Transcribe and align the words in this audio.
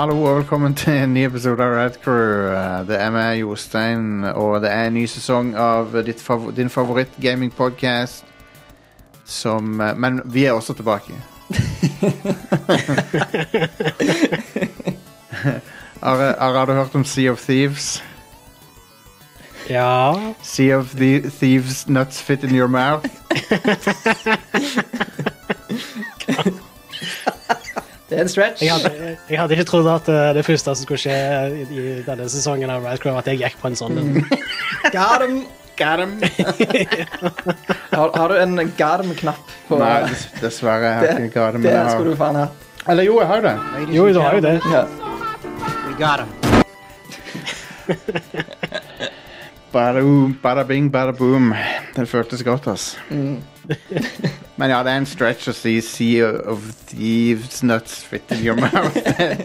hallo 0.00 0.22
og 0.22 0.36
velkommen 0.36 0.74
til 0.74 0.92
en 0.96 1.10
ny 1.12 1.26
episode 1.26 1.60
av 1.60 1.74
Red 1.76 1.90
Crew. 2.00 2.46
Eh, 2.48 2.86
Det 2.88 2.96
er 2.96 3.10
meg, 3.12 3.40
Jostein, 3.42 4.24
og 4.24 4.62
det 4.62 4.70
er 4.72 4.86
en 4.86 4.94
ny 4.96 5.06
sesong 5.06 5.54
av 5.54 5.92
favor 6.16 6.50
din 6.56 6.70
favoritt-gaming-podkast. 6.70 8.24
Som 9.24 9.80
eh, 9.80 9.96
Men 9.96 10.22
vi 10.24 10.44
er 10.44 10.52
også 10.52 10.72
tilbake. 10.72 11.12
Are, 16.02 16.34
har 16.38 16.66
du 16.66 16.72
hørt 16.72 16.94
om 16.94 17.04
Sea 17.04 17.30
of 17.30 17.40
Thieves? 17.44 18.02
Ja. 19.68 20.14
Sea 20.42 20.78
of 20.78 20.96
the 20.96 21.20
Thieves 21.20 21.88
nuts 21.88 22.22
fit 22.22 22.42
in 22.44 22.54
your 22.54 22.68
mouth? 22.68 23.04
Det 28.10 28.16
er 28.18 28.24
en 28.24 28.28
stretch. 28.32 28.62
Jeg 28.64 28.72
hadde, 28.74 29.16
jeg 29.30 29.38
hadde 29.38 29.54
ikke 29.54 29.64
trodd 29.70 29.86
at 29.92 30.08
eh, 30.10 30.32
det 30.34 30.42
første 30.46 30.72
som 30.74 30.82
skulle 30.82 30.98
skje 30.98 31.14
i, 31.54 31.62
i 31.70 32.02
denne 32.06 32.26
sesongen 32.32 32.72
av 32.74 32.82
Red 32.84 32.98
Crow, 33.04 33.14
at 33.20 33.28
jeg 33.30 33.38
gikk 33.38 33.56
på 33.62 33.70
en 33.70 33.78
sånn 33.78 34.00
en. 34.02 34.08
Got 34.94 35.22
garm. 35.80 36.16
Har, 37.94 38.10
har 38.18 38.28
du 38.28 38.36
en 38.36 38.72
garm-knapp 38.76 39.54
på 39.68 39.78
Nei, 39.80 39.94
dess- 40.10 40.26
dessverre. 40.42 40.90
Jeg 40.90 41.14
har 41.14 41.22
ikke 41.24 41.38
garm. 41.38 41.62
Det 41.64 41.72
skulle 41.94 42.12
du 42.12 42.18
faen 42.20 42.36
hatt. 42.42 42.66
Eller 42.90 43.06
jo, 43.06 43.14
jeg 43.20 43.28
har 43.30 43.40
det. 43.46 43.54
Jo, 43.94 44.04
du 44.12 44.20
har 44.20 44.36
jo 44.36 44.42
det. 44.44 44.52
Ja. 44.72 44.82
We 45.86 45.94
got 46.00 46.20
him. 46.26 46.30
Bada, 49.70 50.00
boom, 50.02 50.32
bada 50.42 50.64
bing, 50.66 50.90
bada 50.90 51.12
boom. 51.16 51.52
Det 51.94 52.08
føltes 52.10 52.42
godt, 52.44 52.66
ass. 52.74 52.96
Men 54.60 54.68
ja, 54.74 54.82
det 54.84 54.92
er 54.92 54.98
en 55.00 55.06
stretch 55.08 55.48
å 55.48 55.54
si 55.56 55.78
Sea 55.84 56.26
of 56.52 56.60
Thieves 56.90 57.62
nuts 57.64 58.02
fit 58.04 58.28
in 58.36 58.42
your 58.44 58.58
mouth. 58.60 58.92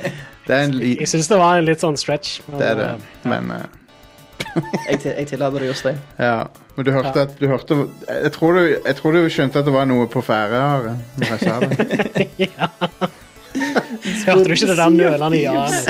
det 0.47 0.51
er 0.51 0.61
en 0.65 0.75
li... 0.75 0.97
Jeg 0.99 1.07
syns 1.13 1.29
det 1.31 1.37
var 1.39 1.61
en 1.61 1.67
litt 1.69 1.79
sånn 1.83 1.95
stretch. 1.99 2.41
men, 2.49 2.59
Det 2.59 2.67
er 2.73 2.75
det. 2.81 2.89
ja. 2.91 2.97
Men 3.31 3.43
uh... 3.55 3.63
Jeg, 4.89 4.99
til- 5.03 5.15
jeg 5.15 5.27
tillater 5.31 5.59
det, 5.63 5.67
Jostein. 5.71 5.97
ja. 6.19 6.35
Men 6.75 6.83
du 6.85 6.91
hørte 6.91 7.21
at 7.23 7.37
du 7.39 7.45
hørte, 7.47 7.75
jeg, 8.09 8.31
tror 8.35 8.57
du, 8.59 8.61
jeg 8.75 8.95
tror 8.99 9.15
du 9.15 9.29
skjønte 9.31 9.59
at 9.61 9.67
det 9.69 9.71
var 9.71 9.85
noe 9.87 10.09
på 10.11 10.19
ferde 10.27 10.59
her 10.59 10.89
eh, 10.91 10.97
når 11.21 11.27
jeg 11.31 11.39
sa 11.39 11.53
det. 11.63 11.71
ja. 12.49 12.67
Hørte 14.25 14.43
du 14.43 14.51
ikke 14.51 14.67
det 14.67 14.75
der 14.75 14.91
nølende 14.91 15.39
ja-et? 15.39 15.85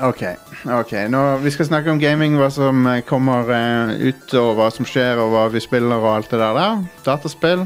OK. 0.00 0.22
ok, 0.64 0.92
nå, 1.10 1.20
Vi 1.42 1.50
skal 1.50 1.66
snakke 1.66 1.90
om 1.90 1.98
gaming, 1.98 2.36
hva 2.38 2.50
som 2.54 2.86
eh, 2.86 3.00
kommer 3.06 3.50
eh, 3.50 3.94
ut, 4.10 4.34
og 4.38 4.54
hva 4.58 4.68
som 4.74 4.86
skjer, 4.86 5.18
og 5.18 5.32
hva 5.32 5.46
vi 5.52 5.62
spiller, 5.62 5.98
og 5.98 6.16
alt 6.16 6.30
det 6.30 6.38
der. 6.38 6.58
der. 6.58 6.84
Dataspill. 7.06 7.64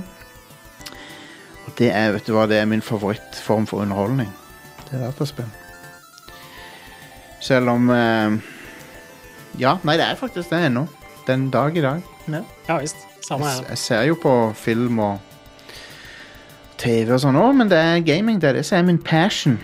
Og 1.66 1.74
det 1.78 1.90
er, 1.92 2.12
vet 2.16 2.26
du 2.26 2.32
hva, 2.36 2.46
det 2.48 2.60
er 2.60 2.70
min 2.70 2.84
favorittform 2.84 3.66
for 3.68 3.84
underholdning. 3.84 4.30
Det 4.86 4.96
er 4.98 5.04
dataspill. 5.08 5.50
Selv 7.42 7.74
om 7.74 7.90
eh, 7.90 8.38
Ja, 9.60 9.76
nei, 9.84 9.98
det 10.00 10.06
er 10.06 10.20
faktisk 10.20 10.52
det 10.54 10.62
ennå. 10.70 10.86
Den 11.26 11.50
dag 11.50 11.76
i 11.76 11.84
dag. 11.84 12.00
Ja 12.68 12.78
visst. 12.80 12.96
Samme 13.22 13.46
Jeg, 13.46 13.66
jeg 13.68 13.78
ser 13.78 14.02
jo 14.08 14.16
på 14.18 14.32
film 14.58 14.98
og 15.02 15.20
TV 16.82 17.12
og 17.14 17.20
sånn 17.22 17.38
òg, 17.38 17.52
men 17.60 17.70
det 17.70 17.78
er 17.78 18.02
gaming. 18.06 18.40
Det 18.42 18.50
er 18.50 18.58
det 18.58 18.64
som 18.66 18.80
er 18.80 18.88
min 18.88 18.98
passion. 18.98 19.60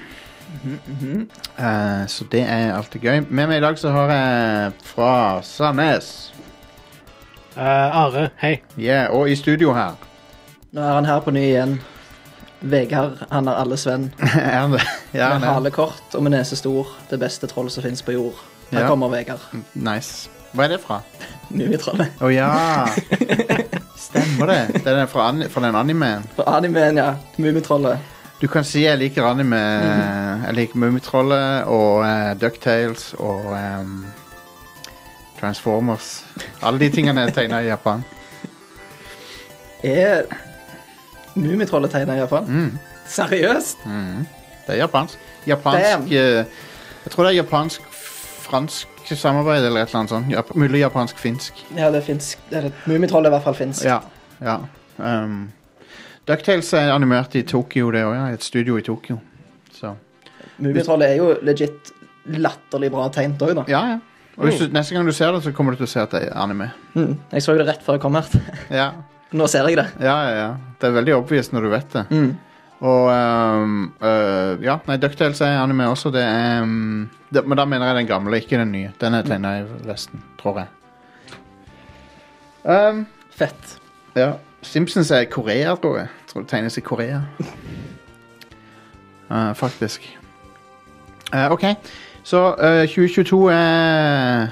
Eh, 1.58 2.06
så 2.06 2.24
det 2.32 2.42
er 2.44 2.72
alltid 2.76 3.00
gøy. 3.04 3.20
Med 3.30 3.48
meg 3.50 3.58
i 3.58 3.64
dag 3.64 3.78
så 3.80 3.90
har 3.94 4.12
jeg 4.12 4.72
fra 4.88 5.12
Sandnes. 5.46 6.10
Eh, 7.56 7.96
Are, 8.02 8.28
hei. 8.42 8.58
Yeah, 8.78 9.10
og 9.14 9.30
i 9.30 9.36
studio 9.36 9.72
her. 9.76 9.96
Nå 10.72 10.80
er 10.84 10.92
han 10.98 11.08
her 11.08 11.20
på 11.24 11.32
ny 11.34 11.42
igjen. 11.48 11.78
Vegard, 12.60 13.20
han 13.30 13.46
er 13.48 13.60
alles 13.62 13.84
venn. 13.86 14.08
er 14.22 14.58
han 14.60 14.72
det? 14.74 14.82
Ja, 15.14 15.32
med 15.38 15.46
hale 15.48 15.70
kort 15.74 16.14
og 16.18 16.22
med 16.26 16.34
nese 16.34 16.56
stor. 16.58 16.90
Det 17.10 17.18
beste 17.22 17.46
trollet 17.50 17.72
som 17.74 17.86
fins 17.86 18.02
på 18.02 18.12
jord. 18.16 18.38
Her 18.72 18.80
Ja. 18.84 18.88
kommer 18.90 19.08
Vegard. 19.12 19.40
Nice. 19.74 20.28
Hva 20.52 20.64
er 20.64 20.74
det 20.74 20.80
fra? 20.82 21.00
Mummitrollet. 21.54 22.18
Å 22.20 22.28
ja! 22.32 22.50
Stemmer 24.08 24.46
det. 24.50 24.82
Det 24.84 24.92
er 24.94 25.06
fra, 25.10 25.28
an 25.32 25.42
fra 25.50 25.62
den 25.64 25.76
animeen. 25.76 26.24
Fra 26.36 26.44
animeen, 26.58 26.96
ja. 27.00 27.14
Mummitrollet. 27.38 27.98
Du 28.40 28.46
kan 28.46 28.64
si 28.64 28.84
jeg 28.84 28.98
liker 28.98 29.26
anime. 29.26 29.58
Jeg 30.46 30.54
liker 30.54 30.78
Mummitrollet 30.78 31.64
og 31.66 32.04
uh, 32.04 32.40
Ducktales 32.40 33.14
og 33.18 33.48
um, 33.50 34.04
Transformers. 35.40 36.26
Alle 36.62 36.78
de 36.78 36.90
tingene 36.94 37.26
er 37.26 37.34
tegna 37.34 37.62
i 37.64 37.66
Japan. 37.66 38.04
Er 39.82 40.22
Mummitrollet 41.34 41.90
tegna 41.90 42.14
i 42.14 42.18
Japan? 42.18 42.46
Mm. 42.46 42.78
Seriøst? 43.06 43.84
Det 44.66 44.74
er 44.74 44.78
japansk. 44.82 45.18
Japansk 45.46 46.12
eh, 46.12 46.44
Jeg 47.04 47.10
tror 47.10 47.24
det 47.24 47.30
er 47.30 47.36
japansk-fransk 47.36 49.14
samarbeid 49.14 49.66
eller 49.66 49.80
et 49.80 49.88
eller 49.88 49.98
annet 49.98 50.10
sånt. 50.10 50.32
Jap 50.32 50.50
mulig 50.54 50.80
japansk-finsk. 50.80 51.62
Ja, 51.76 51.90
det 51.90 52.02
fins. 52.04 52.38
Mummitrollet 52.86 53.26
er 53.26 53.30
i 53.30 53.36
hvert 53.36 53.46
fall 53.46 53.54
finsk. 53.54 53.84
Ja. 53.84 54.00
ja. 54.42 54.58
Um, 54.98 55.48
Ducktales 56.28 56.72
er 56.76 56.92
animert 56.92 57.34
i 57.38 57.42
Tokyo, 57.48 57.90
det 57.94 58.04
òg. 58.04 58.14
Ja. 58.16 58.26
Et 58.36 58.44
studio 58.44 58.76
i 58.76 58.84
Tokyo. 58.84 59.18
Så 59.72 59.94
er 61.06 61.14
jo 61.16 61.32
legit 61.46 61.92
latterlig 62.28 62.90
bra 62.92 63.06
tegnet 63.14 63.42
òg, 63.42 63.54
da. 63.62 63.64
ja, 63.70 63.82
ja. 63.94 63.98
Og 64.38 64.46
hvis 64.46 64.60
du, 64.60 64.68
neste 64.70 64.94
gang 64.94 65.06
du 65.08 65.10
ser 65.10 65.32
det, 65.34 65.40
så 65.42 65.50
kommer 65.50 65.74
du 65.74 65.80
til 65.80 65.88
å 65.88 65.90
se 65.90 66.02
at 66.02 66.12
det 66.14 66.20
er 66.28 66.36
anime. 66.38 66.68
Mm. 66.94 67.16
Jeg 67.32 67.42
så 67.42 67.56
jo 67.56 67.58
det 67.58 67.64
rett 67.72 67.80
før 67.82 67.96
jeg 67.96 68.04
kom 68.04 68.18
her. 68.18 68.28
Ja, 68.80 68.92
Nå 69.34 69.48
ser 69.50 69.66
jeg 69.68 69.80
det. 69.80 69.88
ja, 70.00 70.14
ja. 70.24 70.36
ja. 70.36 70.50
Det 70.78 70.88
er 70.88 70.94
veldig 70.94 71.16
obvious 71.16 71.50
når 71.52 71.66
du 71.66 71.70
vet 71.72 71.96
det. 71.96 72.04
Mm. 72.14 72.28
Og 72.88 73.08
um, 73.10 73.72
uh, 73.98 74.54
Ja, 74.62 74.76
nei, 74.86 74.96
Ducktales 75.02 75.40
er 75.42 75.58
anime 75.58 75.88
også. 75.90 76.12
Det 76.14 76.22
er 76.22 76.62
um, 76.62 77.08
det, 77.34 77.42
Men 77.42 77.58
da 77.58 77.64
mener 77.66 77.90
jeg 77.90 77.98
den 78.04 78.10
gamle, 78.12 78.38
ikke 78.38 78.60
den 78.60 78.70
nye. 78.76 78.92
Den 79.00 79.18
er 79.18 79.26
tegna 79.26 79.56
i 79.58 79.64
Vesten, 79.88 80.22
tror 80.38 80.62
jeg. 80.62 80.70
Um, 82.62 83.06
Fett. 83.34 83.78
ja. 84.14 84.36
Simpsons 84.62 85.10
er 85.14 85.26
Korea, 85.30 85.74
tror 85.78 85.98
jeg. 86.02 86.08
Tror 86.28 86.42
det 86.44 86.50
tegnes 86.50 86.78
i 86.78 86.80
Korea. 86.80 87.22
Uh, 89.30 89.52
faktisk. 89.62 90.18
Uh, 91.34 91.50
OK, 91.52 91.64
så 92.22 92.54
uh, 92.54 92.84
2022 92.88 93.48
er 93.52 94.48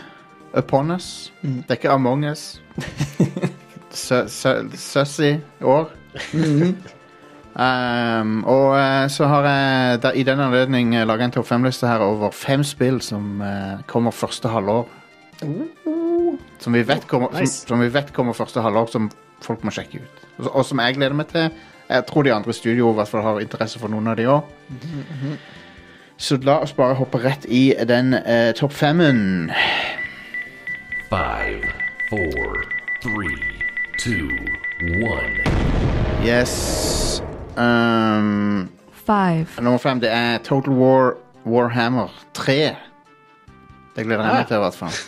upon 0.57 0.91
us. 0.91 1.33
Mm. 1.43 1.57
Det 1.63 1.71
er 1.71 1.75
ikke 1.81 1.91
Among 1.91 2.25
us. 2.31 2.63
Su- 3.93 4.29
su- 4.29 4.77
Sussy 4.77 5.35
år. 5.63 5.91
Um, 7.57 8.43
og 8.45 8.75
eh, 8.77 9.07
så 9.09 9.25
har 9.31 9.47
jeg 9.49 10.03
der, 10.03 10.13
i 10.21 10.23
den 10.29 10.41
anledning 10.45 10.91
laga 11.09 11.25
en 11.25 11.33
topp 11.33 11.47
fem-liste 11.49 11.89
her 11.89 12.03
over 12.05 12.29
fem 12.37 12.61
spill 12.65 12.99
som 13.01 13.41
eh, 13.41 13.79
kommer 13.89 14.13
første 14.13 14.51
halvår. 14.53 14.83
Som 16.61 16.77
vi 16.77 16.83
vet 16.85 17.07
kommer, 17.09 17.33
Nice. 17.33 17.63
som, 17.63 17.69
som 17.71 17.81
vi 17.81 17.89
vet 17.95 18.13
kommer 18.13 18.37
første 18.37 18.61
halvår, 18.61 18.91
som 18.93 19.09
folk 19.45 19.65
må 19.65 19.71
sjekke 19.75 20.01
ut. 20.03 20.23
Og, 20.39 20.51
og 20.57 20.65
som 20.65 20.81
jeg 20.81 20.95
gleder 20.97 21.15
meg 21.17 21.29
til. 21.33 21.51
Jeg 21.89 22.07
tror 22.09 22.23
de 22.27 22.33
andre 22.35 22.53
studioer 22.53 22.77
studio 22.77 22.93
hvert 22.99 23.09
fall 23.09 23.23
har 23.23 23.41
interesse 23.41 23.79
for 23.79 23.89
noen 23.93 24.09
av 24.11 24.17
de 24.19 24.25
òg. 24.27 24.43
Så 26.19 26.39
la 26.43 26.59
oss 26.65 26.73
bare 26.73 26.97
hoppe 26.99 27.21
rett 27.23 27.45
i 27.53 27.75
den 27.87 28.15
eh, 28.15 28.53
topp 28.57 28.73
femmen. 28.73 29.51
Five, 31.11 31.63
four, 32.11 32.65
three, 33.03 33.37
two, 33.99 34.27
one. 35.07 35.37
Yes. 36.25 37.23
Um, 37.57 38.69
five, 39.07 39.47
nummer 39.63 39.79
fem 39.79 40.01
det 40.01 40.11
er 40.13 40.39
Total 40.45 40.75
War 40.75 41.15
Warhammer 41.47 42.11
3. 42.35 42.75
Det 43.97 44.05
gleder 44.05 44.25
jeg 44.25 44.33
meg 44.35 44.43
Ah. 44.43 44.47
til, 44.49 44.57
i 44.57 44.65
hvert 44.65 44.75
fall. 44.75 44.99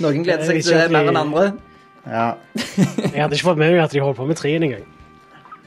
Noen 0.00 0.24
gleder 0.26 0.44
seg 0.44 0.62
til 0.64 0.74
det 0.80 0.90
mer 0.92 1.08
enn 1.12 1.16
andre. 1.20 1.44
Ja. 2.06 2.34
Jeg 2.54 3.22
hadde 3.22 3.36
ikke 3.36 3.48
fått 3.50 3.60
med 3.60 3.72
meg 3.72 3.82
at 3.84 3.94
de 3.94 4.02
holdt 4.04 4.18
på 4.18 4.26
med 4.28 4.38
treen 4.38 4.64
engang. 4.66 4.84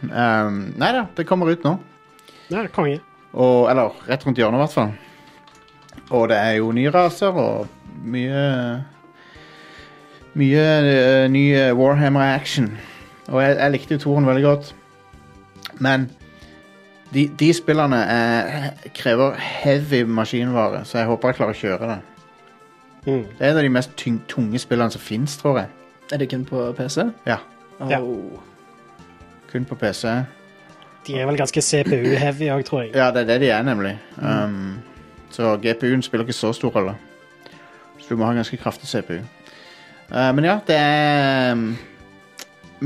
Um, 0.03 0.59
nei 0.77 0.91
da, 0.93 1.07
det 1.17 1.25
kommer 1.25 1.49
ut 1.49 1.63
nå. 1.65 1.77
Nei, 2.53 2.67
konge. 2.73 2.99
Og, 3.33 3.65
eller 3.71 3.95
rett 4.07 4.25
rundt 4.25 4.37
hjørnet, 4.37 4.59
i 4.59 4.63
hvert 4.65 4.75
fall. 4.75 4.93
Og 6.13 6.29
det 6.29 6.37
er 6.37 6.59
jo 6.59 6.69
nye 6.75 6.93
raser 6.93 7.35
og 7.35 7.67
mye 8.07 8.43
Mye 10.37 10.65
uh, 10.85 11.23
ny 11.33 11.47
eh, 11.57 11.71
Warhammer-action. 11.73 12.67
Og 13.33 13.41
jeg, 13.41 13.55
jeg 13.57 13.73
likte 13.73 13.95
jo 13.95 14.03
toren 14.03 14.27
veldig 14.27 14.43
godt. 14.45 14.67
Men 15.81 16.05
de, 17.13 17.23
de 17.39 17.47
spillene 17.57 17.97
er, 17.97 18.67
krever 18.93 19.33
heavy 19.41 20.03
maskinvare, 20.03 20.83
så 20.85 20.99
jeg 21.01 21.09
håper 21.09 21.31
jeg 21.31 21.39
klarer 21.39 21.55
å 21.55 21.61
kjøre 21.61 21.89
det. 21.89 21.97
Mm. 23.07 23.23
Det 23.23 23.39
er 23.39 23.49
en 23.49 23.57
av 23.57 23.65
de 23.65 23.73
mest 23.79 24.05
tunge 24.29 24.61
spillene 24.61 24.93
som 24.93 25.01
fins, 25.01 25.39
tror 25.41 25.61
jeg. 25.63 25.73
Er 26.11 26.17
det 26.17 26.29
kun 26.31 26.45
på 26.45 26.71
PC? 26.77 27.03
Ja. 27.27 27.37
Oh. 27.79 27.91
Ja. 27.91 27.99
Kun 29.51 29.65
på 29.65 29.75
PC. 29.75 30.07
De 31.07 31.15
er 31.19 31.27
vel 31.27 31.39
ganske 31.39 31.61
CPU-heavy 31.61 32.49
òg, 32.51 32.63
tror 32.67 32.85
jeg. 32.85 32.95
Ja, 32.95 33.11
det 33.15 33.23
er 33.23 33.33
det 33.33 33.41
de 33.45 33.51
er, 33.51 33.63
nemlig. 33.63 33.93
Um, 34.19 34.79
så 35.31 35.55
GPU-en 35.63 36.03
spiller 36.03 36.25
ikke 36.25 36.35
så 36.35 36.53
stor 36.55 36.73
rolle. 36.75 36.95
Så 37.99 38.09
du 38.09 38.19
må 38.19 38.27
ha 38.27 38.33
ganske 38.35 38.57
kraftig 38.59 38.89
CPU. 38.91 39.19
Uh, 40.11 40.31
men 40.35 40.47
ja, 40.47 40.57
det 40.67 40.75
er 40.79 41.53
um, 41.55 41.69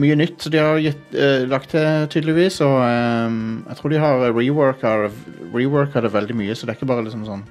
mye 0.02 0.18
nytt 0.18 0.46
de 0.54 0.62
har 0.62 0.82
gitt, 0.82 1.02
uh, 1.18 1.50
lagt 1.50 1.74
til, 1.74 2.08
tydeligvis. 2.14 2.62
Og 2.66 2.78
um, 2.78 3.66
jeg 3.70 3.78
tror 3.78 3.94
de 3.94 4.04
har 4.06 4.28
reworka, 4.30 4.96
reworka 5.54 6.02
det 6.02 6.14
veldig 6.14 6.38
mye, 6.38 6.56
så 6.56 6.66
det 6.66 6.76
er 6.76 6.82
ikke 6.82 6.94
bare 6.94 7.06
liksom 7.06 7.26
sånn 7.30 7.46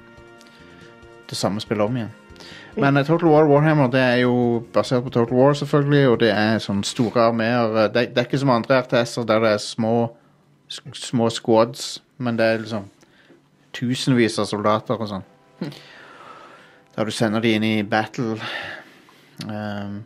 det 1.31 1.39
samme 1.39 1.63
spillet 1.63 1.87
om 1.87 1.95
igjen. 1.95 2.11
Men 2.77 2.97
uh, 2.97 3.03
Total 3.05 3.29
War 3.29 3.47
Warhammer 3.49 3.87
det 3.91 3.99
er 4.01 4.15
jo 4.23 4.63
basert 4.73 5.03
på 5.03 5.09
Total 5.11 5.35
War, 5.37 5.53
selvfølgelig, 5.53 6.03
og 6.09 6.19
det 6.21 6.29
er 6.31 6.59
sånn 6.63 6.83
store 6.87 7.25
armeer. 7.29 7.75
Eh, 7.85 7.89
Det, 7.93 8.05
det 8.15 8.21
er 8.21 8.29
ikke 8.29 8.39
som 8.39 8.49
andre 8.53 8.81
RTS-er 8.81 9.25
der 9.27 9.39
det 9.43 9.51
er 9.57 9.57
små, 9.63 9.95
små 10.95 11.29
squads, 11.29 12.01
men 12.17 12.37
det 12.39 12.45
er 12.45 12.61
liksom 12.63 12.85
tusenvis 13.75 14.39
av 14.39 14.45
soldater 14.49 14.99
og 14.99 15.07
sånn. 15.09 15.25
Der 16.95 17.05
du 17.07 17.11
sender 17.11 17.39
de 17.43 17.53
inn 17.55 17.63
i 17.63 17.83
battle. 17.83 18.37
Um, 19.47 20.03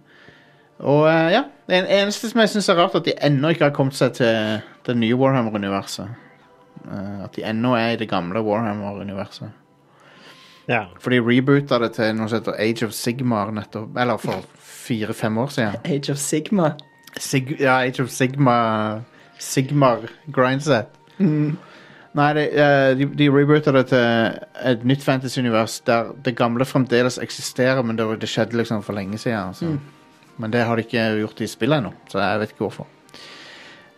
og 0.79 1.05
uh, 1.07 1.29
ja, 1.33 1.43
det 1.67 1.77
en- 1.79 1.89
eneste 2.01 2.29
som 2.29 2.39
jeg 2.43 2.49
syns 2.53 2.69
er 2.69 2.77
rart, 2.81 2.95
at 2.95 3.05
de 3.07 3.13
ennå 3.25 3.49
ikke 3.53 3.69
har 3.69 3.73
kommet 3.75 3.95
seg 3.97 4.13
til 4.17 4.61
det 4.85 4.95
nye 4.99 5.15
Warhammer-universet. 5.17 6.09
Uh, 6.85 7.23
at 7.25 7.33
de 7.37 7.45
ennå 7.47 7.73
er 7.77 7.93
i 7.95 7.99
det 8.01 8.09
gamle 8.11 8.41
Warhammer-universet. 8.45 9.49
Ja. 10.67 10.85
For 10.99 11.13
de 11.13 11.21
reboota 11.21 11.79
det 11.81 11.91
til 11.97 12.15
noe 12.17 12.29
som 12.29 12.39
heter 12.39 12.57
Age 12.61 12.87
of 12.87 12.95
Sigmar 12.97 13.51
nettopp, 13.53 13.97
eller 14.01 14.17
for 14.21 14.45
fire-fem 14.85 15.37
år 15.37 15.53
siden. 15.53 15.77
Age 15.93 16.11
of 16.11 16.21
Sigma. 16.21 16.73
Sig 17.19 17.55
ja, 17.59 17.79
Age 17.83 18.03
of 18.03 18.09
Sigma 18.09 18.57
Sigmar 19.39 20.09
grindset. 20.33 20.91
Nei, 22.15 22.33
de, 22.33 22.43
eh, 22.47 22.89
de, 22.95 23.05
de 23.19 23.27
reboota 23.31 23.73
det 23.75 23.85
til 23.91 24.37
et 24.71 24.83
nytt 24.87 25.03
fantasy-univers 25.03 25.81
der 25.87 26.13
det 26.23 26.35
gamle 26.39 26.65
fremdeles 26.65 27.19
eksisterer, 27.19 27.81
men 27.83 27.99
det, 27.99 28.07
det 28.21 28.29
skjedde 28.31 28.55
liksom 28.55 28.83
for 28.83 28.95
lenge 28.95 29.19
siden. 29.19 29.53
Så. 29.53 29.73
Men 30.37 30.51
det 30.51 30.63
har 30.67 30.75
de 30.75 30.85
ikke 30.87 31.09
gjort 31.19 31.41
i 31.41 31.47
spillet 31.47 31.83
ennå, 31.83 31.91
så 32.11 32.23
jeg 32.23 32.39
vet 32.39 32.53
ikke 32.55 32.67
hvorfor. 32.67 32.87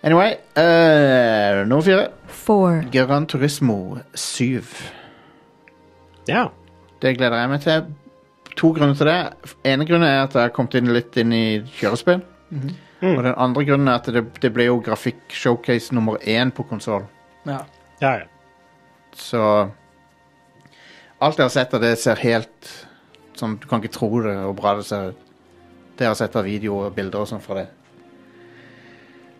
Anyway, 0.04 0.38
uh, 0.58 1.68
nummer 1.68 1.81
fire. 1.81 2.08
four, 2.28 2.84
Gran 2.92 3.25
Turismo 3.25 3.98
7. 4.13 4.62
ja. 6.27 6.47
Det 7.01 7.15
gleder 7.18 7.38
jeg 7.38 7.50
meg 7.51 7.62
til. 7.62 7.88
To 8.57 8.71
grunner 8.74 8.97
til 8.97 9.09
det. 9.09 9.18
ene 9.69 9.85
grunnen 9.85 10.07
er 10.07 10.24
at 10.24 10.33
jeg 10.33 10.47
har 10.47 10.53
kommet 10.56 10.75
inn 10.79 10.89
litt 10.94 11.18
inn 11.21 11.33
i 11.35 11.62
kjørespill. 11.77 12.24
Og 13.06 13.19
den 13.24 13.35
andre 13.38 13.65
grunnen 13.68 13.91
er 13.91 14.00
at 14.00 14.09
det, 14.09 14.24
det 14.41 14.50
ble 14.56 14.65
jo 14.65 14.79
grafikk-showcase 14.81 15.94
nummer 15.94 16.18
én 16.25 16.50
på 16.51 16.65
konsoll. 16.65 17.06
Ja. 17.45 17.62
Ja, 18.01 18.13
ja. 18.24 18.25
Så 19.18 19.41
Alt 21.18 21.39
jeg 21.39 21.47
har 21.47 21.53
sett 21.53 21.74
av 21.74 21.81
det, 21.81 21.95
ser 21.97 22.19
helt 22.21 22.68
sånn 23.38 23.56
Du 23.57 23.65
kan 23.69 23.81
ikke 23.81 23.94
tro 23.95 24.09
det 24.21 24.35
hvor 24.38 24.53
bra 24.57 24.75
det 24.77 24.85
ser 24.85 25.12
ut. 25.12 25.24
Det 25.97 26.06
jeg 26.06 26.12
har 26.13 26.19
sett 26.19 26.35
av 26.38 26.45
videoer 26.45 26.91
og 26.91 26.95
bilder 26.97 27.24
og 27.24 27.29
sånn 27.29 27.41
fra 27.41 27.57
det. 27.57 27.68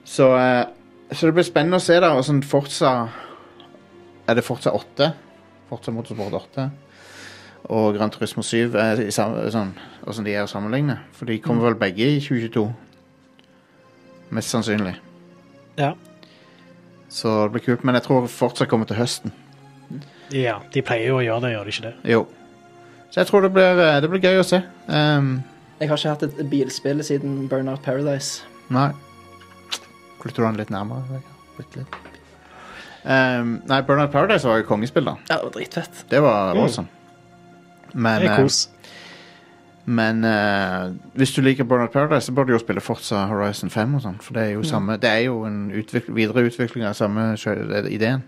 Så, 0.08 0.32
eh, 0.38 0.66
så 1.12 1.28
det 1.28 1.36
blir 1.38 1.46
spennende 1.46 1.78
å 1.78 1.84
se 1.84 2.00
da 2.02 2.14
åssen 2.18 2.42
Forza 2.46 2.92
Er 4.28 4.38
det 4.38 4.46
Forza 4.46 4.74
8? 4.74 5.12
Forza 5.70 5.92
Motorsport 5.92 6.34
8 6.34 6.70
og 7.68 7.96
Gran 7.98 8.12
Turismo 8.14 8.44
7 8.46 8.76
er 8.80 9.02
i 9.04 9.12
sånn, 9.12 9.74
de 10.24 10.34
er 10.34 10.46
å 10.46 10.48
sammenligne. 10.50 11.00
For 11.18 11.28
de 11.28 11.40
kommer 11.44 11.68
vel 11.68 11.76
begge 11.82 12.06
i 12.16 12.20
2022. 12.24 12.68
Mest 14.38 14.54
sannsynlig. 14.54 14.96
ja. 15.78 15.94
Så 17.10 17.32
det 17.46 17.52
blir 17.54 17.64
kult. 17.64 17.84
Men 17.88 17.96
jeg 17.96 18.04
tror 18.04 18.26
fortsatt 18.28 18.68
kommer 18.68 18.86
til 18.86 18.98
høsten. 19.00 19.32
Ja, 20.36 20.58
de 20.74 20.82
pleier 20.84 21.08
jo 21.08 21.22
å 21.22 21.24
gjøre 21.24 21.46
det, 21.46 21.52
gjør 21.54 21.64
de 21.70 21.72
ikke 21.72 21.86
det? 21.86 21.94
Jo. 22.12 22.26
Så 23.08 23.22
jeg 23.22 23.30
tror 23.30 23.46
det 23.46 23.52
blir, 23.56 23.80
eh, 23.80 24.00
det 24.04 24.10
blir 24.12 24.20
gøy 24.20 24.42
å 24.42 24.44
se. 24.46 24.60
Um, 24.88 25.44
Jeg 25.80 25.88
har 25.90 25.98
ikke 25.98 26.10
hatt 26.10 26.24
et 26.24 26.50
bilspill 26.52 27.00
siden 27.04 27.48
Burnout 27.48 27.82
Paradise. 27.82 28.44
nei. 28.70 28.92
Kunne 30.20 30.34
du 30.36 30.42
den 30.44 30.58
litt 30.58 30.70
nærmere? 30.70 31.22
Bitte 31.58 31.80
litt. 31.80 31.96
Um, 33.08 33.62
nei, 33.70 33.82
Burnout 33.88 34.12
Paradise 34.12 34.48
var 34.48 34.58
jo 34.60 34.66
kongespill, 34.68 35.06
da. 35.08 35.14
Ja, 35.30 35.38
det 35.38 35.44
var 35.44 35.52
dritfett. 35.56 36.06
Det 36.12 36.20
var 36.22 36.58
awesome. 36.58 36.88
Men, 37.94 38.22
Det 38.22 38.28
er 38.28 38.34
eh, 38.34 38.42
kos. 38.44 38.70
men 39.86 40.26
uh, 40.28 40.90
hvis 41.16 41.32
du 41.32 41.42
liker 41.42 41.64
Burnout 41.64 41.92
Paradise, 41.92 42.26
så 42.26 42.34
bør 42.36 42.44
du 42.44 42.52
jo 42.52 42.60
spille 42.60 42.82
Forza 42.84 43.22
Horizon 43.30 43.70
5 43.72 43.96
og 43.96 44.02
sånn. 44.04 44.18
For 44.22 44.36
det 44.36 44.44
er 44.44 44.50
jo, 44.58 44.64
samme, 44.68 44.98
det 45.00 45.10
er 45.10 45.22
jo 45.30 45.46
en 45.48 45.70
utvikl 45.72 46.12
videre 46.18 46.44
utvikling 46.50 46.84
av 46.90 46.98
samme 47.00 47.30
eh, 47.38 47.88
ideen. 47.96 48.26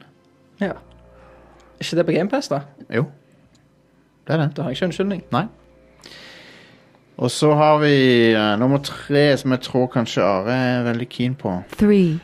Ja. 0.62 0.78
Er 0.80 1.84
ikke 1.84 2.00
det 2.00 2.06
på 2.08 2.16
GamePass, 2.16 2.48
da? 2.54 2.62
Jo. 2.96 3.10
Det 4.28 4.36
er 4.38 4.46
det. 4.46 4.54
Da 4.56 4.64
har 4.64 4.72
jeg 4.72 4.80
ikke 4.80 4.90
unnskyldning. 4.94 5.26
Nei. 5.36 5.46
Og 7.20 7.31
så 7.36 7.52
har 7.60 7.81
vi 7.84 7.92
uh, 8.31 8.56
nummer 8.60 8.80
tre, 8.80 9.26
som 9.38 9.52
jeg 9.52 9.66
tror 9.68 9.90
kanskje 9.92 10.24
Are 10.24 10.56
er 10.56 10.84
veldig 10.88 11.10
keen 11.12 11.36
på. 11.36 11.58
three, 11.76 12.20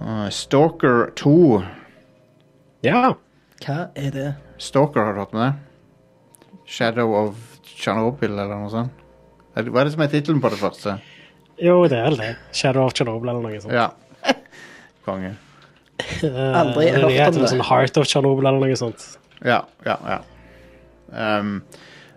Uh, 0.00 0.28
Stalker 0.28 1.12
2. 1.16 1.62
Ja. 2.84 3.14
Hva 3.64 3.78
er 3.96 4.10
det? 4.12 4.28
Stalker, 4.60 5.00
har 5.06 5.14
du 5.16 5.22
hørt 5.22 5.32
med 5.34 5.44
det? 5.46 6.60
Shadow 6.68 7.14
of 7.16 7.38
Chernobyl, 7.64 8.32
eller 8.34 8.54
noe 8.60 8.70
sånt. 8.72 8.92
Er 9.56 9.62
det- 9.62 9.72
Hva 9.72 9.80
er 9.80 9.84
det 9.88 9.92
som 9.94 10.02
er 10.02 10.08
tittelen 10.12 10.40
på 10.42 10.50
det 10.50 10.58
første? 10.58 10.98
Jo, 11.62 11.86
det 11.88 11.98
er 11.98 12.04
vel 12.10 12.16
det. 12.18 12.36
Shadow 12.52 12.84
of 12.84 12.92
Chernobyl 12.94 13.30
eller 13.30 13.42
noe 13.42 13.60
sånt. 13.62 13.72
Ja. 13.72 13.90
Konge. 15.06 15.36
Eh, 16.00 16.58
Aldri 16.58 16.88
hørt 16.90 17.10
heter 17.12 17.28
om 17.28 17.34
vel 17.34 17.42
det. 17.44 17.50
Sånn 17.54 17.64
Heart 17.68 17.96
of 18.02 18.06
Chernobyl 18.10 18.46
eller 18.50 18.60
noe 18.66 18.76
sånt. 18.76 19.04
Ja, 19.44 19.62
ja, 19.86 19.96
ja. 20.08 20.20
Um, 21.14 21.62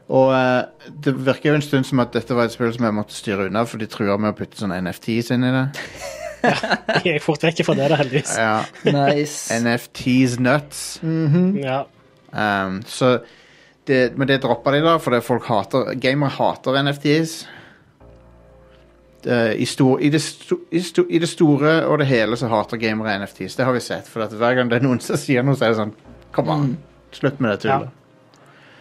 og 0.09 0.31
eh, 0.33 0.63
det 1.03 1.13
virker 1.27 1.51
jo 1.51 1.55
en 1.59 1.61
stund 1.65 1.85
som 1.85 1.99
at 1.99 2.11
dette 2.15 2.33
var 2.33 2.47
et 2.47 2.51
spill 2.55 2.71
som 2.73 2.85
jeg 2.87 2.95
måtte 2.95 3.13
styre 3.13 3.47
unna, 3.49 3.65
for 3.67 3.77
de 3.77 3.85
truer 3.91 4.17
med 4.17 4.33
å 4.33 4.37
putte 4.37 4.57
sånn 4.57 4.73
NFTs 4.73 5.31
inn 5.35 5.43
i 5.43 5.51
det. 5.53 5.65
Jeg 7.05 7.15
er 7.17 7.23
fort 7.23 7.43
vekk 7.43 7.63
fra 7.65 7.75
det, 7.79 7.89
da, 7.91 7.97
heldigvis. 7.99 8.33
Ja, 8.37 8.53
Nice. 8.85 9.53
NFTs 9.63 10.37
nuts. 10.39 10.81
Ja. 11.03 11.83
Um, 12.31 12.81
så 12.85 13.17
det, 13.87 14.17
men 14.19 14.27
det 14.27 14.41
droppa 14.43 14.71
de 14.75 14.81
da, 14.83 14.97
fordi 14.99 15.21
folk 15.23 15.45
hater 15.47 15.93
Gamere 16.03 16.29
hater 16.35 16.75
NFTs. 16.83 17.37
Det- 19.23 19.55
I, 19.57 19.65
stor, 19.65 19.99
i, 20.01 20.09
det 20.13 20.21
sto, 20.21 20.59
i, 20.71 20.79
sto, 20.83 21.03
I 21.09 21.19
det 21.19 21.29
store 21.29 21.71
og 21.87 21.97
det 21.99 22.07
hele 22.07 22.37
så 22.37 22.47
hater 22.51 22.77
gamere 22.77 23.15
NFTs. 23.23 23.55
Det 23.57 23.65
har 23.65 23.73
vi 23.75 23.79
sett. 23.83 24.07
For 24.07 24.23
at 24.27 24.31
hver 24.37 24.55
gang 24.59 24.69
det 24.71 24.77
er 24.81 24.85
noen 24.85 24.99
som 25.03 25.17
sier 25.19 25.43
noe, 25.43 25.55
så 25.57 25.65
er 25.67 25.73
det 25.73 25.79
sånn 25.81 25.95
Kom 26.35 26.49
an, 26.53 26.67
slutt 27.15 27.39
med 27.41 27.55
det 27.55 27.63
tullet. 27.65 27.89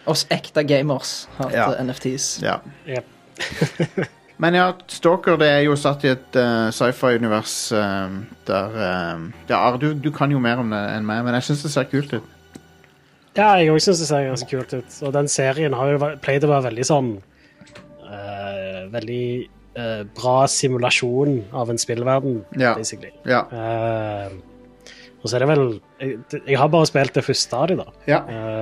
Oss 0.07 0.25
ekte 0.31 0.61
gamers 0.67 1.25
hater 1.39 1.57
Ja. 1.57 1.83
NFTs. 1.83 2.27
Ja. 2.45 2.59
Jep. 2.87 3.07
Men 4.37 4.53
ja, 4.53 4.67
Stalker 4.91 5.37
det 5.41 5.47
er 5.49 5.63
jo 5.65 5.75
satt 5.79 6.03
i 6.05 6.11
et 6.13 6.37
uh, 6.37 6.69
sci-fi-univers 6.73 7.55
uh, 7.73 8.17
der 8.45 8.75
uh, 8.77 9.23
Ja, 9.49 9.61
du, 9.81 9.89
du 9.97 10.11
kan 10.13 10.33
jo 10.33 10.41
mer 10.41 10.61
om 10.61 10.73
det 10.73 10.81
enn 10.93 11.07
meg, 11.07 11.23
men 11.25 11.37
jeg 11.39 11.47
syns 11.49 11.63
det 11.65 11.71
ser 11.73 11.87
kult 11.89 12.13
ut. 12.13 12.59
Ja, 13.37 13.55
jeg 13.57 13.71
òg 13.73 13.81
syns 13.81 14.01
det 14.01 14.09
ser 14.09 14.27
ganske 14.29 14.49
kult 14.49 14.75
ut. 14.77 14.99
Og 15.05 15.13
den 15.13 15.29
serien 15.29 15.73
har 15.77 15.93
jo 15.93 16.11
pleid 16.21 16.45
å 16.45 16.53
være 16.53 16.69
veldig 16.71 16.87
sånn 16.89 17.17
Veldig 18.87 19.23
bra 20.15 20.47
simulasjon 20.49 21.33
av 21.53 21.69
en 21.69 21.77
spillverden, 21.77 22.37
Ja. 22.57 22.71
basically. 22.73 23.11
Ja. 23.27 23.41
Og 25.19 25.27
så 25.27 25.35
er 25.35 25.43
det 25.43 25.49
vel 25.51 25.65
jeg, 25.99 26.13
jeg 26.47 26.57
har 26.57 26.71
bare 26.71 26.87
spilt 26.87 27.13
det 27.19 27.25
første 27.27 27.59
av 27.59 27.67
de 27.67 27.75
da, 27.81 27.85
ja. 28.07 28.21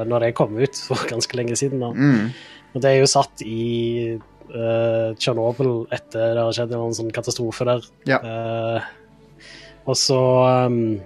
når 0.09 0.25
det 0.25 0.31
kom 0.35 0.57
ut 0.57 0.81
for 0.89 1.05
ganske 1.13 1.37
lenge 1.37 1.55
siden. 1.61 1.85
Mm. 1.85 2.33
Og 2.73 2.83
det 2.83 2.89
er 2.89 2.99
jo 3.03 3.11
satt 3.13 3.45
i 3.45 4.17
uh, 4.51 5.15
Tsjernobyl 5.17 5.85
etter 5.95 6.35
det 6.35 6.43
har 6.43 6.55
skjedd 6.55 6.75
en 6.77 6.95
sånn 6.95 7.11
katastrofe 7.15 7.67
der. 7.67 7.89
Ja. 8.09 8.19
Uh, 8.21 8.79
og 9.85 9.97
så 9.99 10.19
um, 10.65 10.97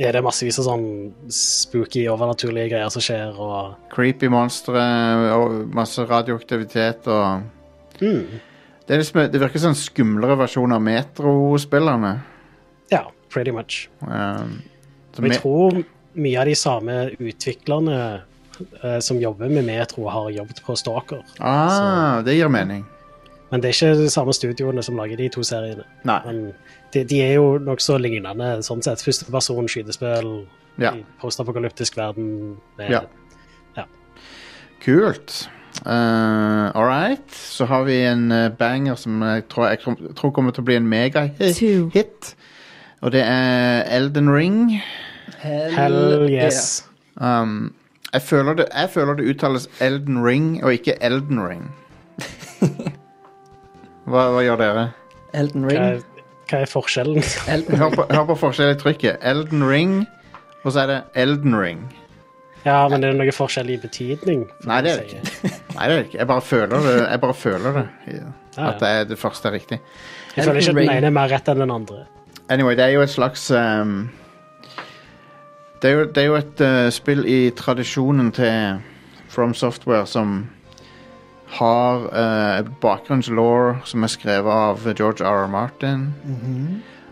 er 0.00 0.16
det 0.16 0.22
massevis 0.24 0.58
av 0.62 0.68
sånn 0.70 0.86
spooky, 1.34 2.06
overnaturlige 2.08 2.70
greier 2.72 2.92
som 2.92 3.04
skjer, 3.04 3.36
og 3.36 3.90
Creepy 3.92 4.30
monstre 4.32 4.80
og 5.36 5.58
masse 5.76 6.04
radioaktivitet 6.08 7.08
og 7.12 7.42
mm, 8.00 8.22
Det, 8.86 8.94
er 8.94 9.02
liksom, 9.02 9.20
det 9.30 9.42
virker 9.42 9.62
som 9.62 9.74
en 9.74 9.78
skumlere 9.78 10.38
versjon 10.40 10.72
av 10.74 10.80
Metro-spillerne. 10.82 12.14
Ja, 12.90 13.04
pretty 13.30 13.52
much. 13.54 13.84
Um, 14.00 14.56
jeg 15.20 15.36
tror 15.38 15.82
mye 16.18 16.40
av 16.40 16.48
de 16.48 16.56
samme 16.58 16.96
utviklerne 17.20 18.00
som 19.00 19.18
jobber 19.20 19.48
med 19.48 19.64
Metro, 19.64 20.08
har 20.08 20.30
jobbet 20.30 20.62
på 20.66 20.76
Stalker. 20.76 21.22
ah, 21.40 22.22
det 22.22 22.34
gir 22.38 22.48
mening. 22.48 22.86
Men 23.50 23.60
det 23.60 23.68
er 23.70 23.74
ikke 23.74 24.02
de 24.04 24.10
samme 24.10 24.32
studioene 24.32 24.82
som 24.82 24.96
lager 24.96 25.16
de 25.18 25.28
to 25.28 25.42
seriene. 25.42 25.82
Nei. 26.06 26.20
Men 26.26 26.52
de, 26.94 27.02
de 27.04 27.20
er 27.24 27.32
jo 27.34 27.58
nokså 27.58 27.96
lignende 27.98 28.52
sånn 28.62 28.82
sett. 28.82 29.02
Førsteperson 29.02 29.66
skytespill 29.68 30.46
Ja. 30.78 30.92
postapokalyptisk 31.20 31.96
verden. 31.98 32.56
Med, 32.78 32.90
Ja. 33.76 33.84
Kult. 34.80 35.48
Uh, 35.86 36.70
All 36.74 36.86
right. 36.86 37.30
Så 37.34 37.66
har 37.66 37.84
vi 37.84 37.98
en 38.04 38.30
eh, 38.32 38.48
banger 38.50 38.94
som 38.96 39.20
jeg 39.22 39.44
tror, 39.48 39.68
jeg 39.68 40.14
tror 40.16 40.32
kommer 40.32 40.52
til 40.52 40.62
å 40.62 40.68
bli 40.70 40.76
en 40.76 40.88
megahit. 40.88 42.34
Og 43.02 43.12
det 43.12 43.22
er 43.24 43.82
Elden 43.88 44.30
Ring. 44.32 44.80
Hell 45.40 46.26
yes. 46.30 46.84
Um, 47.16 47.72
jeg, 48.12 48.22
føler 48.22 48.54
det, 48.60 48.66
jeg 48.74 48.90
føler 48.90 49.14
det 49.20 49.28
uttales 49.34 49.68
Elden 49.80 50.22
Ring 50.24 50.48
og 50.64 50.72
ikke 50.74 50.96
Elden 51.04 51.40
Ring. 51.46 51.64
Hva, 54.10 54.24
hva 54.34 54.40
gjør 54.42 54.58
dere? 54.60 54.84
Elden 55.36 55.66
Hva 55.68 55.70
Ring. 55.74 55.84
er, 56.00 56.24
hva 56.50 56.60
er 56.64 56.70
forskjellen? 56.70 57.22
Elden 57.54 57.78
Hør 57.78 57.92
på, 57.94 58.06
hør 58.10 58.24
på 58.32 58.36
forskjell 58.40 58.72
i 58.74 58.78
trykket. 58.80 59.20
Elden 59.22 59.62
Ring, 59.68 59.92
og 60.64 60.72
så 60.74 60.82
er 60.84 60.90
det 60.90 61.00
Elden 61.22 61.54
Ring. 61.60 61.84
Ja, 62.64 62.82
men 62.92 63.00
er 63.06 63.14
det 63.14 63.20
noe 63.22 63.32
forskjell 63.32 63.70
i 63.72 63.78
betydning? 63.80 64.42
Nei, 64.68 64.80
det 64.84 64.90
er 64.92 64.98
det 65.00 65.06
ikke. 65.14 65.52
Nei, 65.76 65.84
det 65.86 65.92
er 65.94 65.94
det 65.94 66.06
ikke. 66.08 66.18
Jeg 66.18 66.28
bare 66.28 66.42
føler 66.44 66.82
det. 66.88 66.96
Jeg 67.06 67.20
bare 67.22 67.36
føler 67.46 67.78
det. 67.78 67.86
Ja, 68.58 68.66
At 68.72 68.80
det, 68.82 68.88
er, 68.90 69.04
det 69.06 69.16
første 69.16 69.46
er 69.48 69.52
riktig. 69.54 69.76
Jeg 70.34 70.42
føler 70.44 70.58
ikke 70.58 70.72
at 70.72 70.78
den 70.80 70.88
ene 70.90 71.06
er 71.06 71.12
mer 71.14 71.28
rett 71.30 71.46
enn 71.48 71.60
den 71.62 71.70
andre. 71.70 72.00
Anyway, 72.50 72.74
det 72.76 72.82
er 72.88 72.96
jo 72.96 73.04
et 73.06 73.12
slags 73.12 73.44
ehm, 73.54 73.92
det, 75.80 75.90
er 75.90 75.96
jo, 75.96 76.06
det 76.12 76.22
er 76.22 76.28
jo 76.28 76.38
et 76.38 76.62
uh, 76.64 76.86
spill 76.92 77.26
i 77.28 77.40
tradisjonen 77.56 78.30
til 78.36 78.80
From 79.30 79.54
Software 79.54 80.06
som 80.10 80.42
har 81.56 82.06
uh, 82.12 82.68
bakgrunnslaw 82.82 83.80
som 83.88 84.06
er 84.06 84.12
skrevet 84.12 84.50
av 84.52 84.86
George 84.92 85.24
R. 85.24 85.44
R. 85.44 85.50
Martin. 85.50 86.08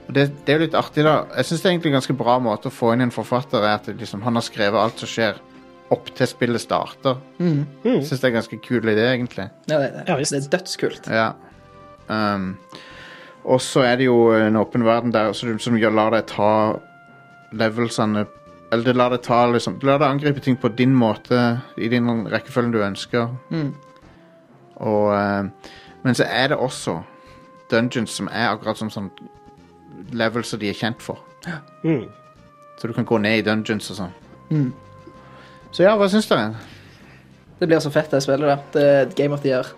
Og 0.09 0.15
det, 0.15 0.29
det 0.45 0.55
er 0.55 0.61
jo 0.61 0.65
litt 0.67 0.79
artig, 0.79 1.05
da. 1.05 1.19
Jeg 1.37 1.49
syns 1.49 1.63
det 1.63 1.69
er 1.69 1.75
egentlig 1.75 1.93
en 1.93 1.99
ganske 1.99 2.17
bra 2.17 2.39
måte 2.41 2.71
å 2.71 2.75
få 2.75 2.95
inn 2.95 3.05
en 3.05 3.15
forfatter 3.15 3.65
er 3.65 3.77
at 3.77 3.91
liksom, 3.93 4.23
han 4.25 4.39
har 4.39 4.47
skrevet 4.47 4.81
alt 4.81 5.03
som 5.03 5.11
skjer 5.11 5.41
opp 5.93 6.09
til 6.17 6.29
spillet 6.29 6.63
starter. 6.63 7.19
Mm. 7.41 7.63
Jeg 7.85 8.05
syns 8.09 8.21
det 8.21 8.27
er 8.29 8.33
en 8.33 8.39
ganske 8.39 8.61
kul 8.65 8.89
idé, 8.93 9.05
egentlig. 9.15 9.49
Ja, 9.71 9.81
det, 9.81 9.91
Ja, 10.09 10.17
visst. 10.21 10.33
det 10.37 10.45
er 10.45 10.59
dødskult. 10.59 11.09
Ja. 11.13 11.29
Um, 12.09 12.55
og 13.49 13.61
så 13.65 13.85
er 13.85 13.97
det 14.01 14.09
jo 14.09 14.31
en 14.37 14.57
åpen 14.61 14.85
verden 14.85 15.13
der 15.13 15.33
som, 15.37 15.59
som 15.61 15.77
lar 15.77 16.13
deg 16.13 16.27
ta 16.29 16.51
levelsene 17.57 18.27
Eller 18.71 18.85
det 18.85 18.97
lar 18.97 19.13
deg 19.15 19.23
ta 19.25 19.47
liksom, 19.49 19.79
det 19.81 19.89
lar 19.89 20.01
deg 20.03 20.11
angripe 20.11 20.43
ting 20.45 20.59
på 20.61 20.69
din 20.77 20.93
måte, 20.97 21.61
i 21.81 21.89
din 21.89 22.27
rekkefølgen 22.29 22.75
du 22.75 22.83
ønsker. 22.85 23.31
Mm. 23.51 23.71
Og, 24.79 25.09
um, 25.15 25.51
men 26.05 26.15
så 26.15 26.27
er 26.29 26.53
det 26.53 26.61
også 26.61 27.01
dungeons 27.73 28.13
som 28.21 28.29
er 28.29 28.51
akkurat 28.53 28.79
som 28.79 28.93
sånn 28.93 29.09
levels 30.13 30.53
som 30.53 30.61
de 30.61 30.69
er 30.71 30.77
kjent 30.77 31.01
for. 31.03 31.21
Mm. 31.83 32.07
Så 32.79 32.89
du 32.89 32.95
kan 32.97 33.09
gå 33.09 33.19
ned 33.19 33.41
i 33.41 33.47
dungeons 33.47 33.91
og 33.93 34.03
sånn. 34.03 34.15
Mm. 34.53 34.71
Så 35.73 35.85
ja, 35.85 35.97
hva 35.99 36.09
syns 36.13 36.29
dere? 36.31 36.53
Det 37.59 37.67
blir 37.67 37.81
så 37.83 37.91
fett, 37.93 38.11
det 38.13 38.23
spillet 38.23 38.47
der. 38.47 38.65
Det 38.73 38.89
er 38.89 39.15
Game 39.19 39.35
of 39.35 39.43
the 39.43 39.51
Year. 39.51 39.69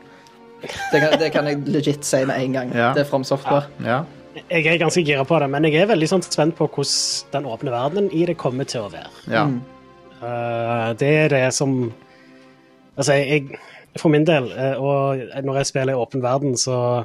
Det 0.60 1.00
kan, 1.00 1.14
det 1.18 1.30
kan 1.32 1.46
jeg 1.48 1.62
legit 1.72 2.04
si 2.04 2.20
med 2.28 2.36
en 2.36 2.58
gang. 2.58 2.72
Ja. 2.76 2.90
Det 2.94 3.06
er 3.06 3.08
From 3.08 3.24
Software. 3.24 3.70
Ja. 3.84 4.02
Jeg 4.50 4.66
er 4.66 4.78
ganske 4.78 5.02
gira 5.02 5.24
på 5.26 5.38
det, 5.42 5.48
men 5.50 5.64
jeg 5.66 5.74
er 5.82 5.88
veldig 5.90 6.06
sånn 6.06 6.22
spent 6.22 6.54
på 6.58 6.68
hvordan 6.70 7.32
den 7.32 7.48
åpne 7.50 7.72
verdenen 7.74 8.10
i 8.14 8.24
det 8.28 8.36
kommer 8.38 8.64
til 8.68 8.86
å 8.86 8.90
være. 8.92 9.10
ja. 9.30 9.46
Eh, 10.20 10.88
det 11.00 11.08
er 11.08 11.28
det 11.32 11.54
som 11.56 11.92
Altså, 12.96 13.12
jeg 13.14 13.56
For 13.96 14.08
min 14.12 14.26
del, 14.26 14.50
uh, 14.52 14.76
og 14.82 15.22
når 15.44 15.56
jeg 15.56 15.66
spiller 15.66 15.94
i 15.94 15.96
åpen 15.96 16.22
verden, 16.22 16.56
så 16.56 17.04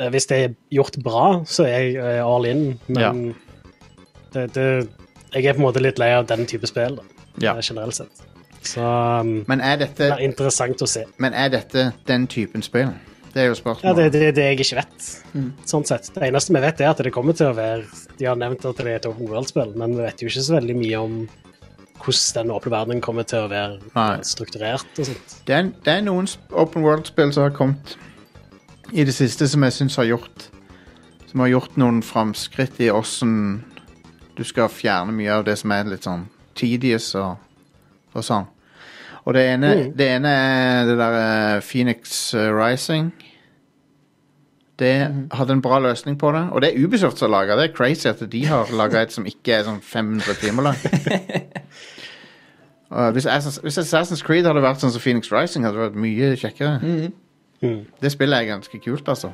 uh, 0.00 0.08
Hvis 0.10 0.26
det 0.26 0.38
er 0.44 0.54
gjort 0.74 0.96
bra, 1.04 1.44
så 1.46 1.64
er 1.64 1.78
jeg 1.78 2.24
all 2.24 2.44
in, 2.44 2.80
men 2.88 3.36
det, 4.34 4.54
det, 4.54 4.88
jeg 5.34 5.44
er 5.44 5.52
på 5.54 5.62
en 5.62 5.68
måte 5.68 5.80
litt 5.82 5.98
lei 5.98 6.10
av 6.16 6.26
den 6.26 6.46
type 6.46 6.66
spill, 6.66 6.96
da, 6.98 7.02
Ja. 7.42 7.54
generelt 7.62 7.94
sett. 7.94 8.26
Så 8.62 8.82
um, 8.82 9.44
Men 9.46 9.60
er 9.60 9.76
dette, 9.76 10.02
det 10.02 10.10
er 10.18 10.26
interessant 10.26 10.82
å 10.82 10.86
se. 10.86 11.04
men 11.18 11.32
er 11.32 11.48
dette 11.48 11.92
den 12.06 12.26
typen 12.26 12.62
spill? 12.62 12.90
Det 13.30 13.42
er 13.44 13.52
jo 13.52 13.74
Ja, 13.84 13.92
det 13.94 14.04
er 14.08 14.10
det, 14.10 14.22
det 14.34 14.44
jeg 14.48 14.58
ikke 14.58 14.80
vet. 14.80 15.08
Sånn 15.68 15.86
sett. 15.86 16.08
Det 16.14 16.26
eneste 16.26 16.54
vi 16.54 16.62
vet, 16.64 16.80
er 16.82 16.90
at 16.90 17.02
det 17.04 17.12
kommer 17.14 17.36
til 17.36 17.52
å 17.52 17.54
være 17.54 17.86
De 18.18 18.26
har 18.26 18.38
nevnt 18.38 18.64
at 18.66 18.80
det 18.80 18.88
er 18.88 18.98
et 18.98 19.06
open 19.06 19.30
world-spill, 19.30 19.76
men 19.78 19.94
vi 19.94 20.02
vet 20.02 20.22
jo 20.22 20.30
ikke 20.30 20.42
så 20.48 20.56
veldig 20.56 20.76
mye 20.80 20.98
om 21.04 21.16
hvordan 22.00 22.48
den 22.48 22.54
åpne 22.54 22.72
verdenen 22.72 23.02
kommer 23.04 23.26
til 23.28 23.44
å 23.44 23.50
være 23.50 23.78
Nei. 23.92 24.22
strukturert 24.24 24.98
og 24.98 25.10
sånt. 25.10 25.34
Det 25.46 25.56
er, 25.56 25.68
det 25.84 25.92
er 25.98 26.06
noen 26.06 26.28
open 26.50 26.86
world-spill 26.86 27.34
som 27.36 27.46
har 27.46 27.54
kommet 27.56 27.96
i 28.90 29.04
det 29.06 29.14
siste 29.14 29.46
som 29.46 29.62
jeg 29.66 29.76
syns 29.76 29.98
har 30.00 30.08
gjort 30.08 30.48
Som 31.30 31.44
har 31.44 31.52
gjort 31.52 31.76
noen 31.78 32.00
framskritt 32.02 32.80
i 32.82 32.88
åssen 32.90 33.60
du 34.34 34.44
skal 34.48 34.70
fjerne 34.72 35.12
mye 35.12 35.34
av 35.36 35.44
det 35.44 35.58
som 35.60 35.70
er 35.74 35.90
litt 35.90 36.06
sånn 36.06 36.24
tedious 36.56 37.12
og, 37.18 37.36
og 38.16 38.24
sånn. 38.24 38.46
Og 39.24 39.34
det 39.34 39.42
ene, 39.52 39.74
Mm. 39.74 39.92
det 39.98 40.06
ene 40.16 40.28
er 40.28 40.84
det 40.88 40.98
der 40.98 41.16
eh, 41.56 41.60
Phoenix 41.60 42.34
eh, 42.34 42.48
Rising. 42.56 43.12
Det 44.78 45.28
hadde 45.32 45.52
en 45.52 45.62
bra 45.62 45.78
løsning 45.78 46.18
på 46.18 46.32
det. 46.32 46.48
Og 46.52 46.62
det 46.62 46.70
er 46.72 46.86
Ubisoft 46.86 47.18
som 47.18 47.30
har 47.32 47.40
laga 47.40 47.56
det. 47.60 47.70
er 47.70 47.76
crazy 47.76 48.08
at 48.08 48.32
de 48.32 48.46
har 48.46 48.66
laga 48.80 49.02
et 49.02 49.12
som 49.12 49.26
ikke 49.26 49.52
er 49.58 49.64
sånn 49.68 49.82
500 49.84 50.34
timer 50.40 50.62
langt. 50.62 50.84
uh, 52.90 53.10
hvis, 53.12 53.26
Assassin's, 53.26 53.60
hvis 53.62 53.78
Assassin's 53.78 54.24
Creed 54.24 54.46
hadde 54.48 54.62
vært 54.64 54.80
sånn 54.80 54.92
som 54.94 55.02
Phoenix 55.04 55.28
Rising, 55.32 55.64
hadde 55.68 55.76
det 55.76 55.90
vært 55.90 56.00
mye 56.00 56.32
kjekkere. 56.40 57.10
Mm. 57.60 57.80
Det 58.00 58.12
spillet 58.12 58.38
er 58.40 58.48
ganske 58.54 58.80
kult, 58.80 59.08
altså. 59.08 59.32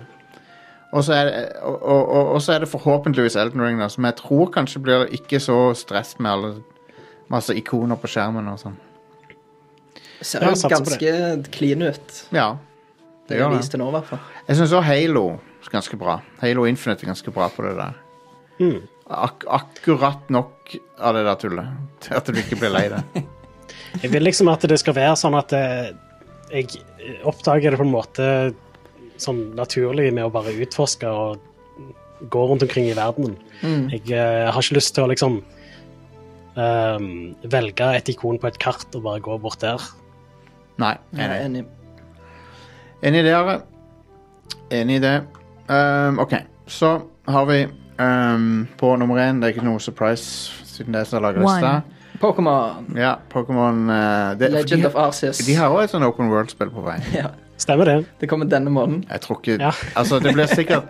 Så 0.97 1.12
er, 1.12 1.28
og 1.62 2.38
så 2.43 2.52
er 2.55 2.59
det 2.62 2.69
forhåpentligvis 2.73 3.35
Elden 3.37 3.61
Ring, 3.61 3.78
da, 3.81 3.88
som 3.93 4.05
jeg 4.07 4.16
tror 4.16 4.47
kanskje 4.55 4.81
blir 4.81 5.02
ikke 5.12 5.37
så 5.43 5.75
stress 5.76 6.14
med 6.19 6.31
alle 6.31 6.50
masse 7.31 7.52
ikoner 7.59 7.99
på 8.00 8.09
skjermen 8.09 8.49
og 8.49 8.59
sånn. 8.62 8.76
Ser 10.20 10.46
jo 10.46 10.54
ganske 10.70 11.12
clean 11.52 11.82
ut. 11.82 12.16
Ja, 12.35 12.56
Det 13.26 13.35
det 13.35 13.40
gjør 13.40 13.56
det. 13.58 13.78
nå, 13.80 13.88
i 13.88 13.94
hvert 13.99 14.11
fall. 14.11 14.20
Jeg 14.46 14.56
syns 14.56 14.73
også 14.73 14.82
Halo 14.87 15.25
er 15.37 15.73
ganske 15.73 15.99
bra. 15.99 16.20
Halo 16.40 16.66
Infinite 16.66 17.04
er 17.04 17.12
ganske 17.12 17.32
bra 17.35 17.49
på 17.52 17.64
det 17.66 17.75
der. 17.76 17.96
Mm. 18.61 18.82
Ak 19.06 19.44
akkurat 19.46 20.30
nok 20.30 20.76
av 20.99 21.14
det 21.14 21.25
der 21.26 21.40
tullet 21.42 21.66
til 22.02 22.16
at 22.18 22.30
du 22.30 22.38
ikke 22.40 22.58
blir 22.62 22.73
lei 22.75 22.87
det. 22.90 23.02
Jeg 24.02 24.12
vil 24.12 24.23
liksom 24.23 24.49
at 24.52 24.64
det 24.68 24.78
skal 24.80 24.94
være 24.96 25.16
sånn 25.18 25.35
at 25.38 25.52
eh, 25.56 25.90
jeg 26.52 26.82
oppdager 27.26 27.73
det 27.73 27.78
på 27.80 27.87
en 27.87 27.92
måte 27.94 28.26
sånn 29.18 29.40
naturlig 29.56 30.11
med 30.14 30.26
å 30.26 30.32
bare 30.35 30.52
utforske 30.52 31.08
og 31.08 31.40
gå 32.32 32.42
rundt 32.49 32.64
omkring 32.66 32.90
i 32.90 32.96
verden. 32.96 33.37
Mm. 33.62 33.88
Jeg 33.94 34.12
eh, 34.12 34.46
har 34.50 34.61
ikke 34.62 34.76
lyst 34.78 34.94
til 34.96 35.06
å 35.06 35.11
liksom 35.11 35.38
um, 36.56 37.08
velge 37.56 37.88
et 37.99 38.12
ikon 38.12 38.40
på 38.40 38.50
et 38.50 38.61
kart 38.62 38.88
og 38.96 39.06
bare 39.06 39.25
gå 39.25 39.38
bort 39.42 39.61
der. 39.64 39.82
Nei, 40.78 40.95
enig. 41.16 41.64
enig. 43.02 43.25
dere. 43.25 43.61
Enig 44.71 44.97
i 44.97 45.02
det. 45.04 45.14
Um, 45.68 46.18
OK, 46.23 46.35
så 46.66 46.90
har 47.26 47.47
vi 47.47 47.66
um, 47.99 48.66
på 48.78 48.92
nummer 48.97 49.18
én 49.23 49.40
Det 49.40 49.49
er 49.49 49.54
ikke 49.56 49.64
noe 49.66 49.80
surprise, 49.83 50.52
siden 50.68 50.92
det 50.95 51.00
er 51.00 51.09
som 51.09 51.18
har 51.23 51.30
laga 51.33 51.42
One. 51.42 51.54
lista. 51.54 52.18
Pokémon. 52.21 52.87
Ja, 52.97 53.16
Pokémon 53.33 53.88
uh, 53.90 54.35
det- 54.38 54.50
Legend 54.52 54.83
de, 54.83 54.88
of 54.88 54.97
Arceus. 54.97 55.38
de 55.47 55.54
har 55.54 55.68
òg 55.71 55.83
et 55.85 55.90
sånn 55.92 56.04
open 56.06 56.30
world-spill 56.33 56.71
på 56.73 56.85
vei. 56.87 56.97
ja, 57.18 57.30
Stemmer 57.61 57.85
det? 57.88 57.97
det 58.21 58.28
kommer 58.30 58.49
denne 58.49 58.71
måneden. 58.73 59.04
Jeg 59.11 59.21
tror 59.25 59.40
ikke 59.42 59.59
Ja. 59.61 59.73
Altså, 59.99 60.18
det 60.21 60.33
blir 60.37 60.47
sikkert 60.47 60.85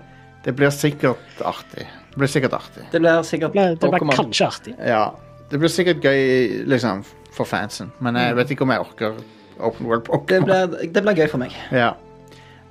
Det 0.45 0.55
blir 0.55 0.71
sikkert 0.71 1.40
artig. 1.43 1.87
Det 2.12 2.19
blir 2.21 2.28
sikkert 2.31 2.52
artig. 2.55 2.85
Det 2.93 3.00
blir 3.02 3.23
sikkert 3.26 3.52
Det 3.52 3.59
ble, 3.59 3.69
det 3.75 3.81
ble 3.90 3.99
Pokémon. 3.99 4.14
kanskje 4.16 4.47
artig. 4.47 4.75
Ja. 4.78 5.11
Det 5.50 5.59
blir 5.59 5.69
sikkert 5.71 6.02
gøy, 6.02 6.64
liksom, 6.66 7.02
for 7.35 7.45
fansen. 7.47 7.90
Men 8.00 8.14
jeg 8.19 8.35
vet 8.37 8.50
ikke 8.55 8.62
om 8.66 8.71
jeg 8.75 8.81
orker 8.81 9.19
open 9.61 9.87
world 9.87 10.05
Det 10.05 10.13
Pokémon. 10.43 10.93
det 10.93 11.03
blir 11.03 11.15
gøy 11.17 11.29
for 11.31 11.39
meg. 11.39 11.53
Ja. 11.73 11.93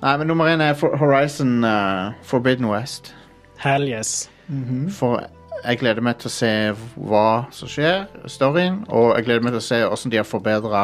Nei, 0.02 0.16
men 0.20 0.26
nummer 0.28 0.44
én 0.52 0.60
er 0.60 0.74
For- 0.74 0.96
Horizon 1.00 1.64
uh, 1.64 2.12
Forbidden 2.22 2.68
West. 2.68 3.14
Hell 3.58 3.88
yes. 3.88 4.28
For 4.92 5.24
jeg 5.64 5.78
gleder 5.80 6.02
meg 6.04 6.18
til 6.20 6.28
å 6.28 6.34
se 6.34 6.50
hva 7.00 7.46
som 7.50 7.68
skjer, 7.68 8.04
storyen, 8.30 8.82
og 8.92 9.16
jeg 9.16 9.24
gleder 9.26 9.42
meg 9.42 9.54
til 9.56 9.62
å 9.62 9.66
se 9.66 9.78
hvordan 9.82 10.12
de 10.12 10.20
har 10.20 10.28
forbedra 10.28 10.82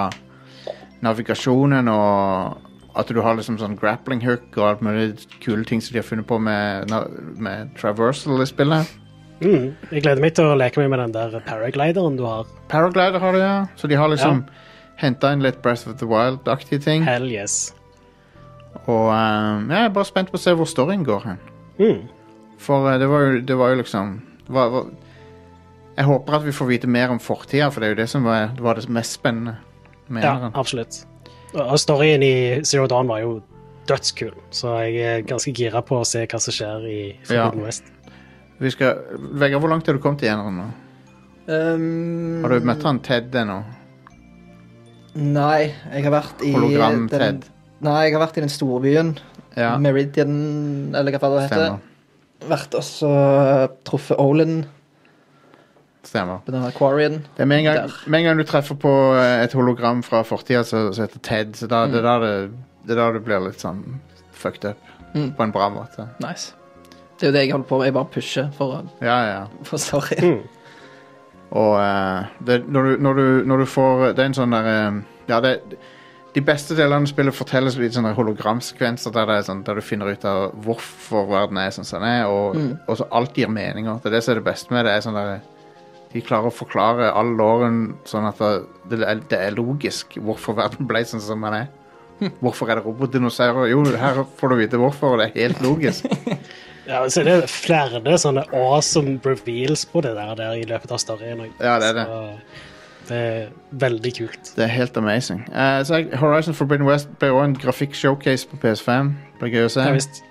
navigasjonen, 1.02 1.88
og 1.92 2.98
at 2.98 3.08
du 3.08 3.20
har 3.24 3.36
liksom 3.38 3.58
sånn 3.60 3.76
grappling 3.80 4.20
hook 4.24 4.56
og 4.58 4.66
alt 4.68 4.82
mulig 4.84 5.26
kule 5.44 5.64
ting 5.68 5.80
som 5.80 5.94
de 5.94 6.00
har 6.02 6.06
funnet 6.08 6.26
på 6.28 6.38
med, 6.40 6.88
na- 6.92 7.06
med 7.40 7.70
traversal 7.78 8.42
i 8.42 8.48
spillet. 8.48 8.90
Mm. 9.42 9.72
Jeg 9.90 10.02
gleder 10.04 10.20
meg 10.22 10.34
til 10.36 10.46
å 10.46 10.56
leke 10.58 10.78
meg 10.78 10.90
med 10.92 11.00
den 11.02 11.14
der 11.16 11.40
paraglideren 11.46 12.16
du 12.18 12.22
har. 12.28 12.46
Paraglider 12.70 13.18
har 13.18 13.32
de, 13.34 13.40
ja. 13.42 13.54
Så 13.76 13.88
de 13.90 13.96
har 13.98 14.08
liksom 14.12 14.44
henta 15.02 15.32
inn 15.34 15.42
litt 15.44 15.60
Breath 15.62 15.88
of 15.90 15.98
the 16.00 16.06
Wild-aktige 16.08 16.80
ting. 16.82 17.04
Hell 17.06 17.28
yes. 17.30 17.74
Og 18.86 19.10
um, 19.12 19.68
jeg 19.70 19.84
er 19.84 19.92
bare 19.94 20.08
spent 20.08 20.30
på 20.32 20.38
å 20.38 20.42
se 20.42 20.54
hvor 20.56 20.68
storyen 20.70 21.04
går 21.06 21.26
hen. 21.26 21.40
Mm. 21.78 22.02
For 22.62 22.86
uh, 22.88 22.96
det 23.02 23.08
var 23.10 23.26
jo, 23.26 23.40
det 23.50 23.56
var 23.58 23.72
jo 23.74 23.80
liksom 23.82 24.14
det 24.46 24.54
var, 24.54 24.70
var, 24.72 24.90
Jeg 25.98 26.08
håper 26.08 26.38
at 26.38 26.44
vi 26.46 26.54
får 26.56 26.70
vite 26.70 26.88
mer 26.90 27.12
om 27.12 27.20
fortida, 27.20 27.68
for 27.70 27.82
det 27.82 27.90
er 27.90 27.94
jo 27.96 28.00
det 28.02 28.08
som 28.10 28.24
var, 28.24 28.52
det 28.56 28.64
var 28.64 28.78
det 28.80 28.88
mest 28.88 29.18
spennende 29.18 29.58
med 30.08 30.24
Ja, 30.24 30.36
den. 30.40 30.54
absolutt. 30.54 31.02
Og 31.52 31.76
storyen 31.80 32.22
i 32.24 32.34
Zero 32.64 32.86
Dawn 32.88 33.10
var 33.10 33.20
jo 33.20 33.40
dødskul, 33.88 34.32
så 34.54 34.78
jeg 34.86 35.02
er 35.04 35.26
ganske 35.26 35.52
gira 35.52 35.82
på 35.84 35.98
å 36.00 36.06
se 36.08 36.22
hva 36.24 36.40
som 36.40 36.54
skjer 36.54 36.86
i 36.88 37.00
Forbidden 37.26 37.60
Ja. 37.60 37.66
West. 37.66 37.84
Vi 38.62 38.70
skal, 38.70 39.02
Vegard, 39.36 39.60
hvor 39.60 39.72
langt 39.72 39.86
har 39.90 39.96
du 39.98 40.00
kommet 40.00 40.22
i 40.22 40.30
eneren 40.30 40.60
nå? 40.60 40.66
Um, 41.50 42.42
Har 42.44 42.52
du 42.54 42.66
møtt 42.68 42.84
han 42.86 43.00
Ted 43.02 43.34
ennå? 43.34 43.56
Nei, 45.14 45.72
jeg 45.92 46.04
har 46.06 46.14
vært 46.14 46.40
i 46.42 46.52
den, 46.52 46.56
Hologram-Ted? 46.56 47.42
Nei, 47.84 47.96
jeg 48.06 48.14
har 48.14 48.22
vært 48.26 48.38
i 48.38 48.44
den 48.44 48.52
storbyen. 48.52 49.10
Ja, 49.58 49.74
Meridian, 49.82 50.94
eller 50.96 51.12
hva 51.18 51.28
det 51.34 51.42
heter. 51.44 51.66
stemmer. 51.66 51.88
Vært 52.48 52.72
også 52.78 53.10
truffet 53.86 54.18
Olin 54.18 54.62
stemmer. 56.02 56.40
på 56.46 56.54
denne 56.54 56.70
Quarrien. 56.74 57.20
Det 57.36 57.44
er 57.44 57.50
med 57.50 57.60
en, 57.60 57.68
gang, 57.68 57.92
med 58.06 58.20
en 58.22 58.24
gang 58.30 58.40
du 58.40 58.46
treffer 58.48 58.78
på 58.80 58.92
eh, 59.18 59.42
et 59.44 59.52
hologram 59.58 60.00
fra 60.06 60.22
fortida 60.26 60.64
som 60.66 60.88
som 60.96 61.04
heter 61.06 61.20
Ted, 61.22 61.52
så 61.60 61.68
da, 61.70 61.84
det, 61.86 62.00
er 62.00 62.08
da 62.08 62.16
det, 62.24 62.32
det 62.88 62.96
er 62.98 63.12
det 63.18 63.22
blir 63.28 63.44
litt 63.44 63.60
sånn 63.62 63.84
fucked 64.32 64.64
up. 64.72 64.88
på 65.12 65.42
en 65.44 65.52
bra 65.52 65.68
måte. 65.70 66.08
Nice. 66.24 66.54
Det 67.20 67.28
er 67.28 67.30
jo 67.30 67.36
det 67.36 67.44
jeg 67.44 67.52
holder 67.52 67.68
på 67.68 67.78
med. 67.78 67.86
Jeg 67.86 67.94
bare 67.94 68.10
pusher 68.16 68.48
for, 68.56 68.72
å- 68.80 69.04
Ja, 69.04 69.18
ja. 69.28 69.42
for 69.68 69.76
storyen. 69.78 70.40
Og 71.52 71.74
uh, 71.76 72.28
det, 72.40 72.62
når, 72.72 72.82
du, 72.86 73.02
når, 73.04 73.18
du, 73.18 73.26
når 73.48 73.62
du 73.62 73.66
får 73.68 74.06
Det 74.16 74.22
er 74.22 74.30
en 74.30 74.36
sånn 74.38 74.54
der 74.54 74.68
eh, 74.70 75.00
Ja, 75.28 75.40
det 75.44 75.58
De 76.32 76.40
beste 76.40 76.72
delene 76.78 77.04
av 77.04 77.10
spillet 77.10 77.36
fortelles 77.36 77.76
i 77.76 77.90
sånne 77.92 78.14
hologramsekvenser 78.16 79.12
der, 79.12 79.34
er 79.34 79.42
sånn, 79.44 79.60
der 79.66 79.76
du 79.76 79.84
finner 79.84 80.08
ut 80.08 80.24
av 80.24 80.54
hvorfor 80.64 81.26
verden 81.28 81.60
er 81.60 81.74
sånn 81.76 81.84
som 81.84 82.00
den 82.00 82.08
er, 82.08 82.30
og, 82.32 82.56
og 82.88 82.96
så 82.96 83.04
alt 83.12 83.36
gir 83.36 83.52
meninger. 83.52 83.98
Det 84.00 84.08
er 84.08 84.14
det 84.16 84.22
som 84.24 84.32
er 84.32 84.40
det 84.40 84.46
beste 84.46 84.72
med 84.72 84.86
det. 84.88 84.94
er 84.96 85.04
sånn 85.04 85.18
der 85.18 85.34
De 86.14 86.24
klarer 86.24 86.48
å 86.48 86.54
forklare 86.56 87.10
all 87.12 87.34
låren 87.36 87.82
sånn 88.08 88.30
at 88.30 88.40
det, 88.40 88.48
det, 88.88 89.02
er, 89.04 89.20
det 89.28 89.42
er 89.44 89.58
logisk 89.58 90.16
hvorfor 90.24 90.56
verden 90.56 90.88
ble 90.88 91.04
sånn 91.04 91.20
som 91.20 91.44
den 91.44 91.58
er. 91.66 91.68
Hvorfor 92.40 92.70
er 92.70 92.80
det 92.80 92.86
robotdinosaurer? 92.86 93.68
Jo, 93.68 93.84
her 93.98 94.24
får 94.38 94.52
du 94.52 94.60
vite 94.62 94.80
hvorfor, 94.80 95.12
og 95.12 95.20
det 95.20 95.28
er 95.28 95.50
helt 95.50 95.60
logisk. 95.64 96.08
Ja, 96.88 97.04
så 97.10 97.22
det 97.22 97.32
er 97.44 97.46
flere 97.50 98.18
sånne 98.18 98.42
awesome 98.58 99.18
reveals 99.24 99.84
på 99.86 100.02
det 100.02 100.14
der, 100.16 100.32
der 100.38 100.56
i 100.58 100.64
løpet 100.66 100.90
av 100.90 100.98
storyen. 100.98 101.44
Ja, 101.62 101.76
det 101.78 101.92
er 101.92 101.98
det. 102.00 102.06
Så 102.10 103.08
det 103.08 103.18
er 103.18 103.46
veldig 103.84 104.12
kult. 104.16 104.50
Det 104.56 104.64
er 104.66 104.72
helt 104.72 104.96
amazing. 104.98 105.44
Uh, 105.54 105.82
så 105.86 106.00
Horizon 106.18 106.54
Forbidden 106.58 106.86
West 106.88 107.10
ble 107.22 107.30
også 107.30 107.44
en 107.50 107.56
grafikk-showcase 107.62 108.50
på 108.50 108.58
PS5. 108.62 109.12
Det 109.34 109.40
ble 109.44 109.52
gøy 109.54 109.66
å 109.68 109.72
se. 109.74 109.86
Ja, 109.86 109.94
visst. 109.94 110.22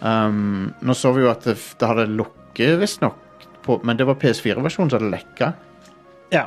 Um, 0.00 0.70
nå 0.80 0.96
så 0.96 1.12
vi 1.16 1.26
jo 1.26 1.30
at 1.32 1.44
det, 1.44 1.58
det 1.80 1.88
hadde 1.90 2.06
lukket, 2.08 2.78
visstnok, 2.80 3.16
på- 3.66 3.80
men 3.84 3.98
det 4.00 4.06
var 4.08 4.16
PS4-versjonen 4.20 4.92
som 4.92 4.96
hadde 5.00 5.12
lekka. 5.12 5.52
Ja. 6.32 6.46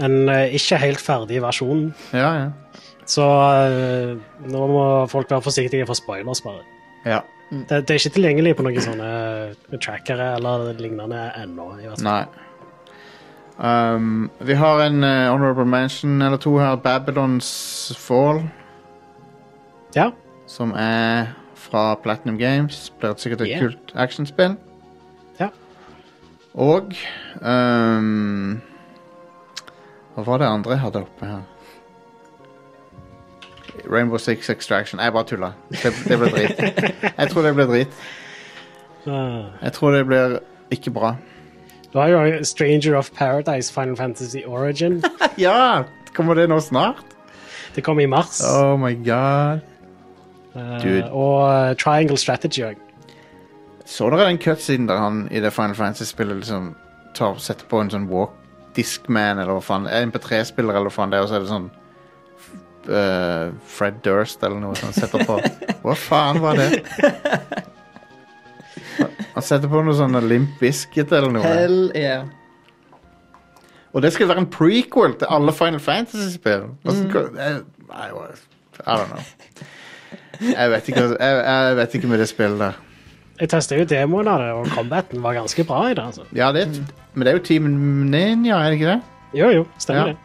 En 0.00 0.22
uh, 0.28 0.46
ikke 0.56 0.78
helt 0.80 1.00
ferdig 1.04 1.42
versjon. 1.44 1.90
Ja, 2.16 2.30
ja. 2.46 2.82
Så 3.06 3.22
uh, 3.28 4.16
nå 4.48 4.66
må 4.72 4.84
folk 5.12 5.28
være 5.30 5.44
forsiktige 5.44 5.86
for 5.88 5.98
spoilers, 6.00 6.40
bare. 6.44 6.64
ja. 7.04 7.20
Det, 7.50 7.68
det 7.86 7.90
er 7.94 8.00
ikke 8.00 8.14
tilgjengelig 8.16 8.56
på 8.58 8.64
noen 8.66 8.82
sånne 8.82 9.08
eh, 9.52 9.76
trackere 9.78 10.32
eller 10.38 10.72
lignende 10.82 11.28
ennå. 11.38 11.68
Nei. 12.02 12.24
Um, 13.56 14.26
vi 14.44 14.52
har 14.58 14.82
en 14.84 15.04
uh, 15.06 15.30
honorable 15.32 15.64
mention 15.64 16.18
eller 16.22 16.36
to 16.42 16.56
her. 16.58 16.74
Babylons 16.76 17.92
Fall, 17.96 18.42
Ja. 19.94 20.10
som 20.46 20.74
er 20.76 21.30
fra 21.54 21.94
Platinum 22.02 22.36
Games. 22.38 22.90
Blir 23.00 23.14
sikkert 23.16 23.40
et 23.46 23.48
Yeah. 23.54 23.60
kult 23.62 23.92
actionspill. 23.94 24.56
Ja. 25.40 25.48
Og 26.54 26.92
um, 27.40 28.60
Hva 30.16 30.24
var 30.24 30.38
det 30.38 30.46
andre 30.48 30.70
jeg 30.72 30.80
hadde 30.80 31.02
oppe 31.06 31.26
her? 31.26 31.42
Rainbow 33.84 34.18
Six 34.18 34.50
Extraction. 34.50 35.00
Jeg 35.00 35.12
bare 35.12 35.24
tulla. 35.24 35.52
Det, 35.70 35.92
det 36.08 36.18
ble 36.18 36.30
drit. 36.30 36.60
Jeg 37.18 37.30
tror 37.30 37.42
det 37.46 37.54
blir 37.54 37.66
drit. 37.70 37.88
Ah. 39.06 39.52
Jeg 39.62 39.72
tror 39.72 39.90
det 39.94 40.06
blir 40.06 40.38
ikke 40.74 40.90
bra. 40.90 41.14
Du 41.92 41.98
har 41.98 42.08
jo 42.08 42.44
Stranger 42.44 42.96
of 42.98 43.10
Paradise, 43.14 43.72
Final 43.72 43.96
Fantasy 43.96 44.42
Origin. 44.46 45.02
Ja! 45.38 45.82
Kommer 46.16 46.34
det 46.34 46.48
nå 46.48 46.60
snart? 46.60 47.04
Det 47.74 47.84
kommer 47.84 48.02
i 48.02 48.06
mars. 48.06 48.40
Oh 48.44 48.76
my 48.80 48.94
god. 49.04 49.60
Eh, 50.56 50.82
dude. 50.82 51.10
og 51.10 51.42
eh, 51.70 51.74
Triangle 51.76 52.16
Strategy 52.16 52.62
òg. 52.64 52.78
Så 53.86 54.08
dere 54.10 54.26
den 54.30 54.38
cutscenen 54.40 54.88
der 54.88 54.98
han 54.98 55.26
i 55.30 55.40
det 55.44 55.52
Final 55.52 55.76
Fantasy-spillet 55.76 56.40
liksom 56.40 56.70
tar, 57.14 57.36
setter 57.38 57.68
på 57.68 57.80
en 57.80 57.92
sånn 57.92 58.08
walk 58.10 58.32
Discman 58.76 59.38
eller 59.38 59.52
hva 59.56 59.62
faen 59.64 59.86
MP3-spiller 59.88 60.74
eller 60.74 60.90
hva 60.90 60.94
faen 60.96 61.12
det 61.12 61.20
er, 61.20 61.26
og 61.26 61.30
så 61.30 61.36
er 61.38 61.44
det 61.44 61.52
sånn 61.52 61.68
eh, 62.88 63.50
Fred 63.66 64.00
Durst 64.04 64.42
eller 64.46 64.60
noe 64.62 64.74
sånt 64.78 64.94
setter 64.96 65.24
på. 65.26 65.38
Hva 65.82 65.94
faen 65.98 66.40
var 66.42 66.56
det? 66.60 66.82
Han 69.36 69.44
setter 69.44 69.68
på 69.68 69.82
noe 69.84 69.94
sånn 69.96 70.16
Limp 70.28 70.56
Biscuit 70.60 71.10
eller 71.12 71.32
noe. 71.34 71.44
Hell 71.44 71.78
yeah. 71.96 72.24
Og 73.96 74.02
det 74.04 74.10
skal 74.12 74.28
være 74.28 74.42
en 74.44 74.50
prequel 74.52 75.14
til 75.20 75.28
alle 75.32 75.52
Final 75.56 75.80
Fantasy-spill. 75.80 76.66
Mm. 76.84 76.90
I, 76.92 77.40
jeg- 77.40 77.62
I 77.96 78.92
don't 78.92 79.08
know. 79.08 79.22
Jeg 80.40 80.70
vet 80.70 80.88
ikke, 80.92 81.04
jeg, 81.16 81.36
jeg 81.46 81.76
vet 81.78 81.94
ikke 81.96 82.08
med 82.10 82.20
det 82.20 82.26
spillet 82.28 82.58
der. 82.60 82.74
Jeg 83.40 83.48
testa 83.52 83.76
jo 83.78 83.84
demoen 83.88 84.28
av 84.28 84.40
det, 84.40 84.50
og 84.56 84.68
combaten 84.72 85.22
var 85.24 85.36
ganske 85.36 85.64
bra 85.68 85.82
i 85.90 85.94
det. 85.96 86.02
altså. 86.04 86.24
Ja, 86.36 86.50
det 86.52 86.62
er, 86.66 86.76
men 87.14 87.24
det 87.24 87.32
er 87.32 87.38
jo 87.38 87.44
Team 87.44 87.66
Ninja, 88.12 88.58
er 88.64 88.70
det 88.72 88.78
ikke 88.80 88.90
det? 88.94 89.00
Jo, 89.40 89.48
jo, 89.52 89.64
stemmer 89.80 90.00
Ja. 90.00 90.12
det. 90.12 90.16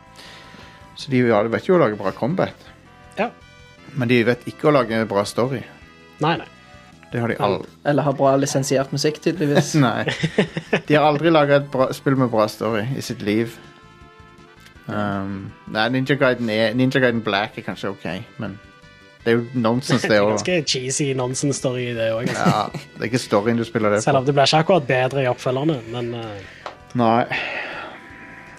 Så 0.95 1.11
de, 1.11 1.23
vet 1.25 1.67
jo 1.69 1.77
å 1.77 1.81
lage 1.81 1.99
bra 1.99 2.11
combat. 2.15 2.67
Ja. 3.17 3.29
Men 3.95 4.11
de 4.11 4.21
vet 4.27 4.43
ikke 4.49 4.69
å 4.69 4.75
lage 4.75 5.03
bra 5.09 5.23
story. 5.27 5.61
Nei, 6.21 6.35
nei. 6.41 6.49
Det 7.11 7.19
har 7.19 7.27
de 7.27 7.35
aldri. 7.43 7.67
Eller 7.83 8.07
har 8.07 8.15
bra 8.15 8.35
lisensiert 8.39 8.91
musikk, 8.95 9.19
tydeligvis. 9.23 9.73
Nei. 9.83 10.05
De 10.87 10.95
har 10.95 11.03
aldri 11.03 11.31
laga 11.33 11.57
et 11.59 11.67
bra, 11.71 11.89
spill 11.95 12.15
med 12.15 12.31
bra 12.31 12.45
story 12.47 12.85
i 12.95 13.03
sitt 13.03 13.23
liv. 13.25 13.57
Um, 14.87 15.51
nei, 15.71 15.89
Ninja 15.91 16.15
Gaiden, 16.19 16.49
er, 16.49 16.71
Ninja 16.75 17.01
Guiden, 17.03 17.21
Black 17.23 17.59
er 17.59 17.65
kanskje 17.67 17.91
ok, 17.91 18.05
men 18.41 18.55
det 19.23 19.31
er 19.31 19.37
jo 19.37 19.43
nonsens, 19.53 20.01
det 20.01 20.09
Det 20.15 20.21
òg. 20.23 20.31
ganske 20.33 20.55
cheesy 20.67 21.11
nonsens-story, 21.15 21.91
det 21.97 22.09
òg. 22.15 22.31
Altså. 22.31 22.47
Ja, 22.47 22.87
det 22.95 23.03
er 23.03 23.11
ikke 23.11 23.21
storyen 23.21 23.59
du 23.59 23.67
spiller 23.67 23.93
det 23.93 24.01
Selv 24.03 24.21
om 24.21 24.25
det 24.27 24.35
blir 24.35 24.47
ikke 24.47 24.63
akkurat 24.65 24.87
bedre 24.87 25.25
i 25.25 25.29
oppfølgerne, 25.31 25.77
men 25.91 26.13
uh... 26.15 26.71
Nei. 26.99 27.27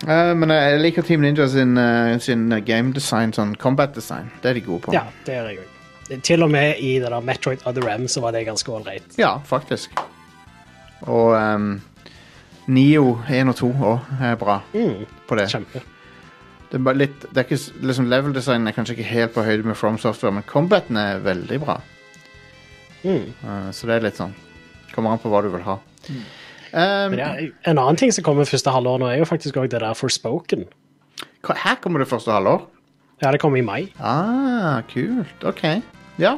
Eh, 0.02 0.32
men 0.34 0.48
jeg 0.50 0.80
liker 0.82 1.02
Team 1.06 1.20
Ninja 1.22 1.46
sin, 1.48 1.76
eh, 1.78 2.18
sin 2.18 2.48
game 2.66 2.92
design, 2.92 3.32
sånn 3.32 3.54
combat 3.56 3.94
design. 3.94 4.30
Det 4.42 4.50
er 4.50 4.54
de 4.54 4.60
gode 4.66 4.82
på. 4.88 4.92
ja, 4.96 5.04
det 5.26 5.36
gjør 5.36 5.48
jeg 5.52 5.58
òg. 5.62 5.68
Til 6.22 6.42
og 6.42 6.50
med 6.50 6.76
i 6.82 6.98
det 6.98 7.08
der 7.08 7.20
Metroid 7.24 7.62
Other 7.66 7.88
M 7.88 8.06
så 8.10 8.20
var 8.20 8.32
det 8.32 8.44
ganske 8.46 8.68
ålreit. 8.68 9.14
Ja, 9.16 9.36
faktisk. 9.38 9.90
Og 11.06 11.32
um, 11.38 11.80
Nio 12.66 13.18
1 13.30 13.48
og 13.48 13.56
2 13.56 13.70
òg 13.72 14.00
er 14.22 14.36
bra 14.36 14.60
Mm, 14.74 15.06
på 15.28 15.36
det. 15.38 15.48
kjempe. 15.48 15.80
Det 16.70 16.78
er 16.80 16.84
bare 16.84 16.96
litt, 16.96 17.20
det 17.20 17.36
er 17.36 17.44
ikke, 17.44 17.58
s- 17.58 17.72
liksom 17.82 18.08
Level 18.08 18.32
design 18.32 18.66
er 18.66 18.72
kanskje 18.72 18.96
ikke 18.96 19.04
helt 19.08 19.34
på 19.34 19.42
høyde 19.44 19.64
med 19.64 19.76
From 19.76 19.98
Software, 19.98 20.32
men 20.32 20.42
combaten 20.42 20.96
er 20.96 21.18
veldig 21.20 21.60
bra. 21.60 21.80
Mm. 23.04 23.32
Eh, 23.44 23.70
så 23.72 23.86
det 23.86 23.96
er 23.96 24.00
litt 24.06 24.16
sånn 24.16 24.34
Kommer 24.94 25.10
an 25.12 25.18
på 25.18 25.30
hva 25.32 25.40
du 25.42 25.48
vil 25.48 25.62
ha. 25.62 25.78
Um, 26.72 27.14
en 27.18 27.78
annen 27.78 27.98
ting 28.00 28.12
som 28.14 28.24
kommer 28.24 28.48
første 28.48 28.72
halvår 28.72 29.00
nå, 29.02 29.10
er 29.12 29.20
jo 29.20 29.28
faktisk 29.28 29.58
òg 29.60 29.68
det 29.72 29.82
der 29.82 29.96
Forspoken. 29.98 30.64
her 31.44 31.80
kommer 31.82 32.00
det 32.00 32.08
første 32.08 32.32
halvår. 32.32 32.64
Ja, 33.22 33.30
det 33.30 33.40
kommer 33.40 33.58
i 33.58 33.62
mai. 33.62 33.92
Ah, 34.00 34.80
kult. 34.90 35.44
OK. 35.44 35.62
Ja. 36.18 36.36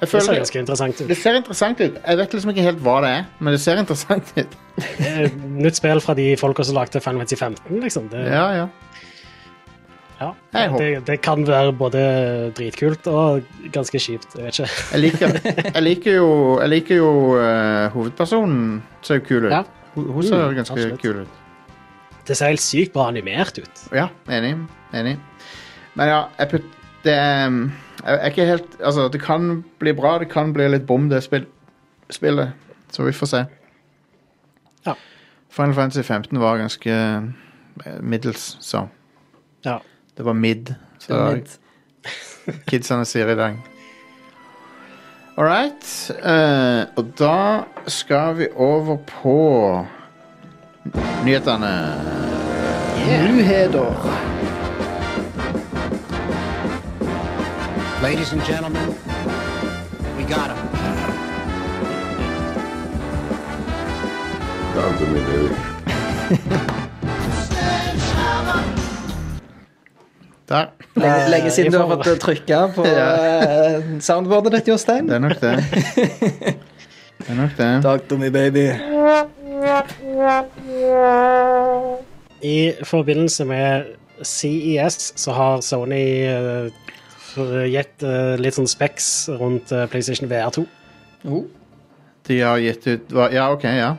Det 0.00 0.08
ser 0.10 0.36
ganske 0.36 0.58
interessant 0.58 1.00
ut. 1.00 1.08
Det 1.08 1.16
ser 1.16 1.36
interessant 1.38 1.80
ut. 1.80 1.98
Jeg 2.06 2.18
vet 2.18 2.34
liksom 2.34 2.50
ikke 2.52 2.64
helt 2.66 2.80
hva 2.84 2.96
det 3.04 3.10
er, 3.10 3.26
men 3.40 3.54
det 3.54 3.60
ser 3.62 3.80
interessant 3.80 4.32
ut. 4.36 4.56
Nytt 5.64 5.78
spill 5.78 6.00
fra 6.04 6.16
de 6.18 6.34
folka 6.40 6.64
som 6.66 6.76
lagde 6.76 7.00
Final 7.00 7.22
Fantasy 7.22 7.38
15, 7.40 7.80
liksom. 7.84 8.08
Det, 8.12 8.24
Ja, 8.32 8.46
ja. 8.56 8.66
Ja, 10.20 10.30
det, 10.78 10.88
det 11.06 11.16
kan 11.24 11.42
være 11.46 11.72
både 11.76 12.02
dritkult 12.56 13.06
og 13.10 13.42
ganske 13.74 13.98
kjipt. 13.98 14.36
Jeg 14.38 14.44
vet 14.44 14.58
ikke. 14.58 14.68
Jeg 14.92 15.00
liker, 15.02 15.38
jeg 15.74 15.82
liker 15.82 16.14
jo, 16.20 16.28
jeg 16.62 16.68
liker 16.70 16.96
jo 17.00 17.08
uh, 17.34 17.88
hovedpersonen. 17.94 18.82
Ser 19.02 19.18
jo 19.20 19.24
kul 19.28 19.48
ut. 19.48 19.50
Ja. 19.52 19.62
Hun, 19.94 20.22
ser 20.26 20.40
Mm, 20.48 20.54
ganske 20.56 20.74
absolutt. 20.74 21.00
kul 21.02 21.20
ut. 21.24 21.40
Det 22.26 22.36
ser 22.38 22.48
helt 22.54 22.62
sykt 22.64 22.92
bra 22.94 23.08
animert 23.10 23.58
ut. 23.58 23.82
Ja, 23.94 24.08
enig. 24.32 24.54
enig. 24.96 25.16
Men 25.94 26.08
ja, 26.08 26.20
jeg 26.38 26.48
putt, 26.54 26.70
det 27.04 27.18
um, 27.46 27.58
Jeg 28.04 28.14
er 28.20 28.30
ikke 28.32 28.46
helt 28.48 28.72
Altså, 28.80 29.08
det 29.12 29.20
kan 29.22 29.62
bli 29.78 29.92
bra, 29.94 30.16
det 30.18 30.28
kan 30.32 30.52
bli 30.56 30.66
litt 30.72 30.86
bom, 30.88 31.08
det 31.12 31.20
spill, 31.22 31.44
spillet. 32.10 32.52
Så 32.90 33.04
vi 33.06 33.12
får 33.12 33.26
se. 33.30 33.42
Ja. 34.86 34.94
Final 35.54 35.74
Fantasy 35.76 36.02
15 36.02 36.40
var 36.40 36.58
ganske 36.58 36.90
eh, 36.90 38.00
middels, 38.02 38.56
så 38.60 38.86
Ja. 39.64 39.78
Det 40.16 40.22
var 40.22 40.32
mid, 40.32 40.74
så 40.98 41.14
mid. 41.34 41.48
kidsene 42.70 43.04
sier 43.04 43.28
i 43.32 43.34
dag. 43.34 43.56
All 45.36 45.44
right. 45.44 46.10
Uh, 46.10 46.86
og 46.96 47.08
da 47.18 47.64
skal 47.90 48.36
vi 48.38 48.46
over 48.54 48.96
på 48.96 49.86
nyhetene. 51.24 51.72
Nyheter. 53.06 53.90
Ladies 58.02 58.32
and 58.32 58.42
gentlemen, 58.42 58.94
we 60.16 60.22
got 60.22 60.50
him. 60.50 60.68
Talk 64.74 66.70
Der. 70.54 70.70
Lenge, 70.94 71.30
lenge 71.32 71.50
siden 71.50 71.72
du 71.74 71.80
har 71.80 71.90
fått 71.90 72.20
trykke 72.22 72.60
på 72.76 72.86
ja. 72.98 73.08
soundboardet 73.98 74.60
ditt, 74.60 74.70
Jostein. 74.70 75.08
Det 75.10 75.18
er 75.18 75.24
nok 75.24 75.40
det. 75.42 75.56
Det 77.24 77.30
er 77.32 77.36
nok 77.38 77.52
det. 77.56 77.68
Takk, 77.82 78.08
to 78.08 78.16
baby. 78.18 78.64
I 82.44 82.72
forbindelse 82.84 83.44
med 83.48 83.94
CES 84.22 85.12
så 85.16 85.32
har 85.32 85.60
Sony 85.64 86.02
eh, 86.28 86.66
gitt 87.70 88.04
eh, 88.04 88.34
litt 88.38 88.58
sånn 88.58 88.68
specs 88.68 89.30
rundt 89.40 89.72
eh, 89.72 89.86
PlayStation 89.90 90.28
VR 90.28 90.52
2. 90.54 90.66
Oh. 91.30 91.46
De 92.28 92.40
har 92.42 92.60
gitt 92.60 92.86
ut 92.90 93.14
Ja, 93.32 93.48
OK, 93.54 93.64
ja. 93.64 93.94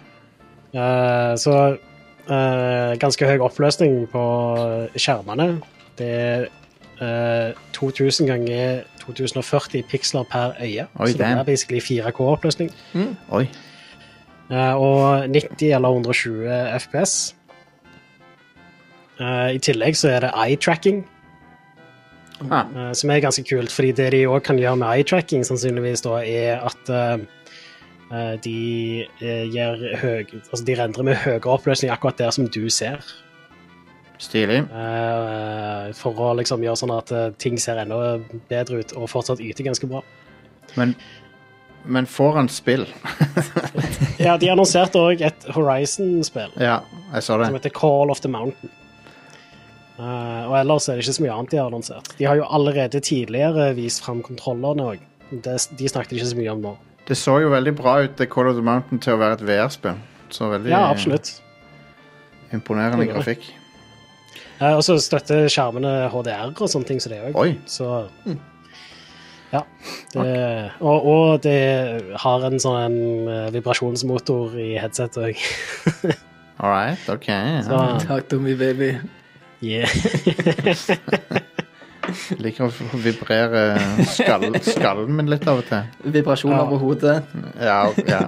Eh, 0.75 1.33
så 1.41 1.55
eh, 1.71 2.91
ganske 3.01 3.31
høy 3.31 3.39
oppløsning 3.47 4.03
på 4.11 4.25
skjermene. 4.99 5.55
Det 5.97 6.09
er 6.09 6.45
uh, 7.01 7.53
2000 7.73 8.27
ganger 8.27 8.83
2040 9.05 9.83
piksler 9.89 10.23
per 10.31 10.53
øye. 10.61 10.87
Oi, 10.99 11.11
så 11.11 11.17
det 11.17 11.27
er 11.27 11.43
basically 11.43 11.79
4K-oppløsning. 11.79 12.71
Oi. 13.31 13.47
Uh, 14.49 14.75
og 14.75 15.29
90 15.29 15.71
eller 15.75 15.89
120 15.89 16.79
FPS. 16.79 17.35
Uh, 19.19 19.55
I 19.55 19.57
tillegg 19.57 19.95
så 19.97 20.09
er 20.09 20.19
det 20.19 20.31
eye-tracking, 20.35 21.05
Ah, 22.51 22.65
Uh, 22.75 22.93
som 22.93 23.09
er 23.09 23.19
ganske 23.19 23.43
kult. 23.47 23.71
fordi 23.71 23.91
det 23.91 24.11
de 24.11 24.25
òg 24.27 24.43
kan 24.43 24.57
gjøre 24.59 24.75
med 24.75 24.87
eye-tracking, 24.87 25.45
sannsynligvis, 25.45 26.01
da, 26.01 26.09
er 26.09 26.59
at 26.67 26.89
eh, 26.89 27.19
eh, 28.11 28.35
de 28.43 29.05
eh, 29.21 29.45
gir 29.51 29.97
høy, 30.01 30.25
altså 30.51 30.65
de 30.65 30.75
rendrer 30.75 31.03
med 31.03 31.15
høyere 31.15 31.47
oppløsning 31.47 31.91
akkurat 31.91 32.17
der 32.17 32.31
som 32.31 32.47
du 32.47 32.69
ser. 32.69 32.99
Stilig. 34.21 34.61
Uh, 34.71 35.91
for 35.97 36.17
å 36.21 36.31
liksom 36.39 36.63
gjøre 36.65 36.79
sånn 36.79 36.93
at 36.95 37.11
uh, 37.15 37.27
ting 37.41 37.59
ser 37.61 37.81
enda 37.81 38.17
bedre 38.49 38.81
ut 38.83 38.95
og 38.95 39.09
fortsatt 39.11 39.43
yter 39.43 39.67
ganske 39.67 39.89
bra. 39.91 40.01
Men, 40.79 40.95
men 41.85 42.07
får 42.09 42.39
han 42.39 42.49
spill? 42.51 42.87
Ja, 44.25 44.37
De 44.39 44.47
annonserte 44.49 44.99
òg 45.01 45.21
et 45.27 45.45
Horizon-spill. 45.53 46.53
ja, 46.61 46.79
jeg 47.11 47.25
så 47.27 47.35
som 47.41 47.57
heter 47.57 47.73
Call 47.75 48.11
of 48.13 48.21
the 48.23 48.31
Mountain. 48.31 48.71
Uh, 49.99 50.47
og 50.49 50.55
ellers 50.59 50.89
er 50.91 50.97
det 50.97 51.05
ikke 51.05 51.17
så 51.19 51.23
mye 51.23 51.35
annet 51.35 51.53
de 51.53 51.59
har 51.59 51.69
annonsert. 51.69 52.09
De 52.19 52.25
har 52.27 52.39
jo 52.39 52.47
allerede 52.57 52.99
tidligere 53.03 53.69
vist 53.77 54.03
fram 54.03 54.23
kontrollerne 54.25 54.89
òg. 54.95 55.03
De 55.31 55.87
snakket 55.87 56.17
ikke 56.17 56.31
så 56.31 56.39
mye 56.39 56.51
om 56.51 56.63
nå. 56.63 56.73
Det 57.07 57.15
så 57.19 57.37
jo 57.43 57.51
veldig 57.53 57.75
bra 57.77 57.99
ut, 58.03 58.15
det 58.17 58.27
Call 58.33 58.49
of 58.49 58.57
the 58.57 58.65
Mountain, 58.65 58.99
til 59.03 59.13
å 59.15 59.19
være 59.21 59.37
et 59.37 59.45
VR-spill. 59.45 59.99
Ja, 60.65 60.87
absolutt. 60.89 61.35
imponerende 62.51 63.03
Det 63.05 63.11
er 63.11 63.13
det. 63.13 63.19
grafikk. 63.19 63.64
Eh, 64.61 64.71
og 64.73 64.83
så 64.87 64.95
støtter 65.03 65.47
skjermene 65.51 66.09
HDR 66.13 66.53
og 66.55 66.69
sånne 66.71 66.87
ting 66.87 67.01
som 67.03 67.11
det 67.11 67.21
òg. 67.33 67.55
Så 67.67 67.89
ja. 69.53 69.61
Det, 70.11 70.71
og, 70.83 71.05
og 71.07 71.41
det 71.45 71.57
har 72.23 72.45
en 72.47 72.59
sånn 72.59 72.79
en 72.81 73.51
vibrasjonsmotor 73.53 74.55
i 74.59 74.71
headsetet 74.81 75.19
òg. 75.29 75.43
All 76.63 76.71
right, 76.71 77.03
OK. 77.11 77.27
Så 77.67 77.81
Takk, 78.07 78.29
Tommy 78.31 78.55
baby. 78.59 78.93
yeah. 79.61 79.89
Liker 82.37 82.67
å 82.67 82.97
vibrere 83.01 83.61
skall, 84.13 84.45
skallen 84.63 85.15
min 85.17 85.29
litt 85.31 85.47
av 85.49 85.63
og 85.63 85.67
til. 85.69 85.87
Vibrasjoner 86.13 86.61
Ja. 86.61 86.67
på 86.69 86.77
hodet. 86.83 87.15
Ja, 87.59 87.79
ja. 88.05 88.19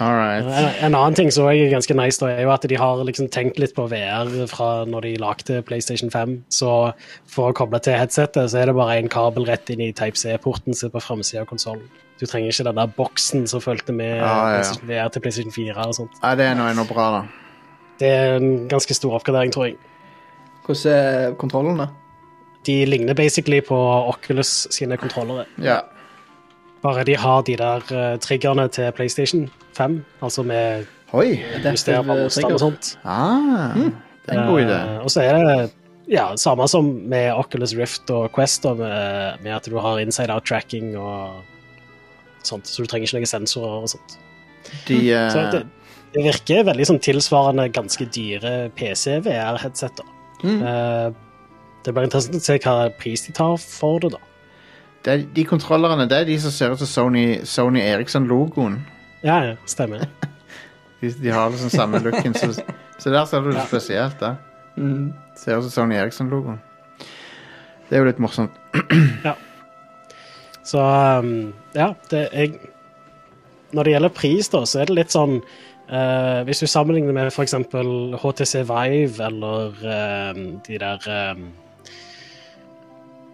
En, 0.00 0.48
en 0.88 0.94
annen 0.96 1.14
ting 1.14 1.30
som 1.30 1.46
er 1.46 1.70
ganske 1.70 1.94
nice, 1.94 2.18
da, 2.18 2.32
er 2.32 2.48
jo 2.48 2.52
at 2.54 2.64
de 2.66 2.78
har 2.78 3.02
liksom 3.06 3.28
tenkt 3.30 3.60
litt 3.62 3.76
på 3.76 3.86
VR 3.92 4.30
fra 4.50 4.70
når 4.90 5.06
de 5.06 5.12
lagde 5.22 5.60
PlayStation 5.68 6.10
5. 6.10 6.40
Så 6.52 6.70
for 7.30 7.52
å 7.52 7.56
koble 7.56 7.78
til 7.84 7.98
headsetet, 7.98 8.50
så 8.50 8.58
er 8.60 8.70
det 8.70 8.76
bare 8.78 8.98
en 8.98 9.12
kabel 9.12 9.46
rett 9.46 9.70
inn 9.70 9.84
i 9.84 9.92
Type 9.94 10.18
C-porten 10.18 10.74
som 10.74 10.90
er 10.90 10.96
på 10.96 11.04
framsida 11.04 11.44
av 11.44 11.50
konsollen. 11.52 11.86
Du 12.18 12.26
trenger 12.26 12.50
ikke 12.50 12.66
den 12.68 12.78
der 12.78 12.90
boksen 12.98 13.46
som 13.50 13.62
fulgte 13.62 13.94
med 13.94 14.20
ah, 14.22 14.54
ja, 14.54 14.60
ja. 14.62 14.76
VR 14.86 15.14
til 15.14 15.22
PlayStation 15.22 15.54
4 15.54 15.74
og 15.86 15.96
sånt. 15.98 16.20
Ja, 16.22 16.34
det 16.38 16.50
er 16.50 16.58
noe, 16.58 16.74
noe 16.74 16.90
bra, 16.90 17.08
da. 17.20 17.24
Det 18.00 18.10
er 18.10 18.38
en 18.40 18.64
ganske 18.70 18.94
stor 18.98 19.14
oppgradering, 19.18 19.54
tror 19.54 19.70
jeg. 19.70 19.78
Hvordan 20.66 20.94
er 20.98 21.34
kontrollene? 21.38 21.88
De 22.66 22.76
ligner 22.88 23.14
basically 23.14 23.60
på 23.60 23.76
Oculus 24.08 24.64
sine 24.74 24.96
kontrollere. 24.98 25.44
Ja. 25.62 25.82
Bare 26.84 27.04
de 27.08 27.16
har 27.16 27.44
de 27.46 27.56
der 27.56 27.86
uh, 27.96 28.18
triggerne 28.20 28.66
til 28.68 28.92
PlayStation 28.92 29.46
5, 29.76 30.04
altså 30.22 30.42
med 30.44 30.84
Oi. 31.16 31.38
justerbar 31.64 32.18
motstand 32.18 32.52
og 32.52 32.60
sånt. 32.60 32.90
Ah, 33.04 33.72
det 34.26 34.34
er 34.34 34.42
en 34.42 34.50
god 34.50 34.60
idé. 34.66 34.76
Uh, 34.76 34.98
og 35.06 35.14
så 35.14 35.24
er 35.24 35.38
det 35.38 35.56
ja, 36.12 36.26
samme 36.36 36.66
som 36.68 36.90
med 37.08 37.30
Oculus 37.32 37.72
Rift 37.78 38.10
og 38.12 38.28
Quest, 38.36 38.66
og 38.68 38.82
med, 38.82 39.40
med 39.44 39.56
at 39.56 39.68
du 39.70 39.78
har 39.80 40.02
inside 40.02 40.32
out 40.32 40.44
tracking 40.44 40.92
og 41.00 41.40
sånt, 42.44 42.68
så 42.68 42.84
du 42.84 42.90
trenger 42.90 43.08
ikke 43.08 43.22
noen 43.22 43.32
sensorer 43.32 43.86
og 43.86 43.94
sånt. 43.94 44.18
De 44.88 45.00
uh... 45.14 45.30
Så 45.32 45.46
det, 45.54 45.62
det 46.14 46.26
virker 46.28 46.68
veldig 46.68 46.90
sånn 46.90 47.00
tilsvarende 47.02 47.70
ganske 47.72 48.06
dyre 48.12 48.68
PC-VR-headseter. 48.76 50.12
Mm. 50.44 50.60
Uh, 50.60 51.08
det 51.84 51.92
blir 51.92 52.06
interessant 52.10 52.36
å 52.36 52.44
se 52.44 52.60
hva 52.60 52.76
pris 53.00 53.24
de 53.24 53.32
tar 53.36 53.56
for 53.60 54.04
det, 54.04 54.12
da. 54.18 54.20
Det 55.04 55.12
er, 55.12 55.24
De 55.36 55.44
kontrollerne 55.44 56.08
det 56.08 56.18
er 56.22 56.28
de 56.28 56.36
som 56.40 56.52
ser 56.54 56.72
ut 56.72 56.80
som 56.80 56.88
Sony, 56.88 57.26
Sony 57.44 57.82
Eriksson-logoen. 57.84 58.78
Ja, 59.24 59.40
ja, 59.50 59.56
stemmer. 59.66 60.06
De, 61.00 61.10
de 61.20 61.28
har 61.28 61.50
liksom 61.50 61.68
samme 61.68 61.98
looken. 62.00 62.32
Så, 62.34 62.62
så 62.98 63.10
der 63.12 63.24
ser 63.28 63.42
du 63.44 63.50
det 63.52 63.66
spesielt. 63.68 64.20
da. 64.20 64.36
Mm. 64.76 65.12
Ser 65.36 65.58
ut 65.58 65.66
som 65.66 65.70
Sony 65.70 65.98
Eriksson-logoen. 66.00 66.62
Det 67.90 67.98
er 67.98 68.00
jo 68.00 68.06
litt 68.08 68.22
morsomt. 68.22 68.54
ja. 69.26 69.34
Så 70.64 70.80
um, 70.80 71.52
ja, 71.76 71.90
det 72.08 72.22
jeg 72.32 72.54
Når 73.76 73.84
det 73.84 73.92
gjelder 73.92 74.14
pris, 74.16 74.48
da, 74.48 74.62
så 74.64 74.80
er 74.80 74.88
det 74.88 74.96
litt 74.96 75.12
sånn 75.12 75.42
uh, 75.92 76.40
Hvis 76.48 76.64
du 76.64 76.66
sammenligner 76.70 77.12
med 77.12 77.28
f.eks. 77.28 77.58
HTC 78.22 78.62
Vive 78.70 79.28
eller 79.28 79.76
uh, 79.84 80.44
de 80.64 80.80
der 80.80 81.10
um, 81.36 81.50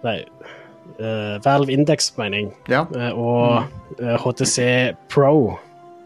Nei 0.03 0.19
eh, 0.98 1.38
Valve 1.44 1.72
Index, 1.72 2.12
mener 2.18 2.38
jeg, 2.38 2.53
Ja. 2.68 2.87
eh, 2.96 3.12
og 3.12 3.64
eh, 4.00 4.16
HTC 4.16 4.94
Pro, 5.09 5.59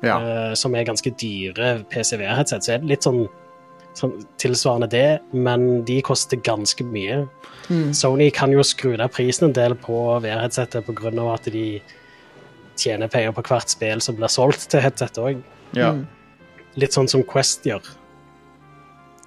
ja. 0.02 0.18
eh, 0.20 0.54
som 0.54 0.74
er 0.74 0.84
ganske 0.84 1.10
dyre 1.20 1.84
PCV-headset, 1.90 2.62
så 2.64 2.72
er 2.74 2.78
det 2.78 2.88
litt 2.88 3.02
sånn, 3.06 3.28
sånn 3.94 4.12
tilsvarende 4.42 4.88
det, 4.90 5.20
men 5.32 5.84
de 5.84 6.00
koster 6.02 6.36
ganske 6.36 6.84
mye. 6.84 7.26
Sony 7.96 8.30
kan 8.30 8.52
jo 8.52 8.60
skru 8.62 8.96
ned 8.98 9.10
prisen 9.14 9.46
en 9.48 9.52
del 9.56 9.74
på 9.74 10.20
VR-headsetet 10.20 10.84
pga. 10.84 11.32
at 11.34 11.44
de 11.44 11.80
tjener 12.76 13.08
penger 13.08 13.32
på 13.32 13.42
hvert 13.46 13.70
spill 13.70 14.00
som 14.00 14.16
blir 14.16 14.28
solgt 14.28 14.68
til 14.70 14.80
headset 14.80 15.16
òg. 15.18 15.42
ja. 15.72 15.94
Litt 16.76 16.90
sånn 16.92 17.06
som 17.08 17.22
Quest 17.22 17.62
gjør. 17.64 17.80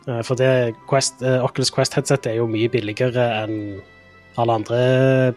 Eh, 0.07 0.21
For 0.21 0.35
det 0.35 0.75
Quest, 0.89 1.21
Oculus 1.23 1.71
Quest-headset 1.71 2.27
er 2.27 2.35
jo 2.41 2.47
mye 2.47 2.67
billigere 2.69 3.23
enn 3.43 3.81
alle 4.37 4.53
andre 4.53 4.79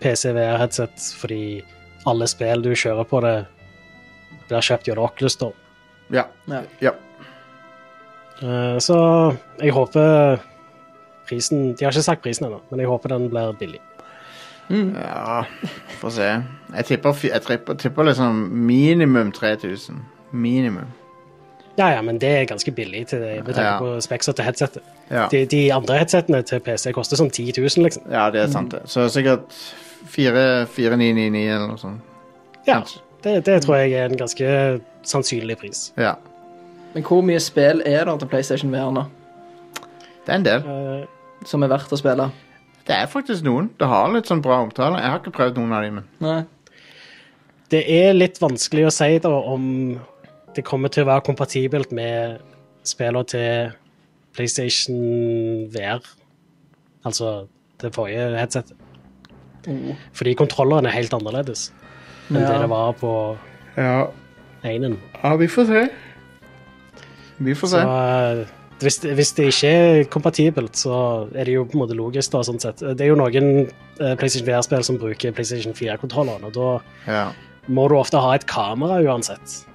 PC-VR-headset, 0.03 1.05
fordi 1.21 1.63
alle 2.09 2.27
spill 2.29 2.63
du 2.65 2.73
kjører 2.77 3.07
på 3.09 3.21
det, 3.25 3.35
blir 4.49 4.65
kjøpt 4.67 4.89
gjennom 4.89 5.07
Oculus 5.09 5.37
da. 5.41 5.51
ja. 6.13 6.25
Ja. 6.51 6.63
ja. 6.83 6.93
Eh, 8.43 8.79
Så 8.83 8.97
jeg 9.61 9.73
håper 9.77 10.41
prisen 11.29 11.75
De 11.77 11.85
har 11.85 11.93
ikke 11.93 12.03
sagt 12.03 12.23
prisen 12.25 12.47
ennå, 12.49 12.61
men 12.71 12.81
jeg 12.83 12.89
håper 12.91 13.13
den 13.15 13.29
blir 13.31 13.53
billig. 13.61 13.81
Ja, 14.71 15.43
få 15.99 16.11
se. 16.15 16.29
Jeg 16.77 16.87
tipper, 16.87 17.15
jeg 17.27 17.43
tipper, 17.43 17.75
tipper 17.75 18.07
liksom 18.07 18.37
minimum 18.67 19.33
3000. 19.35 19.99
Minimum. 20.33 20.87
Ja, 21.79 21.87
ja, 21.95 22.01
men 22.03 22.19
det 22.21 22.29
er 22.29 22.45
ganske 22.51 22.73
billig 22.75 23.07
til 23.09 23.21
det, 23.23 23.37
med 23.47 23.55
tanke 23.55 23.63
Ja. 23.69 23.79
på 23.79 24.01
spekser 24.05 24.33
til 24.37 24.45
headsetet. 24.45 24.83
Ja, 25.11 25.29
De, 25.31 25.45
de 25.47 25.61
andre 25.73 25.99
headsetene 26.01 26.43
til 26.45 26.61
PC 26.61 26.93
koster 26.93 27.17
sånn 27.17 27.31
10 27.31 27.53
000, 27.57 27.85
liksom. 27.87 28.03
ja 28.11 28.27
det 28.31 28.43
er 28.43 28.51
sant, 28.53 28.73
det. 28.75 28.83
Så 28.91 29.07
sikkert 29.09 29.47
4999 30.11 31.47
eller 31.55 31.69
noe 31.71 31.79
sånt. 31.81 32.01
Ja, 32.67 32.83
det, 33.25 33.45
det 33.47 33.63
tror 33.65 33.77
jeg 33.81 33.95
er 33.97 34.11
en 34.11 34.19
ganske 34.21 34.51
sannsynlig 35.07 35.57
pris. 35.61 35.87
Ja. 36.01 36.15
Men 36.95 37.05
hvor 37.07 37.23
mye 37.25 37.41
spill 37.41 37.83
er 37.87 38.05
det 38.09 38.19
til 38.23 38.29
PlayStation 38.33 38.73
VR 38.75 38.91
nå, 38.95 39.07
Det 40.27 40.35
er 40.35 40.39
en 40.41 40.45
del. 40.45 40.65
Uh, 40.67 41.45
som 41.49 41.63
er 41.65 41.71
verdt 41.73 41.93
å 41.93 41.99
spille? 41.99 42.29
Det 42.87 42.97
er 42.97 43.07
faktisk 43.09 43.45
noen. 43.47 43.71
Det 43.79 43.87
har 43.89 44.11
litt 44.13 44.27
sånn 44.29 44.43
bra 44.43 44.59
omtale. 44.65 44.99
Jeg 45.01 45.11
har 45.13 45.21
ikke 45.23 45.33
prøvd 45.37 45.61
noen 45.61 45.73
av 45.77 45.83
dem, 45.87 45.95
men 46.01 46.07
Nei. 46.21 46.41
det 47.71 47.85
er 47.89 48.13
litt 48.17 48.41
vanskelig 48.43 48.89
å 48.89 48.93
si 48.95 49.19
da 49.23 49.31
om 49.31 49.65
det 50.57 50.65
kommer 50.67 50.89
til 50.93 51.05
å 51.05 51.11
være 51.11 51.25
kompatibelt 51.27 51.93
med 51.95 52.41
spillene 52.87 53.25
til 53.31 53.73
PlayStation 54.35 55.01
VR. 55.75 56.01
Altså 57.07 57.47
det 57.81 57.93
forrige 57.95 58.37
headsetet. 58.39 58.77
Mm. 59.67 59.95
Fordi 60.17 60.35
kontrolleren 60.39 60.87
er 60.89 60.95
helt 60.97 61.13
annerledes 61.17 61.69
enn 62.31 62.39
Ja. 62.41 62.49
det 62.53 62.61
det 62.63 62.69
var 62.71 62.93
på 62.97 63.11
Ja, 63.77 64.07
1-en. 64.65 64.99
ja 65.23 65.37
vi 65.37 65.47
får 65.49 65.67
se. 65.67 65.83
Vi 67.39 67.55
får 67.55 67.69
se. 67.73 67.81
Så, 67.81 68.47
hvis, 68.81 68.99
det, 69.03 69.15
hvis 69.17 69.33
det 69.37 69.47
ikke 69.51 69.69
er 69.71 70.05
kompatibelt, 70.13 70.77
så 70.77 71.29
er 71.35 71.45
det 71.45 71.55
jo 71.55 71.65
på 71.65 71.75
en 71.77 71.81
måte 71.83 71.97
logisk. 71.97 72.31
da, 72.33 72.41
sånn 72.43 72.61
sett. 72.61 72.79
Det 72.81 73.01
er 73.01 73.09
jo 73.11 73.17
noen 73.17 73.67
eh, 74.01 74.15
PlayStation 74.17 74.47
VR-spill 74.49 74.85
som 74.85 74.97
bruker 75.01 75.33
PlayStation 75.33 75.73
4-kontrolleren, 75.77 76.45
og 76.45 76.53
da 76.55 76.81
Ja. 77.13 77.33
må 77.69 77.89
du 77.89 77.97
ofte 77.97 78.17
ha 78.21 78.35
et 78.35 78.47
kamera 78.47 79.01
uansett. 79.05 79.67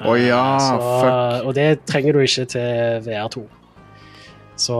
Å 0.00 0.14
ja, 0.18 0.44
Eh, 0.56 0.60
så, 0.60 0.76
fuck. 1.02 1.46
Og 1.46 1.54
det 1.54 1.66
trenger 1.88 2.16
du 2.16 2.22
ikke 2.24 2.46
til 2.54 3.02
VR2. 3.06 3.44
Så 4.56 4.78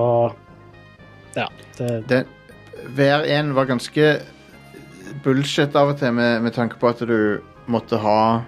ja. 1.36 1.48
Det, 1.78 2.08
Det, 2.08 2.24
VR1 2.96 3.52
var 3.56 3.68
ganske 3.70 4.08
bullshit 5.24 5.76
av 5.76 5.92
og 5.92 5.98
til 6.00 6.12
med, 6.12 6.42
med 6.42 6.52
tanke 6.52 6.78
på 6.80 6.88
at 6.88 6.98
du 6.98 7.40
måtte 7.70 7.96
ha 8.02 8.42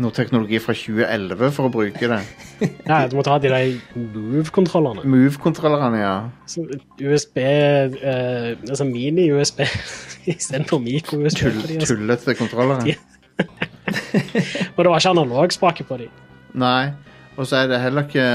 noe 0.00 0.14
teknologi 0.16 0.58
fra 0.62 0.72
2011 0.72 1.50
for 1.52 1.68
å 1.68 1.72
bruke 1.72 2.08
det. 2.14 2.20
Ja, 2.88 3.06
du 3.08 3.14
måtte 3.16 3.32
ha 3.32 3.38
de 3.40 3.48
der 3.48 3.70
Move-kontrollerne. 3.96 5.04
Move-kontrollerne, 5.08 6.00
ja. 6.00 6.16
Så 6.44 6.66
USB 7.00 7.38
eh, 7.40 8.56
Altså 8.68 8.84
mini-USB 8.84 9.62
istedenfor 10.34 10.82
mikro-USB. 10.84 11.40
Tull, 11.40 11.86
tullete 11.88 12.36
kontrollere. 12.36 12.98
Og 14.80 14.86
det 14.86 14.92
var 14.94 15.02
ikke 15.02 15.12
analogspake 15.12 15.84
på 15.84 16.00
dem. 16.00 16.20
Nei. 16.56 16.90
Og 17.36 17.46
så 17.46 17.60
er 17.60 17.70
det 17.70 17.80
heller 17.84 18.08
ikke 18.08 18.26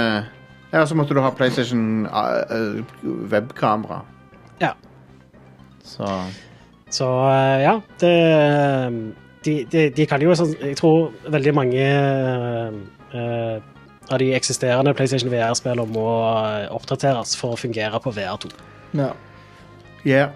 Ja, 0.73 0.85
så 0.85 0.95
måtte 0.97 1.15
du 1.15 1.21
ha 1.23 1.31
PlayStation 1.33 2.05
uh, 2.05 2.83
webkamera. 3.31 4.03
Ja. 4.61 4.75
Så 5.83 6.05
Så 6.89 7.07
eh, 7.29 7.61
ja, 7.63 7.79
det 7.99 8.11
de, 9.45 9.65
de, 9.71 9.89
de 9.93 10.05
kan 10.09 10.21
jo 10.21 10.35
sånn 10.37 10.53
Jeg 10.61 10.77
tror 10.79 11.09
veldig 11.33 11.53
mange 11.55 11.81
eh, 11.85 12.77
eh, 13.17 13.57
av 14.05 14.21
de 14.21 14.29
eksisterende 14.37 14.93
PlayStation 14.93 15.31
VR-spillene 15.33 15.89
må 15.93 16.05
eh, 16.05 16.67
oppdateres 16.73 17.33
for 17.39 17.55
å 17.55 17.59
fungere 17.59 17.97
på 18.01 18.13
VR2. 18.13 18.51
Ja. 18.97 19.09
yeah. 20.05 20.29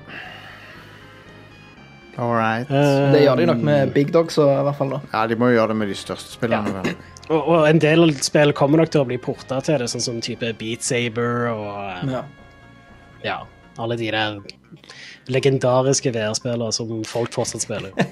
All 2.19 2.34
right. 2.36 2.67
Eh, 2.67 3.12
Det 3.13 3.21
gjør 3.23 3.39
de 3.39 3.45
nok 3.47 3.62
med 3.63 3.93
Big 3.95 4.10
Dogs 4.12 4.36
og, 4.43 4.49
i 4.51 4.63
hvert 4.67 4.75
fall. 4.75 4.89
da. 4.97 4.99
Ja, 5.13 5.21
de 5.32 5.38
må 5.39 5.47
jo 5.53 5.55
gjøre 5.60 5.71
det 5.71 5.77
med 5.79 5.88
de 5.91 5.95
største 5.95 6.34
spillerne. 6.36 6.73
vel. 6.84 6.95
og, 7.29 7.47
og 7.53 7.69
en 7.69 7.79
del 7.79 8.12
spill 8.25 8.51
kommer 8.58 8.82
nok 8.84 8.91
til 8.91 9.01
å 9.05 9.08
bli 9.08 9.17
porta 9.23 9.62
til 9.63 9.79
det, 9.79 9.88
sånn 9.93 10.03
som 10.03 10.19
type 10.25 10.49
Beat 10.60 10.84
Saber 10.84 11.47
og 11.53 11.69
eh, 11.86 12.12
Ja. 12.17 12.23
ja, 13.23 13.38
alle 13.79 13.95
de 14.01 14.10
der 14.12 14.39
legendariske 15.29 16.12
VR-spillene 16.15 16.73
som 16.75 16.91
folk 17.08 17.32
fortsatt 17.36 17.63
spiller. 17.67 17.95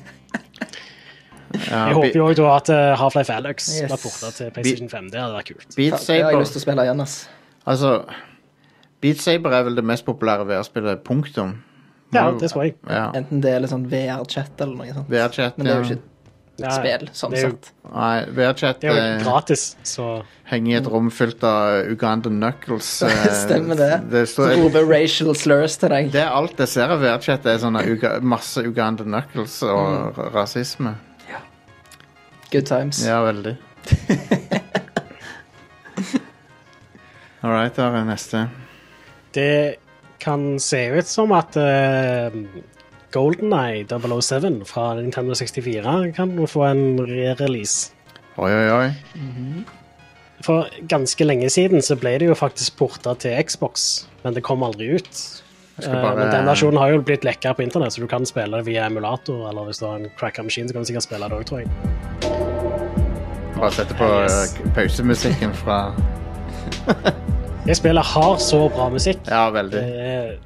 Ja, 1.71 1.85
Jeg 1.87 1.95
håper 1.95 2.17
jo 2.19 2.25
da 2.35 2.47
at 2.57 2.69
eh, 2.75 2.89
Half-Life 2.99 3.31
Alex 3.33 3.69
Yes. 3.81 3.89
var 3.89 3.99
porta 4.01 4.31
til 4.35 4.49
PlayStation 4.51 4.89
5. 4.91 5.05
Det 5.13 5.19
hadde 5.21 5.35
vært 5.37 5.47
kult. 5.53 5.67
Beat 5.77 5.93
Det 5.95 6.07
har 6.09 6.17
jeg 6.17 6.25
Saber 6.27 6.41
lyst 6.41 6.51
til 6.53 6.59
å 6.59 6.63
spille 6.65 6.83
igjen. 6.83 7.01
ass. 7.05 7.13
Altså 7.71 7.91
Beat 9.01 9.21
Saber 9.23 9.55
er 9.55 9.63
vel 9.63 9.77
det 9.79 9.85
mest 9.87 10.03
populære 10.05 10.43
VR-spillet, 10.49 11.03
punktum. 11.07 11.53
Ja, 12.13 12.31
det 12.31 12.47
tror 12.51 12.63
jeg. 12.63 12.75
Ja. 12.87 13.09
Enten 13.13 13.41
det 13.43 13.51
eller 13.57 13.67
sånn 13.67 13.83
VR-chat 13.91 14.61
eller 14.63 14.75
noe 14.79 14.93
sånt. 14.93 15.09
VR-chat, 15.11 15.57
Men 15.57 15.65
det 15.67 15.73
er 15.73 15.81
jo 15.81 15.85
ikke 15.89 15.99
ikke 16.57 16.63
Ja, 16.63 16.69
spill, 16.73 17.09
sånn 17.13 17.31
det 17.31 17.37
er 17.37 17.41
jo- 17.43 17.49
sett. 17.51 17.71
Nei, 17.93 18.25
VR-chat 18.33 18.79
Det 18.81 18.87
er 18.89 18.95
jo 18.95 19.01
eh, 19.01 19.23
gratis, 19.23 19.75
så 19.85 20.23
henger 20.49 20.71
i 20.71 20.75
et 20.79 20.87
rom 20.89 21.11
fylt 21.11 21.43
av 21.43 21.85
Ugandan 21.91 22.39
Knuckles. 22.39 23.01
eh, 23.03 23.27
Stemmer 23.45 23.75
det. 23.77 23.91
Det, 24.09 24.23
Så 24.27 24.33
står, 24.47 24.55
roper 24.63 24.85
racial 24.89 25.35
slurs 25.35 25.77
til 25.77 25.89
deg. 25.89 26.09
det 26.11 26.21
er 26.23 26.31
alt 26.33 26.57
jeg 26.57 26.67
ser 26.67 26.89
av 26.95 26.99
VR-chat, 27.03 27.45
er 27.45 27.57
sånne 27.61 27.83
uga, 27.85 28.15
masse 28.21 28.57
Ugandan 28.65 29.05
Knuckles 29.11 29.61
og 29.63 30.15
Mm. 30.17 30.33
rasisme. 30.33 30.95
Good 32.49 32.65
times. 32.65 33.03
Ja, 33.05 33.21
veldig. 33.25 33.57
All 37.43 37.51
right, 37.51 37.73
da 37.75 37.87
er 37.89 37.97
det 37.99 38.05
neste. 38.09 38.45
Det 39.35 39.49
kan 40.19 40.59
se 40.59 40.85
ut 40.97 41.07
som 41.07 41.31
at 41.35 41.55
uh, 41.57 42.33
GoldenEye 43.13 43.85
007 43.87 44.63
fra 44.65 44.93
Nintendo 44.99 45.33
64 45.37 46.13
kan 46.15 46.33
få 46.47 46.63
en 46.71 46.83
re-release. 47.07 47.91
Oi, 48.37 48.51
oi, 48.51 48.69
oi. 48.69 48.89
For 50.45 50.67
ganske 50.87 51.25
lenge 51.25 51.49
siden 51.49 51.81
så 51.81 51.95
ble 51.97 52.17
det 52.21 52.27
jo 52.29 52.35
faktisk 52.37 52.75
porta 52.77 53.15
til 53.17 53.33
Xbox, 53.47 54.05
men 54.23 54.35
det 54.37 54.43
kom 54.45 54.61
aldri 54.63 54.91
ut. 54.99 55.23
Eh, 55.81 55.91
bare- 55.93 56.15
Men 56.17 56.29
den 56.33 56.45
versjonen 56.45 56.77
har 56.81 56.89
jo 56.93 57.01
blitt 57.01 57.23
lekka 57.25 57.53
på 57.57 57.63
internett, 57.65 57.93
så 57.93 58.01
du 58.01 58.07
kan 58.07 58.25
spille 58.25 58.57
det 58.57 58.65
via 58.65 58.85
emulator, 58.85 59.49
eller 59.49 59.65
hvis 59.65 59.79
du 59.79 59.85
har 59.85 59.95
en 59.99 60.09
cracka 60.19 60.43
maskin, 60.43 60.67
så 60.67 60.73
kan 60.73 60.81
du 60.81 60.85
sikkert 60.91 61.03
spille 61.07 61.29
det 61.29 61.37
òg, 61.37 61.45
tror 61.45 61.59
jeg. 61.59 61.69
Bare 63.57 63.71
sette 63.73 63.93
på 63.97 64.05
Yes. 64.23 64.55
eh, 64.59 64.71
pausemusikken 64.75 65.53
fra 65.53 65.93
Det 67.67 67.75
spillet 67.75 68.05
har 68.13 68.37
så 68.39 68.59
bra 68.71 68.87
musikk. 68.93 69.19
Ja, 69.27 69.49
veldig. 69.51 69.81
Det 69.81 69.99
er- 69.99 70.39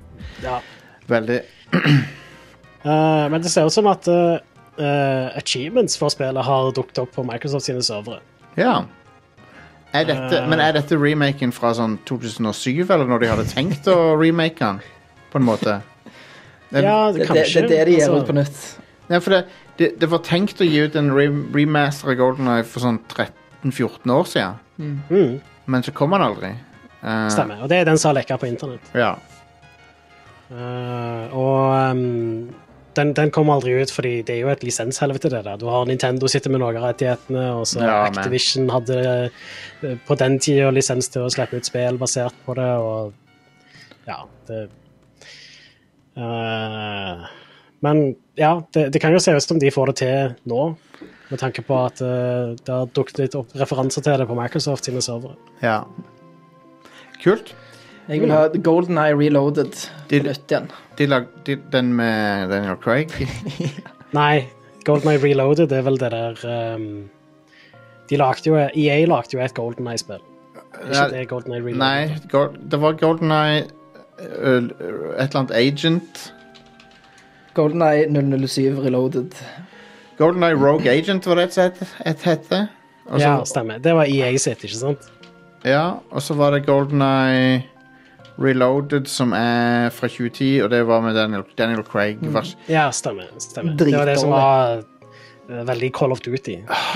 ja. 0.44 0.60
Veldig. 1.08 1.42
Eh, 1.74 3.30
men 3.30 3.42
det 3.42 3.52
ser 3.52 3.66
ut 3.66 3.74
som 3.74 3.88
at 3.88 4.08
eh, 4.08 4.40
eh, 4.82 5.38
achievements 5.38 5.98
for 5.98 6.10
spillet 6.10 6.44
har 6.46 6.72
dukket 6.72 6.98
opp 7.04 7.12
på 7.16 7.24
Microsoft 7.26 7.66
sine 7.66 7.84
servere. 7.86 8.20
Ja. 8.58 8.84
Er 9.94 10.06
dette, 10.06 10.40
Eh. 10.42 10.48
men 10.50 10.60
er 10.60 10.72
dette 10.74 10.96
remaken 10.98 11.52
fra 11.54 11.74
sånn 11.74 12.00
2007, 12.06 12.90
eller 12.90 13.06
når 13.06 13.20
de 13.20 13.28
hadde 13.28 13.46
tenkt 13.46 13.86
å 13.92 14.18
remake 14.20 14.58
den? 14.60 14.80
På 15.32 15.38
en 15.40 15.46
måte. 15.46 15.82
Det, 16.72 16.82
Ja, 16.84 17.12
Det, 17.12 17.28
det, 17.28 17.28
det 17.28 17.56
er 17.56 17.68
det 17.68 17.86
de 17.86 17.92
gjør 17.98 18.10
altså. 18.10 18.22
ut 18.22 18.28
på 18.28 18.34
nytt. 18.34 18.78
Nei, 19.10 19.20
for 19.20 19.30
det, 19.32 19.46
det, 19.78 20.00
det 20.00 20.10
var 20.10 20.20
tenkt 20.20 20.62
å 20.62 20.66
gi 20.66 20.80
ut 20.86 20.96
en 20.96 21.12
re 21.12 21.28
remaster 21.54 22.10
av 22.12 22.16
Golden 22.18 22.48
Eye 22.48 22.64
for 22.64 22.80
sånn 22.80 23.00
13-14 23.08 24.10
år 24.12 24.24
siden, 24.26 24.56
Mm, 24.80 25.42
men 25.68 25.84
så 25.84 25.92
kom 25.94 26.12
han 26.14 26.22
aldri. 26.22 26.56
Eh, 27.02 27.28
stemmer. 27.34 27.62
Og 27.64 27.70
det 27.70 27.82
er 27.82 27.86
den 27.90 27.98
som 27.98 28.12
har 28.12 28.22
lekka 28.22 28.38
på 28.42 28.50
internett. 28.50 28.92
Ja. 28.98 29.16
Uh, 30.52 31.32
og 31.32 31.96
um, 31.96 32.50
den, 32.98 33.14
den 33.16 33.30
kom 33.32 33.50
aldri 33.54 33.78
ut, 33.80 33.92
fordi 33.96 34.18
det 34.28 34.36
er 34.36 34.42
jo 34.42 34.50
et 34.52 34.66
lisenshelvete, 34.68 35.30
det 35.32 35.46
der. 35.46 35.60
Du 35.62 35.70
har 35.72 35.86
Nintendo 35.88 36.28
sitter 36.28 36.52
med 36.52 36.60
noen 36.60 36.76
av 36.82 36.90
rettighetene, 36.90 37.46
og 37.56 37.64
så 37.72 37.80
Ja, 37.80 38.02
men- 38.04 38.20
Activision 38.20 38.68
hadde 38.74 38.98
eh, 39.82 39.96
på 40.08 40.18
den 40.20 40.40
tida 40.44 40.72
lisens 40.76 41.08
til 41.10 41.24
å 41.24 41.32
slippe 41.32 41.56
ut 41.56 41.70
spill 41.70 41.98
basert 42.02 42.36
på 42.46 42.56
det, 42.60 42.68
og 42.84 43.14
ja, 44.10 44.18
det 44.50 44.68
uh, 46.18 47.24
Men 47.82 48.16
ja, 48.36 48.62
det, 48.74 48.90
det 48.92 49.02
kan 49.02 49.14
jo 49.16 49.24
se 49.24 49.32
ut 49.38 49.44
som 49.46 49.60
de 49.62 49.72
får 49.72 49.94
det 49.94 49.96
til 50.04 50.36
nå, 50.52 50.76
med 51.32 51.40
tanke 51.40 51.64
på 51.64 51.78
at 51.86 52.02
uh, 52.04 52.58
det 52.60 52.76
har 52.76 52.92
dukket 52.92 53.24
litt 53.24 53.38
opp 53.40 53.56
referanser 53.56 54.04
til 54.04 54.20
det 54.20 54.28
på 54.28 54.36
Microsoft 54.36 54.90
sine 54.90 55.02
servere. 55.06 55.40
ja. 55.64 55.86
Kult. 57.24 57.54
Jeg 58.10 58.22
vil 58.24 58.32
ha 58.34 58.48
Golden 58.66 58.98
Eye 58.98 59.14
Reloaded 59.16 59.76
De- 60.10 60.20
på 60.20 60.26
nytt 60.28 60.52
igjen. 60.52 60.66
De 60.98 61.06
lag, 61.08 61.28
de, 61.48 61.56
den 61.72 61.94
med 61.96 62.50
Daniel 62.52 62.76
Craig. 62.82 63.14
Nei, 64.18 64.48
Golden 64.86 65.12
Eye 65.14 65.22
Reloaded 65.22 65.70
det 65.72 65.78
er 65.78 65.86
vel 65.86 66.00
det 66.02 66.10
der 66.12 66.42
um, 66.76 66.88
De 68.10 68.18
lagde 68.20 68.50
jo 68.50 68.58
EA 68.58 68.98
lagde 69.08 69.38
jo 69.38 69.40
et 69.46 69.54
Golden 69.56 69.88
Eye-spill. 69.88 70.20
Ikke 70.82 71.08
det 71.14 71.28
Golden 71.30 71.54
Eye 71.54 71.62
Reloaded. 71.62 71.80
Nei, 71.80 72.28
Gold, 72.34 72.58
det 72.72 72.82
var 72.82 72.98
Golden 73.00 73.32
Eye 73.32 73.64
uh, 74.20 74.58
Et 74.58 75.30
eller 75.30 75.40
annet 75.46 75.56
Agent. 75.62 76.26
Golden 77.54 77.82
Eye 77.86 78.08
007 78.48 78.80
Reloaded. 78.84 79.32
Golden 80.18 80.44
Eye 80.44 80.56
Rogue 80.58 80.90
Agent 80.92 81.26
var 81.28 81.36
det 81.40 81.48
et 81.58 81.80
het- 82.06 82.22
hette. 82.26 82.68
Ja, 83.20 83.38
stemmer. 83.46 83.78
Det 83.84 83.94
var 83.98 84.06
EA 84.08 84.30
sitt, 84.38 84.64
ikke 84.64 84.78
sant? 84.78 85.08
Ja, 85.65 85.84
og 86.12 86.21
så 86.26 86.34
var 86.34 86.52
det 86.56 86.63
Golden 86.65 87.02
Eye 87.06 87.63
Reloaded, 88.41 89.06
som 89.12 89.34
er 89.38 89.89
fra 89.93 90.08
2010, 90.10 90.62
og 90.63 90.69
det 90.71 90.80
var 90.88 91.02
med 91.06 91.13
Daniel, 91.15 91.43
Daniel 91.58 91.84
Craig. 91.86 92.17
Vers- 92.34 92.56
Ja, 92.69 92.88
stemmer. 92.91 93.28
stemmer. 93.39 93.76
Det 93.78 93.91
var 93.93 94.06
det 94.10 94.15
som 94.19 94.32
var 94.34 94.80
eh, 95.50 95.62
veldig 95.67 95.91
Call 95.93 96.12
of 96.15 96.19
Duty. 96.26 96.56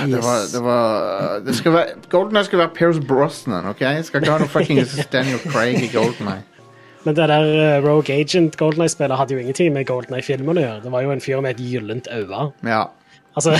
Det 0.09 0.23
var, 0.23 0.39
det 0.53 0.63
var 0.63 1.39
det 1.45 1.55
skal 1.59 1.73
være, 1.75 1.85
Golden 2.09 2.37
Eye 2.37 2.43
skal 2.47 2.59
være 2.63 2.73
Pierce 2.73 3.01
Brosnan, 3.07 3.65
OK? 3.69 3.81
Jeg 3.81 4.05
skal 4.05 4.21
ikke 4.23 4.31
ha 4.31 4.39
noe 4.41 4.47
fuckings 4.49 4.95
Daniel 5.13 5.39
Craig 5.51 5.83
i 5.83 5.91
Golden 5.93 6.27
Eye. 6.33 6.43
Men 7.05 7.15
det 7.15 7.27
der 7.29 7.43
eh, 7.77 7.83
Rogue 7.85 8.09
Agent 8.15 8.57
Golden 8.57 8.81
Eye-spillet 8.81 9.17
hadde 9.17 9.33
jo 9.35 9.39
ingenting 9.43 9.73
med 9.73 9.85
Golden 9.85 10.15
Eye-filmen 10.17 10.57
å 10.57 10.61
gjøre. 10.63 10.81
Det 10.87 10.91
var 10.95 11.01
jo 11.05 11.11
en 11.13 11.21
fyr 11.21 11.41
med 11.45 11.53
et 11.59 11.61
gyllent 11.61 12.07
øye. 12.09 12.47
Ja. 12.65 12.83
Altså 13.35 13.53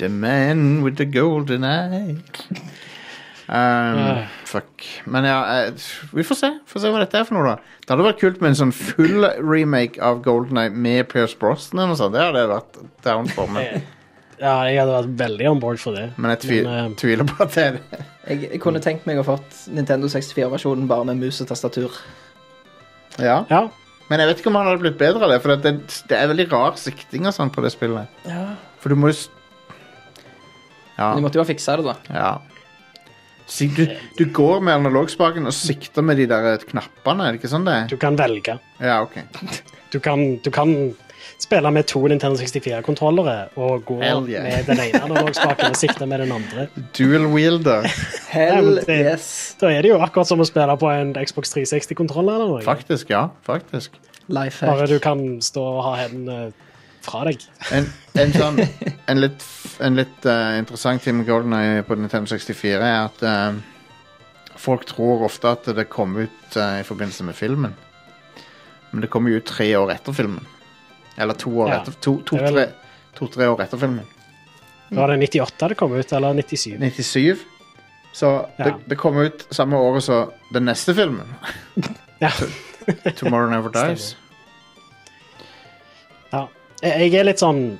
The 0.00 0.08
man 0.08 0.80
with 0.84 0.96
the 0.96 1.04
golden 1.06 1.64
eye. 1.68 2.16
Um, 3.50 4.24
fuck. 4.46 4.84
Men 5.10 5.24
ja, 5.26 5.38
eh, 5.66 5.72
vi 6.14 6.22
får 6.24 6.34
se. 6.38 6.50
Får 6.70 6.80
se 6.84 6.90
hva 6.94 7.00
dette 7.02 7.18
er 7.18 7.24
for 7.26 7.34
noe, 7.34 7.48
da. 7.56 7.78
Det 7.82 7.90
hadde 7.90 8.04
vært 8.06 8.20
kult 8.22 8.42
med 8.44 8.52
en 8.52 8.58
sånn 8.60 8.74
full 8.76 9.26
remake 9.42 9.98
av 10.06 10.20
Golden 10.22 10.60
Eye 10.62 10.70
med 10.70 11.08
Pierce 11.10 11.34
Brosnan 11.40 11.90
og 11.90 11.98
sånn. 11.98 12.12
Det 12.14 12.22
hadde 12.22 12.44
vært 12.52 12.78
down 13.06 13.30
for. 13.32 13.50
meg. 13.56 13.80
Ja, 14.40 14.54
jeg 14.64 14.78
hadde 14.80 14.94
vært 14.94 15.10
veldig 15.20 15.48
on 15.50 15.58
board 15.60 15.76
for 15.82 15.92
det. 15.92 16.06
men 16.16 16.30
jeg 16.32 16.38
tvi, 16.46 16.58
Men, 16.64 16.76
eh, 16.86 16.94
tviler 16.96 17.26
på 17.28 17.34
at 17.44 17.50
det 17.58 17.64
er 17.66 17.74
det. 17.76 17.98
Jeg, 18.24 18.38
jeg 18.54 18.60
kunne 18.64 18.80
tenkt 18.80 19.02
meg 19.04 19.18
å 19.20 19.24
fått 19.26 19.58
Nintendo 19.68 20.08
64-versjonen 20.08 20.86
bare 20.88 21.04
med 21.10 21.18
mus 21.20 21.42
og 21.44 21.50
tastatur. 21.50 21.98
Ja. 23.20 23.42
Ja. 23.50 23.58
Men 24.08 24.22
jeg 24.22 24.30
vet 24.30 24.40
ikke 24.40 24.48
om 24.48 24.56
han 24.56 24.70
hadde 24.70 24.80
blitt 24.80 24.96
bedre 24.96 25.26
av 25.28 25.34
det, 25.34 25.42
for 25.44 25.52
det, 25.60 25.74
det 26.08 26.16
er 26.22 26.30
veldig 26.32 26.46
rar 26.54 26.78
sikting 26.80 27.28
og 27.28 27.36
sånn 27.36 27.52
på 27.52 27.60
det 27.66 27.74
spillet. 27.74 28.08
For 28.80 28.88
du 28.88 28.96
må 28.96 29.10
jo 29.12 29.18
s- 29.18 29.28
Ja. 31.00 31.14
De 31.16 31.24
måtte 31.24 31.40
jo 31.40 31.44
ha 31.44 31.48
fiksa 31.48 31.78
det, 31.80 31.90
da. 31.90 31.96
ja. 32.14 32.30
Du, 33.50 33.82
du 34.14 34.24
går 34.30 34.60
med 34.62 34.76
analogspaken 34.78 35.48
og 35.50 35.54
sikter 35.56 36.04
med 36.06 36.20
de 36.20 36.28
der 36.30 36.60
knappene, 36.70 37.24
er 37.26 37.34
det 37.34 37.40
ikke 37.40 37.50
sånn 37.50 37.64
det 37.66 37.72
er? 37.74 37.88
Du 37.90 37.96
kan 37.98 38.14
velge. 38.20 38.54
Ja, 38.78 39.00
OK. 39.02 39.16
Du 39.90 39.96
kan, 39.98 40.22
du 40.44 40.50
kan 40.54 40.70
spille 41.40 41.72
med 41.74 41.88
to 41.90 42.02
Nintendo 42.06 42.38
64-kontrollere 42.38 43.48
og 43.58 43.82
gå 43.88 43.96
Hell 44.04 44.28
yeah. 44.30 44.44
med 44.46 44.68
den 44.70 44.84
ene 44.84 45.00
analogspaken 45.08 45.72
og 45.74 45.80
sikte 45.80 46.06
med 46.06 46.22
den 46.22 46.36
andre. 46.36 46.68
Dual 46.94 47.26
wielder. 47.34 47.88
Hell 48.30 48.70
men 48.76 48.84
det- 48.86 49.00
yes. 49.16 49.56
Da 49.60 49.72
er 49.72 49.82
det 49.82 49.90
jo 49.96 49.98
akkurat 50.04 50.30
som 50.30 50.38
å 50.38 50.46
spille 50.46 50.76
på 50.78 50.92
en 50.92 51.14
Xbox 51.18 51.50
360-kontroller. 51.56 52.34
eller 52.38 52.54
noe. 52.54 52.62
Faktisk, 52.62 53.10
ja. 53.10 53.26
Faktisk. 53.42 53.98
Life 54.30 54.62
Bare 54.66 54.84
hack. 54.86 54.88
du 54.94 54.98
kan 55.02 55.40
stå 55.42 55.64
og 55.74 55.82
ha 55.88 55.94
hendene 56.04 56.52
fra 57.04 57.24
deg. 57.28 57.42
En, 57.72 57.86
en 58.20 58.32
sånn 58.34 58.58
En 59.10 59.20
litt, 59.20 59.42
en 59.82 59.96
litt 59.98 60.26
uh, 60.28 60.58
interessant 60.60 61.02
ting 61.02 61.16
med 61.18 61.26
GoldenEye 61.26 61.82
på 61.88 61.96
Nintendo 61.98 62.30
64 62.30 62.78
er 62.78 62.98
at 63.08 63.22
uh, 63.26 63.56
folk 64.60 64.84
tror 64.86 65.24
ofte 65.26 65.50
at 65.50 65.66
det 65.74 65.88
kom 65.90 66.14
ut 66.20 66.56
uh, 66.56 66.78
i 66.78 66.84
forbindelse 66.86 67.24
med 67.26 67.34
filmen. 67.38 67.74
Men 68.92 69.02
det 69.04 69.10
kommer 69.10 69.30
jo 69.32 69.40
ut 69.40 69.46
tre 69.50 69.66
år 69.78 69.90
etter 69.96 70.14
filmen. 70.14 70.46
Eller 71.18 71.34
to 71.38 71.50
år 71.62 71.72
Ja. 71.72 71.80
etter 71.80 71.92
To-tre 72.00 72.22
to, 72.24 72.36
Det 72.36 72.54
vel- 72.54 72.74
to-tre 73.18 73.46
år 73.50 73.60
etter 73.64 73.78
filmen. 73.78 74.06
Var 74.90 75.08
det 75.12 75.18
98 75.30 75.68
det 75.68 75.76
kom 75.78 75.92
ut, 75.94 76.12
eller 76.12 76.34
97? 76.34 76.78
97. 76.78 77.38
Så 78.12 78.30
det, 78.58 78.66
Ja. 78.66 78.78
det 78.86 78.96
kom 78.98 79.18
ut 79.22 79.46
samme 79.54 79.76
året 79.78 80.02
som 80.02 80.30
den 80.52 80.64
neste 80.66 80.94
filmen. 80.94 81.34
Ja. 82.20 82.30
Tomorrow 83.16 83.50
Never 83.50 83.70
Dies. 83.70 84.12
ja. 84.14 84.29
Jeg 86.82 87.10
jeg 87.12 87.20
er 87.20 87.28
litt 87.28 87.42
sånn 87.42 87.78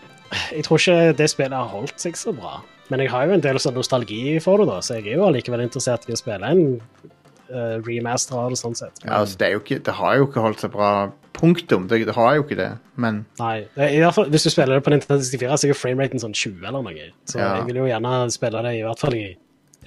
Jeg 0.52 0.64
tror 0.66 0.78
ikke 0.78 1.16
det 1.18 1.30
spillet 1.32 1.56
har 1.56 1.70
holdt 1.72 1.98
seg 1.98 2.16
så 2.18 2.32
bra. 2.36 2.60
Men 2.90 3.00
jeg 3.00 3.10
har 3.10 3.26
jo 3.26 3.32
en 3.34 3.42
del 3.42 3.58
sånn 3.62 3.74
nostalgi 3.78 4.38
for 4.42 4.58
det, 4.62 4.66
da, 4.70 4.80
så 4.82 4.98
jeg 4.98 5.08
er 5.12 5.16
jo 5.18 5.26
allikevel 5.28 5.62
interessert 5.62 6.06
i 6.08 6.14
å 6.14 6.18
spille 6.18 6.46
en 6.46 6.62
uh, 7.50 7.78
remaster 7.86 8.38
av 8.38 8.50
det. 8.50 8.58
sånn 8.58 8.74
sett. 8.78 8.98
Men, 9.02 9.12
Ja, 9.12 9.20
altså, 9.22 9.38
det, 9.38 9.50
ikke, 9.58 9.78
det 9.86 9.94
har 9.98 10.16
jo 10.18 10.26
ikke 10.28 10.44
holdt 10.44 10.62
seg 10.64 10.72
bra. 10.74 10.90
Punktum. 11.40 11.86
Det, 11.88 12.00
det 12.06 12.14
har 12.14 12.34
jo 12.36 12.42
ikke 12.44 12.58
det. 12.58 12.70
Men 13.00 13.24
Nei, 13.38 13.60
i 13.86 14.00
hvert 14.02 14.14
fall, 14.14 14.26
Hvis 14.30 14.44
du 14.44 14.50
spiller 14.50 14.76
det 14.76 14.84
på 14.84 14.90
Nintendo 14.92 15.22
64, 15.22 15.56
så 15.56 15.66
er 15.68 15.72
jo 15.72 15.78
frameraten 15.78 16.20
sånn 16.22 16.34
20 16.34 16.66
eller 16.66 16.82
noe. 16.84 17.06
Så 17.30 17.38
Ja. 17.38 17.52
jeg 17.58 17.70
vil 17.70 17.80
jo 17.82 17.86
gjerne 17.90 18.14
spille 18.34 18.62
det 18.66 18.74
i 18.78 18.82
hvert 18.86 18.98
fall 19.02 19.14
i 19.18 19.26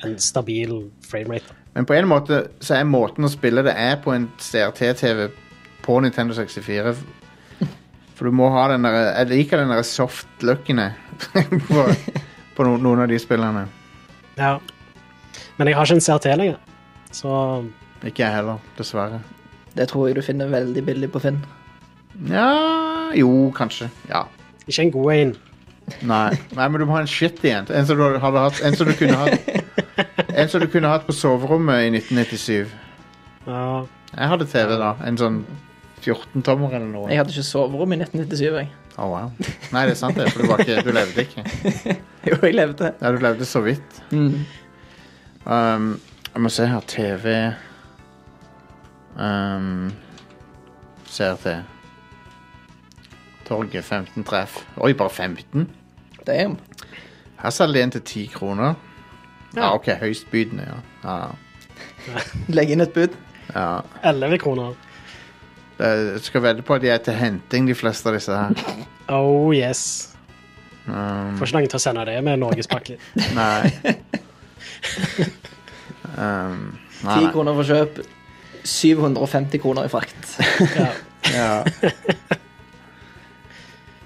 en 0.04 0.16
stabil 0.20 0.72
framerate. 1.08 1.54
Men 1.76 1.86
på 1.86 1.94
en 1.96 2.08
måte 2.08 2.48
så 2.64 2.80
er 2.80 2.88
måten 2.88 3.28
å 3.28 3.32
spille 3.32 3.64
det 3.64 3.76
er 3.78 4.00
på 4.02 4.16
en 4.16 4.30
CRT-TV 4.40 5.28
på 5.84 6.00
Nintendo 6.02 6.34
64. 6.34 6.96
For 8.24 8.32
du 8.32 8.38
må 8.40 8.46
ha 8.56 8.70
den 8.72 8.86
der 8.88 8.94
Jeg 8.96 9.28
liker 9.34 9.60
den 9.60 9.72
der 9.74 9.82
soft-looken 9.84 10.78
på, 11.68 11.82
på 12.56 12.64
no, 12.64 12.78
noen 12.80 13.02
av 13.04 13.10
de 13.12 13.18
spillene. 13.20 13.66
Ja. 14.38 14.54
Men 15.58 15.68
jeg 15.68 15.76
har 15.76 15.84
ikke 15.84 15.98
en 15.98 16.04
CRT 16.06 16.28
lenger, 16.40 16.62
så 17.12 17.34
Ikke 18.00 18.24
jeg 18.24 18.32
heller, 18.38 18.62
dessverre. 18.78 19.20
Det 19.76 19.90
tror 19.92 20.08
jeg 20.08 20.16
du 20.16 20.22
finner 20.24 20.48
veldig 20.54 20.84
billig 20.88 21.10
på 21.12 21.20
Finn. 21.20 21.42
Ja 22.30 23.12
Jo, 23.12 23.52
kanskje. 23.60 23.90
Ja. 24.08 24.24
ikke 24.70 24.86
en 24.86 24.94
god 24.96 25.12
en. 25.18 25.36
Nei. 26.08 26.32
Nei, 26.56 26.70
men 26.70 26.80
du 26.80 26.88
må 26.88 26.96
ha 26.96 27.04
en 27.04 27.12
shitty 27.12 27.52
en. 27.52 27.68
En 27.76 27.92
som 27.92 28.00
du, 28.00 28.06
hadde 28.24 28.46
hatt, 28.46 28.64
en 28.64 28.80
som 28.80 28.88
du 28.88 28.96
kunne 28.96 29.20
hatt 29.20 29.52
En 30.32 30.48
som 30.48 30.64
du 30.64 30.70
kunne 30.72 30.96
hatt 30.96 31.04
på 31.12 31.20
soverommet 31.20 31.90
i 31.90 31.92
1997. 32.00 32.72
Ja. 33.52 33.68
Jeg 34.16 34.32
hadde 34.38 34.48
TV 34.56 34.78
da. 34.80 34.96
En 35.04 35.20
sånn 35.20 35.44
14-tommer 36.04 36.74
eller 36.78 36.90
noe. 36.90 37.10
Jeg 37.12 37.20
hadde 37.22 37.34
ikke 37.34 37.46
soverom 37.48 37.94
i 37.96 38.00
1997, 38.04 38.58
jeg. 38.60 38.72
Å, 38.94 39.08
wow. 39.10 39.32
Nei, 39.74 39.84
det 39.90 39.96
er 39.96 40.00
sant 40.00 40.18
det, 40.20 40.28
for 40.30 40.44
du, 40.44 40.50
var 40.52 40.62
ikke, 40.62 40.84
du 40.86 40.92
levde 40.94 41.24
ikke. 41.26 41.44
Jo, 42.30 42.38
jeg 42.46 42.54
levde. 42.56 42.94
Ja, 43.02 43.10
du 43.12 43.18
levde 43.20 43.46
så 43.50 43.60
vidt. 43.66 43.98
Mm. 44.16 44.44
Um, 45.44 45.88
jeg 46.30 46.44
må 46.46 46.52
se 46.56 46.68
her. 46.72 46.86
TV 46.88 47.34
um, 49.20 49.90
CRT. 51.10 51.58
Torget 53.50 53.84
15 53.84 54.24
treff. 54.24 54.62
Oi, 54.80 54.94
bare 54.94 55.10
15? 55.12 55.68
Damn. 56.28 56.56
Her 57.44 57.52
selger 57.52 57.76
de 57.76 57.84
en 57.84 57.92
til 57.98 58.02
10 58.02 58.28
kroner. 58.38 58.76
Ja, 59.54 59.66
Ja. 59.68 59.74
OK. 59.76 59.92
Høystbydende, 60.00 60.64
ja. 60.66 60.78
ja. 61.04 62.16
Legg 62.56 62.72
inn 62.74 62.82
et 62.82 62.94
bud. 62.96 63.14
ja. 63.54 63.82
11 64.04 64.40
kroner. 64.42 64.74
Jeg 65.80 66.22
skal 66.22 66.44
vedde 66.44 66.66
på 66.66 66.76
at 66.78 66.84
de 66.84 66.90
er 66.94 67.02
til 67.04 67.16
henting, 67.18 67.68
de 67.68 67.76
fleste 67.76 68.10
av 68.10 68.18
disse 68.20 68.36
her. 68.38 68.54
Oh 69.12 69.52
yes. 69.52 70.14
Um, 70.88 71.36
Får 71.36 71.50
ikke 71.50 71.58
noen 71.58 71.72
til 71.74 71.76
å 71.76 71.82
sende 71.84 72.06
det 72.08 72.16
med 72.24 72.40
norgespakke. 72.40 72.96
nei. 73.40 73.72
Um, 76.16 76.78
nei, 77.04 77.18
10 77.20 77.34
kroner 77.34 77.58
for 77.58 77.68
kjøp. 77.68 78.00
750 78.64 79.64
kroner 79.64 79.90
i 79.90 79.92
frakt. 79.92 80.38
Ja. 80.80 80.88
Ja. 81.34 81.90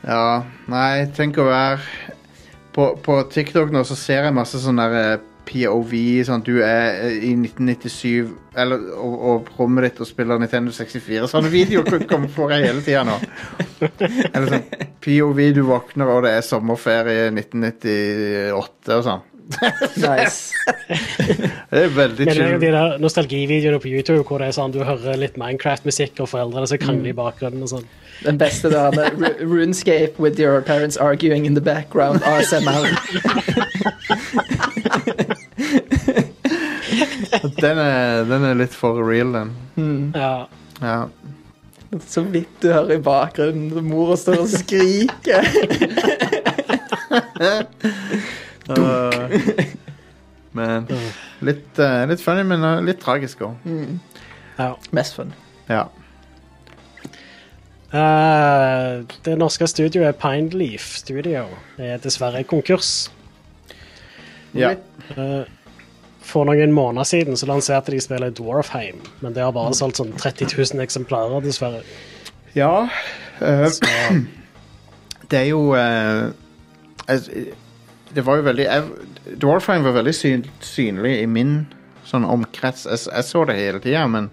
ja. 0.05 0.25
Nei, 0.69 1.07
tenk 1.17 1.39
å 1.41 1.47
være 1.47 1.79
på, 2.77 2.91
på 3.01 3.15
TikTok 3.33 3.73
nå 3.73 3.81
så 3.89 3.97
ser 3.97 4.27
jeg 4.27 4.35
masse 4.37 4.61
sånn 4.61 4.77
der 4.77 4.97
eh, 4.99 5.23
POV, 5.47 5.93
sånn 6.27 6.41
at 6.43 6.47
du 6.49 6.57
er 6.65 6.97
eh, 7.07 7.15
i 7.29 7.31
1997 7.37 8.33
eller, 8.57 8.77
og, 8.97 9.15
og 9.31 9.49
rommet 9.59 9.83
ditt 9.87 10.01
og 10.03 10.09
spiller 10.09 10.41
Nintendo 10.41 10.71
64. 10.75 11.29
Sånne 11.31 11.51
videoer 11.53 12.03
kommer 12.09 12.29
for 12.33 12.51
deg 12.53 12.65
hele 12.67 12.81
tida 12.85 13.03
nå. 13.07 13.15
Eller 14.33 14.47
sånn 14.51 14.67
POV, 15.05 15.39
du 15.55 15.61
våkner 15.69 16.07
og 16.17 16.21
det 16.27 16.33
er 16.39 16.43
sommerferie 16.45 17.29
1998 17.31 18.99
og 18.99 19.03
sånn. 19.09 19.25
Nice. 20.03 20.51
Det 21.71 21.79
er 21.85 21.91
veldig 21.95 22.25
Men 22.27 22.27
det 22.27 22.33
er 22.33 22.35
jo 22.35 22.41
chill. 22.57 22.63
de 22.65 22.71
der 22.73 22.97
nostalgivideoene 22.99 23.79
på 23.79 23.87
YouTube 23.91 24.23
hvor 24.27 24.37
det 24.43 24.47
er 24.49 24.55
sånn 24.57 24.73
du 24.75 24.81
hører 24.83 25.15
litt 25.19 25.37
Minecraft-musikk 25.39 26.19
og 26.23 26.27
foreldrene 26.31 26.67
som 26.67 26.79
krangler 26.81 27.09
i 27.11 27.15
bakgrunnen 27.15 27.63
og 27.63 27.69
sånn. 27.71 27.85
Den 28.25 28.37
beste 28.41 28.67
da, 28.73 28.89
med 28.97 29.07
Ru- 29.19 29.39
RuneScape 29.53 30.19
with 30.19 30.35
your 30.39 30.59
parents 30.67 30.97
arguing 30.99 31.45
in 31.47 31.53
the 31.55 31.61
background. 31.63 32.19
ASMR. 32.27 32.91
Den 37.61 37.79
er, 37.81 38.23
den 38.29 38.45
er 38.47 38.57
litt 38.57 38.75
for 38.75 39.01
real, 39.05 39.33
den. 39.35 39.51
Ja. 40.15 40.47
Ja. 40.81 40.99
Så 42.07 42.21
vidt 42.21 42.61
du 42.61 42.71
hører 42.73 42.97
i 42.97 43.01
bakgrunnen. 43.01 43.71
så 43.73 43.81
Mora 43.81 44.17
står 44.19 44.41
og 44.43 44.49
skriker. 44.51 45.43
Dunk. 48.67 49.77
men 50.57 50.87
litt, 51.45 51.79
eh, 51.79 52.03
litt 52.09 52.23
funny, 52.23 52.43
men 52.47 52.65
uh, 52.65 52.81
litt 52.83 52.99
tragisk 53.03 53.45
òg. 53.47 53.69
ja. 54.57 54.73
Mest 54.91 55.15
fun. 55.15 55.31
Ja. 55.69 55.85
Uh, 57.87 59.07
det 59.23 59.37
norske 59.39 59.67
studioet 59.71 60.17
Pineleaf 60.19 60.97
Studio 60.99 61.45
er 61.79 62.01
dessverre 62.03 62.43
konkurs. 62.43 63.09
ja. 64.53 64.75
Eh, 65.15 65.45
for 66.27 66.47
noen 66.49 66.73
måneder 66.75 67.07
siden 67.07 67.37
så 67.39 67.47
lanserte 67.49 67.93
de 67.93 68.01
spillet 68.03 68.35
Dwarfheim, 68.37 68.99
men 69.23 69.33
det 69.35 69.43
har 69.45 69.53
bare 69.55 69.73
solgt 69.77 70.01
sånn 70.01 70.11
30 70.19 70.49
000 70.57 70.83
eksemplarer, 70.83 71.39
dessverre. 71.45 71.83
ja 72.57 72.89
eh, 73.39 73.69
det 75.31 75.39
er 75.39 75.47
jo 75.51 75.61
eh, 75.75 76.27
Det 78.13 78.23
var 78.25 78.39
jo 78.39 78.45
veldig 78.47 78.65
Dwarfheim 79.39 79.83
var 79.87 79.95
veldig 79.99 80.13
syn, 80.15 80.45
synlig 80.63 81.17
i 81.21 81.27
min 81.27 81.57
sånn 82.07 82.23
omkrets. 82.23 82.85
Jeg, 82.87 83.01
jeg 83.11 83.23
så 83.27 83.41
det 83.49 83.57
hele 83.59 83.79
tida, 83.83 84.05
men, 84.07 84.29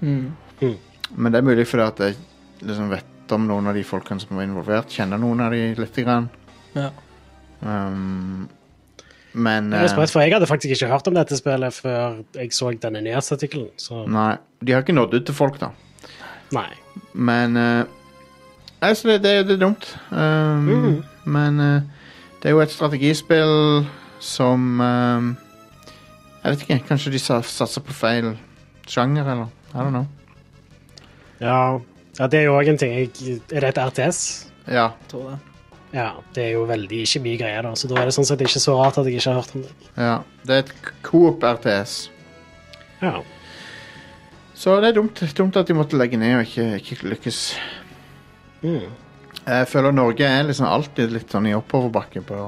Mm. 0.62 0.76
men 1.18 1.32
det 1.32 1.38
er 1.40 1.46
mulig 1.46 1.64
fordi 1.66 1.82
at 1.82 1.98
jeg 2.04 2.14
liksom 2.62 2.90
vet 2.92 3.32
om 3.34 3.46
noen 3.48 3.66
av 3.66 3.74
de 3.74 3.82
folkene 3.84 4.20
som 4.22 4.36
var 4.38 4.44
involvert. 4.46 4.92
Kjenner 4.94 5.18
noen 5.18 5.40
av 5.42 5.50
de 5.52 5.74
lite 5.74 6.04
grann. 6.06 6.28
Ja. 6.76 6.90
Um, 7.64 8.46
men 9.34 9.72
jeg 9.72 9.80
er 9.80 9.88
eh, 9.88 9.90
sprøtt, 9.90 10.12
for 10.14 10.22
jeg 10.22 10.34
hadde 10.36 10.46
faktisk 10.46 10.76
ikke 10.76 10.92
hørt 10.92 11.08
om 11.10 11.16
dette 11.16 11.36
spillet 11.38 11.74
før 11.74 12.20
jeg 12.36 12.52
så 12.54 12.70
denne 12.78 13.02
nyhetsartikkelen, 13.02 13.72
så 13.80 14.04
Nei, 14.06 14.36
de 14.62 14.74
har 14.74 14.84
ikke 14.84 14.94
nådd 14.94 15.16
ut 15.18 15.26
til 15.26 15.36
folk, 15.36 15.58
da. 15.60 15.72
nei. 16.54 16.68
Men 17.14 17.58
uh, 17.58 17.82
altså 18.80 19.08
det, 19.08 19.22
det, 19.24 19.34
det 19.48 19.56
er 19.56 19.62
dumt. 19.64 19.88
Um, 20.10 20.68
mm. 20.70 21.02
Men 21.24 21.60
eh, 21.60 21.82
det 22.42 22.50
er 22.50 22.54
jo 22.54 22.60
et 22.62 22.70
strategispill 22.70 23.86
som 24.20 24.80
um, 24.80 25.30
Jeg 26.44 26.52
vet 26.52 26.62
ikke, 26.62 26.78
kanskje 26.88 27.14
de 27.14 27.18
satser 27.18 27.82
på 27.82 27.96
feil 27.96 28.34
sjanger, 28.86 29.24
eller? 29.32 29.48
I 29.72 29.78
don't 29.80 29.90
know. 29.90 30.06
Ja, 31.40 31.80
ja 32.18 32.28
det 32.30 32.42
er 32.42 32.46
jo 32.50 32.58
òg 32.58 32.68
en 32.70 32.78
ting. 32.78 32.94
Er 32.94 33.64
det 33.64 33.72
et 33.72 33.80
RTS? 33.80 34.20
Ja. 34.68 34.92
Jeg 34.92 35.10
Tror 35.10 35.30
det. 35.32 35.53
Ja, 35.94 36.08
det 36.34 36.42
er 36.48 36.52
jo 36.56 36.64
veldig 36.66 37.02
ikke 37.06 37.20
mye 37.22 37.38
greier, 37.38 37.62
da, 37.62 37.70
så 37.78 37.86
da 37.90 38.00
er 38.02 38.08
det 38.10 38.14
sånn 38.16 38.26
sett 38.26 38.40
ikke 38.42 38.58
så 38.62 38.74
rart 38.80 38.96
at 38.98 39.06
jeg 39.06 39.20
ikke 39.20 39.30
har 39.30 39.40
hørt 39.42 39.54
om 39.54 39.62
det. 39.62 39.70
ja. 39.96 40.16
Det 40.44 40.56
er 40.56 40.64
et 40.64 40.72
Coop 41.06 41.44
RTS. 41.46 41.92
Ja. 43.00 43.20
Så 44.54 44.74
det 44.82 44.90
er 44.90 44.96
dumt, 44.98 45.22
dumt 45.38 45.56
at 45.56 45.66
de 45.70 45.74
måtte 45.78 45.96
legge 45.98 46.18
ned 46.20 46.34
og 46.40 46.44
ikke, 46.48 46.66
ikke 46.80 47.08
lykkes. 47.14 47.38
Mm. 48.64 48.90
Jeg 49.44 49.68
føler 49.68 49.92
Norge 49.92 50.24
er 50.26 50.46
liksom 50.48 50.66
alltid 50.66 51.12
litt 51.12 51.30
sånn 51.32 51.46
i 51.50 51.54
oppoverbakke 51.56 52.22
på 52.24 52.38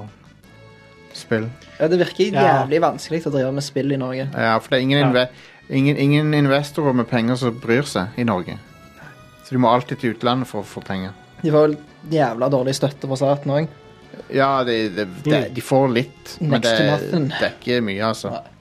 spill. 1.16 1.48
Ja, 1.80 1.88
det 1.88 1.98
virker 2.00 2.32
Ja. 2.32 2.44
jævlig 2.64 2.80
vanskelig 2.80 3.26
å 3.26 3.32
drive 3.32 3.52
med 3.52 3.64
spill 3.64 3.92
i 3.92 3.96
Norge. 4.00 4.28
Ja, 4.32 4.58
for 4.58 4.70
det 4.70 4.78
er 4.78 4.82
ingen, 4.82 4.98
Ja. 4.98 5.06
inve 5.08 5.28
ingen, 5.70 5.96
ingen 5.96 6.34
investorer 6.34 6.94
med 6.94 7.08
penger 7.08 7.36
som 7.36 7.58
bryr 7.60 7.82
seg 7.84 8.08
i 8.18 8.24
Norge. 8.24 8.58
Så 9.44 9.50
du 9.50 9.58
må 9.58 9.68
alltid 9.72 9.98
til 10.00 10.14
utlandet 10.14 10.46
for 10.46 10.62
å 10.62 10.64
få 10.64 10.82
penger. 10.84 11.12
De 11.42 11.50
får 11.50 11.66
vel 11.66 11.76
jævla 12.12 12.48
dårlig 12.52 12.74
støtte 12.78 13.10
fra 13.10 13.18
staten 13.20 13.54
òg. 13.54 13.70
Ja, 14.32 14.64
de, 14.66 14.76
de, 14.94 15.06
de, 15.24 15.40
de 15.54 15.62
får 15.62 15.88
litt, 15.92 16.36
men 16.40 16.62
det, 16.64 16.74
det 16.80 17.42
er 17.42 17.52
ikke 17.52 17.80
mye, 17.84 18.02
altså. 18.06 18.32
Nei. 18.34 18.52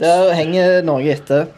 Der 0.00 0.32
henger 0.32 0.80
Norge 0.84 1.12
etter. 1.12 1.48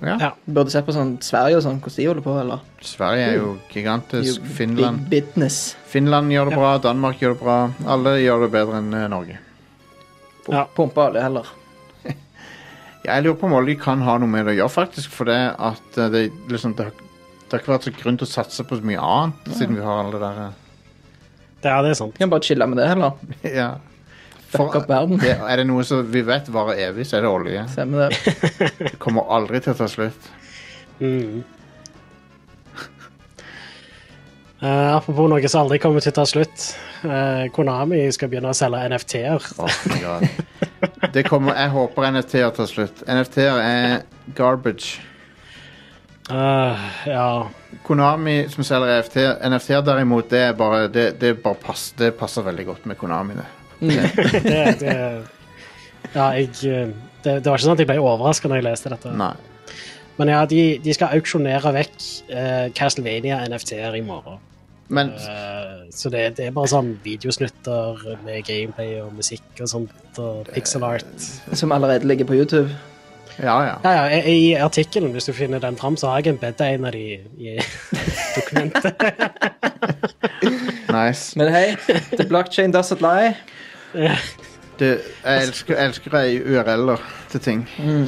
Ja. 0.00 0.16
Ja. 0.20 0.30
Burde 0.44 0.70
sett 0.72 0.84
på 0.84 0.92
sånn 0.92 1.14
Sverige 1.24 1.56
og 1.56 1.62
sånn, 1.64 1.78
hvordan 1.80 1.96
de 1.96 2.08
holder 2.10 2.24
på, 2.26 2.34
eller? 2.42 2.64
Sverige 2.84 3.28
er 3.30 3.38
jo 3.38 3.52
gigantisk. 3.72 4.42
Jo, 4.42 4.56
Finland 4.58 5.06
Big 5.08 5.24
business. 5.24 5.60
Finland 5.88 6.32
gjør 6.34 6.50
det 6.50 6.58
bra, 6.60 6.72
Danmark 6.84 7.22
gjør 7.22 7.36
det 7.36 7.40
bra. 7.40 7.56
Alle 7.94 8.16
gjør 8.20 8.44
det 8.44 8.50
bedre 8.52 8.82
enn 8.82 8.92
eh, 8.92 9.06
Norge. 9.12 9.38
Ja. 10.52 10.66
Pumpe 10.76 11.08
alle 11.08 11.24
heller. 11.24 11.48
Jeg 13.06 13.24
lurer 13.24 13.38
på 13.40 13.48
om 13.48 13.56
olje 13.56 13.78
kan 13.80 14.04
ha 14.04 14.18
noe 14.20 14.30
med 14.30 14.44
det 14.44 14.56
å 14.56 14.58
gjøre, 14.60 14.74
faktisk. 14.76 15.16
For 15.16 15.32
det 15.32 15.40
at 15.56 16.00
eh, 16.02 16.12
det, 16.12 16.26
liksom, 16.52 16.76
det, 16.76 16.90
det 17.46 17.54
har 17.54 17.62
ikke 17.62 17.72
vært 17.76 17.86
så 17.88 17.92
grunn 17.94 18.16
til 18.18 18.26
å 18.26 18.30
satse 18.30 18.64
på 18.66 18.78
så 18.78 18.86
mye 18.86 19.02
annet, 19.02 19.50
siden 19.54 19.76
vi 19.78 19.84
har 19.86 20.00
alle 20.02 20.16
det 20.16 20.22
der 20.22 20.40
Ja, 21.66 21.82
Det 21.82 21.90
er, 21.90 21.94
sant. 21.98 22.14
Vi. 22.14 22.18
Kan 22.22 22.30
bare 22.32 22.42
chille 22.46 22.66
med 22.66 22.78
det 22.82 22.88
heller. 22.90 23.12
Ja. 23.62 23.68
Fuck 24.46 24.76
opp 24.78 24.88
verden. 24.88 25.18
det, 25.18 25.32
er 25.34 25.58
det 25.58 25.64
noe 25.66 25.82
som 25.84 26.04
vi 26.10 26.22
vet 26.24 26.46
varer 26.54 26.78
evig, 26.86 27.04
så 27.08 27.18
er 27.18 27.24
det 27.26 27.30
olje. 27.34 27.64
Stemmer 27.72 28.08
det. 28.08 28.34
Det 28.78 28.92
kommer 29.02 29.26
aldri 29.34 29.58
til 29.64 29.74
å 29.74 29.78
ta 29.80 29.88
slutt. 29.90 30.28
Mm. 31.02 31.42
Eh, 34.62 34.94
apropos 34.96 35.28
noe 35.28 35.48
som 35.50 35.66
aldri 35.66 35.80
kommer 35.82 36.00
til 36.00 36.14
å 36.14 36.18
ta 36.20 36.24
slutt. 36.30 36.68
Eh, 37.04 37.42
Konami 37.52 38.04
skal 38.14 38.30
begynne 38.32 38.54
å 38.54 38.56
selge 38.56 38.86
NFT-er. 38.88 39.50
Oh 39.60 39.76
my 39.90 39.98
God. 40.00 40.28
Det 41.12 41.26
kommer, 41.26 41.58
jeg 41.58 41.72
håper 41.74 42.08
NFT-er 42.14 42.54
tar 42.56 42.70
slutt. 42.70 43.02
NFT-er 43.08 43.60
er 43.60 43.98
garbage. 44.38 44.96
Eh, 46.30 46.86
ja. 47.06 47.48
Konami 47.86 48.48
som 48.50 48.66
selger 48.66 49.00
NFT, 49.00 49.16
NFT-er 49.46 49.84
derimot, 49.86 50.30
det 50.30 50.40
er 50.48 50.56
bare, 50.58 50.86
det, 50.90 51.08
det, 51.20 51.28
er 51.34 51.42
bare 51.42 51.58
pass, 51.62 51.92
det 51.98 52.14
passer 52.18 52.46
veldig 52.46 52.66
godt 52.66 52.86
med 52.86 52.98
Konami. 52.98 53.38
det. 53.38 53.46
Det, 54.42 54.80
det 54.80 54.94
Ja, 56.14 56.30
jeg 56.32 56.48
eh, 56.64 56.88
det, 57.24 57.32
det 57.42 57.50
var 57.50 57.58
ikke 57.58 57.66
sånn 57.66 57.74
at 57.74 57.82
jeg 57.82 57.88
ble 57.90 57.98
overraska 58.00 58.48
når 58.48 58.60
jeg 58.60 58.66
leste 58.68 58.92
dette. 58.92 59.12
Nei. 59.18 59.34
Men 60.16 60.30
ja, 60.32 60.44
de, 60.48 60.60
de 60.80 60.94
skal 60.96 61.12
auksjonere 61.18 61.72
vekk 61.76 61.96
uh, 62.30 62.66
Castlevania 62.76 63.42
NFT-er 63.50 63.98
i 63.98 64.04
morgen. 64.06 64.38
Men 64.88 65.10
uh, 65.18 65.82
så 65.92 66.08
det, 66.14 66.22
det 66.38 66.46
er 66.46 66.54
bare 66.56 66.70
sånn 66.70 66.94
videosnutter 67.04 68.00
med 68.24 68.46
gameplay 68.46 69.00
og 69.02 69.10
musikk 69.18 69.44
og 69.58 69.68
sånt, 69.68 70.20
og 70.22 70.48
pixel 70.54 70.86
art. 70.86 71.26
Som 71.52 71.74
allerede 71.74 72.08
ligger 72.08 72.30
på 72.30 72.38
YouTube. 72.38 72.70
Ja, 73.42 73.56
ja. 73.64 73.74
Ja, 73.84 73.92
ja, 73.92 74.20
i, 74.22 74.34
I 74.36 74.54
artikkelen, 74.54 75.12
hvis 75.12 75.24
du 75.28 75.32
finner 75.32 75.58
den 75.60 75.76
fram, 75.76 75.96
så 75.96 76.08
har 76.10 76.20
jeg 76.24 76.36
en 76.36 76.84
av 76.84 76.92
de 76.92 77.20
i 77.38 77.58
dokumentet. 78.36 78.94
Nice. 80.92 81.38
Men 81.38 81.52
hei, 81.52 81.76
the 82.16 82.24
blockchain 82.24 82.74
doesn't 82.74 83.02
lie. 83.04 83.34
Du, 84.76 84.84
jeg 84.84 85.42
elsker, 85.42 85.72
jeg 85.72 85.88
elsker 85.88 86.16
URL-er 86.44 87.00
til 87.30 87.40
ting. 87.40 87.62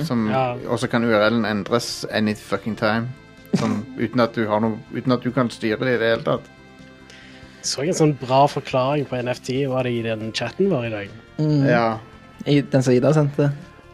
Som, 0.04 0.26
Ja. 0.28 0.52
Og 0.68 0.78
så 0.78 0.86
kan 0.86 1.04
URL-en 1.04 1.46
endres 1.48 2.04
any 2.12 2.34
fucking 2.36 2.76
time. 2.76 3.08
Som, 3.54 3.86
uten, 3.96 4.20
at 4.20 4.36
du 4.36 4.44
har 4.48 4.60
noe, 4.60 4.76
uten 4.92 5.12
at 5.12 5.24
du 5.24 5.30
kan 5.32 5.48
styre 5.50 5.78
det 5.80 5.94
i 5.94 5.98
det 6.02 6.10
hele 6.10 6.26
tatt. 6.26 6.50
Så 7.64 7.82
en 7.82 7.96
sånn 7.96 8.12
bra 8.20 8.42
forklaring 8.46 9.08
på 9.08 9.16
NFT 9.16 9.64
var 9.72 9.88
det 9.88 9.94
i 9.96 10.02
den 10.04 10.28
chatten 10.36 10.68
vår 10.70 10.86
i 10.86 10.92
dag. 10.92 11.16
Ja. 11.64 11.86
I 12.46 12.60
den 12.60 12.84
som 12.84 12.92
Ida 12.92 13.14
sendte. 13.16 13.48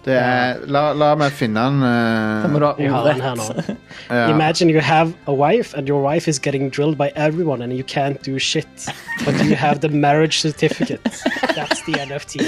Det 0.04 0.12
er, 0.12 0.58
la, 0.68 0.92
la 0.92 1.14
meg 1.16 1.32
finne 1.32 1.62
den. 1.64 1.80
Da 1.80 2.48
må 2.52 2.58
eh, 2.60 2.76
du 2.76 2.92
ha 2.92 3.00
den 3.06 3.22
her 3.24 3.38
nå. 3.38 3.44
ordrett. 3.48 3.76
ja. 4.10 4.28
Imagine 4.28 4.68
you 4.68 4.80
have 4.84 5.14
a 5.26 5.32
wife 5.32 5.72
and 5.78 5.88
your 5.88 6.02
wife 6.04 6.28
is 6.28 6.38
getting 6.38 6.68
drilled 6.68 6.98
by 6.98 7.08
everyone 7.16 7.62
and 7.64 7.72
you 7.72 7.84
can't 7.84 8.22
do 8.22 8.38
shit. 8.38 8.88
But 9.24 9.40
you 9.44 9.56
have 9.56 9.80
the 9.80 9.88
marriage 9.88 10.40
certificate. 10.40 11.02
That's 11.56 11.80
the 11.86 11.94
NFT. 12.04 12.44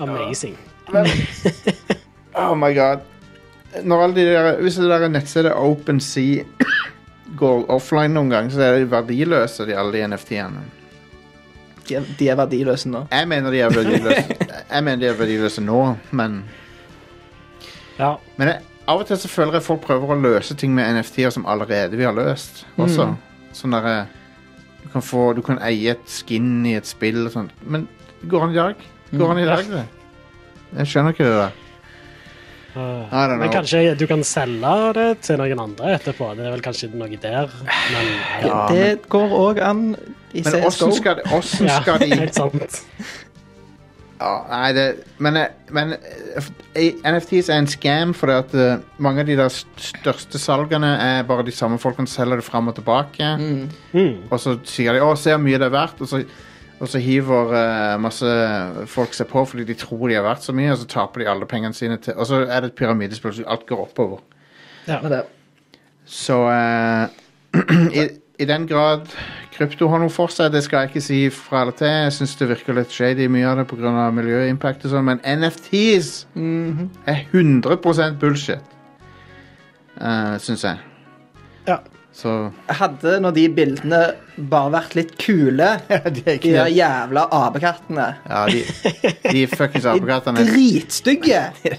Amazing. 0.00 0.56
Oh 2.34 2.54
my 2.54 2.72
god. 2.72 3.00
Når 3.82 4.02
alle 4.02 4.14
de 4.14 4.24
der, 4.32 4.60
hvis 4.62 4.74
det 4.74 4.88
der 4.88 5.08
nettstedet 5.08 5.52
OpenSea 5.52 6.44
går 7.40 7.70
offline 7.70 8.14
noen 8.14 8.30
gang, 8.30 8.52
så 8.52 8.62
er 8.62 8.78
de 8.78 8.90
verdiløse, 8.90 9.66
de, 9.66 9.76
alle 9.76 9.92
de 9.92 10.08
NFT-ene. 10.08 10.62
De, 11.88 11.94
er- 11.98 12.06
de 12.18 12.28
er 12.28 12.36
verdiløse 12.38 12.88
nå. 12.88 13.06
Jeg 13.12 13.28
mener 13.28 13.50
de 13.50 13.58
er 13.60 13.68
verdiløse 13.68 14.36
Jeg 14.70 14.84
mener 14.84 14.96
de 15.02 15.06
er 15.10 15.18
verdiløse 15.18 15.60
nå, 15.64 15.96
men 16.12 16.44
Ja. 17.98 18.14
Men 18.36 18.48
jeg, 18.48 18.60
av 18.88 19.00
og 19.00 19.06
til 19.06 19.16
så 19.22 19.28
føler 19.30 19.52
jeg 19.58 19.62
folk 19.62 19.80
prøver 19.86 20.14
å 20.14 20.20
løse 20.20 20.54
ting 20.58 20.72
med 20.74 20.88
NFT-er 20.96 21.30
som 21.30 21.44
allerede 21.46 21.96
vi 21.96 22.04
har 22.04 22.12
løst. 22.16 22.64
Også. 22.78 23.06
Sånn 23.54 23.70
derre 23.76 24.06
du, 24.82 24.88
kan 24.92 25.02
få- 25.02 25.34
du 25.36 25.42
kan 25.42 25.58
eie 25.62 25.90
et 25.94 26.08
skin 26.10 26.64
i 26.66 26.74
et 26.74 26.86
spill 26.86 27.26
og 27.26 27.32
sånt. 27.32 27.50
Men 27.62 27.86
det 28.20 28.28
går 28.28 28.42
an 28.48 28.50
i 28.50 28.54
dag. 28.58 28.74
Det 29.10 29.18
går 29.20 29.30
an 29.30 29.38
i 29.38 29.44
dag, 29.46 29.64
det. 29.70 29.84
Jeg 30.76 30.86
skjønner 30.90 31.14
ikke 31.14 31.24
det 31.28 31.36
der. 31.38 31.52
Men 32.74 33.50
kanskje 33.52 33.94
du 33.98 34.06
kan 34.10 34.22
selge 34.26 34.92
det 34.96 35.08
til 35.22 35.38
noen 35.38 35.60
andre 35.68 35.94
etterpå. 35.98 36.32
Det 36.36 36.46
er 36.46 36.50
vel 36.56 36.64
kanskje 36.64 36.88
noe 36.94 37.18
der. 37.22 37.50
Men 37.92 38.08
Ja, 38.44 38.66
det 38.70 39.08
går 39.08 39.28
òg 39.38 39.60
an 39.62 39.84
i 40.34 40.42
Men 40.42 40.52
CSGO. 40.52 40.66
åssen 40.66 40.92
skal, 40.96 41.16
de- 41.16 41.28
hvordan 41.30 41.68
ja, 41.68 41.80
skal 41.82 41.98
de 42.02 42.08
helt 42.22 42.34
sant. 42.34 42.80
ja, 44.20 44.32
Nei, 44.50 44.72
det 44.72 44.86
Men, 45.18 45.38
men 45.70 45.94
NFTs 46.74 47.48
er 47.50 47.58
en 47.60 47.66
scam 47.70 48.14
fordi 48.16 48.32
at 48.38 48.54
eh, 48.54 48.82
mange 48.98 49.20
av 49.22 49.26
de 49.28 49.36
der 49.38 49.48
største 49.50 50.38
salgene 50.42 50.90
er 51.02 51.22
bare 51.28 51.44
de 51.46 51.52
samme 51.54 51.78
folkene 51.82 52.08
selger 52.10 52.40
det 52.42 52.46
fram 52.46 52.68
og 52.72 52.74
tilbake. 52.78 53.30
Mm. 53.38 54.16
Og 54.30 54.40
så 54.40 54.56
sier 54.66 54.92
de 54.96 55.00
'Å, 55.04 55.14
se 55.18 55.30
hvor 55.30 55.42
mye 55.44 55.58
det 55.58 55.66
er 55.70 55.76
verdt', 55.76 56.00
og 56.02 56.08
så, 56.10 56.24
og 56.80 56.90
så 56.90 56.98
hiver 56.98 57.54
eh, 57.54 57.94
masse 58.02 58.30
folk 58.90 59.14
seg 59.14 59.28
på 59.30 59.44
fordi 59.46 59.66
de 59.68 59.76
tror 59.78 60.08
de 60.10 60.18
er 60.18 60.26
verdt 60.26 60.46
så 60.46 60.54
mye, 60.56 60.72
og 60.74 60.80
så 60.82 60.88
taper 60.90 61.22
de 61.22 61.30
alle 61.30 61.48
pengene 61.50 61.76
sine 61.76 62.00
til 62.02 62.18
Og 62.18 62.26
så 62.26 62.42
er 62.42 62.60
det 62.60 62.72
et 62.72 62.78
pyramidespill, 62.80 63.34
så 63.34 63.46
alt 63.46 63.66
går 63.66 63.86
oppover. 63.86 64.20
Men 64.88 65.12
det, 65.12 65.22
Så 66.04 66.40
eh, 66.50 67.08
i, 68.00 68.08
i 68.38 68.44
den 68.44 68.66
grad 68.66 69.06
krypto 69.54 69.88
har 69.88 70.02
noe 70.02 70.10
for 70.10 70.32
seg, 70.34 70.50
det 70.52 70.64
skal 70.66 70.84
jeg 70.84 70.92
ikke 70.92 71.04
si 71.04 71.20
fra 71.30 71.62
eller 71.62 71.76
til. 71.78 71.92
Jeg 72.06 72.14
syns 72.18 72.36
det 72.40 72.50
virker 72.50 72.76
litt 72.76 72.92
shady 72.92 73.28
mye 73.30 73.46
av 73.46 73.60
det 73.60 73.68
pga. 73.70 74.10
miljøimpact 74.10 74.88
og 74.88 74.96
sånn, 74.96 75.06
men 75.06 75.22
NFTs 75.22 76.26
er 77.06 77.20
100% 77.30 78.18
bullshit, 78.18 78.74
uh, 80.00 80.34
syns 80.42 80.66
jeg. 80.66 80.82
Ja. 81.68 81.78
Så 82.14 82.30
hadde 82.70 83.16
når 83.24 83.32
de 83.34 83.44
bildene 83.56 84.00
bare 84.50 84.70
vært 84.76 84.92
litt 84.94 85.14
kule, 85.18 85.66
de 85.88 85.96
er 85.98 86.38
de 86.38 86.52
der 86.54 86.70
jævla 86.70 87.24
apekattene 87.34 88.04
Ja, 88.28 88.44
de, 88.46 88.60
de 89.32 89.42
fuckings 89.56 89.88
apekattene. 89.90 90.44
Dritstygge! 90.46 91.40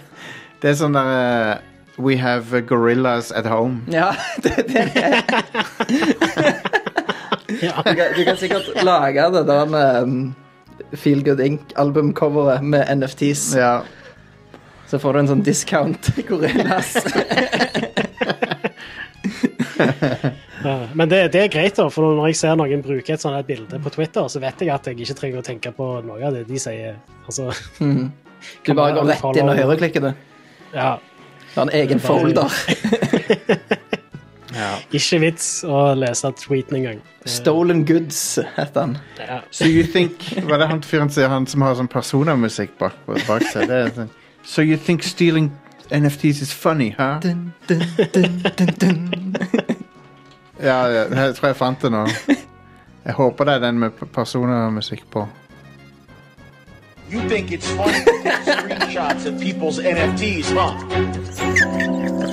Det 0.63 0.71
er 0.71 0.77
sånn 0.79 0.95
der 0.95 1.09
uh, 1.11 2.01
We 2.01 2.15
have 2.19 2.61
gorillas 2.67 3.29
at 3.31 3.45
home. 3.47 3.83
Ja, 3.91 4.09
det, 4.43 4.55
det 4.71 4.85
er 4.97 5.21
Ja. 7.61 7.75
du, 7.85 7.91
kan, 7.95 8.07
du 8.17 8.23
kan 8.27 8.37
sikkert 8.39 8.71
lage 8.83 9.27
det 9.35 9.43
der 9.47 9.69
med 9.69 10.95
Feel 10.99 11.21
Good 11.23 11.39
Ink-albumcoveret 11.43 12.63
med 12.63 12.89
NFTs. 12.99 13.45
Ja. 13.55 13.77
Så 14.89 14.99
får 15.01 15.13
du 15.15 15.19
en 15.21 15.29
sånn 15.31 15.43
discount 15.45 16.09
gorillas. 16.27 16.95
Ja, 19.77 20.75
Men 20.95 21.09
det, 21.11 21.19
det 21.33 21.41
er 21.43 21.49
greit, 21.53 21.75
da, 21.77 21.87
for 21.93 22.15
når 22.15 22.29
jeg 22.31 22.37
ser 22.39 22.55
noen 22.59 22.81
bruke 22.85 23.13
et 23.13 23.21
sånt 23.21 23.37
et 23.37 23.47
bilde 23.49 23.79
på 23.83 23.91
Twitter, 23.93 24.27
så 24.31 24.39
vet 24.41 24.61
jeg 24.63 24.71
at 24.73 24.87
jeg 24.89 24.99
ikke 25.03 25.17
trenger 25.19 25.41
å 25.41 25.45
tenke 25.45 25.71
på 25.75 25.89
noe 26.05 26.21
av 26.25 26.33
det 26.37 26.45
de 26.49 26.59
sier. 26.61 26.95
Altså, 27.27 27.51
Du 27.79 28.73
bare 28.77 28.93
går 28.95 29.09
rett 29.11 29.39
inn 29.41 29.49
og 29.51 29.57
høyreklikker 29.59 30.01
det. 30.09 30.13
ja, 30.73 30.95
Du 31.53 31.59
har 31.59 31.67
en 31.67 31.75
egen 31.81 31.99
Bare- 31.99 32.07
folder. 32.07 32.49
ikke 34.95 35.19
vits 35.19 35.47
å 35.67 35.79
lese 35.97 36.31
tweeten 36.39 36.77
engang. 36.79 36.99
Stolen 37.27 37.83
Goods 37.87 38.39
heter 38.55 38.81
han. 38.85 38.97
Ja. 39.19 39.41
So 39.51 39.65
you 39.67 39.83
think 39.83 40.21
Hva 40.45 40.55
er 40.55 40.63
det 40.63 40.67
han 40.69 40.81
fyren 40.85 41.09
sier, 41.11 41.27
han 41.31 41.47
som 41.49 41.61
har 41.65 41.75
sånn 41.79 41.89
personamusikk 41.91 42.75
bak, 42.79 42.95
bak 43.07 43.43
seg? 43.51 43.67
Det 43.71 43.79
er 43.81 43.91
sånn 43.95 44.11
So 44.45 44.61
you 44.61 44.77
think 44.77 45.01
stealing 45.03 45.49
NFTs 45.91 46.41
is 46.41 46.53
funny, 46.53 46.89
huh? 46.89 47.19
Dun, 47.21 47.53
dun, 47.67 47.81
dun, 48.13 48.41
dun, 48.57 48.67
dun. 48.79 49.35
Ja, 50.59 50.85
ja, 50.87 51.03
jeg 51.25 51.35
tror 51.35 51.47
jeg 51.47 51.55
fant 51.59 51.81
det 51.81 51.89
nå. 51.91 52.05
Jeg 53.05 53.13
håper 53.13 53.43
det 53.45 53.53
er 53.53 53.59
den 53.59 53.79
med 53.79 53.89
p- 53.91 54.05
personamusikk 54.05 55.03
på. 55.11 55.27
You 57.11 57.19
think 57.29 57.51
it's 57.51 57.67
funny 57.75 57.99
to 58.05 58.13
take 58.23 58.45
screenshots 58.47 59.25
of 59.27 59.33
people's 59.41 59.79
NFTs, 59.79 60.47
huh? 60.55 60.71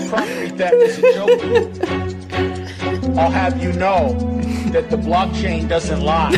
Property 0.08 0.50
theft 0.56 0.74
is 0.86 0.98
a 0.98 1.00
joke. 1.18 1.42
I'll 3.18 3.30
have 3.30 3.60
you 3.62 3.72
know 3.72 4.14
that 4.72 4.88
the 4.88 4.96
blockchain 4.96 5.68
doesn't 5.68 6.00
lie. 6.00 6.30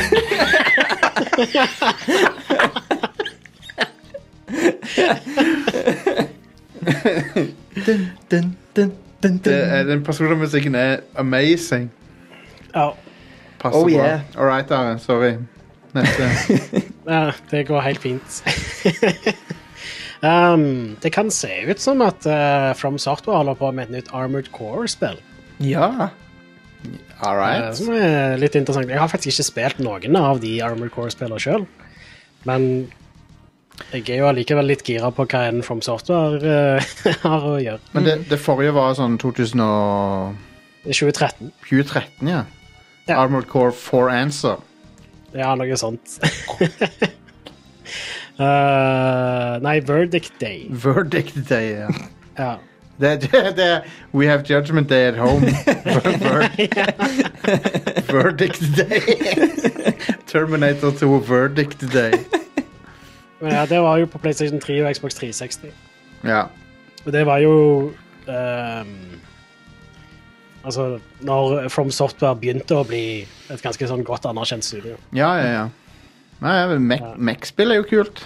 dun, 6.84 8.10
dun, 8.30 8.56
dun, 8.76 8.92
dun, 9.22 9.38
Det 9.38 9.44
dun. 9.44 9.52
er, 9.54 9.82
den 9.88 10.04
personmusikken 10.04 10.74
er 10.74 10.96
amazing. 11.16 11.90
Ja, 12.74 12.90
Passer 13.58 13.78
Oh, 13.78 13.88
bra. 13.88 14.20
All 14.36 14.44
right, 14.50 14.70
Are. 14.70 14.98
Sorry. 14.98 15.36
Neste. 15.94 16.26
ja, 17.08 17.30
det 17.50 17.66
går 17.68 17.80
helt 17.80 18.02
fint. 18.02 18.42
um, 20.22 20.96
det 21.02 21.12
kan 21.14 21.30
se 21.32 21.48
ut 21.70 21.80
som 21.80 22.02
at 22.04 22.26
uh, 22.26 22.72
From 22.76 22.98
Software 22.98 23.36
holder 23.40 23.54
på 23.60 23.70
med 23.72 23.88
et 23.88 23.94
nytt 23.98 24.10
Armored 24.12 24.50
Core-spill. 24.52 25.16
Ja. 25.60 26.08
All 27.24 27.38
Uh, 27.38 27.40
right. 27.40 27.76
som 27.78 27.88
er 27.96 28.36
litt 28.36 28.56
interessant. 28.58 28.90
Jeg 28.90 29.00
har 29.00 29.08
faktisk 29.08 29.38
ikke 29.38 29.46
spilt 29.48 29.78
noen 29.80 30.16
av 30.20 30.42
de 30.42 30.58
Armored 30.62 30.92
Core-spillene 30.92 31.40
sjøl. 31.40 31.64
Men 32.44 32.66
jeg 33.92 34.08
er 34.08 34.20
jo 34.22 34.28
allikevel 34.28 34.68
litt 34.70 34.84
gira 34.86 35.10
på 35.14 35.26
hva 35.30 35.44
en 35.48 35.62
From 35.66 35.82
Software 35.84 36.40
uh, 36.42 36.92
har 37.24 37.46
å 37.46 37.56
gjøre. 37.62 37.80
Men 37.94 38.08
det, 38.08 38.18
det 38.30 38.40
forrige 38.42 38.74
var 38.76 38.94
sånn 38.98 39.18
2000 39.22 39.64
og... 39.64 40.36
2013. 40.84 41.50
2013, 41.64 42.28
ja. 42.28 42.44
Ja. 43.08 43.18
Armored 43.20 43.48
Core 43.50 43.72
4 43.76 44.12
Answer. 44.14 44.62
Ja, 45.34 45.54
noe 45.58 45.76
sånt. 45.76 46.18
Uh, 48.38 49.56
nei, 49.66 49.80
Verdict 49.84 50.38
Day. 50.40 50.68
Verdict 50.70 51.40
Day, 51.48 51.74
ja. 51.84 51.90
Ja. 52.38 52.52
Det, 52.98 53.20
det, 53.20 53.56
det 53.56 53.82
We 54.12 54.26
have 54.26 54.44
judgment 54.46 54.88
day 54.88 55.08
at 55.08 55.16
home. 55.16 55.40
Ver, 56.22 56.48
verdict 58.12 58.62
day. 58.76 59.00
Terminator 60.26 60.90
2 60.90 61.18
Verdict 61.18 61.92
day. 61.92 62.12
Men 63.40 63.52
ja, 63.52 63.64
det 63.66 63.80
var 63.82 63.98
jo 63.98 64.06
på 64.06 64.18
PlayStation 64.22 64.60
3 64.62 64.80
og 64.84 64.94
Xbox 64.96 65.14
360. 65.18 65.72
Ja. 66.24 66.44
Og 67.04 67.12
det 67.12 67.24
var 67.26 67.38
jo 67.44 67.54
um, 68.28 68.94
Altså, 70.64 70.98
når 71.20 71.68
From 71.68 71.90
Software 71.92 72.36
begynte 72.40 72.78
å 72.78 72.84
bli 72.88 73.26
et 73.52 73.60
ganske 73.62 73.84
sånn 73.90 74.04
godt 74.06 74.24
anerkjent 74.30 74.64
studio. 74.64 74.94
Ja, 75.12 75.34
ja, 75.36 75.50
ja. 75.52 75.64
Nei, 76.44 76.78
Mech-spill 77.20 77.74
er 77.74 77.82
jo 77.82 77.88
kult. 77.90 78.22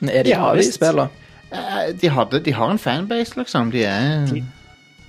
Men 0.00 0.10
Er 0.14 0.24
de 0.24 0.30
Ja, 0.32 0.38
bra, 0.54 0.54
de? 0.56 1.08
Eh, 1.52 1.92
De, 2.00 2.08
hadde, 2.08 2.40
de 2.44 2.52
har 2.56 2.70
en 2.72 2.78
fanbase, 2.80 3.36
liksom. 3.36 3.70
De 3.72 3.84
er 3.84 4.26
De- 4.30 4.44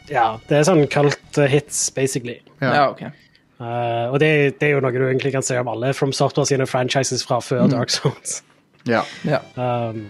Ja, 0.10 0.38
det 0.48 0.58
er 0.58 0.64
sånn 0.68 0.86
cult 0.88 1.40
hits, 1.52 1.90
basically. 1.92 2.42
Ja. 2.62 2.74
Ja, 2.74 2.90
ok. 2.92 3.02
Uh, 3.60 4.12
og 4.14 4.20
det, 4.20 4.60
det 4.60 4.68
er 4.68 4.76
jo 4.76 4.80
noe 4.84 4.92
du 4.94 5.08
egentlig 5.08 5.32
kan 5.34 5.42
se 5.44 5.58
om 5.58 5.68
alle 5.68 5.94
From 5.94 6.12
Software 6.14 6.46
sine 6.46 6.68
franchises 6.68 7.24
fra 7.26 7.40
før 7.42 7.68
Dark 7.72 7.90
Souls. 7.90 8.42
Ja. 8.88 9.04
Ja. 9.28 9.42
Um, 9.56 10.08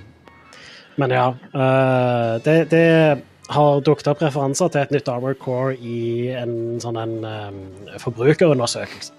men 0.98 1.14
ja. 1.14 1.28
Uh, 1.54 2.38
det, 2.46 2.58
det 2.74 2.88
har 3.54 3.84
dukket 3.86 4.10
opp 4.12 4.24
referanser 4.24 4.72
til 4.74 4.84
et 4.84 4.96
nytt 4.96 5.12
Armored 5.12 5.40
Core 5.42 5.78
i 5.78 6.32
en 6.36 6.82
sånn 6.84 6.98
en 7.02 7.16
um, 7.26 7.62
forbrukerundersøkelse. 8.04 9.14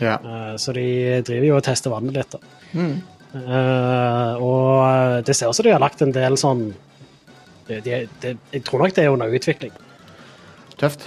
ja. 0.00 0.18
Uh, 0.22 0.56
så 0.60 0.74
de 0.76 0.88
driver 1.26 1.50
jo 1.50 1.60
og 1.60 1.64
tester 1.68 1.94
vannet 1.94 2.20
litt. 2.20 2.36
da. 2.36 2.42
Eh, 3.34 4.34
og 4.40 5.24
det 5.26 5.34
ser 5.36 5.50
ut 5.50 5.56
som 5.56 5.66
de 5.66 5.74
har 5.74 5.82
lagt 5.82 6.00
en 6.00 6.14
del 6.16 6.38
sånn 6.40 6.70
de, 7.68 7.76
de, 7.84 7.98
de, 8.22 8.30
Jeg 8.54 8.62
tror 8.64 8.80
nok 8.80 8.94
det 8.96 9.04
er 9.04 9.12
under 9.12 9.34
utvikling. 9.36 9.74
Tøft. 10.80 11.04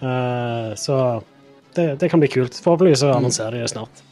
Eh, 0.00 0.70
så 0.74 0.96
det, 1.76 1.86
det 2.02 2.10
kan 2.10 2.22
bli 2.22 2.30
kult. 2.32 2.58
Forhåpentligvis 2.58 3.04
så 3.04 3.12
annonserer 3.14 3.58
de 3.58 3.62
det 3.62 3.70
snart. 3.70 4.02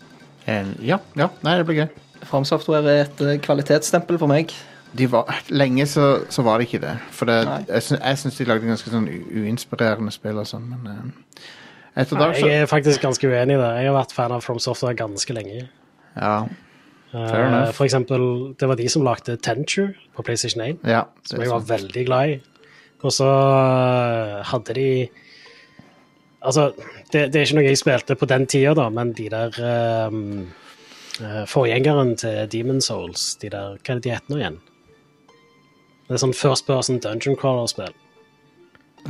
En, 0.48 0.74
ja, 0.80 0.96
ja. 1.18 1.28
Nei, 1.44 1.56
det 1.60 1.66
blir 1.68 1.82
gøy. 1.82 1.88
Framsoftware 2.28 2.88
er 2.94 3.02
et 3.04 3.20
eh, 3.24 3.36
kvalitetsstempel 3.44 4.18
for 4.20 4.30
meg. 4.30 4.54
De 4.96 5.04
var, 5.12 5.28
lenge 5.52 5.84
så, 5.86 6.06
så 6.32 6.42
var 6.46 6.58
det 6.58 6.68
ikke 6.70 6.80
det. 6.86 6.94
For 7.12 7.28
det, 7.28 7.36
Nei. 7.44 7.58
jeg, 7.68 7.84
syns, 7.84 8.00
jeg 8.00 8.20
syns 8.22 8.38
de 8.40 8.46
lagde 8.48 8.70
ganske 8.70 8.92
sånn 8.94 9.08
u- 9.12 9.42
uinspirerende 9.44 10.14
spill 10.14 10.40
og 10.40 10.48
sånn, 10.48 10.64
men 10.72 10.88
eh, 10.88 11.42
etter 12.00 12.16
Nei, 12.16 12.22
dag 12.24 12.38
så 12.40 12.48
jeg 12.48 12.62
er 12.64 12.70
faktisk 12.70 13.04
ganske 13.04 13.28
uenig 13.28 13.58
i 13.58 13.60
det. 13.60 13.68
Jeg 13.82 13.90
har 13.90 13.98
vært 13.98 14.16
fan 14.16 14.32
av 14.38 14.42
From 14.46 14.58
Software 14.64 14.96
ganske 14.96 15.36
lenge. 15.36 15.66
Ja. 16.16 16.32
Eh, 17.12 17.28
Fair 17.28 17.44
enough. 17.50 17.74
for 17.76 17.84
eksempel, 17.88 18.24
det 18.60 18.68
var 18.72 18.80
de 18.80 18.88
som 18.92 19.04
lagde 19.04 19.36
Tenture 19.44 19.92
på 20.16 20.24
PlayStation 20.26 20.64
1. 20.64 20.80
ja 20.88 21.04
som 21.28 21.38
er 21.38 21.44
jeg 21.46 21.52
var 21.52 21.60
sant. 21.66 21.70
veldig 21.76 22.06
glad 22.08 22.32
i. 22.34 22.40
Og 23.04 23.12
så 23.14 23.28
øh, 23.28 24.38
hadde 24.50 24.74
de 24.80 24.90
Altså, 26.38 26.68
det, 27.12 27.28
det 27.32 27.40
er 27.40 27.46
ikke 27.46 27.58
noe 27.58 27.68
jeg 27.68 27.80
spilte 27.80 28.16
på 28.18 28.28
den 28.28 28.46
tida, 28.50 28.74
da, 28.76 28.88
men 28.92 29.12
de 29.16 29.28
der 29.32 29.60
um, 30.08 30.48
Forgjengeren 31.50 32.12
til 32.20 32.46
Demon 32.52 32.82
Souls, 32.84 33.32
de 33.42 33.50
der 33.50 33.78
Hva 33.80 33.94
er 33.94 33.98
det 33.98 34.04
de 34.04 34.12
heter 34.14 34.32
nå 34.34 34.38
igjen? 34.38 34.58
Det 36.08 36.16
er 36.16 36.22
sånn 36.22 36.36
First 36.36 36.64
Person 36.68 37.00
Dungeon 37.04 37.36
Crawler-spill. 37.36 37.92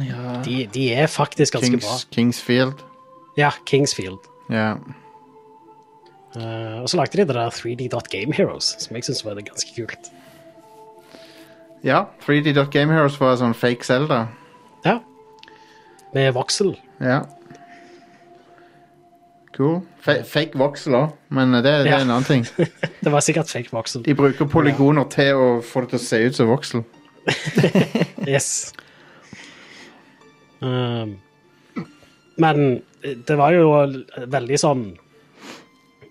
Ja. 0.02 0.38
De, 0.42 0.62
de 0.74 0.88
er 0.94 1.06
faktisk 1.10 1.54
ganske 1.54 1.78
bra. 1.82 1.98
Kingsfield. 2.14 2.80
Ja, 3.38 3.52
Kingsfield. 3.70 4.24
Ja. 4.50 4.72
Uh, 6.34 6.82
og 6.82 6.88
så 6.90 6.98
lagde 6.98 7.20
de 7.20 7.24
det 7.28 7.36
der 7.36 7.54
3D 7.54 7.88
Heroes, 8.34 8.74
som 8.82 8.96
jeg 8.96 9.06
syns 9.06 9.24
var 9.24 9.38
det 9.38 9.46
ganske 9.48 9.74
kult. 9.76 10.10
ja 11.84 12.04
3D.Game 12.26 12.92
Heroes 12.92 13.20
var 13.20 13.38
sånn 13.38 13.54
fake 13.54 13.86
Zelda. 13.86 14.26
Ja. 14.84 14.98
Med 16.14 16.32
voksel. 16.34 16.74
Ja. 17.00 17.22
Cool. 19.58 19.80
Fa 20.04 20.14
fake 20.22 20.54
voxel 20.58 20.94
òg, 20.94 21.14
men 21.34 21.50
det, 21.56 21.64
det 21.66 21.72
er 21.74 21.86
Ja. 21.90 21.96
en 22.04 22.10
annen 22.14 22.24
ting. 22.28 22.44
Det 23.04 23.10
var 23.10 23.20
sikkert 23.26 23.50
fake 23.50 23.72
voksel. 23.74 24.04
De 24.06 24.14
bruker 24.14 24.46
polygoner 24.46 25.08
til 25.10 25.34
å 25.34 25.48
få 25.66 25.82
det 25.82 25.90
til 25.96 25.98
å 25.98 26.02
se 26.04 26.20
ut 26.28 26.38
som 26.38 26.50
voksel. 26.52 26.84
Yes. 28.28 28.72
Um, 30.60 31.18
men 32.38 32.82
det 33.26 33.36
var 33.38 33.52
jo 33.54 33.68
veldig 34.26 34.58
sånn 34.58 34.80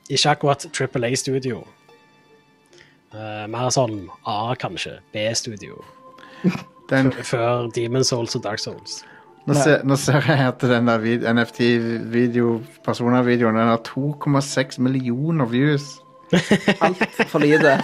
Ikke 0.08 0.32
akkurat 0.32 0.64
Triple 0.74 1.10
A-studio. 1.12 1.60
Uh, 3.12 3.44
mer 3.52 3.68
sånn 3.76 4.06
A, 4.28 4.54
kanskje. 4.60 4.98
B-studio. 5.14 5.82
Den, 6.90 7.12
Før 7.28 7.68
Demon 7.76 8.04
Souls 8.08 8.36
og 8.40 8.44
Dark 8.46 8.60
Souls. 8.64 9.02
Nå, 9.48 9.54
ser, 9.56 9.84
nå 9.88 9.96
ser 9.96 10.22
jeg 10.28 10.48
at 10.48 10.62
den 10.62 10.88
der 10.88 10.98
vid- 11.00 11.24
NFT-video, 11.34 12.62
personervideoen, 12.86 13.56
den 13.56 13.68
har 13.68 13.82
2,6 13.88 14.82
millioner 14.82 15.46
views. 15.46 15.82
Altfor 16.84 17.40
lite. 17.40 17.78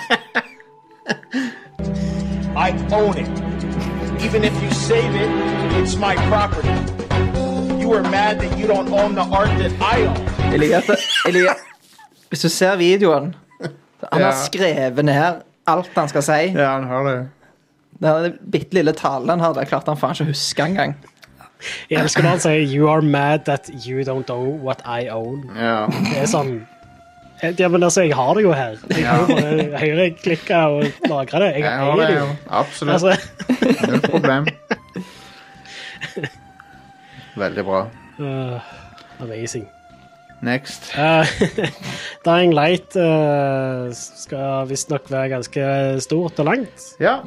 I 2.55 2.69
own 2.93 3.17
it. 3.17 3.29
Even 4.23 4.43
if 4.43 4.53
you 4.63 4.69
save 4.71 5.15
it, 5.15 5.29
it's 5.81 5.95
my 5.97 6.15
property. 6.29 6.73
You 7.81 7.93
are 7.93 8.03
mad 8.03 8.39
that 8.39 8.57
you 8.59 8.67
don't 8.67 8.89
own 8.93 9.15
the 9.15 9.25
art 9.39 9.49
that 9.59 9.71
I 9.81 10.05
own. 10.07 10.17
Jeg 10.51 10.59
liker 10.59 10.77
at 10.77 10.89
jeg 11.25 11.33
liker, 11.33 11.53
Hvis 12.29 12.39
du 12.41 12.49
ser 12.49 12.75
videoen 12.77 13.35
Han 14.11 14.21
har 14.21 14.35
skrevet 14.45 15.05
ned 15.05 15.41
alt 15.67 15.89
han 15.95 16.09
skal 16.11 16.23
si. 16.23 16.31
Ja, 16.55 16.73
han 16.75 16.83
har 16.87 17.03
det. 17.07 17.17
Den 18.03 18.37
bitte 18.51 18.73
lille 18.75 18.91
talen 18.91 19.29
han 19.29 19.39
hadde, 19.39 19.63
klarte 19.69 19.91
han 19.93 19.97
faen 19.99 20.11
ikke 20.17 20.25
å 20.27 20.31
huske 20.33 20.65
engang. 20.65 20.95
Jeg 21.89 22.01
elsker 22.03 22.23
når 22.23 22.29
han 22.29 22.39
sier 22.43 22.61
'You 22.67 22.89
are 22.89 23.01
mad 23.01 23.45
that 23.45 23.69
you 23.85 24.03
don't 24.03 24.25
know 24.25 24.57
what 24.63 24.81
I 24.85 25.09
own'. 25.09 25.45
Ja. 25.55 25.85
Det 25.87 26.21
er 26.21 26.29
sånn 26.31 26.53
Ja, 27.59 27.67
men 27.67 27.83
altså, 27.83 28.01
jeg 28.01 28.15
har 28.15 28.33
det 28.33 28.43
jo 28.43 28.53
her. 28.55 28.77
Jeg 28.89 29.01
ja. 29.03 29.17
bare 29.27 29.79
høyreklikke 29.81 30.55
og 30.55 30.85
lagre 31.09 31.39
det. 31.43 31.49
Jeg, 31.53 31.61
Jeg 31.61 31.77
har 31.79 31.95
det 31.99 32.07
det 32.07 32.15
jo. 32.19 32.27
Absolutt. 32.49 32.93
Altså, 32.93 33.17
Null 33.87 34.01
problem. 34.01 34.47
Veldig 37.35 37.65
bra. 37.65 37.81
uh, 38.19 38.59
amazing. 39.19 39.67
Next. 40.41 40.93
Uh, 40.97 41.25
Dying 42.25 42.53
Light 42.53 42.95
uh, 42.95 43.91
skal 43.93 44.67
visstnok 44.69 45.11
være 45.11 45.29
ganske 45.29 46.01
stort 46.03 46.39
og 46.39 46.45
langt. 46.45 46.93
Ja. 46.99 47.17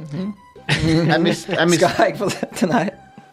Jeg, 0.68 1.20
mist, 1.20 1.48
jeg, 1.48 1.68
mist, 1.68 1.80
Skal 1.80 1.90
jeg 1.98 2.14
få 2.18 2.28
det? 2.28 2.68
Nei. 2.68 2.88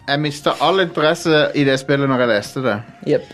Jeg 0.08 0.20
mista 0.20 0.56
all 0.62 0.84
interesse 0.84 1.46
i 1.56 1.66
det 1.68 1.78
spillet 1.82 2.10
når 2.10 2.26
jeg 2.26 2.32
leste 2.34 2.64
det. 2.66 2.78
Yep. 3.08 3.34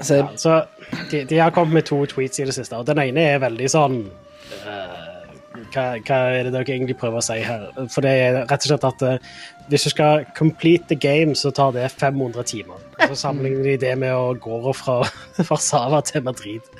Så 0.00 0.14
Ja, 0.20 0.28
så 0.36 0.64
de, 1.10 1.24
de 1.24 1.38
har 1.38 1.50
kommet 1.50 1.74
med 1.74 1.82
to 1.88 2.04
tweets 2.06 2.38
i 2.38 2.44
det 2.44 2.54
siste, 2.54 2.76
og 2.76 2.86
den 2.86 3.00
ene 3.00 3.22
er 3.32 3.38
veldig 3.40 3.68
sånn 3.72 3.94
uh, 4.66 5.06
hva, 5.72 5.84
hva 6.04 6.18
er 6.36 6.46
det 6.46 6.52
dere 6.52 6.74
egentlig 6.74 6.98
prøver 7.00 7.20
å 7.20 7.24
si 7.24 7.38
her? 7.44 7.64
For 7.92 8.04
det 8.04 8.12
er 8.12 8.36
rett 8.42 8.66
og 8.66 8.68
slett 8.68 8.84
at 8.86 9.04
uh, 9.06 9.38
hvis 9.70 9.86
du 9.88 9.90
skal 9.94 10.26
complete 10.36 10.84
the 10.92 10.98
game, 11.00 11.34
så 11.34 11.50
tar 11.50 11.72
det 11.74 11.88
500 11.96 12.44
timer. 12.46 12.82
Og 13.00 13.14
så 13.14 13.18
sammenligner 13.26 13.72
de 13.72 13.76
det 13.86 13.94
med 13.98 14.12
å 14.14 14.34
gå 14.38 14.72
fra 14.76 15.00
Warszawa 15.48 16.02
til 16.06 16.26
Madrid. 16.28 16.68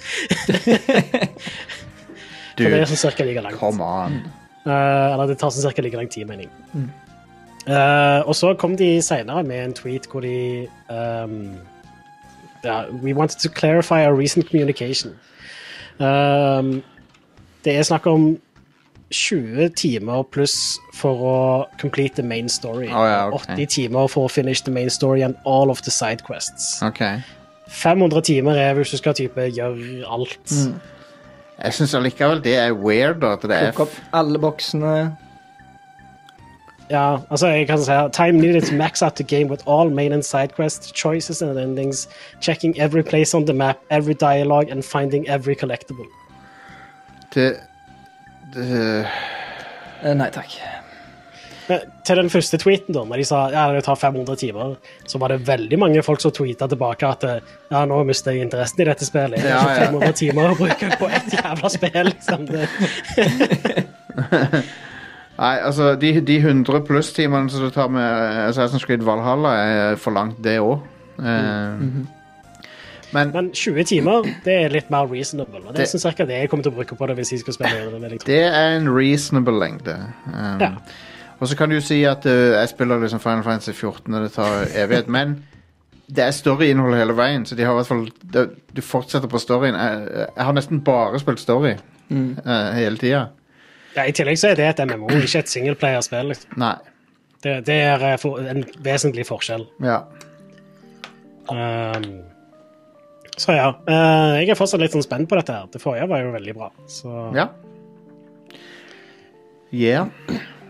For 2.57 2.65
det 2.65 2.73
er 2.73 2.85
Dude, 2.85 2.87
sånn 2.89 3.03
cirka 3.11 3.25
like 3.29 3.43
langt. 3.45 3.59
come 3.61 3.85
on. 3.85 4.21
Uh, 4.67 5.13
eller 5.13 5.33
det 5.33 5.41
tar 5.41 5.53
sånn 5.53 5.67
cirka 5.67 5.85
like 5.85 5.99
lang 5.99 6.09
tid, 6.13 6.29
mener 6.29 6.47
jeg. 6.47 6.87
Eh, 7.67 8.29
og 8.29 8.35
så 8.35 8.55
kom 8.55 8.77
de 8.77 9.03
senere 9.03 9.43
med 9.43 9.65
en 9.65 9.75
tweet 9.75 10.07
hvor 10.11 10.21
de 10.21 10.69
um, 10.89 11.57
yeah, 12.65 12.85
We 13.03 13.13
wanted 13.13 13.39
to 13.39 13.49
clarify 13.49 14.07
our 14.07 14.15
recent 14.15 14.51
communication. 14.51 15.11
Um, 15.99 16.83
det 17.65 17.77
er 17.77 17.83
snakk 17.83 18.07
om 18.07 18.39
20 19.11 19.69
timer 19.77 20.23
pluss 20.23 20.79
for 20.95 21.23
å 21.23 21.39
complete 21.81 22.15
the 22.15 22.23
main 22.23 22.49
story. 22.49 22.87
Oh, 22.87 23.07
ja, 23.07 23.29
okay. 23.35 23.55
80 23.55 23.67
timer 23.67 24.07
for 24.11 24.27
å 24.27 24.31
finish 24.31 24.63
the 24.63 24.71
main 24.71 24.91
story 24.91 25.23
and 25.23 25.35
all 25.45 25.71
of 25.71 25.83
the 25.83 25.91
side 25.91 26.25
quests. 26.27 26.83
Okay. 26.83 27.23
500 27.69 28.23
timer 28.23 28.59
er 28.59 28.75
hvis 28.75 28.91
du 28.95 28.97
skal 28.97 29.15
type 29.15 29.49
gjøre 29.51 30.07
alt. 30.07 30.55
Jeg 31.57 31.75
syns 31.75 31.95
allikevel 31.99 32.43
det 32.45 32.57
er 32.61 32.75
weird 32.75 33.25
at 33.27 33.43
det 33.43 33.57
er 33.57 33.71
Plukk 33.73 33.89
opp 33.89 33.97
alle 34.15 34.39
boksene. 34.39 34.97
Ja, 36.91 37.19
altså 37.31 37.47
jeg 37.51 37.67
kan 37.67 37.79
si 37.83 37.91
her, 37.91 38.09
Time 38.15 38.39
needed 38.39 38.63
to 38.69 38.75
max 38.77 39.03
out 39.03 39.17
the 39.17 39.25
game 39.25 39.49
with 39.51 39.63
all 39.67 39.91
main 39.91 40.13
and 40.13 40.23
side 40.23 40.55
quests, 40.55 40.93
choices 40.93 41.43
and 41.43 41.59
endings, 41.59 42.09
checking 42.41 42.79
every 42.79 43.03
place 43.03 43.35
on 43.35 43.45
the 43.47 43.53
map, 43.55 43.79
every 43.91 44.15
dialogue 44.15 44.71
and 44.71 44.85
finding 44.85 45.27
every 45.29 45.55
collectible. 45.55 46.07
det, 47.35 47.57
det 48.55 49.07
Eh, 50.05 50.13
Nei 50.15 50.29
takk. 50.31 50.53
Men 51.69 51.81
til 52.07 52.17
den 52.21 52.29
første 52.31 52.59
tweeten, 52.63 52.95
da, 52.95 53.03
når 53.09 53.17
de 53.17 53.25
sa 53.27 53.39
ja, 53.51 53.65
det 53.75 53.83
tar 53.85 53.97
500 53.99 54.37
timer, 54.39 54.77
så 55.09 55.19
var 55.19 55.33
det 55.33 55.41
veldig 55.49 55.79
mange 55.83 56.03
folk 56.07 56.21
som 56.23 56.31
tweeta 56.31 56.69
tilbake 56.71 57.09
at 57.09 57.25
ja, 57.73 57.81
nå 57.91 58.05
mister 58.07 58.31
jeg 58.37 58.45
interessen 58.47 58.81
i 58.85 58.87
dette 58.87 59.05
spillet. 59.09 59.41
Jeg 59.43 59.51
har 59.57 59.67
Ja, 59.67 59.73
ikke 59.73 59.81
ja. 59.83 59.87
500 59.91 60.13
timer 60.21 60.53
å 60.53 60.59
bruke 60.61 60.91
på 61.01 61.09
ett 61.11 61.33
jævla 61.35 61.69
spill. 61.75 62.13
Liksom. 62.13 62.47
Det, 64.17 64.63
Nei, 65.39 65.57
altså, 65.61 65.95
de, 66.01 66.15
de 66.25 66.37
100 66.41 66.81
pluss-timene 66.89 67.51
som 67.53 67.61
du 67.67 67.71
tar 67.71 67.89
med 67.93 68.03
eh, 68.03 68.49
Assassin's 68.49 68.87
Creed 68.87 69.03
Valhalla, 69.05 69.49
er 69.61 69.97
for 70.01 70.11
langt, 70.17 70.39
det 70.45 70.59
òg. 70.61 70.79
Men 73.13 73.31
men 73.33 73.51
20 73.55 73.85
timer 73.85 74.27
det 74.45 74.55
er 74.65 74.69
litt 74.73 74.89
mer 74.91 75.07
reasonable. 75.11 75.61
Og 75.67 75.73
det, 75.75 75.77
Det- 75.81 75.89
synes 75.89 76.05
jeg 76.05 76.13
ikke 76.13 76.27
det 76.27 76.39
jeg 76.41 76.51
kommer 76.51 76.63
til 76.63 76.73
å 76.73 76.75
bruke 76.75 76.97
på 76.97 77.07
det 77.07 77.17
hvis 77.17 77.31
jeg 77.33 77.41
skal 77.41 77.55
spille 77.55 78.01
det. 78.11 78.27
det 78.27 78.43
er 78.45 78.77
en 78.77 78.89
reasonable 78.97 79.59
lengde. 79.61 79.95
Um, 80.27 80.61
Ja. 80.61 80.71
Og 81.41 81.49
så 81.49 81.57
kan 81.57 81.69
du 81.69 81.75
jo 81.75 81.81
si 81.81 82.03
at 82.05 82.25
uh, 82.27 82.31
jeg 82.33 82.69
spiller 82.69 82.99
liksom 83.01 83.21
Final 83.21 83.43
Fantasy 83.45 83.71
14, 83.73 84.15
og 84.15 84.23
det 84.23 84.33
tar 84.33 84.65
evighet. 84.75 85.09
Men 85.09 85.43
det 86.09 86.25
er 86.25 86.31
storyinnhold 86.31 86.95
hele 86.97 87.13
veien, 87.17 87.45
så 87.47 87.55
de 87.55 87.63
har 87.65 87.73
i 87.73 87.75
hvert 87.75 87.87
fall 87.87 88.09
det, 88.33 88.51
Du 88.77 88.81
fortsetter 88.83 89.29
på 89.29 89.39
storyen. 89.39 89.75
Jeg, 89.75 90.09
jeg 90.37 90.45
har 90.45 90.53
nesten 90.53 90.81
bare 90.81 91.19
spilt 91.21 91.41
story 91.41 91.75
uh, 92.11 92.73
hele 92.75 92.97
tida. 92.97 93.27
Ja, 93.97 94.05
I 94.05 94.13
tillegg 94.13 94.39
så 94.41 94.51
er 94.53 94.59
det 94.59 94.69
et 94.69 94.85
MMO, 94.85 95.09
ikke 95.23 95.41
et 95.41 95.51
singleplayerspill. 95.51 96.33
Liksom. 96.35 96.57
Nei. 96.61 96.77
Det, 97.45 97.59
det 97.69 97.77
er 97.87 98.03
eh, 98.13 98.17
for, 98.21 98.41
en 98.45 98.65
vesentlig 98.85 99.27
forskjell. 99.29 99.65
Ja. 99.85 100.03
Um, 101.49 102.25
så 103.37 103.55
ja. 103.57 103.71
Uh, 103.87 104.37
jeg 104.41 104.51
er 104.53 104.59
fortsatt 104.59 104.83
litt 104.83 104.97
sånn 104.97 105.05
spent 105.05 105.31
på 105.31 105.39
dette. 105.39 105.55
her. 105.55 105.71
Det 105.73 105.81
forrige 105.81 106.09
var 106.11 106.25
jo 106.25 106.35
veldig 106.35 106.57
bra. 106.59 106.71
Så 106.91 107.15
Ja. 107.37 107.49
Yeah. 109.73 110.09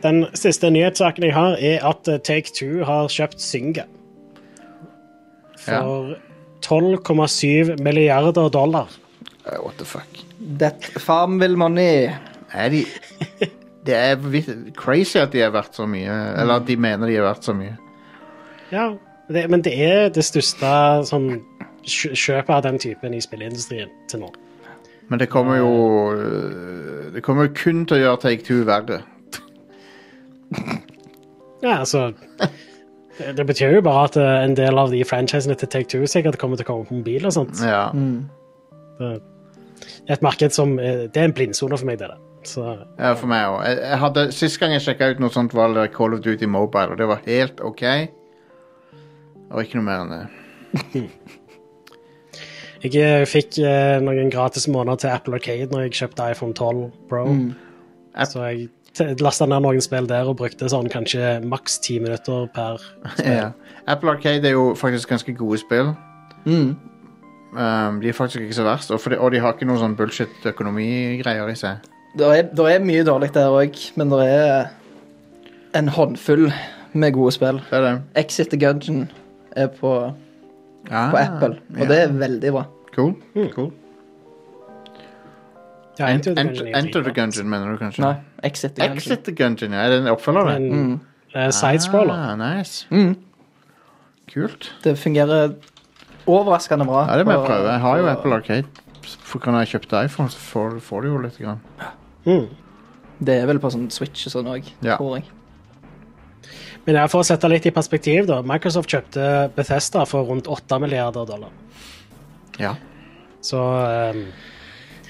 Den 0.03 0.25
siste 0.39 0.71
nyhetssaken 0.71 1.25
jeg 1.27 1.35
har, 1.35 1.57
er 1.61 1.83
at 1.85 2.09
eh, 2.09 2.21
Take 2.23 2.53
Two 2.55 2.85
har 2.87 3.11
kjøpt 3.13 3.43
Synga 3.43 3.87
for 5.67 6.15
12,7 6.63 7.83
milliarder 7.83 8.49
dollar. 8.53 8.91
Uh, 9.47 9.59
what 9.65 9.79
the 9.79 9.85
fuck. 9.85 10.07
That 10.59 10.85
Farmville 11.01 11.57
money. 11.57 12.11
Er 12.55 12.69
de 12.71 12.85
Det 13.87 13.95
er 13.95 14.17
crazy 14.75 15.17
at 15.19 15.33
de 15.33 15.41
er 15.43 15.51
verdt 15.55 15.75
så 15.79 15.87
mye. 15.87 16.11
Eller 16.41 16.55
at 16.61 16.67
de 16.67 16.77
mener 16.77 17.07
de 17.07 17.17
er 17.17 17.23
verdt 17.27 17.45
så 17.47 17.53
mye. 17.55 17.77
Ja, 18.73 18.89
det, 19.31 19.45
men 19.51 19.63
det 19.63 19.73
er 19.83 20.09
det 20.15 20.25
største 20.27 20.71
sånn, 21.07 21.29
kjø- 21.87 22.15
kjøpet 22.19 22.51
av 22.57 22.63
den 22.67 22.79
typen 22.83 23.15
i 23.15 23.21
spilleindustrien 23.23 23.91
til 24.11 24.21
nå. 24.25 24.33
Men 25.09 25.21
det 25.23 25.29
kommer 25.31 25.61
jo 25.61 25.69
øh, 26.19 27.13
Det 27.15 27.23
kommer 27.23 27.47
jo 27.47 27.53
kun 27.55 27.85
til 27.87 27.97
å 27.97 28.01
gjøre 28.01 28.23
Take 28.25 28.43
Two 28.43 28.65
verre. 28.67 29.01
Ja, 31.63 31.79
altså 31.81 32.09
det, 33.19 33.31
det 33.39 33.47
betyr 33.49 33.77
jo 33.79 33.85
bare 33.87 34.05
at 34.11 34.17
eh, 34.21 34.35
en 34.45 34.57
del 34.59 34.79
av 34.79 34.91
de 34.93 35.05
franchisene 35.09 35.55
til 35.59 35.71
Take 35.73 35.89
Two 35.95 36.07
sikkert 36.11 36.39
kommer 36.43 36.59
til 36.59 36.67
å 36.67 36.71
komme 36.73 36.89
på 36.91 36.99
mobil 36.99 37.25
og 37.27 37.33
sånt. 37.39 37.63
Ja. 37.65 37.87
Det 38.99 39.13
er 40.11 40.17
et 40.19 40.23
marked 40.27 40.55
som 40.57 40.75
eh, 40.79 41.07
Det 41.07 41.23
er 41.23 41.31
en 41.31 41.37
blindsone 41.37 41.79
for 41.79 41.87
meg, 41.89 41.99
det 42.03 42.11
der. 42.13 42.19
Så 42.47 42.65
ja, 42.65 43.13
for 43.19 43.29
meg 43.31 43.49
òg. 43.51 44.21
Sist 44.35 44.61
gang 44.63 44.75
jeg 44.77 44.85
sjekka 44.85 45.11
ut 45.13 45.23
noe 45.23 45.35
sånt, 45.35 45.55
var 45.57 45.75
det 45.75 45.91
Call 45.97 46.17
of 46.17 46.23
Duty 46.25 46.49
Mobile, 46.51 46.95
og 46.95 47.01
det 47.01 47.09
var 47.11 47.25
helt 47.27 47.61
OK. 47.65 47.85
Og 49.51 49.63
ikke 49.63 49.81
noe 49.81 49.87
mer 49.87 50.05
enn 50.05 50.15
det. 50.15 51.05
jeg 52.87 52.97
eh, 53.03 53.27
fikk 53.29 53.61
eh, 53.63 53.99
noen 54.03 54.33
gratis 54.33 54.67
måneder 54.71 55.03
til 55.03 55.15
Apple 55.15 55.39
Arcade 55.39 55.71
når 55.73 55.87
jeg 55.87 56.01
kjøpte 56.01 56.31
iPhone 56.33 56.57
12 56.57 56.83
Pro. 57.11 57.25
Mm. 57.31 57.53
Så 58.27 58.43
jeg 58.49 58.69
lasta 59.21 59.47
ned 59.49 59.63
noen 59.63 59.83
spill 59.85 60.09
der 60.09 60.29
og 60.31 60.39
brukte 60.41 60.71
sånn 60.73 60.89
kanskje 60.93 61.37
maks 61.45 61.81
ti 61.85 61.99
minutter 62.03 62.49
per 62.55 62.81
spill. 63.19 63.33
Ja. 63.33 63.51
Apple 63.87 64.17
Arcade 64.17 64.49
er 64.49 64.57
jo 64.57 64.71
faktisk 64.79 65.13
ganske 65.15 65.35
gode 65.37 65.61
spill. 65.63 65.95
Um, 66.47 68.01
de 68.03 68.11
er 68.11 68.17
faktisk 68.17 68.43
ikke 68.45 68.55
så 68.55 68.67
verst, 68.67 68.91
og, 68.91 69.01
for 69.01 69.15
det, 69.15 69.19
og 69.19 69.31
de 69.33 69.41
har 69.41 69.55
ikke 69.55 69.69
noen 69.69 69.81
sånn 69.81 69.95
bullshit 69.97 70.49
økonomigreier 70.51 71.49
i 71.49 71.55
seg. 71.57 71.85
Det 72.17 72.27
er, 72.33 72.69
er 72.73 72.85
mye 72.85 73.05
dårlig 73.05 73.29
der 73.35 73.53
òg, 73.53 73.81
men 74.01 74.11
det 74.13 74.21
er 74.33 74.69
en 75.77 75.89
håndfull 75.93 76.47
med 76.97 77.13
gode 77.13 77.33
spill. 77.37 77.59
Det 77.71 77.77
er 77.77 77.83
det. 77.85 77.97
Exit 78.17 78.49
the 78.53 78.61
Gungeon 78.61 79.11
er 79.57 79.67
på, 79.67 79.91
Ah, 80.91 81.11
på 81.11 81.17
Apple, 81.19 81.59
og 81.75 81.83
ja. 81.83 81.89
det 81.91 81.99
er 82.03 82.13
veldig 82.13 82.53
bra. 82.53 82.63
Cool. 82.95 83.15
cool. 83.55 83.73
Ja, 85.99 86.07
Enter, 86.13 86.31
Enter 86.31 86.37
the 86.37 86.41
enter, 86.41 86.45
Gungeon 86.45 86.75
er 86.75 86.79
enter 86.79 87.03
the. 87.03 87.13
Gungeon, 87.13 87.49
mener 87.51 87.73
du 87.73 87.77
kanskje? 87.81 88.03
Nei, 88.05 88.15
Exit 88.45 88.75
the 88.77 88.83
Gungeon. 88.83 88.97
Exit 88.97 89.25
the 89.25 89.35
Gungeon, 89.35 89.73
ja. 89.73 89.85
Er 89.85 89.91
det 89.91 90.01
en 90.01 90.09
oppfølger? 90.13 90.51
En 90.57 91.01
eh, 91.35 91.51
sidescroller. 91.53 92.15
Ah, 92.15 92.37
nice. 92.59 92.87
Mm. 92.91 93.17
Kult. 94.33 94.73
Det 94.85 94.99
fungerer 94.99 95.55
overraskende 96.27 96.85
bra. 96.85 97.07
Ja, 97.11 97.19
det 97.19 97.27
må 97.27 97.33
jeg 97.33 97.47
prøve. 97.47 97.69
Jeg 97.71 97.81
har 97.81 97.99
jo 97.99 98.07
Apple 98.07 98.35
Arcade. 98.35 98.65
For 99.07 99.39
kan 99.39 99.55
jeg 99.55 99.69
kjøpe 99.69 100.05
iPhone, 100.05 100.31
så 100.31 100.39
får, 100.39 100.79
får 100.83 101.01
du 101.01 101.09
jo 101.09 101.19
litt. 101.23 101.39
Grann. 101.39 101.61
Mm. 102.27 102.47
Det 103.27 103.35
er 103.41 103.47
vel 103.49 103.59
på 103.63 103.71
sånn 103.73 103.89
Switch 103.95 104.27
og 104.29 104.33
sånn 104.35 104.51
òg, 104.53 104.65
Ja. 104.85 104.97
tror 104.99 105.17
jeg. 105.19 105.25
Men 106.87 106.95
jeg 107.01 107.11
for 107.11 107.21
å 107.25 107.27
sette 107.27 107.49
litt 107.51 107.67
i 107.67 107.71
perspektiv, 107.75 108.27
da. 108.29 108.43
Microsoft 108.47 108.91
kjøpte 108.93 109.51
Bethesda 109.57 110.05
for 110.07 110.29
rundt 110.29 110.47
8 110.47 110.79
milliarder 110.83 111.27
dollar. 111.27 111.51
Ja. 112.63 112.75
Så 113.43 113.59
um, 113.59 114.21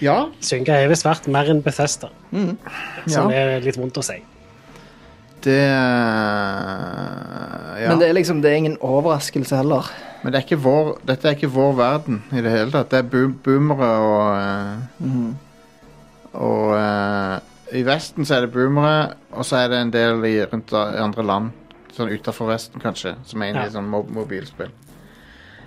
ja. 0.01 0.27
Synga 0.41 0.79
er 0.81 0.89
visst 0.89 1.05
verdt 1.05 1.29
mer 1.33 1.51
enn 1.53 1.63
Bethesda. 1.65 2.09
mm. 2.33 2.57
Ja. 3.13 3.27
er 3.31 3.61
litt 3.65 3.77
vondt 3.77 3.99
å 4.01 4.03
si. 4.05 4.17
Det 5.47 5.61
eh, 5.63 5.77
ja. 7.83 7.89
Men 7.91 8.01
det 8.01 8.09
er 8.09 8.15
liksom 8.17 8.41
Det 8.43 8.51
er 8.51 8.57
ingen 8.57 8.79
overraskelse 8.83 9.57
heller. 9.61 9.91
Men 10.23 10.33
det 10.33 10.41
er 10.41 10.47
ikke 10.47 10.59
vår, 10.65 10.97
dette 11.07 11.29
er 11.29 11.37
ikke 11.37 11.53
vår 11.55 11.77
verden 11.79 12.23
i 12.33 12.41
det 12.43 12.51
hele 12.51 12.73
tatt. 12.73 12.91
Det 12.91 12.99
er 12.99 13.11
boomere 13.45 13.91
og 14.03 14.25
eh, 14.41 14.77
Og 16.37 16.75
eh, 16.77 17.79
i 17.81 17.83
Vesten 17.87 18.27
så 18.29 18.37
er 18.37 18.45
det 18.47 18.53
boomere, 18.55 19.15
og 19.33 19.45
så 19.47 19.63
er 19.65 19.71
det 19.73 19.79
en 19.81 19.93
del 19.95 20.25
i, 20.29 20.35
rundt 20.47 20.73
i 20.77 21.01
andre 21.03 21.25
land. 21.27 21.51
Sånn 21.97 22.11
utafor 22.13 22.51
Vesten, 22.53 22.81
kanskje, 22.83 23.15
som 23.27 23.43
er 23.43 23.53
inne 23.55 23.63
Ja. 23.65 23.71
i 23.71 23.75
sånn 23.75 23.89
mo 23.89 24.03
mobilspill. 24.05 24.71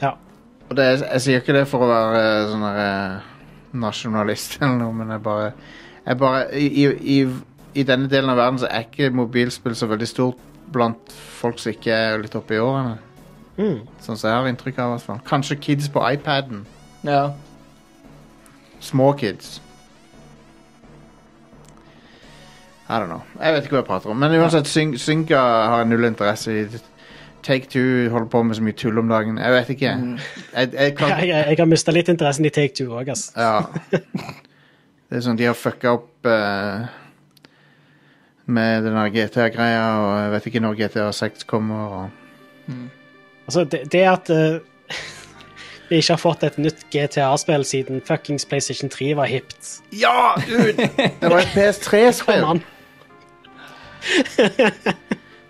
Ja. 0.02 0.14
Og 0.70 0.76
det 0.78 0.86
er, 0.86 0.98
jeg 1.16 1.22
sier 1.26 1.42
ikke 1.42 1.56
det 1.58 1.66
for 1.68 1.82
å 1.82 1.90
være 1.90 2.20
eh, 2.22 2.48
sånn 2.52 2.66
der, 2.68 2.80
eh, 2.86 3.36
nasjonalist 3.82 4.60
eller 4.62 4.78
noe, 4.84 4.94
men 4.94 5.10
jeg 5.16 5.24
bare, 5.26 5.52
jeg 6.06 6.18
bare 6.22 6.44
i, 6.58 6.68
i, 6.84 6.86
i, 7.18 7.18
I 7.82 7.84
denne 7.86 8.10
delen 8.10 8.30
av 8.34 8.38
verden 8.38 8.60
så 8.62 8.70
er 8.70 8.86
ikke 8.88 9.10
mobilspill 9.14 9.76
så 9.78 9.90
veldig 9.90 10.08
stort 10.10 10.40
blant 10.74 11.12
folk 11.40 11.58
som 11.62 11.74
ikke 11.74 11.94
er 11.94 12.22
litt 12.22 12.36
oppe 12.38 12.54
i 12.58 12.62
årene. 12.62 12.96
Mm. 13.58 13.80
Sånn 14.06 14.18
som 14.18 14.30
jeg 14.30 14.38
har 14.38 14.48
inntrykk 14.50 14.78
av. 14.80 14.92
i 14.92 14.94
hvert 14.96 15.06
fall. 15.08 15.20
Kanskje 15.28 15.58
kids 15.62 15.90
på 15.92 16.02
iPaden. 16.14 16.62
Ja. 17.04 17.32
Små 18.80 19.12
kids. 19.20 19.60
I 22.90 22.98
don't 22.98 23.06
know. 23.06 23.22
Jeg 23.38 23.54
vet 23.54 23.68
ikke 23.68 23.76
hva 23.76 23.82
jeg 23.84 23.86
prater 23.86 24.10
om. 24.10 24.18
Men 24.18 24.34
uansett, 24.34 24.68
Syn 24.68 24.96
Synka 24.98 25.38
har 25.38 25.84
jeg 25.84 25.90
null 25.92 26.08
interesse 26.10 26.56
i. 26.56 26.64
Take 27.46 27.70
Two 27.70 28.10
holder 28.10 28.28
på 28.28 28.42
med 28.44 28.56
så 28.58 28.64
mye 28.66 28.76
tull 28.76 28.98
om 29.00 29.10
dagen. 29.10 29.38
Jeg 29.38 29.52
vet 29.54 29.70
ikke. 29.70 29.92
Jeg, 30.54 30.70
jeg 30.74 30.96
kan, 30.98 31.10
Jeg, 31.20 31.28
jeg, 31.30 31.58
har 31.60 31.68
mista 31.70 31.94
litt 31.96 32.10
interessen 32.10 32.46
i 32.46 32.50
Take 32.50 32.74
Two 32.76 32.96
òg, 32.98 33.12
ass. 33.14 33.30
Ja. 33.38 33.62
Det 35.10 35.18
er 35.18 35.24
sånn, 35.26 35.38
de 35.40 35.48
har 35.48 35.56
fucka 35.58 35.94
opp 35.98 36.28
uh, 36.30 36.90
med 38.50 38.84
den 38.86 38.98
GTA-greia, 39.14 39.86
og 40.02 40.10
jeg 40.24 40.34
vet 40.34 40.50
ikke 40.52 40.64
når 40.66 40.76
GTA 40.82 41.06
6 41.16 41.48
kommer. 41.50 41.96
Og... 42.00 42.76
Altså, 43.46 43.64
det, 43.70 43.84
det 43.94 44.04
at 44.10 44.34
uh, 44.34 44.60
vi 45.90 46.02
ikke 46.02 46.18
har 46.18 46.22
fått 46.22 46.46
et 46.50 46.60
nytt 46.62 46.84
GTA-spill 46.94 47.66
siden 47.66 48.04
fuckings 48.06 48.50
PlayStation 48.50 48.90
3 48.94 49.16
var 49.22 49.32
hipt. 49.32 49.80
Ja, 49.94 50.36
dude! 50.50 50.90
Det 50.98 51.32
var 51.32 51.40
et 51.46 51.56
PS3-spill! 51.56 52.66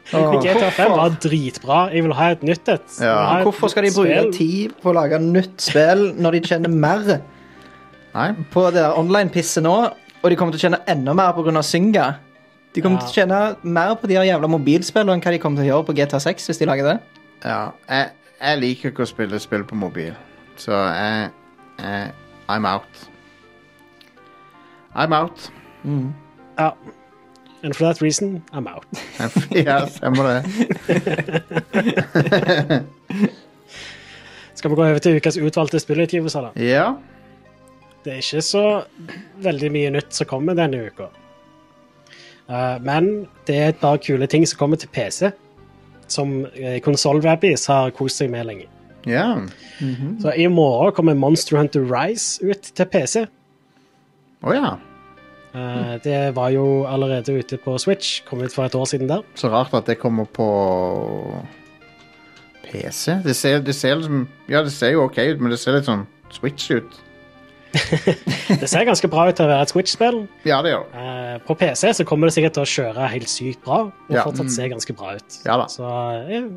GTA 0.10 0.70
5 0.74 0.94
var 0.98 1.16
dritbra. 1.22 1.80
Jeg 1.94 2.04
vil 2.06 2.14
ha 2.18 2.30
et 2.34 2.44
nytt 2.46 2.72
et. 2.74 2.96
Ja. 3.02 3.16
et 3.40 3.44
Hvorfor 3.46 3.70
skal 3.70 3.86
de 3.86 3.92
bruke 3.94 4.24
tid 4.34 4.74
på 4.82 4.90
å 4.90 4.96
lage 4.98 5.20
nytt 5.22 5.62
spill 5.62 6.08
når 6.18 6.38
de 6.38 6.42
tjener 6.50 6.74
mer 6.74 7.04
Nei, 8.16 8.32
på 8.50 8.64
det 8.74 8.80
der 8.82 8.98
online-pisset 8.98 9.62
nå? 9.64 9.76
Og 10.20 10.32
de 10.32 10.36
kommer 10.36 10.56
til 10.56 10.60
å 10.64 10.66
tjene 10.66 10.82
enda 10.90 11.14
mer 11.16 11.36
pga. 11.38 11.62
Synga. 11.64 12.08
De 12.74 12.82
kommer 12.82 13.00
Ja. 13.00 13.06
til 13.06 13.10
å 13.10 13.18
tjene 13.22 13.56
mer 13.64 13.96
på 13.96 14.08
de 14.10 14.16
her 14.18 14.26
jævla 14.26 14.50
mobilspillene 14.50 15.14
enn 15.14 15.22
hva 15.22 15.32
de 15.32 15.40
kommer 15.40 15.62
til 15.62 15.70
å 15.70 15.72
gjøre 15.76 15.86
på 15.88 15.96
GTA 15.98 16.20
6 16.20 16.50
hvis 16.50 16.58
de 16.60 16.66
lager 16.66 16.84
det. 16.90 16.98
Ja, 17.46 17.72
jeg, 17.88 18.10
jeg 18.42 18.60
liker 18.60 18.92
ikke 18.92 19.06
å 19.06 19.10
spille 19.10 19.40
spill 19.40 19.64
på 19.64 19.76
mobil, 19.80 20.14
så 20.60 20.72
jeg, 20.94 21.30
jeg 21.80 22.12
I'm 22.50 22.66
out. 22.66 23.06
I'm 24.96 25.14
out. 25.14 25.50
Ja. 26.58 26.74
And 27.64 27.76
for 27.76 27.84
that 27.84 28.02
reason, 28.02 28.44
I'm 28.54 28.68
out. 28.68 28.86
Ja, 29.52 29.88
stemmer 29.88 30.24
det. 30.24 30.44
Skal 34.56 34.72
vi 34.72 34.76
gå 34.76 34.84
over 34.86 35.00
til 35.00 35.16
ukas 35.20 35.38
utvalgte 35.38 35.80
spillutgivelser, 35.80 36.42
da? 36.42 36.64
Ja. 36.64 36.94
Det 38.04 38.14
er 38.14 38.18
ikke 38.24 38.42
så 38.44 38.64
veldig 39.44 39.72
mye 39.76 39.92
nytt 39.96 40.16
som 40.16 40.28
kommer 40.28 40.56
denne 40.56 40.82
uka. 40.88 41.10
Uh, 42.50 42.80
men 42.82 43.28
det 43.48 43.56
er 43.56 43.68
et 43.74 43.80
par 43.82 44.00
kule 44.04 44.28
ting 44.28 44.48
som 44.48 44.58
kommer 44.60 44.80
til 44.80 44.90
PC, 44.96 45.32
som 46.08 46.46
uh, 46.48 46.80
konsollwabbies 46.84 47.68
har 47.70 47.92
kost 47.96 48.24
seg 48.24 48.32
med 48.34 48.48
lenge. 48.48 48.68
Ja. 49.08 49.36
Så 50.20 50.34
i 50.36 50.48
morgen 50.52 50.96
kommer 50.96 51.16
Monster 51.16 51.58
Hunter 51.58 51.84
Rise 51.88 52.44
ut 52.44 52.72
til 52.76 52.86
PC. 52.92 53.26
Å 54.44 54.56
ja. 54.56 54.74
Eh, 55.56 55.96
det 56.04 56.36
var 56.36 56.50
jo 56.54 56.84
allerede 56.86 57.34
ute 57.40 57.58
på 57.58 57.74
Switch, 57.82 58.20
kom 58.28 58.42
ut 58.46 58.54
for 58.54 58.66
et 58.70 58.76
år 58.78 58.86
siden 58.86 59.10
der. 59.10 59.24
Så 59.36 59.50
rart 59.50 59.74
at 59.74 59.86
det 59.90 59.98
kommer 60.00 60.26
på 60.30 60.46
PC. 62.70 63.16
Det 63.26 63.36
ser, 63.36 63.60
det 63.66 63.76
ser 63.76 63.96
liksom 63.96 64.28
Ja, 64.50 64.62
det 64.64 64.72
ser 64.76 64.92
jo 64.94 65.04
OK 65.08 65.18
ut, 65.18 65.40
men 65.42 65.52
det 65.52 65.60
ser 65.62 65.74
litt 65.80 65.88
sånn 65.90 66.06
Switch 66.32 66.70
ut. 66.72 67.00
Det 68.60 68.66
ser 68.66 68.82
ganske 68.88 69.06
bra 69.14 69.28
ut 69.30 69.36
til 69.38 69.46
å 69.46 69.50
være 69.52 69.62
et 69.68 69.70
Switch-spill. 69.70 70.24
Ja, 70.46 70.58
det 70.66 70.72
gjør. 70.72 70.86
Eh, 70.98 71.36
på 71.46 71.54
PC 71.58 71.92
så 72.00 72.06
kommer 72.10 72.26
det 72.30 72.34
sikkert 72.34 72.56
til 72.58 72.64
å 72.66 72.70
kjøre 72.72 73.10
helt 73.14 73.30
sykt 73.30 73.62
bra, 73.66 73.84
og 73.92 74.16
Ja. 74.16 74.24
fortsatt 74.26 74.50
se 74.56 74.66
ganske 74.72 74.96
bra 74.98 75.14
ut. 75.20 75.38
Ja 75.46 75.58
da. 75.62 75.68
Så 75.70 75.86
eh, 75.86 76.48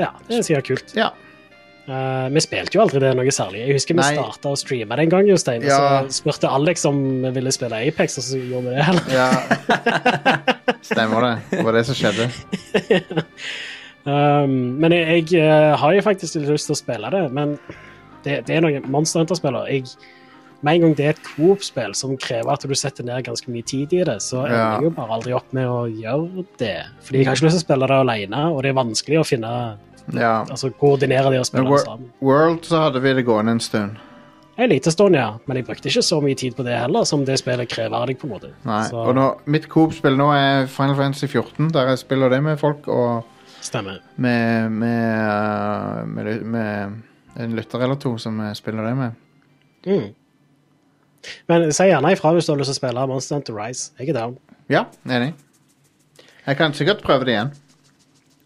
ja, 0.00 0.08
det 0.28 0.38
er 0.38 0.46
sikkert 0.46 0.70
kult. 0.70 0.94
Ja. 0.96 1.10
Eh, 1.88 2.28
vi 2.34 2.40
spilte 2.44 2.76
jo 2.76 2.82
aldri 2.84 3.00
det 3.00 3.14
noe 3.16 3.32
særlig. 3.32 3.62
Jeg 3.64 3.78
husker 3.78 3.96
vi 3.96 4.02
Nei. 4.02 4.10
starta 4.18 4.50
å 4.52 4.58
streame 4.60 4.96
det 4.98 5.06
en 5.06 5.12
gang, 5.14 5.28
Jostein. 5.30 5.64
og 5.64 6.10
Så 6.12 6.18
spurte 6.20 6.50
Alex 6.52 6.84
om 6.88 6.98
vi 7.24 7.30
ville 7.38 7.52
spille 7.54 7.80
Apex, 7.88 8.18
og 8.20 8.26
så 8.26 8.40
gjorde 8.42 8.68
vi 8.68 8.76
det 8.76 8.84
heller. 8.84 9.08
ja. 9.18 10.74
Stemmer 10.84 11.24
det. 11.24 11.34
Det 11.54 11.64
var 11.64 11.78
det 11.78 11.84
som 11.88 11.98
skjedde. 11.98 12.28
Um, 14.08 14.78
men 14.80 14.94
jeg, 14.94 15.26
jeg 15.34 15.42
eh, 15.44 15.74
har 15.76 15.92
jo 15.92 16.00
faktisk 16.06 16.38
litt 16.38 16.46
lyst 16.54 16.70
til 16.70 16.72
å 16.72 16.78
spille 16.78 17.10
det, 17.12 17.18
men 17.34 17.50
det, 18.24 18.38
det 18.46 18.54
er 18.56 18.62
noen 18.64 18.86
Monster 18.88 19.20
Hunter-spiller. 19.20 19.66
Med 20.64 20.78
en 20.78 20.84
gang 20.86 20.94
det 20.96 21.04
er 21.04 21.12
et 21.12 21.20
Coop-spill 21.26 21.92
som 21.98 22.14
krever 22.16 22.48
at 22.54 22.64
du 22.64 22.72
setter 22.78 23.04
ned 23.04 23.26
ganske 23.26 23.52
mye 23.52 23.66
tid 23.68 23.92
i 23.98 24.00
det, 24.08 24.16
så 24.24 24.46
ender 24.46 24.56
Ja. 24.56 24.70
jeg 24.78 24.88
jo 24.88 24.94
bare 24.96 25.18
aldri 25.18 25.34
opp 25.36 25.52
med 25.52 25.68
å 25.68 25.82
gjøre 25.90 26.46
det. 26.62 26.78
Fordi 27.04 27.20
jeg 27.20 27.28
har 27.28 27.36
ikke 27.36 27.50
lyst 27.50 27.58
til 27.58 27.60
å 27.60 27.66
spille 27.66 27.90
det 27.90 27.98
alene, 28.06 28.46
og 28.54 28.62
det 28.64 28.72
er 28.72 28.78
vanskelig 28.80 29.20
å 29.20 29.26
finne 29.28 29.52
Ja. 30.14 30.44
Altså 30.48 30.70
koordinere 30.70 31.32
de 31.32 31.40
og 31.40 31.46
spille 31.48 31.68
Wor 31.68 31.82
sammen. 31.84 32.12
World 32.24 32.64
så 32.68 32.84
hadde 32.86 33.02
vi 33.04 33.14
det 33.18 33.24
gående 33.26 33.56
en 33.56 33.60
stund. 33.60 33.98
En 34.58 34.72
liten 34.72 34.92
stund, 34.92 35.14
ja, 35.14 35.36
men 35.46 35.56
jeg 35.60 35.66
brukte 35.68 35.86
ikke 35.86 36.02
så 36.02 36.16
mye 36.20 36.34
tid 36.34 36.56
på 36.58 36.64
det 36.66 36.74
heller, 36.74 37.04
som 37.06 37.22
det 37.24 37.36
spillet 37.38 37.68
krever 37.70 37.94
av 37.94 38.08
deg. 38.10 38.18
på 38.18 38.26
en 38.26 38.32
måte. 38.32 38.48
Nei. 38.66 38.80
Så 38.88 39.04
Og 39.04 39.14
nå, 39.14 39.26
mitt 39.46 39.68
Coop-spill 39.70 40.16
nå 40.18 40.32
er 40.34 40.66
Final 40.66 40.96
Fantasy 40.98 41.28
14, 41.28 41.68
der 41.76 41.92
jeg 41.92 41.98
spiller 41.98 42.28
det 42.28 42.40
med 42.42 42.58
folk, 42.58 42.88
og 42.88 43.22
stemmer. 43.62 44.00
med, 44.16 44.70
med, 44.70 45.20
uh, 45.30 46.06
med, 46.10 46.42
med 46.42 47.02
en 47.38 47.54
lytter 47.54 47.84
eller 47.86 47.94
to 48.02 48.16
som 48.18 48.40
jeg 48.48 48.56
spiller 48.58 48.82
det 48.88 48.96
med. 48.96 49.12
Mm. 49.86 50.08
Men 51.46 51.72
si 51.72 51.86
gjerne 51.86 52.12
ifra 52.12 52.32
hvis 52.34 52.48
du 52.48 52.52
har 52.52 52.58
lyst 52.58 52.72
til 52.72 52.78
å 52.78 52.80
spille 52.80 53.06
Monster 53.10 53.38
Hunter 53.38 53.54
Rise. 53.54 53.92
Jeg 53.98 54.10
er 54.10 54.18
down. 54.18 54.38
Ja, 54.68 54.84
enig. 55.06 55.34
Jeg 56.46 56.56
kan 56.56 56.74
sikkert 56.74 57.02
prøve 57.04 57.28
det 57.28 57.36
igjen. 57.36 57.54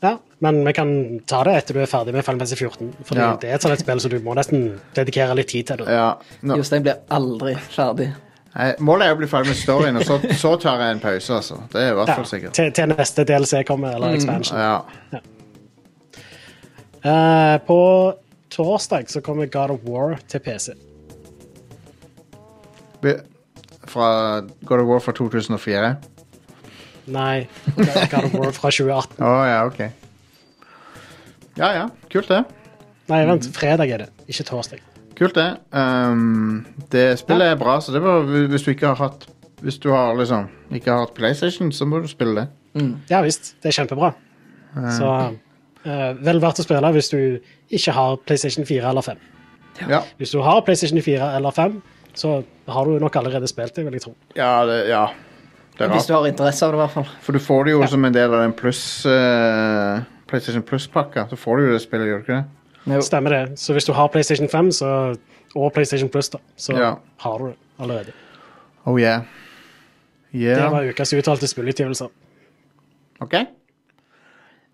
Ja, 0.02 0.16
men 0.42 0.58
vi 0.66 0.72
kan 0.74 0.90
ta 1.30 1.44
det 1.46 1.52
etter 1.60 1.76
du 1.78 1.80
er 1.84 1.86
ferdig 1.90 2.12
med 2.16 2.24
Final 2.26 2.40
Fantasy 2.42 2.56
14. 2.58 2.88
Fordi 3.06 3.20
Ja. 3.22 3.36
det 3.40 3.50
er 3.50 3.54
et 3.54 3.62
sånt 3.62 3.74
et 3.76 3.80
spill 3.84 4.00
så 4.02 4.08
du 4.10 4.18
må 4.24 4.34
nesten 4.34 4.64
dedikere 4.96 5.36
litt 5.38 5.48
tid 5.52 5.66
til 5.70 5.76
det. 5.84 5.88
Ja. 5.94 6.08
No. 6.42 6.56
Jostein 6.58 6.82
blir 6.82 6.98
aldri 7.14 7.54
ferdig. 7.70 8.08
Nei, 8.52 8.66
målet 8.84 9.06
er 9.08 9.14
å 9.14 9.18
bli 9.22 9.26
ferdig 9.30 9.48
med 9.54 9.56
storyen, 9.56 9.96
og 9.96 10.02
så, 10.04 10.18
så 10.36 10.50
tar 10.60 10.82
jeg 10.82 10.96
en 10.98 11.00
pause, 11.00 11.32
altså. 11.38 11.60
Det 11.72 11.80
er 11.80 11.92
i 11.92 11.94
hvert 11.96 12.10
Ja, 12.10 12.16
fall 12.18 12.26
sikkert. 12.28 12.52
til, 12.58 12.72
til 12.76 12.90
neste 12.92 13.24
DLC 13.24 13.62
kommer, 13.64 13.94
eller 13.96 14.12
expansion. 14.18 14.58
Ja. 14.58 14.82
Uh, 17.04 17.56
på 17.66 17.78
torsdag 18.50 19.08
så 19.10 19.20
kommer 19.24 19.46
God 19.46 19.70
of 19.70 19.80
War 19.88 20.18
til 20.28 20.40
PC. 20.44 20.74
Be 23.02 23.16
Fra 23.86 24.40
God 24.64 24.80
of 24.80 24.86
War 24.86 25.00
fra 25.00 25.12
2004. 25.12 25.96
Nei, 27.06 27.48
God 28.12 28.24
of 28.28 28.34
War 28.34 28.52
fra 28.54 28.70
2018. 28.70 29.16
Å 29.24 29.32
ja, 29.48 29.64
OK. 29.66 29.80
Ja 31.58 31.72
ja, 31.76 31.84
kult 32.12 32.30
det. 32.32 32.42
Nei, 33.10 33.20
vent, 33.28 33.48
fredag 33.56 33.90
er 33.92 34.04
det, 34.04 34.08
ikke 34.30 34.46
torsdag. 34.48 34.82
Kult 35.18 35.36
det. 35.36 35.48
Um, 35.74 36.64
det 36.92 37.18
spillet 37.20 37.52
er 37.52 37.60
bra, 37.60 37.76
så 37.84 37.92
det 37.94 38.00
var 38.02 38.24
hvis 38.24 38.64
du 38.64 38.72
ikke 38.72 38.94
har 38.94 39.00
hatt 39.00 39.28
Hvis 39.62 39.76
du 39.78 39.92
har 39.92 40.16
liksom 40.18 40.48
ikke 40.74 40.90
har 40.90 41.04
hatt 41.04 41.14
PlayStation, 41.14 41.68
så 41.72 41.86
må 41.86 42.00
du 42.02 42.08
spille 42.10 42.34
det. 42.40 42.48
Ja 43.10 43.20
visst, 43.22 43.54
det 43.62 43.70
er 43.70 43.76
kjempebra. 43.76 44.08
Så 44.96 45.06
uh, 45.06 46.10
vel 46.18 46.40
verdt 46.42 46.58
å 46.58 46.64
spille 46.64 46.90
hvis 46.96 47.12
du 47.12 47.20
ikke 47.70 47.94
har 47.94 48.16
PlayStation 48.26 48.66
4 48.66 48.88
eller 48.90 49.06
5. 49.06 49.20
Ja, 49.88 50.02
Hvis 50.18 50.30
du 50.30 50.40
har 50.44 50.60
PlayStation 50.66 51.00
4 51.02 51.36
eller 51.36 51.50
5, 51.50 51.82
så 52.14 52.42
har 52.68 52.84
du 52.84 52.98
nok 53.00 53.16
allerede 53.16 53.48
spilt 53.48 53.76
det, 53.76 53.84
vil 53.86 53.96
jeg 53.96 54.04
tro. 54.04 54.14
ja, 54.36 54.64
det, 54.68 54.78
ja. 54.90 55.06
det 55.78 55.86
er 55.86 55.94
Hvis 55.94 56.06
du 56.06 56.14
har 56.14 56.26
interesse 56.28 56.66
av 56.66 56.72
det, 56.72 56.76
i 56.76 56.82
hvert 56.82 56.96
fall. 56.96 57.08
For 57.22 57.32
du 57.32 57.40
får 57.40 57.64
det 57.64 57.76
jo 57.76 57.86
som 57.88 58.04
en 58.04 58.14
del 58.14 58.34
av 58.34 58.42
den 58.44 58.52
pluss 58.56 58.82
eh, 59.08 60.02
PlayStation 60.32 60.64
Plus-pakka. 60.66 61.26
Så 61.30 61.36
får 61.38 61.60
du 61.60 61.66
jo 61.68 61.76
det 61.76 61.82
spillet, 61.84 62.08
gjør 62.08 62.22
du 62.22 62.26
ikke 62.26 62.40
det? 62.40 62.96
Jo. 62.96 63.00
Stemmer 63.04 63.30
det. 63.36 63.58
Så 63.60 63.76
hvis 63.76 63.86
du 63.86 63.92
har 63.94 64.08
PlayStation 64.10 64.48
5 64.50 64.72
så, 64.80 64.90
og 65.54 65.72
PlayStation 65.76 66.08
Plus, 66.10 66.28
da, 66.32 66.40
så 66.56 66.72
Ja. 66.78 66.94
har 67.22 67.38
du 67.38 67.46
det 67.52 67.56
allerede. 67.78 68.12
Oh 68.84 68.98
yeah. 69.00 69.22
Det 70.32 70.70
var 70.72 70.88
ukas 70.88 71.12
uttalte 71.12 71.46
spillutgivelser. 71.46 72.08
OK. 73.20 73.34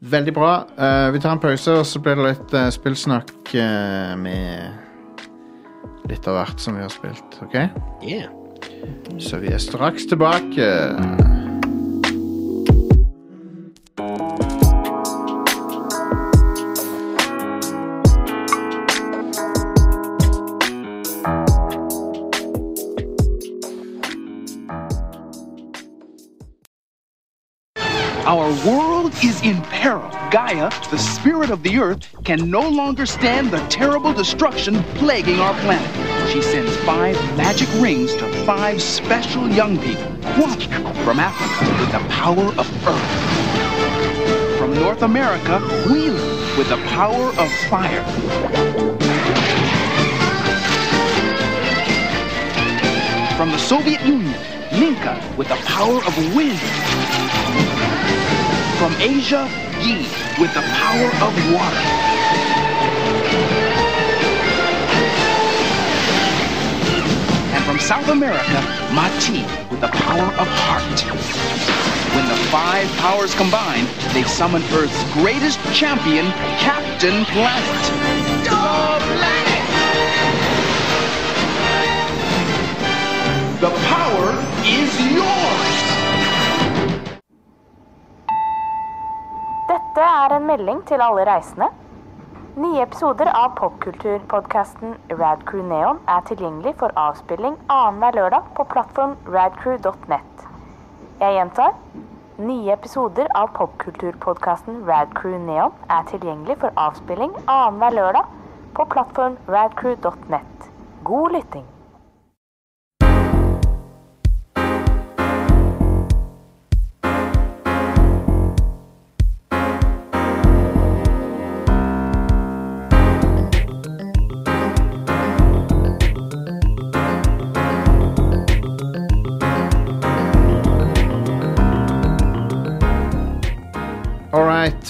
Veldig 0.01 0.35
bra. 0.35 0.53
Uh, 0.79 1.13
vi 1.13 1.21
tar 1.21 1.33
en 1.33 1.41
pause, 1.43 1.73
og 1.81 1.87
så 1.87 1.99
blir 2.01 2.15
det 2.15 2.29
litt 2.29 2.55
uh, 2.55 2.69
spillsnakk 2.71 3.33
uh, 3.55 4.15
med 4.17 4.71
litt 6.09 6.29
av 6.31 6.39
hvert 6.39 6.63
som 6.63 6.79
vi 6.79 6.85
har 6.87 6.95
spilt. 6.95 7.41
OK? 7.43 7.59
Yeah. 8.07 8.31
Så 9.19 9.43
vi 9.43 9.51
er 9.53 9.59
straks 9.59 10.07
tilbake. 10.07 10.71
In 29.43 29.63
peril. 29.63 30.09
Gaia, 30.31 30.71
the 30.91 30.99
spirit 30.99 31.51
of 31.51 31.63
the 31.63 31.79
earth, 31.79 32.07
can 32.25 32.51
no 32.51 32.69
longer 32.69 33.07
stand 33.07 33.51
the 33.51 33.59
terrible 33.69 34.13
destruction 34.13 34.83
plaguing 34.95 35.41
our 35.41 35.55
planet. 35.61 36.31
She 36.31 36.43
sends 36.43 36.77
five 36.79 37.15
magic 37.37 37.69
rings 37.81 38.15
to 38.15 38.29
five 38.45 38.83
special 38.83 39.49
young 39.49 39.79
people. 39.79 40.11
One 40.41 40.61
from 41.05 41.21
Africa 41.21 41.81
with 41.81 41.93
the 41.93 42.01
power 42.15 42.47
of 42.59 42.87
earth. 42.87 44.59
From 44.59 44.75
North 44.75 45.03
America, 45.03 45.61
Wheeler 45.89 46.57
with 46.57 46.69
the 46.69 46.79
power 46.89 47.29
of 47.39 47.53
fire. 47.69 48.05
From 53.37 53.51
the 53.51 53.59
Soviet 53.59 54.01
Union, 54.03 54.35
Minka 54.73 55.23
with 55.37 55.49
the 55.49 55.57
power 55.65 55.99
of 56.05 56.35
wind. 56.35 56.59
From 58.79 58.95
Asia, 59.01 59.51
Yi 59.83 60.07
with 60.39 60.55
the 60.55 60.63
power 60.63 61.11
of 61.27 61.35
water. 61.53 61.83
And 67.55 67.65
from 67.65 67.81
South 67.81 68.09
America, 68.09 68.63
Mati 68.95 69.43
with 69.69 69.81
the 69.81 69.89
power 69.89 70.33
of 70.39 70.47
heart. 70.63 71.01
When 72.15 72.29
the 72.29 72.37
five 72.53 72.87
powers 72.99 73.35
combine, 73.35 73.87
they 74.15 74.23
summon 74.23 74.63
Earth's 74.71 75.03
greatest 75.13 75.59
champion, 75.75 76.27
Captain 76.63 77.25
Planet. 77.25 77.83
The 78.45 78.51
Planet! 79.19 79.67
The 83.61 83.71
power 83.89 84.39
is 84.63 85.01
yours! 85.13 85.68
Dette 89.99 90.15
er 90.15 90.33
en 90.37 90.45
melding 90.47 90.83
til 90.87 91.01
alle 91.03 91.25
reisende. 91.27 91.67
Nye 92.63 92.85
episoder 92.85 93.27
av 93.35 93.57
popkulturpodkasten 93.59 94.93
Radcrew 95.11 95.65
Neon 95.67 95.97
er 96.13 96.21
tilgjengelig 96.29 96.77
for 96.79 96.93
avspilling 97.05 97.57
annenhver 97.67 98.15
lørdag 98.15 98.53
på 98.55 98.67
plattform 98.75 99.17
radcrew.net. 99.35 100.45
Jeg 101.19 101.35
gjentar. 101.35 101.75
Nye 102.39 102.77
episoder 102.77 103.27
av 103.41 103.51
popkulturpodkasten 103.57 104.85
Radcrew 104.87 105.35
Neon 105.49 105.75
er 105.97 106.07
tilgjengelig 106.13 106.61
for 106.63 106.79
avspilling 106.85 107.35
annenhver 107.57 107.99
lørdag 107.99 108.31
på 108.79 108.87
plattform 108.95 109.35
radcrew.net. 109.51 110.71
God 111.11 111.35
lytting. 111.35 111.67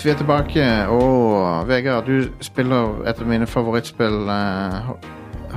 Vi 0.05 0.11
er 0.11 0.18
tilbake. 0.18 0.64
Og 0.88 1.68
Vegard, 1.68 2.07
du 2.07 2.28
spiller 2.40 3.03
et 3.09 3.20
av 3.20 3.26
mine 3.26 3.46
favorittspill, 3.46 4.28
Uh, 4.28 4.94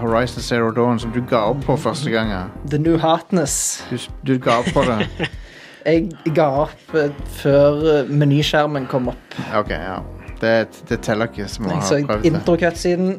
Horizon 0.02 0.42
Zero 0.42 0.72
Dawn, 0.72 1.00
som 1.00 1.12
du 1.12 1.22
ga 1.30 1.44
opp 1.52 1.66
på 1.66 1.76
første 1.78 2.10
gangen. 2.12 2.52
The 2.72 2.78
New 2.78 2.98
Hotness. 2.98 3.86
Du, 3.92 3.98
du 4.28 4.38
ga 4.40 4.62
opp 4.62 4.72
på 4.74 4.84
det. 4.88 5.08
Jeg 5.86 6.12
ga 6.36 6.46
opp 6.62 6.94
eh, 6.94 7.10
før 7.42 7.80
eh, 7.90 8.10
menyskjermen 8.10 8.86
kom 8.90 9.10
opp. 9.10 9.38
Ok, 9.58 9.72
ja. 9.74 9.98
Det, 10.42 10.52
det 10.90 11.00
teller 11.02 11.32
ikke 11.32 11.48
som 11.50 11.66
å 11.66 11.74
ha 11.74 11.82
prøvd 11.82 12.12
det. 12.22 12.30
intro-cutsiden. 12.30 13.16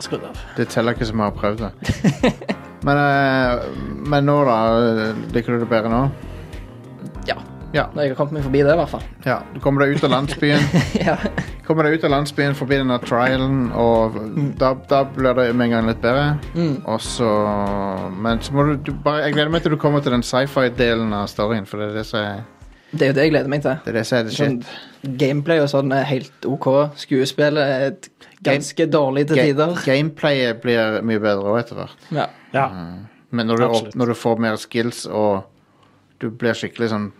Skrudd 0.00 0.24
av. 0.28 0.40
Det 0.56 0.68
teller 0.72 0.96
ikke 0.96 1.08
som 1.08 1.20
å 1.20 1.28
ha 1.28 1.34
prøvd 1.36 1.66
det. 1.66 2.32
Men, 2.86 2.98
uh, 3.00 3.62
men 4.06 4.26
nå, 4.28 4.34
da? 4.46 4.56
Liker 5.34 5.56
du 5.56 5.62
det 5.64 5.68
bedre 5.70 5.90
nå? 5.90 6.02
Ja. 7.74 7.88
Når 7.94 8.02
jeg 8.06 8.10
har 8.12 8.16
kommet 8.16 8.32
meg 8.38 8.44
forbi 8.46 8.60
det, 8.62 8.72
i 8.72 8.76
hvert 8.78 8.88
fall. 8.92 9.02
ja. 9.26 9.38
Du 9.54 9.58
kommer 9.60 9.82
deg 9.84 9.96
ut 9.96 10.04
av 10.06 10.10
landsbyen. 10.12 10.62
ja. 11.06 11.16
Kommer 11.66 11.84
deg 11.88 11.96
ut 11.98 12.04
av 12.06 12.12
landsbyen 12.14 12.54
forbi 12.56 12.76
denne 12.78 12.96
trialen, 13.02 13.72
og 13.74 14.14
da, 14.60 14.70
da 14.88 15.00
blir 15.04 15.34
det 15.34 15.48
med 15.58 15.66
en 15.66 15.72
gang 15.74 15.88
litt 15.90 16.00
bedre. 16.04 16.38
Mm. 16.54 16.76
Og 16.86 17.00
så 17.02 17.30
Men 18.22 18.40
så 18.40 18.54
må 18.54 18.64
du, 18.68 18.76
du 18.86 18.92
bare 19.04 19.24
Jeg 19.26 19.34
gleder 19.34 19.50
meg 19.52 19.62
til 19.64 19.74
du 19.74 19.80
kommer 19.82 20.00
til 20.04 20.14
den 20.14 20.22
sci-fi-delen 20.24 21.12
av 21.16 21.26
storyen, 21.32 21.66
for 21.66 21.82
det 21.82 21.90
er 21.90 21.98
det 21.98 22.06
som 22.06 22.20
er 22.22 22.44
Det 22.92 23.02
er 23.02 23.10
jo 23.10 23.16
det 23.18 23.24
jeg 23.26 23.34
gleder 23.34 23.50
meg 23.50 23.62
til. 23.66 23.76
det 23.84 23.92
er 23.92 23.98
det 23.98 24.06
som 24.06 24.18
er 24.18 24.28
det 24.30 24.36
Sånn, 24.38 24.56
gameplay 25.18 25.60
og 25.60 25.68
sånn 25.74 25.92
er 25.92 26.06
helt 26.08 26.46
OK. 26.48 26.70
Skuespillet 27.02 27.74
er 27.74 27.84
et 27.90 28.08
ganske 28.46 28.86
dårlig 28.94 29.26
til 29.28 29.36
Ga- 29.42 29.50
tider. 29.50 29.76
Gameplayet 29.84 30.62
blir 30.62 31.02
mye 31.02 31.18
bedre 31.20 31.50
òg 31.50 31.60
etter 31.64 31.82
hvert. 31.82 32.08
Ja. 32.14 32.28
Ja. 32.54 32.68
Men 33.34 33.50
når 33.50 33.56
du, 33.66 33.90
når 33.98 34.14
du 34.14 34.18
får 34.22 34.38
mer 34.40 34.56
skills 34.62 35.04
og 35.10 35.42
du 36.22 36.30
blir 36.30 36.54
skikkelig 36.56 36.88
sånn 36.94 37.10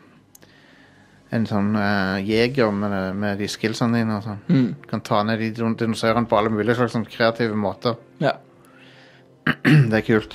En 1.34 1.46
sånn 1.46 1.72
uh, 1.74 2.20
jeger 2.22 2.70
med, 2.70 2.92
med 3.18 3.38
de 3.42 3.48
skillsene 3.50 3.98
dine 3.98 4.16
og 4.20 4.22
sånn. 4.22 4.42
Mm. 4.48 4.66
Du 4.82 4.86
kan 4.92 5.00
ta 5.02 5.22
ned 5.26 5.40
de 5.42 5.48
din- 5.56 5.74
dinosaurene 5.76 6.28
på 6.30 6.36
alle 6.38 6.52
mulige 6.54 6.76
slags 6.78 6.92
sånn 6.94 7.06
kreative 7.10 7.56
måter. 7.58 7.96
ja. 8.22 8.36
Det 9.90 9.94
er 9.94 10.02
kult. 10.02 10.32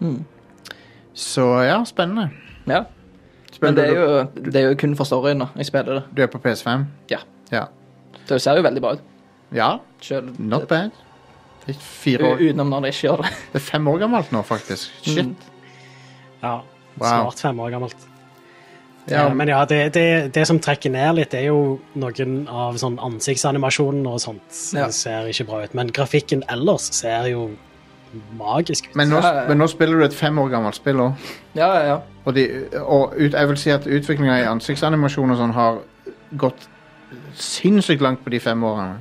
Mm. 0.00 0.24
Så 1.16 1.44
ja, 1.64 1.78
spennende. 1.88 2.30
ja. 2.68 2.84
Spiller 3.52 3.66
Men 3.72 3.76
det 3.76 3.84
er, 3.84 3.94
jo, 3.96 4.42
det 4.50 4.60
er 4.60 4.66
jo 4.68 4.74
kun 4.78 4.92
for 4.96 5.08
storyen 5.08 5.42
jeg 5.56 5.66
spiller 5.66 5.94
det. 5.98 6.02
du 6.14 6.22
er 6.22 6.28
på 6.32 6.38
PS5? 6.38 6.84
Ja. 7.10 7.18
Ja. 7.50 7.64
Det 8.28 8.38
ser 8.40 8.56
jo 8.60 8.62
veldig 8.62 8.82
bra 8.84 8.92
ut. 8.94 9.00
ja 9.52 9.70
Selv, 10.00 10.36
not 10.38 10.68
bad. 10.68 10.90
Det 11.66 11.74
er, 11.74 11.80
fire 11.80 12.28
år. 12.30 12.40
Utenom 12.44 12.70
når 12.70 12.80
det 12.86 12.92
ikke 12.94 13.06
gjør 13.08 13.24
det. 13.24 13.32
det 13.52 13.58
er 13.60 13.64
fem 13.66 13.88
år 13.88 13.98
gammelt 14.04 14.30
nå, 14.32 14.42
faktisk. 14.42 14.92
Shit. 15.02 15.26
Mm. 15.26 15.34
ja. 16.42 16.54
Wow. 17.00 17.08
Snart 17.08 17.40
fem 17.40 17.60
år 17.60 17.70
gammelt. 17.74 18.06
Ja, 19.10 19.24
men 19.34 19.48
ja, 19.50 19.64
det, 19.66 19.80
det, 19.94 20.04
det 20.34 20.44
som 20.46 20.60
trekker 20.62 20.92
ned 20.94 21.16
litt, 21.18 21.34
er 21.34 21.48
jo 21.48 21.78
noen 21.98 22.36
av 22.48 22.78
sånn 22.80 22.98
ansiktsanimasjoner 23.02 24.06
og 24.14 24.22
sånt. 24.22 24.60
Ja. 24.76 24.86
Det 24.86 24.96
ser 24.96 25.28
ikke 25.32 25.48
bra 25.50 25.64
ut. 25.64 25.74
Men 25.74 25.90
grafikken 25.94 26.44
ellers 26.52 26.90
ser 26.94 27.26
jo 27.32 27.48
magisk 28.38 28.88
ut. 28.90 28.96
Men, 28.98 29.10
nå, 29.12 29.20
Ja, 29.22 29.30
ja, 29.30 29.42
ja. 29.42 29.48
men 29.48 29.60
nå 29.62 29.68
spiller 29.70 30.00
du 30.00 30.06
et 30.06 30.16
fem 30.16 30.38
år 30.42 30.50
gammelt 30.54 30.78
spill 30.78 31.02
òg. 31.02 31.30
Ja, 31.54 31.68
ja, 31.68 31.82
ja. 31.92 31.98
Og, 32.24 32.34
de, 32.36 32.44
og 32.82 33.14
ut, 33.16 33.32
jeg 33.32 33.48
vil 33.52 33.58
si 33.60 33.72
at 33.74 33.86
utviklinga 33.86 34.40
i 34.42 34.48
ansiktsanimasjon 34.50 35.34
og 35.34 35.40
sånn 35.40 35.54
har 35.56 35.80
gått 36.40 36.66
sinnssykt 37.38 38.02
langt 38.04 38.22
på 38.24 38.32
de 38.34 38.40
fem 38.42 38.62
årene. 38.66 39.00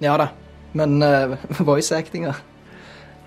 Ja 0.00 0.16
da. 0.20 0.30
Men 0.72 1.00
uh, 1.02 1.34
voice-actinga 1.66 2.36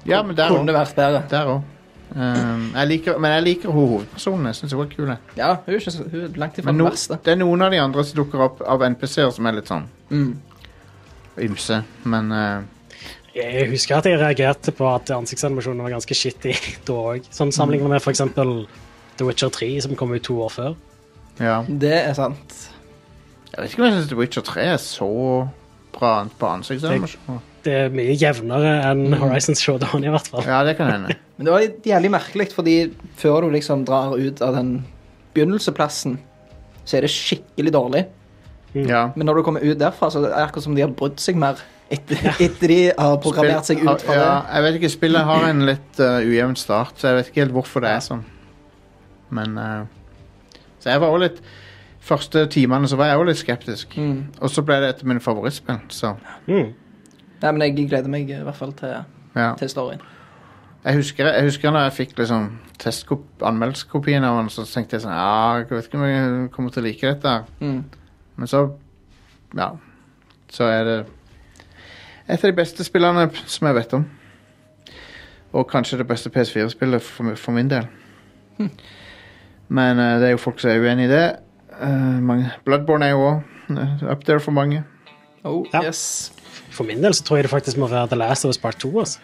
Ja, 0.07 0.21
men 0.23 0.35
der 0.35 0.53
kunne 0.53 0.73
vært 0.75 0.95
bedre. 0.95 1.23
Der 1.31 1.49
òg. 1.57 1.72
Um, 2.15 2.65
jeg 2.75 2.87
liker, 2.87 3.17
men 3.17 3.31
jeg 3.31 3.43
liker 3.43 3.71
hun 3.73 3.87
hovedpersonen. 3.89 4.45
Jeg 4.51 4.55
synes 4.55 4.73
hun 4.73 4.81
er 4.85 4.89
kul. 4.95 5.13
Ja, 5.37 5.47
hun 5.55 5.73
er, 5.73 5.79
ikke, 5.79 5.91
så- 5.91 6.09
hun 6.11 6.21
er 6.27 6.37
langt 6.37 6.57
ifra 6.59 6.69
Men 6.71 6.77
den 6.77 6.83
no, 6.85 6.89
verste. 6.91 7.17
det 7.25 7.31
er 7.33 7.39
noen 7.41 7.61
av 7.65 7.71
de 7.71 7.79
andre 7.81 8.03
som 8.05 8.19
dukker 8.23 8.43
opp 8.45 8.61
av 8.61 8.81
NPC-er 8.85 9.31
som 9.33 9.45
er 9.49 9.51
litt 9.57 9.67
sånn 9.71 9.87
Mm. 10.11 10.35
ymse. 11.41 11.83
Men 12.05 12.31
uh, 12.31 12.61
Jeg 13.35 13.69
husker 13.71 13.97
at 13.97 14.05
jeg 14.05 14.19
reagerte 14.21 14.71
på 14.77 14.85
at 14.93 15.09
ansiktsanimasjonen 15.09 15.81
var 15.81 15.89
ganske 15.95 16.13
shitty 16.13 16.53
da 16.85 16.93
òg. 16.93 17.25
Sånn 17.33 17.51
sammenlignet 17.51 17.89
med 17.89 18.01
f.eks. 18.01 18.21
The 19.17 19.25
Witcher 19.25 19.49
3, 19.53 19.71
som 19.81 19.95
kom 19.95 20.13
ut 20.13 20.23
to 20.25 20.37
år 20.41 20.49
før. 20.53 20.75
ja. 21.39 21.63
Det 21.67 21.93
er 21.93 22.13
sant. 22.13 22.69
Jeg 23.53 23.61
vet 23.61 23.71
ikke 23.73 23.81
om 23.83 23.85
jeg 23.89 23.97
syns 23.99 24.07
The 24.09 24.15
Witcher 24.17 24.41
3 24.41 24.61
er 24.73 24.77
så 24.81 25.09
bra 25.95 26.13
på 26.39 26.49
ansiktsanimasjon. 26.49 27.41
Det 27.63 27.75
er 27.85 27.93
mye 27.95 28.15
jevnere 28.19 28.73
enn 28.89 29.15
Horizon 29.21 29.55
Showdown, 29.55 30.03
i 30.03 30.11
hvert 30.11 30.27
fall. 30.27 30.43
Ja, 30.47 30.63
det 30.67 30.75
kan 30.79 30.91
hende. 30.91 31.15
Men 31.37 31.47
det 31.47 31.53
var 31.53 31.67
jævlig 31.93 32.11
merkelig, 32.11 32.49
fordi 32.55 32.75
før 33.19 33.45
du 33.45 33.53
liksom 33.55 33.85
drar 33.87 34.17
ut 34.19 34.43
av 34.43 34.57
den 34.57 34.73
begynnelseplassen, 35.33 36.17
så 36.83 36.97
er 36.97 37.07
det 37.07 37.13
skikkelig 37.13 37.73
dårlig. 37.73 38.03
Ja. 38.73 39.05
Men 39.15 39.29
når 39.29 39.39
du 39.39 39.45
kommer 39.47 39.63
ut 39.63 39.79
derfra, 39.79 40.09
så 40.11 40.19
er 40.19 40.27
det 40.27 40.43
akkurat 40.43 40.67
som 40.67 40.75
de 40.75 40.83
har 40.83 40.93
brydd 40.97 41.21
seg 41.21 41.39
mer 41.39 41.61
etter, 41.93 42.19
etter 42.41 42.71
de 42.71 42.79
har 42.89 43.17
programmert 43.21 43.67
seg 43.69 43.83
ut 43.83 44.05
fra 44.05 44.15
ja, 44.17 44.21
det. 44.21 44.37
Jeg 44.55 44.65
vet 44.65 44.79
ikke, 44.79 44.93
Spillet 44.97 45.27
har 45.29 45.49
en 45.49 45.65
litt 45.69 45.99
uh, 46.01 46.21
ujevn 46.25 46.55
start, 46.59 46.95
så 46.97 47.11
jeg 47.11 47.19
vet 47.19 47.29
ikke 47.31 47.45
helt 47.45 47.57
hvorfor 47.57 47.85
det 47.85 47.91
er 47.93 48.05
sånn. 48.05 48.23
Men 49.33 49.57
uh, 49.57 50.57
Så 50.81 50.91
jeg 50.91 51.01
var 51.01 51.13
også 51.13 51.27
litt 51.27 51.43
Første 52.03 52.45
timene 52.51 52.87
så 52.91 52.97
var 52.99 53.05
jeg 53.13 53.19
òg 53.21 53.25
litt 53.29 53.39
skeptisk. 53.39 53.93
Mm. 53.97 54.23
Og 54.43 54.49
så 54.51 54.61
ble 54.67 54.75
det 54.83 54.89
et 54.89 55.03
av 55.05 55.07
mine 55.07 55.23
favorittspill. 55.23 55.79
Så 55.89 56.15
Mm. 56.47 56.73
Nei, 57.43 57.51
men 57.51 57.61
jeg 57.61 57.87
gleder 57.89 58.07
meg 58.11 58.29
i 58.29 58.41
hvert 58.43 58.55
fall 58.55 58.71
til, 58.73 58.93
ja. 59.35 59.53
til 59.59 59.69
storyen. 59.69 60.01
Jeg 60.83 60.95
husker, 60.95 61.25
jeg 61.27 61.43
husker 61.43 61.71
når 61.71 61.79
jeg 61.87 61.93
fikk 61.93 62.17
liksom 62.17 62.49
testkop- 62.79 63.43
anmeldelseskopien 63.43 64.23
av 64.23 64.37
den, 64.37 64.49
så 64.49 64.65
tenkte 64.67 64.97
jeg 64.97 65.01
sånn 65.05 65.11
Ja, 65.15 65.55
jeg 65.61 65.69
vet 65.69 65.85
ikke 65.87 65.97
om 65.97 66.03
jeg 66.03 66.49
kommer 66.51 66.71
til 66.71 66.83
å 66.83 66.85
like 66.85 67.07
dette. 67.13 67.43
Mm. 67.61 67.83
Men 68.37 68.47
så 68.47 68.71
Ja. 69.55 69.69
Så 70.49 70.63
er 70.63 70.83
det 70.83 71.05
et 72.29 72.43
av 72.43 72.51
de 72.51 72.55
beste 72.55 72.83
spillene 72.83 73.29
som 73.45 73.67
jeg 73.67 73.75
vet 73.75 73.93
om. 73.93 74.05
Og 75.53 75.67
kanskje 75.69 75.97
det 75.97 76.07
beste 76.07 76.29
PS4-spillet 76.29 77.01
for, 77.01 77.35
for 77.35 77.51
min 77.51 77.69
del. 77.69 77.87
Men 79.67 79.97
uh, 79.99 80.19
det 80.19 80.27
er 80.27 80.31
jo 80.35 80.37
folk 80.41 80.59
som 80.59 80.71
er 80.71 80.79
uenig 80.83 81.05
i 81.05 81.11
det. 81.11 81.35
Eh, 81.83 82.19
mange. 82.23 82.51
Bloodborne 82.65 83.05
er 83.05 83.09
jo 83.15 83.25
òg 83.29 84.11
up 84.11 84.23
there 84.25 84.39
for 84.39 84.51
mange. 84.51 84.83
Oh, 85.43 85.65
Ja. 85.73 85.81
yes. 85.87 86.31
For 86.71 86.83
min 86.83 87.03
del 87.03 87.13
så 87.13 87.23
tror 87.23 87.37
jeg 87.37 87.43
det 87.43 87.51
faktisk 87.51 87.77
må 87.77 87.87
være 87.87 88.07
The 88.07 88.15
Last 88.15 88.45
of 88.45 88.49
Us 88.49 88.57
Part 88.57 88.79
2. 88.79 88.99
Altså. 88.99 89.19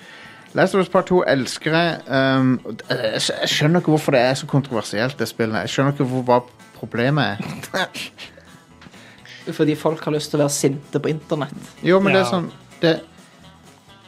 Last 0.54 0.76
of 0.76 0.82
Us 0.82 0.90
Part 0.90 1.06
2 1.06 1.24
elsker 1.28 1.76
jeg. 1.76 2.00
Um, 2.40 2.60
jeg, 2.90 3.22
jeg 3.42 3.50
skjønner 3.50 3.80
ikke 3.80 3.94
hvorfor 3.94 4.12
det 4.12 4.20
er 4.22 4.34
så 4.34 4.46
kontroversielt, 4.50 5.20
det 5.20 5.28
spillet. 5.28 5.60
Jeg 5.60 5.70
skjønner 5.70 5.92
ikke 5.94 6.04
hvor, 6.10 6.22
hva 6.22 6.40
problemet 6.80 7.24
er. 7.24 7.88
Fordi 9.60 9.76
folk 9.76 10.04
har 10.06 10.14
lyst 10.14 10.30
til 10.30 10.40
å 10.40 10.44
være 10.44 10.54
sinte 10.54 11.00
på 11.02 11.10
internett. 11.10 11.72
Jo, 11.84 12.00
men 12.00 12.14
det 12.14 12.22
er 12.22 12.30
sånn 12.30 12.52
det, 12.84 12.92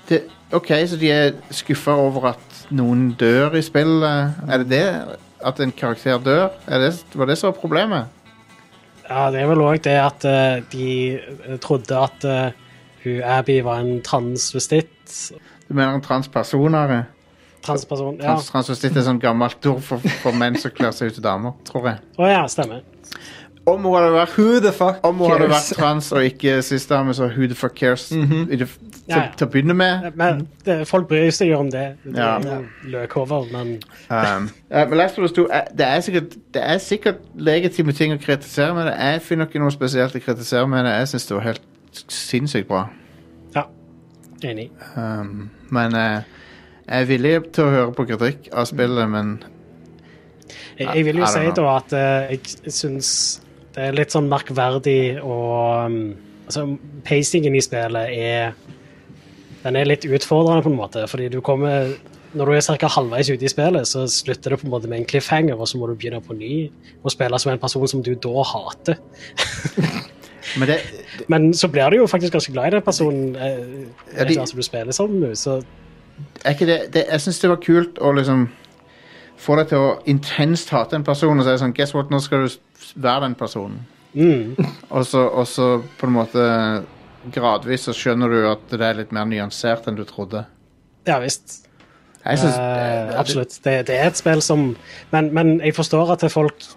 det, 0.10 0.22
OK, 0.54 0.70
så 0.88 1.00
de 1.02 1.10
er 1.12 1.32
skuffa 1.56 1.96
over 1.98 2.30
at 2.36 2.64
noen 2.72 3.12
dør 3.20 3.56
i 3.58 3.64
spillet. 3.66 4.36
Er 4.48 4.62
det 4.62 4.70
det? 4.70 4.86
At 5.42 5.60
en 5.64 5.72
karakter 5.74 6.20
dør? 6.22 6.50
Er 6.68 6.84
det, 6.86 6.92
var 7.18 7.26
det 7.32 7.38
så 7.42 7.52
problemet? 7.56 8.06
Ja, 9.08 9.30
det 9.34 9.42
er 9.42 9.50
vel 9.50 9.64
òg 9.64 9.82
det 9.86 9.96
at 10.00 10.26
uh, 10.28 10.60
de 10.72 10.90
eh, 11.18 11.56
trodde 11.64 11.98
at 11.98 12.28
uh, 12.28 12.76
hun 13.04 13.24
Abby 13.26 13.62
var 13.66 13.82
en 13.82 14.02
transvestitt. 14.06 15.34
Du 15.68 15.74
mener 15.74 15.98
en 15.98 16.06
transpersoner? 16.06 17.04
Transperson. 17.62 18.18
Ja. 18.18 18.34
Trans, 18.34 18.50
transvestitt 18.50 18.98
er 18.98 19.06
sånn 19.06 19.22
gammelt 19.22 19.66
ord 19.70 19.84
for, 19.86 20.02
for 20.24 20.38
menn 20.38 20.58
som 20.60 20.74
kler 20.74 20.94
seg 20.96 21.12
ut 21.12 21.20
til 21.20 21.26
damer, 21.26 21.54
tror 21.68 21.92
jeg. 21.92 22.02
Å 22.18 22.30
ja, 22.30 22.42
stemmer. 22.50 22.82
Om 23.70 23.86
hun 23.86 23.94
hadde 23.94 24.14
vært 24.16 24.32
Who 24.40 24.46
the 24.58 24.72
fuck 24.74 25.04
Om 25.06 25.20
hun 25.22 25.36
hadde 25.36 25.52
vært 25.52 25.68
trans 25.78 26.08
og 26.18 26.26
ikke 26.26 26.56
sistdame, 26.66 27.14
så 27.14 27.28
who 27.30 27.46
the 27.46 27.58
fuck 27.58 27.76
cares? 27.78 28.08
I 28.12 28.58
det, 28.58 28.66
til, 29.06 29.16
Ja, 29.16 29.22
ja. 29.24 29.32
til 29.38 29.48
å 29.48 29.52
begynne 29.52 29.74
med. 29.74 30.12
Men 30.16 30.48
det, 30.66 30.76
folk 30.88 31.08
bryr 31.10 31.30
seg 31.34 31.50
jo 31.52 31.58
om 31.60 31.70
det. 31.74 31.86
Det 32.04 32.16
Ja. 32.18 32.38
er 32.38 32.50
jo 32.62 32.90
løkhover, 32.94 33.48
men 33.52 33.72
Um, 34.12 34.50
uh, 34.74 34.86
men 34.90 34.98
Last 34.98 35.18
of 35.20 35.24
Us 35.24 35.32
2, 35.32 35.48
eh, 35.54 35.62
det, 35.78 35.86
er 35.88 36.00
sikkert, 36.06 36.36
det 36.54 36.64
er 36.64 36.78
sikkert 36.78 37.16
legitime 37.36 37.92
ting 37.98 38.14
å 38.14 38.20
kritisere 38.22 38.74
med 38.76 38.86
det. 38.92 38.96
Jeg 39.00 39.22
finner 39.22 39.46
ikke 39.50 39.60
noe 39.64 39.72
spesielt 39.72 40.16
å 40.16 40.20
kritisere 40.24 40.68
med 40.68 40.86
det. 40.86 40.92
Jeg 41.00 41.08
syns 41.14 41.28
det 41.28 41.36
var 41.38 41.44
helt 41.50 41.62
sinnssykt 42.12 42.68
bra. 42.68 42.86
ja. 43.56 43.64
Enig. 44.44 44.70
Um, 44.98 45.50
men 45.70 45.94
uh, 45.96 46.22
jeg 46.88 47.02
er 47.02 47.06
villig 47.06 47.36
til 47.54 47.64
å 47.68 47.70
høre 47.76 47.92
på 47.94 48.06
kritikk 48.10 48.50
av 48.54 48.66
spillet, 48.66 49.10
men 49.10 49.36
Jeg, 50.80 50.88
jeg 50.96 51.06
vil 51.06 51.20
jo 51.22 51.26
si 51.30 51.40
know. 51.46 51.54
da 51.56 51.76
at 51.78 51.94
uh, 51.94 52.32
jeg 52.32 52.74
syns 52.74 53.12
det 53.76 53.84
er 53.86 53.96
litt 53.96 54.12
sånn 54.12 54.28
merkverdig 54.32 55.22
og 55.24 55.86
um, 55.86 56.02
Altså, 56.52 56.66
pacingen 57.08 57.54
i 57.56 57.62
spillet 57.64 58.10
er 58.12 58.50
Den 59.64 59.76
er 59.78 59.86
litt 59.86 60.06
utfordrende, 60.06 60.64
på 60.66 60.72
en 60.72 60.80
måte, 60.80 61.08
fordi 61.08 61.30
du 61.30 61.40
kommer 61.46 61.94
når 62.34 62.48
du 62.48 62.52
er 62.56 62.78
ca. 62.80 62.88
halvveis 62.88 63.28
ute 63.30 63.44
i 63.44 63.50
spillet, 63.52 63.88
så 63.88 64.06
slutter 64.08 64.54
det 64.54 64.62
på 64.62 64.68
en 64.68 64.72
måte 64.72 64.88
med 64.88 65.02
en 65.02 65.06
cliffhanger, 65.06 65.60
og 65.60 65.68
så 65.68 65.78
må 65.78 65.88
du 65.90 65.96
begynne 66.00 66.22
på 66.24 66.34
ny 66.38 66.70
og 67.04 67.12
spille 67.12 67.40
som 67.40 67.52
en 67.52 67.60
person 67.60 67.88
som 67.92 68.04
du 68.06 68.14
da 68.16 68.44
hater. 68.54 68.96
Men 70.60 70.68
det, 70.68 70.78
Men 71.28 71.54
så 71.54 71.68
blir 71.68 71.90
du 71.90 71.98
jo 71.98 72.08
faktisk 72.10 72.34
ganske 72.34 72.52
glad 72.54 72.68
i 72.68 72.76
den 72.76 72.82
personen 72.82 73.36
eh, 73.36 73.60
Ja, 74.18 74.24
de- 74.26 74.40
etter 74.40 74.56
du 74.58 74.64
spiller 74.66 74.92
som 74.92 75.14
så 75.36 75.62
det, 76.44 76.80
det 76.94 77.06
Jeg 77.12 77.22
syns 77.22 77.40
det 77.40 77.50
var 77.50 77.60
kult 77.62 78.00
å 78.02 78.12
liksom 78.18 78.48
få 79.42 79.56
deg 79.58 79.70
til 79.72 79.78
å 79.78 79.92
intenst 80.10 80.70
hate 80.70 80.96
en 80.98 81.04
person 81.06 81.40
og 81.40 81.46
si 81.46 81.54
sånn 81.62 81.74
Guess 81.78 81.94
what, 81.94 82.10
nå 82.14 82.20
skal 82.22 82.48
du 82.48 82.58
være 82.96 83.22
den 83.28 83.36
personen. 83.36 83.80
mm, 84.14 84.56
Og 84.90 85.06
så, 85.06 85.28
og 85.30 85.48
så 85.48 85.82
på 86.00 86.08
en 86.10 86.14
måte 86.18 86.44
gradvis 87.34 87.86
så 87.88 87.94
skjønner 87.96 88.32
du 88.32 88.40
at 88.50 88.64
det 88.72 88.82
er 88.82 88.98
litt 89.02 89.12
mer 89.16 89.28
nyansert 89.30 89.88
enn 89.88 90.00
du 90.00 90.04
trodde. 90.10 90.46
Ja 91.08 91.20
visst. 91.22 91.68
Synes, 92.22 92.56
Eh, 92.56 93.14
absolutt. 93.18 93.56
Det, 93.64 93.88
det 93.88 93.96
er 93.98 94.12
et 94.12 94.18
spill 94.20 94.42
som 94.46 94.76
men, 95.12 95.32
men 95.34 95.56
jeg 95.60 95.74
forstår 95.74 96.12
at 96.14 96.26
folk 96.32 96.68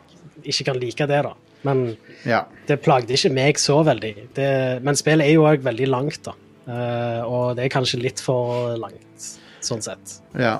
ikke 0.44 0.64
kan 0.70 0.78
like 0.80 1.06
det, 1.08 1.22
da. 1.26 1.34
Men 1.64 1.96
Ja. 2.24 2.44
det 2.68 2.80
plagde 2.84 3.12
ikke 3.12 3.32
meg 3.32 3.60
så 3.60 3.82
veldig. 3.84 4.14
Det, 4.36 4.82
men 4.84 4.96
spillet 4.96 5.26
er 5.26 5.34
jo 5.36 5.44
òg 5.48 5.64
veldig 5.64 5.88
langt, 5.88 6.22
da. 6.24 6.32
Eh, 6.68 7.20
og 7.24 7.56
det 7.56 7.64
er 7.66 7.72
kanskje 7.76 8.00
litt 8.00 8.20
for 8.20 8.76
langt, 8.80 9.28
sånn 9.64 9.82
sett. 9.84 10.18
Ja. 10.40 10.58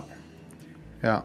Ja. 1.03 1.23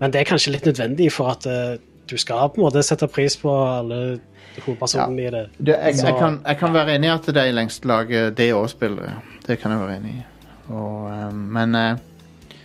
Men 0.00 0.12
det 0.12 0.20
er 0.22 0.28
kanskje 0.32 0.52
litt 0.52 0.64
nødvendig 0.68 1.10
for 1.12 1.32
at 1.32 1.46
uh, 1.48 1.76
du 2.08 2.16
skal 2.20 2.48
på 2.52 2.60
en 2.60 2.66
måte 2.68 2.84
sette 2.86 3.08
pris 3.10 3.36
på 3.36 3.50
alle 3.52 4.18
hovedpersonene 4.64 5.22
i 5.22 5.30
det. 5.34 5.44
Det, 5.58 5.74
jeg, 5.74 6.00
jeg, 6.02 6.16
kan, 6.18 6.40
jeg 6.44 6.60
kan 6.60 6.74
være 6.74 6.96
enig 6.98 7.10
i 7.10 7.14
at 7.14 7.30
de 7.38 7.46
lengst 7.54 7.88
lager 7.88 8.30
det 8.36 8.50
òg 8.56 8.68
spillet. 8.72 9.08
ja. 9.08 9.38
Det 9.48 9.56
kan 9.60 9.72
jeg 9.72 9.80
være 9.80 9.96
enig 9.96 10.16
i. 10.18 10.24
Og, 10.68 11.08
eh, 11.08 11.32
men 11.32 11.74
uh, 11.74 12.58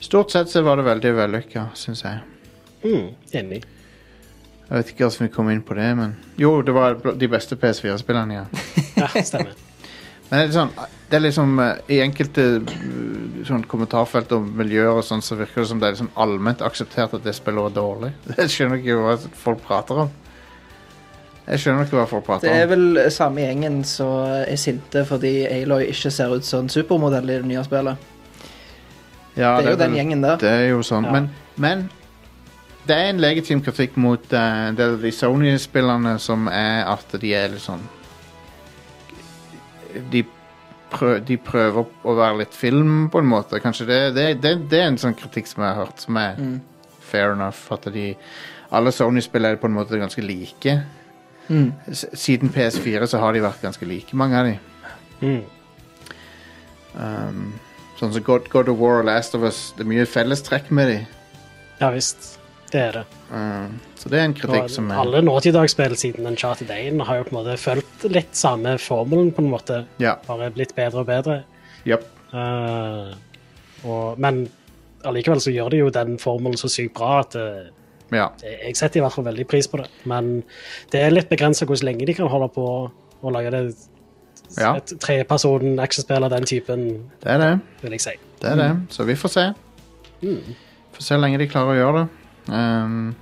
stort 0.00 0.32
sett 0.32 0.48
så 0.48 0.62
var 0.64 0.80
det 0.80 0.86
veldig 0.88 1.12
vellykka, 1.18 1.66
syns 1.76 2.04
jeg. 2.06 2.22
Mm, 2.84 3.10
enig. 3.36 3.60
Jeg 4.70 4.78
vet 4.78 4.92
ikke 4.92 5.08
hvordan 5.08 5.26
vi 5.26 5.34
kom 5.34 5.50
inn 5.50 5.64
på 5.66 5.74
det, 5.76 5.90
men 5.98 6.14
Jo, 6.38 6.60
det 6.62 6.72
var 6.74 6.96
de 6.96 7.28
beste 7.28 7.58
PS4-spillene, 7.60 8.38
ja. 8.38 8.46
Ja, 9.00 9.10
stemmer. 9.24 9.52
Men 10.30 10.38
det 10.38 10.44
er, 10.44 10.52
sånn, 10.54 10.70
det 11.10 11.16
er 11.18 11.22
liksom 11.24 11.58
eh, 11.58 11.78
I 11.90 12.00
enkelte 12.04 12.44
uh, 12.62 13.40
sånn 13.48 13.64
kommentarfelt 13.68 14.30
om 14.36 14.46
miljøer 14.56 14.94
og 14.94 15.04
sånn, 15.04 15.24
så 15.26 15.36
virker 15.36 15.64
det 15.64 15.70
som 15.72 15.82
det 15.82 15.88
er 15.88 15.96
liksom 15.96 16.12
allment 16.22 16.62
akseptert 16.64 17.16
at 17.18 17.26
det 17.26 17.34
spillet 17.36 17.66
var 17.66 17.74
dårlig. 17.74 18.12
Jeg 18.38 18.54
skjønner 18.54 18.80
ikke 18.80 19.00
hva 19.02 19.16
folk 19.42 19.64
prater 19.66 20.04
om. 20.06 20.12
Jeg 21.50 21.58
skjønner 21.64 21.86
ikke 21.88 21.96
hva 21.98 22.06
folk 22.06 22.24
prater 22.28 22.46
Det 22.46 22.62
er 22.62 22.68
vel 22.70 22.98
samme 23.10 23.42
gjengen 23.42 23.80
som 23.88 24.12
er 24.46 24.56
sinte 24.60 25.02
fordi 25.08 25.32
Aloy 25.50 25.88
ikke 25.90 26.12
ser 26.14 26.30
ut 26.36 26.46
som 26.46 26.64
en 26.66 26.70
supermodell 26.70 27.26
i 27.32 27.38
det 27.40 27.48
nye 27.50 27.64
spillet. 27.66 27.96
Ja, 29.36 29.56
det 29.58 29.66
er 29.66 29.74
jo 29.74 29.80
den 29.80 29.96
gjengen 29.98 30.22
der. 30.22 30.36
Det 30.42 30.50
er 30.50 30.68
jo 30.70 30.82
sånn. 30.86 31.06
Ja. 31.08 31.14
Men, 31.16 31.26
men 31.56 31.82
det 32.86 32.96
er 32.96 33.10
en 33.10 33.22
legitim 33.22 33.62
kritikk 33.66 33.96
mot 34.00 34.32
av 34.34 34.78
de 34.78 35.10
Sony-spillerne 35.14 36.16
som 36.22 36.46
er 36.50 36.84
at 36.90 37.18
de 37.22 37.32
er 37.36 37.50
litt 37.54 37.62
sånn 37.66 37.82
de, 40.12 40.22
prø 40.92 41.16
de 41.26 41.36
prøver 41.42 41.86
å 42.06 42.14
være 42.18 42.40
litt 42.44 42.54
film, 42.56 43.08
på 43.10 43.18
en 43.22 43.28
måte. 43.30 43.58
Kanskje 43.62 43.86
det, 43.88 44.00
det, 44.16 44.26
det, 44.42 44.54
det 44.70 44.80
er 44.84 44.88
en 44.92 45.00
sånn 45.02 45.16
kritikk 45.18 45.50
som 45.50 45.64
jeg 45.64 45.72
har 45.74 45.84
hørt, 45.84 46.02
som 46.06 46.16
er 46.20 46.38
Mm. 46.38 46.60
fair 47.10 47.32
enough. 47.32 47.58
At 47.74 47.88
de 47.92 48.14
Alle 48.70 48.92
Sony-spill 48.94 49.44
er 49.48 49.56
på 49.58 49.66
en 49.66 49.74
måte 49.74 49.98
ganske 49.98 50.22
like. 50.22 50.76
Mm. 51.50 51.72
Siden 51.92 52.52
PS4 52.54 53.06
så 53.10 53.18
har 53.18 53.34
de 53.34 53.42
vært 53.42 53.64
ganske 53.64 53.86
like, 53.88 54.16
mange 54.16 54.38
av 54.38 54.46
de. 54.46 54.58
Mm. 55.20 55.40
Um, 56.94 57.46
sånn 57.98 58.12
som 58.14 58.24
God, 58.26 58.46
God 58.52 58.70
of 58.70 58.78
War 58.80 59.00
og 59.02 59.08
Last 59.10 59.34
of 59.38 59.46
Us. 59.46 59.70
Det 59.76 59.84
er 59.84 59.90
mye 59.90 60.06
fellestrekk 60.08 60.70
med 60.74 60.92
de. 60.92 61.00
Ja 61.80 61.90
visst. 61.94 62.36
Det 62.70 62.78
er 62.78 63.00
det. 63.00 63.04
Um, 63.34 63.80
så 63.98 64.10
det 64.12 64.20
er 64.20 64.28
en 64.28 64.36
kritikk 64.36 64.68
Og 64.68 64.70
som 64.70 64.92
er 64.92 65.00
alle 65.02 65.24
nåtidagsspill 65.26 65.96
siden 65.98 66.28
Uncharted 66.30 66.70
1 66.70 67.02
har 67.08 67.18
jo 67.18 67.26
på 67.26 67.34
en 67.34 67.40
måte 67.40 67.56
fulgt 67.58 68.06
litt 68.14 68.38
samme 68.38 68.76
formelen, 68.78 69.32
på 69.34 69.42
en 69.42 69.50
måte. 69.50 69.82
Ja. 70.02 70.14
Bare 70.28 70.52
blitt 70.54 70.76
bedre 70.78 71.02
og 71.02 71.10
bedre. 71.10 71.40
Japp. 71.88 72.06
Uh, 72.30 73.10
og, 73.82 74.20
men 74.22 74.44
allikevel 75.08 75.42
så 75.42 75.52
gjør 75.54 75.74
de 75.74 75.82
jo 75.82 75.90
den 75.94 76.16
formelen 76.22 76.60
så 76.60 76.70
sykt 76.70 76.94
bra 76.98 77.20
at 77.22 77.36
eh, 77.38 77.70
Ja. 78.12 78.28
jeg 78.42 78.76
setter 78.76 79.00
i 79.00 79.04
hvert 79.04 79.14
fall 79.14 79.24
veldig 79.24 79.46
pris 79.48 79.68
på 79.70 79.78
det. 79.80 79.88
Men 80.04 80.42
det 80.92 81.00
er 81.02 81.10
litt 81.14 81.28
begrensa 81.30 81.66
hvor 81.68 81.78
lenge 81.86 82.06
de 82.06 82.14
kan 82.14 82.28
holde 82.28 82.48
på 82.54 82.66
å 83.22 83.32
lage 83.32 83.50
det. 83.54 83.62
Ja. 84.58 84.72
Et 84.80 84.92
treperson 85.00 85.78
actionspill 85.78 86.24
av 86.26 86.30
den 86.30 86.44
typen, 86.48 86.86
Det 87.22 87.30
er 87.30 87.38
det. 87.38 87.60
vil 87.82 87.92
jeg 87.92 88.00
si. 88.00 88.16
Det 88.42 88.50
er 88.50 88.56
det. 88.56 88.70
Så 88.90 89.04
vi 89.06 89.14
får 89.14 89.28
se. 89.28 89.44
Får 90.20 91.02
se 91.06 91.14
hvor 91.14 91.22
lenge 91.22 91.38
de 91.38 91.46
klarer 91.48 91.76
å 91.76 91.78
gjøre 91.78 92.00
det. 92.00 92.08
Um, 92.50 93.14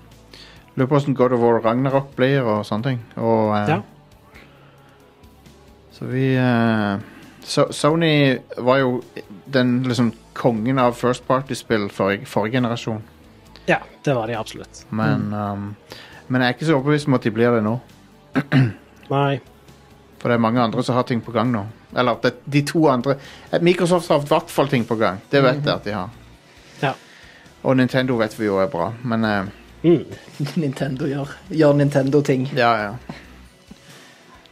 Lurer 0.78 0.86
på 0.88 0.94
hvordan 0.94 1.14
God 1.18 1.32
of 1.34 1.40
War 1.42 1.60
Ragnarok 1.60 2.14
blir 2.16 2.40
og 2.46 2.64
sånne 2.64 2.84
ting. 2.84 3.00
Og, 3.16 3.50
uh, 3.50 3.68
Ja. 3.68 3.80
Så 5.92 6.06
vi 6.06 6.36
uh, 6.38 7.00
so 7.42 7.64
Sony 7.72 8.38
var 8.58 8.78
jo 8.78 9.02
den 9.52 9.82
liksom 9.82 10.12
kongen 10.34 10.78
av 10.78 10.94
first 10.94 11.26
party-spill 11.26 11.88
forrige, 11.90 12.26
forrige 12.26 12.52
generasjon. 12.60 13.02
Ja, 13.68 13.82
det 14.04 14.14
var 14.16 14.30
de 14.30 14.36
absolutt. 14.38 14.82
Men, 14.88 15.28
um, 15.34 15.68
men 16.26 16.42
jeg 16.42 16.48
er 16.48 16.56
ikke 16.56 16.68
så 16.68 16.78
overbevist 16.78 17.10
om 17.10 17.18
at 17.18 17.28
de 17.28 17.32
blir 17.34 17.58
det 17.58 17.62
nå. 17.66 17.76
Nei. 19.14 19.38
For 20.18 20.30
det 20.32 20.38
er 20.38 20.42
mange 20.42 20.62
andre 20.62 20.82
som 20.84 20.96
har 20.98 21.06
ting 21.08 21.20
på 21.24 21.34
gang 21.34 21.52
nå. 21.52 21.66
Eller 21.96 22.18
det, 22.22 22.34
de 22.44 22.64
to 22.68 22.82
andre 22.90 23.14
eh, 23.50 23.60
Microsoft 23.64 24.10
har 24.12 24.24
i 24.24 24.28
hvert 24.28 24.50
fall 24.52 24.68
ting 24.72 24.84
på 24.88 24.98
gang. 25.00 25.20
Det 25.30 25.42
vet 25.44 25.62
jeg 25.62 25.74
at 25.74 25.86
de 25.86 25.94
har. 25.94 26.16
Ja. 26.82 26.92
Og 27.62 27.76
Nintendo 27.78 28.18
vet 28.18 28.34
vi 28.38 28.48
jo 28.48 28.58
er 28.62 28.68
bra, 28.72 28.90
men 29.08 29.24
uh, 29.24 29.54
Mm. 29.82 30.04
Nintendo 30.62 31.06
gjør, 31.06 31.32
gjør 31.54 31.76
Nintendo-ting. 31.78 32.48
Ja, 32.58 32.72
ja. 32.82 33.16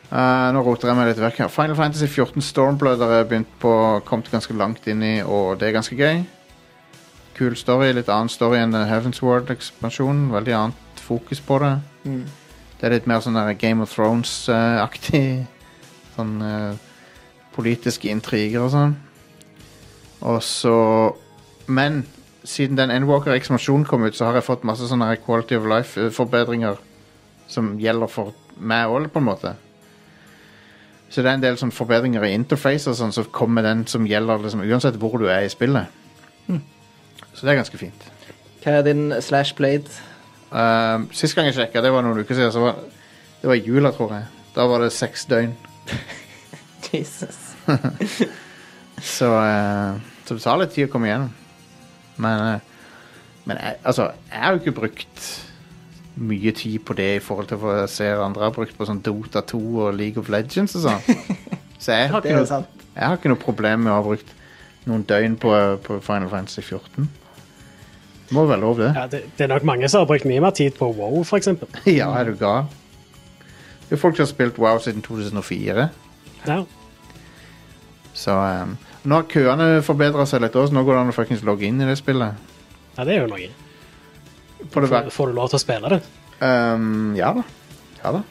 Uh, 0.07 0.53
nå 0.55 0.63
roter 0.63 0.93
jeg 0.93 0.99
meg 0.99 1.09
litt 1.11 1.21
vekk 1.21 1.41
her. 1.43 1.51
Final 1.51 1.79
Fantasy 1.79 2.07
14 2.07 2.45
Stormblood 2.47 3.03
har 3.03 3.17
jeg 3.19 3.31
begynt 3.33 3.57
på, 3.63 3.73
kommet 4.07 4.31
ganske 4.31 4.55
langt 4.55 4.87
inn 4.91 5.03
i, 5.03 5.17
og 5.27 5.59
det 5.61 5.71
er 5.71 5.79
ganske 5.81 5.99
gøy. 5.99 6.23
Kul 7.37 7.57
story, 7.59 7.91
litt 7.93 8.09
annen 8.09 8.33
story 8.33 8.63
enn 8.63 8.73
Heavens 8.89 9.21
World-ekspansjonen. 9.21 10.31
Veldig 10.33 10.55
annet 10.57 11.01
fokus 11.05 11.43
på 11.45 11.59
det. 11.61 11.75
Mm. 12.07 12.23
Det 12.81 12.87
er 12.89 12.95
litt 12.95 13.09
mer 13.11 13.21
sånn 13.25 13.37
Game 13.61 13.85
of 13.85 13.93
Thrones-aktig. 13.93 15.45
Sånn 16.17 16.39
uh, 16.41 16.73
politiske 17.53 18.09
intriger 18.09 18.63
og 18.65 18.71
sånn. 18.73 18.95
Og 20.25 20.39
så 20.41 20.77
Men 21.69 22.07
siden 22.47 22.79
den 22.79 22.93
Endwalker-ekspansjonen 22.95 23.85
kom 23.85 24.07
ut, 24.07 24.17
så 24.17 24.31
har 24.31 24.39
jeg 24.39 24.47
fått 24.47 24.65
masse 24.65 24.87
sånne 24.89 25.11
quality 25.21 25.59
of 25.59 25.67
life-forbedringer 25.69 26.79
som 27.51 27.75
gjelder 27.83 28.09
for 28.09 28.33
meg 28.57 28.89
òg, 28.89 29.11
på 29.13 29.21
en 29.21 29.27
måte. 29.27 29.53
Så 31.11 31.21
det 31.21 31.31
er 31.31 31.37
en 31.37 31.45
del 31.45 31.59
sånn 31.59 31.75
forbedringer 31.75 32.25
i 32.25 32.33
interface 32.39 32.89
og 32.89 32.97
sånn 32.97 33.13
så 33.13 33.27
kommer 33.35 33.67
den 33.67 33.85
som 33.91 34.07
gjelder 34.07 34.41
liksom, 34.47 34.63
uansett 34.63 34.97
hvor 35.03 35.19
du 35.21 35.27
er 35.27 35.45
i 35.45 35.53
spillet. 35.53 35.93
Så 37.37 37.45
det 37.45 37.53
er 37.53 37.61
ganske 37.61 37.79
fint. 37.79 38.07
Hva 38.65 38.79
er 38.79 38.87
din 38.87 39.11
slash 39.21 39.55
blade? 39.57 39.93
Um, 40.51 41.09
sist 41.13 41.37
gang 41.37 41.51
jeg 41.51 41.59
sjekka, 41.59 41.83
det 41.85 41.93
var 41.93 42.05
noen 42.07 42.23
uker 42.23 42.39
siden, 42.39 42.53
så 42.55 42.63
var, 42.63 42.79
det 43.43 43.51
var 43.51 43.59
jula, 43.61 43.93
tror 43.93 44.15
jeg. 44.17 44.29
Da 44.57 44.65
var 44.71 44.81
det 44.81 44.93
seks 44.97 45.27
døgn. 45.29 45.53
Jesus. 46.93 47.43
Så, 48.97 49.27
uh, 49.29 49.99
så 50.25 50.35
det 50.35 50.41
tar 50.41 50.57
litt 50.57 50.71
tid 50.73 50.87
å 50.87 50.91
komme 50.91 51.11
igjennom. 51.11 51.33
Men, 52.25 52.41
uh, 52.41 52.95
men 53.45 53.59
jeg, 53.61 53.77
altså, 53.85 54.07
jeg 54.31 54.41
har 54.41 54.55
jo 54.55 54.63
ikke 54.63 54.73
brukt 54.79 55.27
mye 56.17 56.53
tid 56.57 56.79
på 56.89 56.97
det 56.97 57.11
i 57.19 57.21
forhold 57.21 57.51
til 57.51 57.61
hva 57.61 57.75
jeg 57.83 57.93
ser 57.93 58.23
andre 58.25 58.47
har 58.49 58.55
brukt 58.57 58.73
på 58.79 58.89
sånn 58.89 59.03
Dota 59.05 59.43
2 59.45 59.61
og 59.85 59.99
League 59.99 60.23
of 60.23 60.31
Legends 60.33 60.79
og 60.81 60.87
sånn. 60.87 61.21
Så 61.83 61.93
jeg 61.93 62.09
har, 62.09 62.25
ikke 62.25 62.41
noe, 62.41 62.63
jeg 62.97 63.05
har 63.05 63.21
ikke 63.21 63.35
noe 63.35 63.43
problem 63.43 63.85
med 63.85 63.93
å 63.93 63.99
ha 63.99 64.07
brukt 64.07 64.33
noen 64.89 65.05
døgn 65.05 65.37
på, 65.43 65.53
på 65.85 66.01
Final 66.07 66.33
Fantasy 66.33 66.65
14. 66.65 67.11
Det 68.27 68.35
må 68.35 68.47
være 68.49 68.61
lov, 68.61 68.79
det. 68.81 68.89
Ja, 68.97 69.05
det, 69.11 69.23
det 69.39 69.45
er 69.47 69.53
nok 69.53 69.67
mange 69.69 69.89
som 69.89 70.03
har 70.03 70.09
brukt 70.11 70.27
mye 70.27 70.43
mer 70.43 70.55
tid 70.57 70.75
på 70.79 70.89
WoW, 70.93 71.23
eksempel. 71.37 71.71
Ja, 71.99 72.09
er 72.19 72.31
du 72.31 72.35
gal? 72.41 72.67
Det 73.87 73.95
er 73.95 74.03
folk 74.03 74.17
som 74.19 74.27
har 74.27 74.33
spilt 74.33 74.59
WoW 74.59 74.81
siden 74.83 75.03
2004. 75.03 75.89
Ja. 76.47 76.59
Så 78.17 78.35
um, 78.35 78.77
nå 79.07 79.21
har 79.21 79.29
køene 79.31 79.69
forbedra 79.87 80.27
seg 80.27 80.43
litt 80.43 80.57
også, 80.57 80.73
så 80.73 80.79
nå 80.79 80.83
går 80.87 80.97
det 80.97 81.03
an 81.05 81.13
å 81.13 81.15
fuckings 81.15 81.45
logge 81.47 81.69
inn 81.69 81.79
i 81.81 81.87
det 81.87 81.99
spillet. 82.01 82.35
ja, 82.97 83.05
det 83.05 83.15
er 83.15 83.23
jo 83.23 83.31
noe. 83.31 83.51
Får, 84.73 84.89
får 85.13 85.31
du 85.31 85.37
lov 85.37 85.53
til 85.53 85.61
å 85.61 85.63
spille 85.63 85.93
det? 85.93 86.01
um, 86.41 87.13
ja 87.17 87.31
da. 87.37 87.45
Ja 88.03 88.17
da. 88.19 88.25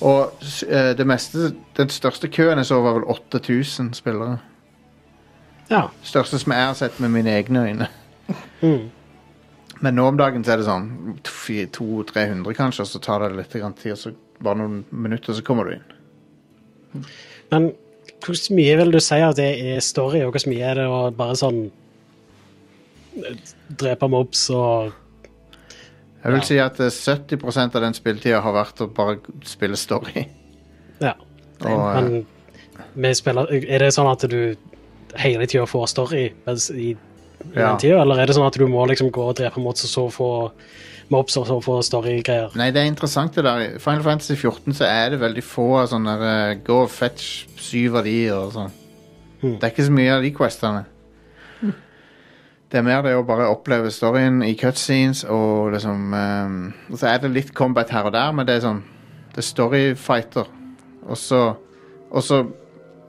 Og 0.00 0.44
eh, 0.68 0.92
det 0.94 1.06
meste 1.06 1.48
Den 1.74 1.88
største 1.90 2.28
køen 2.30 2.60
jeg 2.60 2.68
så, 2.68 2.76
var 2.82 3.00
vel 3.00 3.08
8000 3.10 3.94
spillere. 3.98 4.36
Ja. 5.70 5.88
Største 6.06 6.38
som 6.38 6.52
jeg 6.54 6.66
har 6.68 6.76
sett 6.78 7.00
med 7.02 7.10
mine 7.16 7.32
egne 7.34 7.64
øyne. 7.66 7.88
Mm. 8.62 8.90
Men 9.80 9.94
nå 9.94 10.06
om 10.10 10.16
dagen 10.18 10.42
så 10.44 10.52
er 10.56 10.60
det 10.60 10.66
sånn 10.66 10.88
200-300 11.24 12.56
kanskje, 12.58 12.82
og 12.84 12.90
så 12.90 13.00
tar 13.04 13.22
det 13.24 13.36
litt 13.38 13.52
tid, 13.54 13.92
og 13.94 13.98
så 14.00 14.12
bare 14.42 14.58
noen 14.60 14.80
minutter, 14.90 15.34
så 15.34 15.44
kommer 15.46 15.68
du 15.68 15.76
inn. 15.76 17.04
Men 17.52 17.68
hvor 18.24 18.38
mye 18.56 18.76
vil 18.80 18.90
du 18.94 18.98
si 19.02 19.18
at 19.22 19.36
det 19.38 19.50
er 19.76 19.84
story, 19.84 20.22
og 20.26 20.34
hvor 20.34 20.48
mye 20.50 20.70
er 20.72 20.80
det 20.80 20.86
å 20.90 20.98
bare 21.14 21.36
sånn 21.38 21.60
eh, 23.22 23.36
drepe 23.78 24.08
mobs 24.10 24.48
og 24.54 24.92
Jeg 26.24 26.32
vil 26.32 26.40
Ja. 26.40 26.46
si 26.48 26.58
at 26.58 26.80
eh, 26.82 26.90
70% 26.90 27.76
av 27.78 27.84
den 27.86 27.94
spilletida 27.94 28.40
har 28.42 28.52
vært 28.56 28.80
å 28.82 28.88
bare 28.90 29.20
spille 29.46 29.76
story. 29.78 30.26
Ja. 31.00 31.14
Og, 31.62 31.70
eh, 31.70 32.24
Men 32.94 33.14
spiller, 33.14 33.46
er 33.52 33.78
det 33.78 33.92
sånn 33.94 34.10
at 34.10 34.26
du 34.30 34.56
hele 35.18 35.46
tida 35.46 35.66
får 35.66 35.86
story 35.88 36.32
mens 36.46 36.70
i, 36.70 36.96
i 37.44 37.58
Ja. 37.58 37.68
den 37.70 37.78
tida, 37.78 38.00
eller 38.02 38.18
er 38.20 38.26
det 38.26 38.34
sånn 38.36 38.46
at 38.46 38.58
du 38.58 38.66
må 38.66 38.86
liksom 38.88 39.10
gå 39.10 39.28
og 39.28 39.36
drepe 39.36 39.60
mobs 39.60 39.84
og 39.84 39.90
så 39.90 40.10
få 40.12 40.30
mobs 41.10 41.36
og 41.36 41.46
så 41.46 41.60
få 41.64 41.78
storygreier? 41.82 42.54
Nei, 42.56 42.70
det 42.70 42.82
er 42.82 42.86
interessant 42.90 43.34
det 43.34 43.44
der. 43.44 43.58
I 43.76 43.78
Final 43.78 44.02
Fantasy 44.02 44.34
14 44.34 44.74
så 44.74 44.84
er 44.84 45.10
det 45.10 45.20
veldig 45.20 45.42
få 45.44 45.68
av 45.82 45.88
sånne 45.88 46.18
der, 46.18 46.50
eh, 46.50 46.54
Gå 46.66 46.82
og 46.82 46.90
fetch 46.90 47.46
syv 47.56 47.96
av 47.96 48.04
de 48.04 48.30
og 48.32 48.52
sånn. 48.52 48.70
Hmm. 49.40 49.58
Det 49.58 49.64
er 49.64 49.70
ikke 49.70 49.86
så 49.86 49.92
mye 49.92 50.16
av 50.16 50.22
de 50.22 50.30
questene. 50.32 50.84
Det 52.70 52.76
er 52.78 52.82
mer 52.84 53.00
det 53.02 53.14
å 53.16 53.22
bare 53.24 53.46
oppleve 53.48 53.88
storyen 53.90 54.42
i 54.44 54.52
cutscenes 54.54 55.22
og 55.24 55.70
liksom 55.72 56.12
um, 56.12 56.74
Og 56.90 56.98
så 57.00 57.06
er 57.14 57.22
det 57.22 57.30
litt 57.32 57.54
combat 57.56 57.88
her 57.88 58.04
og 58.10 58.12
der, 58.12 58.30
men 58.36 58.44
det 58.44 58.58
er 58.58 58.66
sånn 58.66 58.82
Det 59.32 59.38
er 59.40 59.46
storyfighter. 59.48 60.46
Og 61.08 61.16
så 61.16 61.56
Og 62.10 62.22
så 62.22 62.42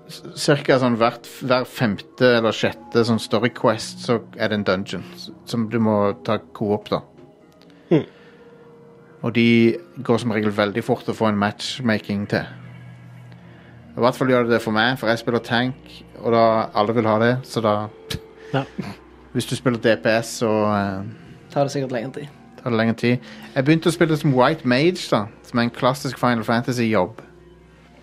cirka 0.10 0.80
sånn 0.82 0.96
hvert, 0.98 1.28
hver 1.46 1.66
femte 1.70 2.32
eller 2.40 2.56
sjette 2.56 3.04
sånn 3.06 3.20
story 3.22 3.52
quest, 3.54 4.02
så 4.08 4.20
er 4.38 4.50
det 4.50 4.60
en 4.60 4.66
dungeon 4.68 5.04
som 5.46 5.68
du 5.70 5.78
må 5.84 5.98
ta 6.26 6.40
co-op, 6.58 6.90
da. 6.90 7.02
Og 9.22 9.34
de 9.36 9.76
går 10.08 10.18
som 10.22 10.32
regel 10.32 10.54
veldig 10.56 10.82
fort 10.88 11.10
å 11.12 11.16
få 11.16 11.28
en 11.28 11.40
matchmaking 11.40 12.22
til. 12.32 12.46
I 13.98 14.00
hvert 14.00 14.16
fall 14.16 14.30
gjør 14.32 14.46
det 14.48 14.54
det 14.56 14.62
for 14.64 14.72
meg, 14.72 14.94
for 15.02 15.12
jeg 15.12 15.20
spiller 15.20 15.44
tank, 15.44 15.90
og 16.22 16.32
da 16.32 16.44
alle 16.80 16.96
vil 16.96 17.10
ha 17.10 17.18
det, 17.20 17.34
så 17.44 17.64
da 17.66 17.74
Ja. 18.56 18.64
Hvis 19.36 19.46
du 19.46 19.54
spiller 19.60 19.78
DPS, 19.78 20.40
så 20.40 20.50
uh, 20.50 21.04
Tar 21.54 21.68
det 21.68 21.74
sikkert 21.76 21.92
lengre 21.94 22.16
tid. 22.16 22.32
tar 22.64 22.72
det 22.74 22.80
lengre 22.80 22.96
tid. 22.98 23.28
Jeg 23.54 23.66
begynte 23.68 23.92
å 23.92 23.94
spille 23.94 24.18
som 24.18 24.34
White 24.34 24.66
Mage, 24.66 25.04
da, 25.12 25.26
som 25.46 25.60
er 25.60 25.68
en 25.68 25.74
klassisk 25.76 26.18
Final 26.18 26.42
Fantasy-jobb. 26.48 27.20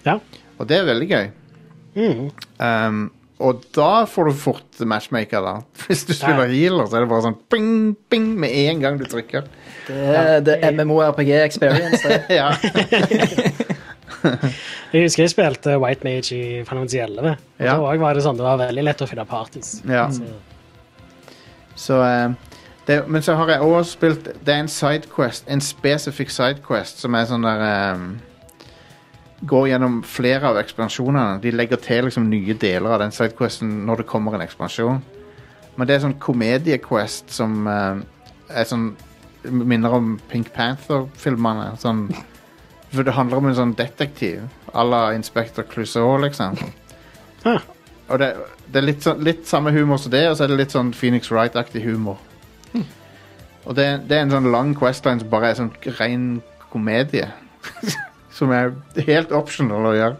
Ja. 0.07 0.18
Og 0.61 0.68
det 0.70 0.78
er 0.78 0.86
veldig 0.86 1.09
gøy. 1.11 1.26
Mm. 1.97 2.26
Um, 2.61 3.05
og 3.38 3.64
da 3.76 4.05
får 4.09 4.30
du 4.30 4.36
fort 4.40 4.80
matchmaker, 4.88 5.44
da. 5.44 5.55
Hvis 5.88 6.05
du 6.09 6.14
spiller 6.16 6.49
healer, 6.53 6.86
så 6.88 6.97
er 6.99 7.05
det 7.05 7.11
bare 7.12 7.26
sånn 7.26 7.38
bing, 7.53 7.70
bing 8.12 8.30
med 8.40 8.55
en 8.66 8.80
gang 8.84 9.01
du 9.01 9.05
trykker. 9.11 9.49
Det 9.86 10.16
er, 10.18 10.40
det 10.44 10.57
MMORPG 10.74 11.30
experience. 11.44 12.03
Det. 12.05 12.22
ja. 12.40 12.51
Jeg 14.92 15.03
husker 15.05 15.22
jeg 15.26 15.30
spilte 15.30 15.76
White 15.82 16.07
Mage 16.07 16.34
i 16.34 16.42
Final 16.66 16.86
Fantasy 16.86 16.99
11. 17.03 17.30
Og 17.59 17.64
Ja. 17.64 17.74
da 17.76 17.97
var 18.01 18.14
det 18.14 18.22
sånn, 18.24 18.38
det 18.38 18.47
var 18.47 18.59
veldig 18.59 18.84
lett 18.86 19.03
å 19.03 19.09
finne 19.11 19.26
parties. 19.28 19.82
Ja. 19.86 20.07
Så, 20.11 20.22
Så, 21.76 21.99
eh, 22.03 22.32
det, 22.86 23.09
men 23.09 23.22
så 23.22 23.34
har 23.36 23.51
jeg 23.51 23.61
også 23.61 23.90
spilt 23.90 24.24
Det 24.24 24.55
er 24.55 24.62
en 24.62 24.68
sidequest, 24.68 25.44
en 25.49 25.61
spesifikk 25.61 26.30
sidequest, 26.30 27.03
som 27.03 27.14
er 27.14 27.26
sånn 27.28 27.44
der 27.44 27.61
eh, 27.66 28.07
Går 29.41 29.68
gjennom 29.68 29.99
flere 30.07 30.49
av 30.49 30.59
ekspansjonene. 30.61 31.41
De 31.43 31.53
legger 31.53 31.80
til 31.84 32.07
liksom 32.09 32.30
nye 32.30 32.57
deler 32.57 32.95
av 32.95 33.03
den 33.03 33.12
sidequesten 33.12 33.82
når 33.89 34.03
det 34.03 34.09
kommer 34.09 34.37
en 34.37 34.45
ekspansjon. 34.47 35.03
Men 35.76 35.89
det 35.89 35.97
er 35.97 36.07
sånn 36.07 36.16
komediequest 36.22 37.34
som 37.37 37.66
uh, 37.68 38.01
er 38.49 38.68
sånn 38.68 38.95
Minner 39.47 39.93
om 39.95 40.16
Pink 40.30 40.49
Panther-filmene. 40.57 41.76
Sånn 41.78 42.09
For 42.91 43.07
det 43.07 43.14
handler 43.14 43.39
om 43.39 43.51
en 43.51 43.59
sånn 43.59 43.74
detektiv 43.78 44.41
à 44.72 44.82
la 44.82 45.03
Inspector 45.14 45.66
Clouseau, 45.68 46.16
liksom. 46.22 46.57
Ah. 47.47 47.61
Og 48.09 48.18
det, 48.22 48.32
det 48.72 48.80
er 48.80 48.87
litt, 48.89 49.05
sånn, 49.05 49.22
litt 49.26 49.47
samme 49.47 49.70
humor 49.74 50.01
som 50.01 50.14
det, 50.14 50.24
og 50.30 50.39
så 50.39 50.47
er 50.47 50.53
det 50.55 50.59
litt 50.62 50.74
sånn 50.74 50.95
Phoenix 50.97 51.30
Wright-aktig 51.30 51.84
humor. 51.84 52.18
Og 53.66 53.74
det, 53.74 53.87
det 54.07 54.16
er 54.16 54.24
en 54.24 54.34
sånn 54.34 54.51
lang 54.55 54.74
questline 54.78 55.22
som 55.22 55.30
bare 55.30 55.51
er 55.51 55.59
sånn 55.59 55.72
ren 55.99 56.26
komedie. 56.70 57.28
som 58.37 58.53
er 58.53 58.74
helt 59.07 59.32
optional 59.34 59.89
å 59.91 59.95
gjøre. 59.97 60.16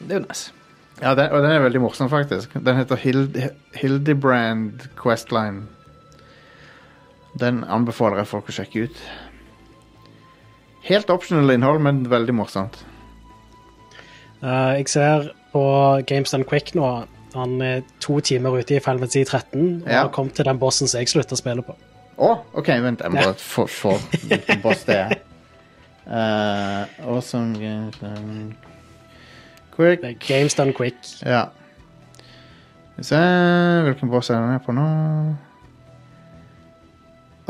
Det 0.00 0.14
er 0.14 0.20
jo 0.20 0.24
nice. 0.26 0.52
Ja, 1.00 1.14
den, 1.16 1.30
og 1.32 1.40
den 1.40 1.54
er 1.54 1.62
veldig 1.64 1.80
morsom, 1.80 2.10
faktisk. 2.12 2.52
Den 2.60 2.76
heter 2.76 2.98
Hild, 3.00 3.36
Hildebrand 3.80 4.82
Questline. 5.00 5.62
Den 7.40 7.62
anbefaler 7.64 8.20
jeg 8.20 8.28
folk 8.28 8.50
å 8.50 8.56
sjekke 8.58 8.84
ut. 8.88 9.00
Helt 10.88 11.12
optional 11.12 11.52
innhold, 11.54 11.80
men 11.84 12.02
veldig 12.10 12.34
morsomt. 12.36 12.82
Uh, 14.42 14.76
jeg 14.78 14.88
ser 14.92 15.30
på 15.52 15.62
Games 16.08 16.32
Done 16.32 16.46
Quick 16.48 16.74
nå, 16.76 16.90
han 17.36 17.56
er 17.62 17.82
to 18.02 18.18
timer 18.24 18.58
ute 18.58 18.76
i 18.76 18.82
Final 18.82 19.04
Fantasy 19.04 19.24
13, 19.24 19.82
og 19.84 19.88
Ja. 19.88 20.02
har 20.04 20.12
kommet 20.12 20.34
til 20.34 20.44
den 20.48 20.58
bossen 20.58 20.88
som 20.88 20.98
jeg 21.00 21.08
slutta 21.12 21.36
å 21.36 21.40
spille 21.40 21.62
på. 21.64 21.76
Å, 22.20 22.30
OK, 22.60 22.68
vent. 22.84 23.00
Jeg 23.00 23.12
må 23.14 23.22
bare 23.22 23.34
få 23.40 23.64
få 23.70 23.96
hvilken 24.28 24.60
boss 24.64 24.84
det 24.84 24.96
er. 24.98 25.18
Uh, 26.10 26.86
awesome 27.06 27.54
games 27.54 27.98
done 28.00 28.56
Quick. 29.76 30.00
Det 30.02 30.10
er 30.10 30.14
Games 30.26 30.54
Done 30.54 30.72
Quick. 30.72 30.96
Ja. 31.22 31.44
Skal 32.92 32.98
vi 32.98 33.04
se 33.04 33.20
Hvilken 33.82 34.10
boss 34.10 34.30
er 34.30 34.40
den 34.40 34.50
her 34.50 34.58
på 34.64 34.74
nå? 34.74 34.86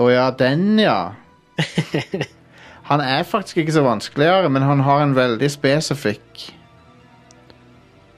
Å 0.00 0.08
ja, 0.08 0.28
den, 0.30 0.78
ja. 0.78 1.12
Han 2.90 3.00
er 3.00 3.22
faktisk 3.22 3.56
ikke 3.62 3.72
så 3.72 3.82
vanskeligere, 3.82 4.48
men 4.50 4.62
han 4.62 4.80
har 4.82 5.02
en 5.02 5.12
veldig 5.14 5.50
spesifikk 5.52 6.40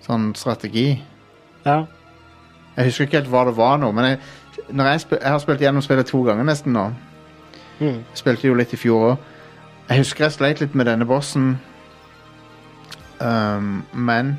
sånn 0.07 0.31
strategi. 0.39 0.95
Ja. 1.67 1.83
Jeg 2.77 2.89
husker 2.89 3.05
ikke 3.05 3.21
helt 3.21 3.33
hva 3.33 3.43
det 3.49 3.57
var 3.59 3.77
nå, 3.83 3.91
men 3.93 4.07
jeg, 4.09 4.21
jeg, 4.71 5.03
jeg 5.13 5.29
har 5.29 5.43
spilt 5.43 5.61
gjennom 5.61 5.85
spillet 5.85 6.09
to 6.09 6.23
ganger 6.25 6.49
nesten 6.49 6.73
nå. 6.73 6.87
Mm. 7.83 8.01
Spilte 8.17 8.49
jo 8.49 8.57
litt 8.57 8.73
i 8.73 8.81
fjor 8.81 9.11
òg. 9.11 9.29
Jeg 9.89 9.99
husker 9.99 10.25
jeg 10.25 10.33
sleit 10.33 10.61
litt 10.63 10.75
med 10.79 10.87
denne 10.89 11.05
bossen, 11.09 11.59
um, 13.21 13.83
men 13.93 14.37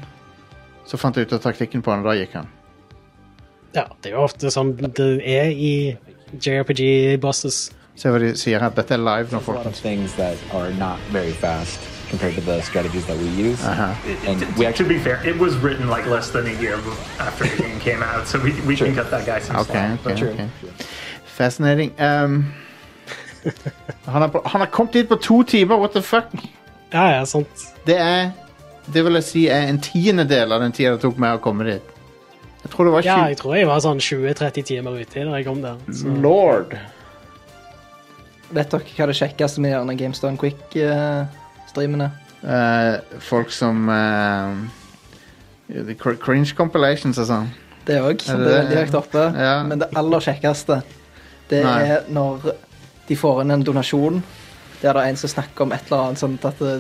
så 0.87 0.97
fant 0.99 1.15
jeg 1.17 1.27
ut 1.27 1.33
av 1.37 1.43
taktikken 1.45 1.83
på 1.85 1.91
han, 1.93 2.01
og 2.03 2.09
da 2.11 2.15
gikk 2.19 2.33
han. 2.39 2.47
ja, 3.75 3.83
det 4.03 4.11
er 4.11 4.15
jo 4.17 4.23
ofte 4.27 4.51
sånn 4.53 4.75
det 4.77 5.07
er 5.25 5.49
i 5.49 5.97
JRPG-bosses. 6.33 7.71
Se 7.97 8.09
hva 8.09 8.19
de 8.21 8.31
sier 8.37 8.61
her. 8.61 8.69
Dette 8.73 8.93
er 8.95 9.01
live 9.01 9.29
nå, 9.31 9.37
a 9.37 9.39
lot 9.39 9.41
of 9.41 9.45
folkens. 9.63 9.81
things 9.81 10.13
that 10.17 10.37
are 10.53 10.71
not 10.77 10.99
very 11.11 11.31
fast 11.31 11.79
compared 12.09 12.33
to 12.35 12.41
the 12.41 12.59
strategies 12.61 13.05
that 13.05 13.17
we 13.17 13.25
use. 13.29 13.63
Uh-huh. 13.65 13.93
And 14.27 14.39
To- 14.41 14.45
we 14.57 14.63
to 14.65 14.69
actually 14.69 14.89
be 14.95 14.99
fair, 14.99 15.21
it 15.25 15.37
was 15.37 15.55
written 15.57 15.89
like 15.89 16.05
less 16.07 16.29
than 16.31 16.45
a 16.47 16.53
year 16.61 16.77
after 17.19 17.45
the 17.47 17.55
game 17.61 17.79
came 17.79 18.01
out, 18.03 18.27
so 18.27 18.39
we, 18.39 18.51
we 18.65 18.75
can 18.75 18.93
cut 18.95 19.09
that 19.11 19.25
guy 19.25 19.39
some 19.39 19.57
Ok, 19.57 19.71
slack. 19.73 19.99
ok, 19.99 20.03
but- 20.03 20.23
ok. 20.23 20.49
Fascinating. 21.25 21.91
Um, 21.99 22.53
han, 24.05 24.21
har, 24.21 24.41
han 24.45 24.63
har 24.63 24.69
kommet 24.71 24.93
dit 24.93 25.09
på 25.09 25.17
to 25.21 25.41
timer, 25.43 25.79
what 25.81 25.95
the 25.95 26.01
fuck? 26.01 26.31
Ja, 26.93 27.09
ja, 27.17 27.25
sant. 27.25 27.67
Det 27.87 27.97
er 27.97 28.31
Det 28.93 28.99
vil 29.05 29.15
jeg 29.15 29.23
si 29.23 29.41
er 29.47 29.69
en 29.71 29.79
tiendedel 29.79 30.51
av 30.51 30.59
den 30.59 30.73
tida 30.75 30.97
det 30.97 31.01
tok 31.05 31.19
meg 31.21 31.37
å 31.37 31.43
komme 31.43 31.63
dit. 31.69 31.93
Jeg 32.63 32.71
tror 32.73 32.87
det 32.87 32.93
var 32.93 33.05
20 33.05 33.07
Ja, 33.07 33.29
jeg 33.31 33.37
tror 33.39 33.55
jeg 33.55 33.67
var 33.69 33.79
sånn 33.83 34.01
20-30 34.03 34.67
timer 34.67 34.99
ute 34.99 35.23
da 35.23 35.37
jeg 35.39 35.47
kom 35.47 35.61
der. 35.63 35.79
Så. 35.95 36.11
Lord. 36.23 36.75
Vet 38.53 38.75
dere 38.75 38.95
hva 38.97 39.07
det 39.09 39.15
kjekkeste 39.17 39.63
med 39.63 39.73
gjerne 39.73 39.95
GameStone 39.99 40.39
Quick-streamene? 40.39 42.09
Eh, 42.43 43.19
folk 43.23 43.51
som 43.55 43.87
uh, 43.87 44.51
cr 45.99 46.17
Cringe 46.19 46.51
compilations 46.57 47.19
og 47.23 47.29
sånn. 47.29 47.47
det 47.87 48.01
òg, 48.03 48.19
det 48.19 48.35
det 48.39 48.51
er 48.51 48.59
veldig 48.59 48.81
høyt 48.81 48.99
oppe. 48.99 49.23
Ja. 49.39 49.55
Men 49.67 49.79
det 49.79 49.89
aller 49.99 50.23
kjekkeste, 50.27 50.81
det 51.49 51.63
Nei. 51.63 51.79
er 51.87 52.11
når 52.11 52.51
de 53.07 53.15
får 53.19 53.41
inn 53.43 53.51
en 53.51 53.63
donasjon 53.67 54.21
der 54.81 54.93
det 54.93 55.01
er 55.01 55.09
en 55.13 55.15
som 55.19 55.29
snakker 55.31 55.63
om 55.63 55.71
et 55.71 55.85
eller 55.87 56.01
annet 56.09 56.19
sånt 56.19 56.45
at 56.45 56.59
det, 56.59 56.73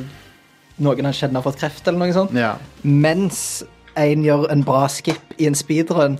noen 0.83 1.05
han 1.07 1.13
kjenner 1.15 1.39
har 1.39 1.45
fått 1.45 1.59
kreft, 1.61 1.85
eller 1.87 1.99
noe 2.01 2.13
sånt. 2.15 2.33
Ja. 2.35 2.55
Mens 2.83 3.63
en 3.95 4.23
gjør 4.25 4.47
en 4.51 4.63
bra 4.67 4.87
skip 4.91 5.35
i 5.39 5.45
en 5.47 5.55
speedrun. 5.55 6.17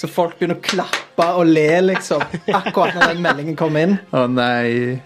Så 0.00 0.08
folk 0.08 0.38
begynner 0.38 0.56
å 0.56 0.62
klappe 0.64 1.26
og 1.36 1.44
le, 1.50 1.66
liksom. 1.90 2.22
Akkurat 2.56 2.94
når 2.96 3.10
den 3.12 3.20
meldingen 3.26 3.56
kom 3.58 3.76
inn. 3.76 3.98
Å 4.16 4.22
nei. 4.32 5.00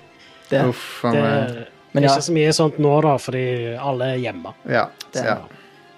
Det, 0.50 0.60
Uff 0.70 1.00
a 1.08 1.10
Det 1.16 1.22
meg. 1.24 1.32
er 1.32 1.66
Men 1.96 2.04
ikke 2.06 2.22
så 2.28 2.34
mye 2.36 2.52
sånt 2.54 2.78
nå, 2.78 2.92
da, 3.02 3.16
fordi 3.18 3.44
alle 3.80 4.12
er 4.14 4.22
hjemme. 4.22 4.52
Ja. 4.70 4.84
Det- 5.10 5.24
ja. 5.26 5.38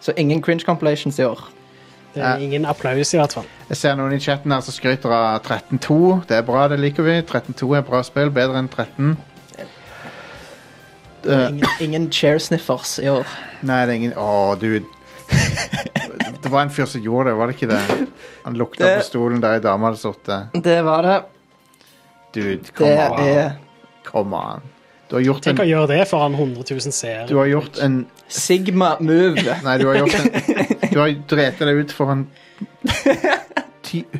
Så 0.00 0.14
ingen 0.16 0.40
cringe 0.40 0.64
compilations 0.64 1.18
i 1.20 1.24
år. 1.28 1.40
Det 2.16 2.24
er 2.24 2.40
ingen 2.40 2.64
applaus, 2.64 3.10
i 3.14 3.18
hvert 3.20 3.34
fall. 3.36 3.44
Jeg 3.68 3.76
ser 3.76 3.96
noen 3.98 4.14
i 4.16 4.20
chatten 4.24 4.52
her 4.54 4.62
som 4.64 4.72
skryter 4.72 5.12
av 5.12 5.42
13.2. 5.44 5.96
Det 6.30 6.38
er 6.38 6.44
bra, 6.48 6.66
det 6.72 6.78
liker 6.80 7.04
vi. 7.04 7.18
13-2 7.28 7.68
er 7.76 7.84
bra 7.84 8.00
spill, 8.06 8.30
bedre 8.32 8.56
enn 8.62 8.68
13. 8.72 9.16
Eh, 11.26 11.48
Ingen, 11.48 11.64
ingen 11.80 12.10
chair 12.14 12.38
sniffers 12.38 12.98
i 13.02 13.08
år. 13.10 13.26
Nei, 13.66 13.80
det 13.86 13.92
er 13.92 13.98
ingen 14.00 14.12
Å, 14.20 14.54
dude. 14.60 14.84
Det 16.46 16.52
var 16.52 16.62
en 16.62 16.70
fyr 16.70 16.86
som 16.86 17.02
gjorde 17.02 17.32
det, 17.32 17.34
var 17.40 17.50
det 17.50 17.56
ikke 17.56 17.68
det? 17.72 17.80
Han 18.44 18.54
lukta 18.60 18.84
Det- 18.86 18.98
på 19.00 19.06
stolen 19.08 19.40
der 19.42 19.56
ei 19.56 19.62
dame 19.64 19.88
hadde 19.88 19.98
sittet. 19.98 20.52
Det 20.62 20.76
var 20.86 21.02
det. 21.02 21.16
Dude, 22.36 22.60
Det 22.78 22.92
an. 23.00 23.12
on. 23.12 23.20
er 23.26 23.50
Come 24.06 24.36
on. 24.36 24.62
Du 25.10 25.16
har 25.16 25.22
gjort 25.24 25.42
Tenk 25.42 25.58
å 25.62 25.66
gjøre 25.66 25.88
det 25.88 26.04
foran 26.10 26.34
100 26.34 26.62
000 26.70 26.92
seere. 26.94 27.26
Du 27.26 27.36
har 27.40 27.46
gjort 27.50 27.78
en 27.82 28.06
Sigma 28.28 28.92
move. 29.00 29.42
Nei, 29.64 29.76
du 29.78 29.86
har 29.88 29.98
gjort 30.04 30.14
en 30.20 30.30
Du 30.92 30.98
har 31.00 31.12
drept 31.30 31.62
deg 31.62 31.82
ut 31.82 31.92
foran 31.94 32.26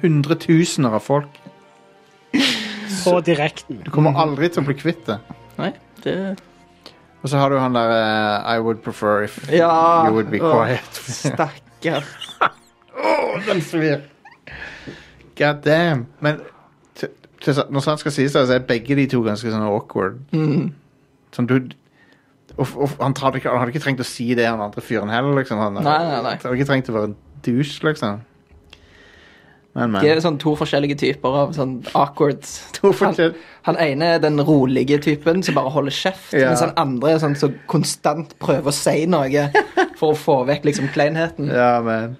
hundretusener 0.03 0.97
av 0.97 1.01
folk. 1.05 1.41
På 3.05 3.21
direkten. 3.25 3.81
Du 3.85 3.91
kommer 3.95 4.19
aldri 4.19 4.49
til 4.51 4.63
å 4.63 4.67
bli 4.69 4.77
kvitt 4.79 5.05
det. 5.09 5.19
Nei, 5.57 5.73
det 6.05 6.17
Og 7.23 7.31
så 7.31 7.39
har 7.41 7.51
du 7.51 7.59
han 7.59 7.75
der 7.75 7.91
uh, 7.91 8.55
I 8.55 8.59
would 8.63 8.83
prefer 8.85 9.25
if 9.25 9.39
Ja. 9.51 10.07
you 10.07 10.13
would 10.15 10.31
be 10.31 10.39
quiet. 10.39 10.93
Stakkar. 10.95 12.05
oh, 13.03 13.39
den 13.47 13.63
svir. 13.63 14.05
God 15.39 15.63
damn. 15.65 16.07
Men 16.21 16.41
til, 16.95 17.09
til, 17.43 17.63
når 17.71 17.81
sant 17.85 18.01
skal 18.01 18.13
sies, 18.15 18.33
så 18.33 18.47
er 18.55 18.63
begge 18.69 18.97
de 18.97 19.09
to 19.11 19.23
ganske 19.27 19.51
sånn 19.51 19.67
awkward. 19.67 20.21
Mm. 20.33 20.71
Sånn, 21.35 21.51
du 21.51 21.59
og, 22.57 22.71
og, 22.77 22.95
han, 23.03 23.15
hadde 23.21 23.41
ikke, 23.43 23.51
han 23.53 23.61
hadde 23.61 23.75
ikke 23.75 23.85
trengt 23.85 24.01
å 24.01 24.07
si 24.09 24.31
det, 24.39 24.47
han 24.49 24.63
andre 24.65 24.81
fyren 24.85 25.13
heller. 25.13 25.37
Liksom. 25.43 25.61
Han, 25.61 25.77
Nei, 25.83 25.83
nei, 25.85 26.23
nei. 26.25 26.33
Han 26.39 26.47
hadde 26.47 26.57
ikke 26.57 26.71
trengt 26.71 26.89
å 26.93 26.97
være 26.97 27.11
en 27.11 27.17
douche, 27.45 27.83
liksom. 27.85 28.23
Men, 29.77 29.91
men. 29.93 30.01
Det 30.01 30.09
er 30.15 30.21
sånn 30.25 30.39
to 30.41 30.55
forskjellige 30.57 30.97
typer 31.03 31.35
av 31.37 31.51
sånn 31.53 31.75
awkward 31.93 32.39
To 32.79 32.95
han, 33.03 33.19
han 33.67 33.77
ene 33.85 34.07
er 34.15 34.23
den 34.25 34.41
rolige 34.41 34.97
typen 35.05 35.43
som 35.45 35.59
bare 35.59 35.69
holder 35.75 35.93
kjeft, 35.93 36.31
Ja. 36.33 36.49
mens 36.49 36.63
han 36.65 36.73
andre 36.81 37.13
er 37.13 37.21
sånn 37.21 37.37
som 37.37 37.59
konstant 37.69 38.33
prøver 38.41 38.73
å 38.73 38.75
si 38.75 39.05
noe 39.11 39.51
for 40.01 40.15
å 40.15 40.17
få 40.17 40.39
vekk 40.49 40.65
liksom 40.71 40.89
kleinheten. 40.97 41.53
Ja, 41.53 41.75
men 41.85 42.17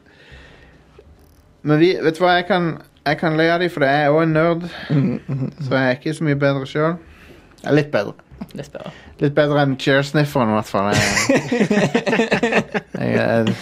Men 1.67 1.81
vi, 1.81 1.95
vet 1.97 2.21
du 2.21 2.23
hva, 2.23 2.37
jeg 2.37 2.47
kan, 2.53 2.69
jeg 3.09 3.19
kan 3.25 3.41
le 3.41 3.49
av 3.51 3.65
dem, 3.65 3.73
for 3.73 3.83
jeg 3.89 4.05
er 4.05 4.13
òg 4.13 4.21
en 4.23 4.37
nerd. 4.37 4.69
Så 5.65 5.73
jeg 5.73 5.81
er 5.81 5.97
ikke 5.97 6.13
så 6.15 6.29
mye 6.29 6.39
bedre 6.39 6.69
sjøl. 6.69 6.93
Jeg 7.65 7.71
er 7.73 7.75
litt 7.81 7.89
bedre. 7.91 8.13
Litt 8.57 8.71
bedre. 8.73 8.93
Litt 9.21 9.35
bedre 9.37 9.65
enn 9.67 9.75
chairsnifferen, 9.81 10.53
i 10.53 10.57
hvert 10.57 10.71
fall. 10.71 10.93
Jeg, 10.93 11.01
jeg, 13.01 13.11
jeg, 13.17 13.57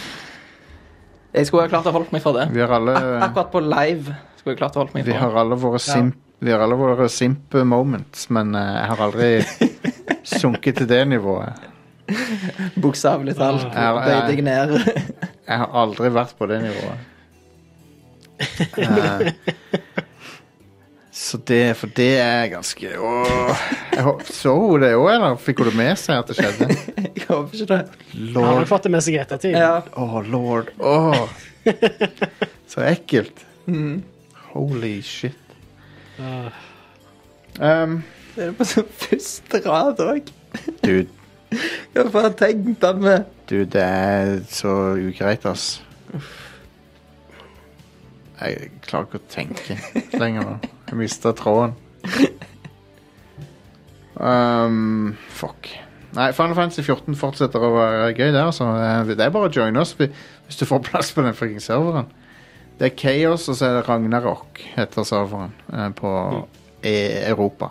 Jeg 1.34 1.48
skulle 1.48 1.64
ha 1.64 1.72
klart 1.72 1.88
å 1.90 1.94
holde 1.96 2.14
meg 2.14 2.22
fra 2.22 2.34
det. 2.36 2.46
vi 2.54 2.62
har 2.62 2.74
alle 2.76 2.94
Ak 2.94 3.30
akkurat 3.30 3.50
på 3.54 3.62
live 3.64 4.14
skulle 4.38 4.54
jeg 4.54 4.60
klart 4.60 4.76
å 4.76 4.82
holde 4.84 4.98
meg 4.98 5.06
Vi 5.08 5.16
har 5.16 5.38
alle 5.40 5.56
våre 5.56 5.80
simp, 5.80 6.18
vi 6.44 6.52
har 6.52 6.60
alle 6.60 6.76
våre 6.76 7.08
simp 7.08 7.54
moments, 7.64 8.28
men 8.34 8.54
eh, 8.58 8.74
jeg 8.76 8.90
har 8.90 9.04
aldri 9.06 9.30
sunket 10.40 10.82
til 10.82 10.88
det 10.90 11.00
nivået. 11.08 11.70
Bokstavelig 12.76 13.34
talt. 13.38 13.64
Jeg, 13.72 14.36
jeg. 14.44 14.94
Jeg 15.48 15.60
har 15.62 15.72
aldri 15.84 16.10
vært 16.12 16.36
på 16.38 16.50
det 16.52 16.60
nivået. 16.66 17.10
Eh, 18.74 19.30
så 21.14 21.38
det, 21.46 21.60
for 21.78 21.90
det 21.94 22.08
er 22.18 22.48
ganske 22.50 22.88
åh. 22.98 23.60
Jeg 23.94 24.14
Så 24.34 24.50
hun 24.58 24.82
det 24.82 24.88
òg, 24.98 25.06
eller 25.12 25.36
fikk 25.38 25.60
hun 25.62 25.68
det 25.70 25.76
med 25.78 25.98
seg 26.00 26.18
at 26.18 26.32
det 26.32 26.36
skjedde? 26.40 26.66
Jeg 27.20 27.26
håper 27.28 27.54
ikke 27.54 27.68
det. 27.70 27.78
Han 28.10 28.34
har 28.34 28.48
Lord. 28.48 28.58
nok 28.64 28.70
fått 28.72 28.88
det 28.88 28.90
med 28.96 29.04
seg 29.06 29.14
i 29.14 29.20
ettertid. 29.22 29.54
Ja. 29.54 29.76
Åh, 30.02 30.16
lord. 30.26 30.72
Åh. 30.82 31.22
Så 32.74 32.82
ekkelt. 32.90 33.44
Mm. 33.70 34.02
Holy 34.52 34.96
shit. 35.06 35.38
Uh, 36.18 36.50
Um, 37.62 38.00
Det 38.34 38.48
er 38.48 38.54
på 38.58 38.64
sånn 38.66 38.88
første 38.98 39.60
rad 39.62 40.00
òg. 40.02 40.26
dude, 40.82 41.06
Jeg 41.94 42.00
har 42.00 42.08
bare 42.10 42.32
tenkt 42.34 42.82
han 42.82 42.98
med? 43.04 43.28
dude, 43.46 43.68
det 43.76 43.84
er 43.86 44.32
så 44.50 44.72
ugreit, 44.98 45.46
ass. 45.46 45.76
Jeg 48.40 48.70
klarer 48.86 49.06
ikke 49.08 49.20
å 49.20 49.28
tenke 49.30 49.76
lenger 50.18 50.46
nå. 50.48 50.54
Jeg 50.88 50.98
mista 50.98 51.32
tråden. 51.36 51.76
Um, 54.14 55.14
fuck. 55.34 55.68
Nei, 56.14 56.28
Final 56.36 56.54
Fantasy 56.54 56.84
14 56.86 57.16
fortsetter 57.18 57.62
å 57.62 57.72
være 57.74 58.10
gøy 58.14 58.28
der, 58.30 58.44
altså. 58.46 58.68
Eh, 58.78 59.08
Det 59.10 59.24
er 59.24 59.32
bare 59.34 59.48
å 59.48 59.54
joine 59.54 59.80
oss 59.82 59.96
hvis 59.98 60.60
du 60.60 60.62
får 60.68 60.84
plass 60.86 61.10
på 61.14 61.24
den 61.26 61.34
fucking 61.34 61.62
serveren. 61.62 62.06
Det 62.78 62.86
er 62.90 62.94
Chaos, 62.98 63.48
og 63.50 63.58
så 63.58 63.66
er 63.68 63.78
det 63.80 63.88
Ragnarok, 63.88 64.60
heter 64.76 65.06
serveren, 65.06 65.50
eh, 65.72 65.88
på 65.98 66.12
e 66.86 66.94
Europa. 67.30 67.70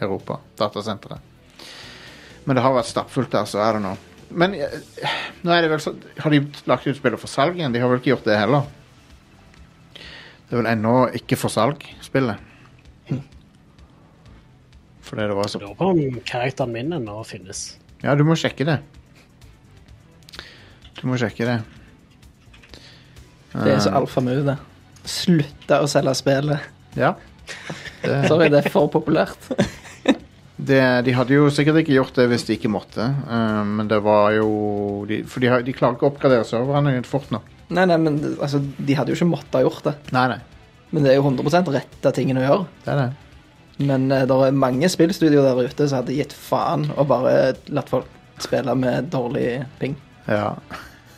Europa, 0.00 0.38
datasenteret. 0.58 1.20
Men 2.46 2.56
det 2.56 2.64
har 2.64 2.74
vært 2.74 2.88
stappfullt 2.90 3.30
der, 3.32 3.44
så 3.46 3.60
er 3.62 3.76
det 3.76 3.84
nå. 3.84 3.92
Men 4.40 4.56
eh, 4.56 4.78
nå 5.44 5.52
er 5.52 5.60
det 5.66 5.70
vel 5.74 5.82
så 5.84 5.92
Har 6.24 6.32
de 6.32 6.40
lagt 6.64 6.86
ut 6.88 6.96
spillet 6.96 7.20
for 7.20 7.28
salg 7.28 7.58
igjen? 7.60 7.74
De 7.74 7.82
har 7.82 7.90
vel 7.92 8.00
ikke 8.00 8.14
gjort 8.14 8.24
det 8.30 8.38
heller? 8.40 8.64
Det 10.52 10.58
er 10.58 10.66
vel 10.66 10.68
ennå 10.68 10.90
ikke 11.16 11.36
for 11.40 11.48
salg, 11.48 11.80
spillet. 12.04 12.36
Fordi 15.00 15.24
det 15.30 15.36
var 15.38 15.46
så 15.48 15.60
lurer 15.62 15.78
på 15.78 15.86
om 15.94 16.18
karakteren 16.28 16.74
min 16.74 16.92
ennå 16.92 17.14
finnes. 17.24 17.78
Ja, 18.02 18.12
du 18.12 18.20
må 18.28 18.36
sjekke 18.36 18.66
det. 18.68 18.74
Du 20.98 21.06
må 21.08 21.16
sjekke 21.16 21.46
det. 21.48 21.54
Det 23.54 23.64
er 23.64 23.80
så 23.80 23.94
Eh, 23.94 23.96
alfamove, 24.02 24.44
det. 24.50 24.58
Slutte 25.08 25.78
å 25.80 25.88
selge 25.88 26.12
spillet. 26.20 26.68
Ja. 27.00 27.14
Det, 28.02 28.20
Sorry, 28.28 28.50
det 28.52 28.60
er 28.60 28.68
for 28.76 28.92
populært. 28.92 29.48
det, 30.68 30.82
de 31.08 31.16
hadde 31.16 31.32
jo 31.32 31.48
sikkert 31.48 31.80
ikke 31.80 31.96
gjort 31.96 32.20
det 32.20 32.28
hvis 32.28 32.44
de 32.44 32.58
ikke 32.60 32.74
måtte, 32.76 33.08
eh, 33.08 33.64
men 33.72 33.88
det 33.88 34.04
var 34.04 34.36
jo 34.36 34.52
de, 35.08 35.24
For 35.24 35.40
de, 35.40 35.48
har, 35.48 35.64
de 35.64 35.72
klarer 35.80 35.96
ikke 35.96 36.10
å 36.10 36.12
oppgradere 36.12 36.44
serverne 36.44 36.98
fort 37.08 37.32
nok. 37.32 37.48
Nei, 37.72 37.84
nei, 37.88 37.98
men 38.00 38.20
altså, 38.34 38.60
de 38.60 38.96
hadde 38.96 39.12
jo 39.12 39.18
ikke 39.18 39.30
måttet 39.32 39.64
gjort 39.64 39.86
det. 39.88 39.96
Nei, 40.14 40.26
nei. 40.34 40.40
Men 40.92 41.06
det 41.06 41.12
er 41.12 41.20
jo 41.20 41.28
100 41.30 41.72
rett 41.72 42.08
av 42.08 42.16
tingene 42.16 42.42
å 42.42 42.46
gjøre. 42.46 42.64
Det 42.84 42.94
er 42.94 43.00
det. 43.00 43.10
Men 43.82 44.08
uh, 44.12 44.24
det 44.28 44.38
er 44.46 44.56
mange 44.62 44.90
spillstudioer 44.92 45.46
der 45.48 45.70
ute 45.70 45.88
som 45.88 46.02
hadde 46.02 46.16
gitt 46.16 46.34
faen 46.36 46.90
og 46.92 47.08
bare 47.10 47.54
latt 47.72 47.92
folk 47.92 48.10
spille 48.42 48.74
med 48.76 49.08
dårlig 49.12 49.62
ping. 49.80 49.96
Ja. 50.28 50.52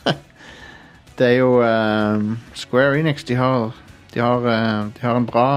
det 1.19 1.31
er 1.33 1.39
jo 1.41 1.57
uh, 1.59 2.35
Square 2.57 3.01
Enix, 3.01 3.27
de 3.27 3.37
har 3.39 3.73
De 4.13 4.21
har, 4.23 4.45
uh, 4.47 4.87
de 4.95 5.03
har 5.03 5.19
en 5.19 5.27
bra 5.27 5.47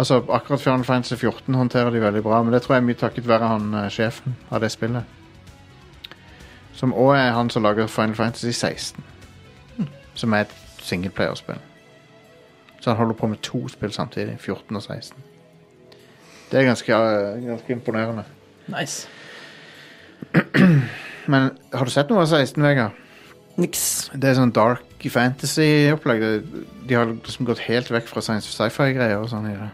Altså, 0.00 0.22
akkurat 0.32 0.60
Final 0.60 0.84
Fantasy 0.84 1.14
14 1.14 1.54
håndterer 1.54 1.90
de 1.90 2.00
veldig 2.00 2.22
bra, 2.22 2.42
men 2.42 2.52
det 2.52 2.62
tror 2.62 2.74
jeg 2.74 2.80
er 2.80 2.86
mye 2.86 2.96
takket 2.96 3.26
være 3.28 3.48
han 3.50 3.74
eh, 3.74 3.88
sjefen 3.92 4.36
av 4.48 4.62
det 4.62 4.70
spillet. 4.72 5.04
Som 6.72 6.94
òg 6.96 7.18
er 7.18 7.34
han 7.36 7.50
som 7.52 7.66
lager 7.66 7.90
Final 7.90 8.16
Fantasy 8.16 8.52
16. 8.52 9.04
Som 10.14 10.32
er 10.32 10.46
et 10.46 10.54
singleplayerspill. 10.82 11.60
Så 12.80 12.90
han 12.90 12.96
holder 12.96 13.14
på 13.14 13.26
med 13.26 13.38
to 13.44 13.68
spill 13.68 13.92
samtidig. 13.92 14.38
14 14.40 14.76
og 14.76 14.82
16. 14.82 15.16
Det 16.50 16.60
er 16.60 16.64
ganske, 16.64 16.92
eh, 16.92 17.42
ganske 17.46 17.72
imponerende. 17.72 18.24
Nice. 18.66 19.08
Men 21.32 21.50
har 21.72 21.84
du 21.84 21.90
sett 21.90 22.10
noe 22.10 22.24
av 22.24 22.26
16, 22.26 22.62
Vegard? 22.62 22.96
Niks. 23.60 24.10
Det 24.14 24.30
er 24.30 24.38
sånn 24.38 24.54
dark 24.54 25.04
fantasy-opplegg. 25.10 26.24
De 26.88 26.96
har 26.96 27.12
liksom 27.12 27.46
gått 27.46 27.62
helt 27.68 27.90
vekk 27.90 28.08
fra 28.08 28.22
science 28.24 28.48
sci-fi-greier 28.48 29.20
og 29.20 29.28
sånn 29.30 29.50
i 29.50 29.54
det. 29.58 29.70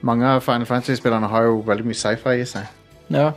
Mange 0.00 0.24
av 0.24 0.40
Final 0.40 0.64
Fantasy-spillerne 0.64 1.28
har 1.28 1.44
jo 1.44 1.58
veldig 1.66 1.84
mye 1.84 1.98
sci-fi 1.98 2.38
i 2.40 2.46
seg. 2.48 2.68
Ja. 3.12 3.32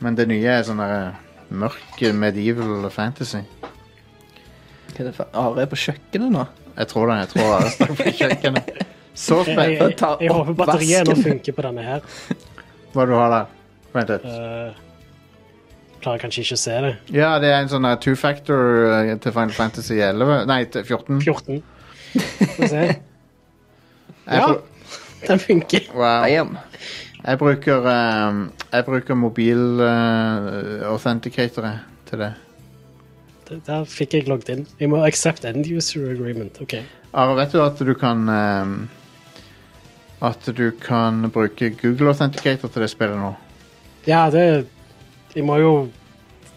Men 0.00 0.16
det 0.16 0.24
nye 0.30 0.54
er 0.54 0.62
sånn 0.64 0.80
der 0.80 1.12
mørk 1.52 2.00
medieval 2.16 2.88
fantasy. 2.90 3.42
Hva 4.92 5.04
er 5.04 5.08
det 5.08 5.14
for 5.16 5.38
Are 5.42 5.64
er 5.64 5.68
på 5.70 5.78
kjøkkenet 5.80 6.32
nå? 6.34 6.44
Jeg 6.76 6.88
tror 6.88 7.08
det. 7.08 7.18
Jeg 7.22 7.30
tror 7.32 7.52
Are 7.56 7.72
står 7.72 7.92
på 7.98 8.14
kjøkkenet. 8.20 8.72
Så 9.14 9.42
Jeg, 9.44 9.56
jeg, 9.76 9.96
Ta 10.00 10.14
jeg 10.20 10.32
håper 10.32 10.56
batteriet 10.56 11.08
nå 11.08 11.16
funker 11.20 11.56
på 11.56 11.64
denne 11.66 11.84
her. 11.84 12.06
Hva 12.94 13.04
du 13.08 13.12
har 13.16 13.32
der? 13.32 13.52
Vent 13.92 14.12
litt. 14.12 14.24
Uh, 14.24 14.72
klarer 16.00 16.22
kanskje 16.24 16.44
ikke 16.46 16.56
å 16.56 16.62
se 16.62 16.78
det. 16.86 16.92
Ja, 17.12 17.30
det 17.42 17.52
er 17.52 17.60
en 17.60 17.70
sånn 17.72 17.88
der 17.88 18.00
two-factor 18.00 18.88
uh, 18.88 19.12
til 19.20 19.34
Final 19.34 19.54
Fantasy 19.56 19.98
11. 20.00 20.44
Nei, 20.48 20.60
til 20.72 20.84
14. 20.88 21.20
14. 21.24 21.62
Skal 22.12 22.54
vi 22.58 22.70
se. 22.72 22.84
Ja. 24.28 24.48
Den 25.26 25.40
funker. 25.42 25.88
Wow. 25.94 26.24
Damn. 26.26 26.58
Jeg 27.22 27.38
bruker 27.38 27.84
um, 27.86 28.40
Jeg 28.72 28.84
bruker 28.86 29.14
mobil 29.14 29.80
uh, 29.80 30.88
authenticatorer 30.90 31.84
til 32.08 32.24
det. 32.24 32.32
Der- 33.48 33.84
fikk 33.84 34.14
jeg 34.14 34.28
logget 34.28 34.48
inn. 34.54 34.66
Jeg 34.80 34.90
må 34.90 35.02
accept 35.06 35.44
end 35.44 35.66
user 35.66 36.10
agreement. 36.12 36.60
OK. 36.62 36.76
Are, 37.12 37.34
vet 37.36 37.52
du 37.52 37.60
at 37.62 37.78
du 37.78 37.94
kan 37.94 38.28
um, 38.28 38.76
At 40.22 40.46
du 40.56 40.70
kan 40.80 41.30
bruke 41.30 41.70
Google 41.82 42.08
Authenticator 42.14 42.68
til 42.68 42.82
det 42.82 42.90
spillet 42.90 43.18
nå? 43.18 43.34
Ja, 44.06 44.30
det 44.30 44.66
Jeg 45.34 45.44
må 45.44 45.58
jo 45.60 45.74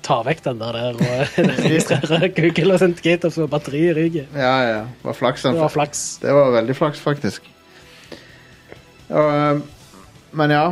ta 0.06 0.20
vekk 0.22 0.44
den 0.46 0.60
der, 0.62 0.72
der 0.72 0.94
og 1.02 1.66
registrere 1.66 2.30
Google 2.30 2.78
Authenticator 2.78 3.34
for 3.34 3.50
batteri 3.50 3.88
i 3.90 3.94
ryggen. 3.94 4.28
Ja, 4.36 4.56
ja. 4.62 4.82
Det 4.86 5.10
var 5.10 5.18
flaks. 5.18 5.44
Det 5.48 5.58
var 5.58 5.74
flaks. 5.74 6.04
Det 6.22 6.34
var 6.34 6.52
veldig 6.60 6.76
flaks, 6.78 7.02
faktisk. 7.02 7.50
Og, 9.10 9.30
ehm, 9.34 9.64
men 10.38 10.52
ja, 10.54 10.66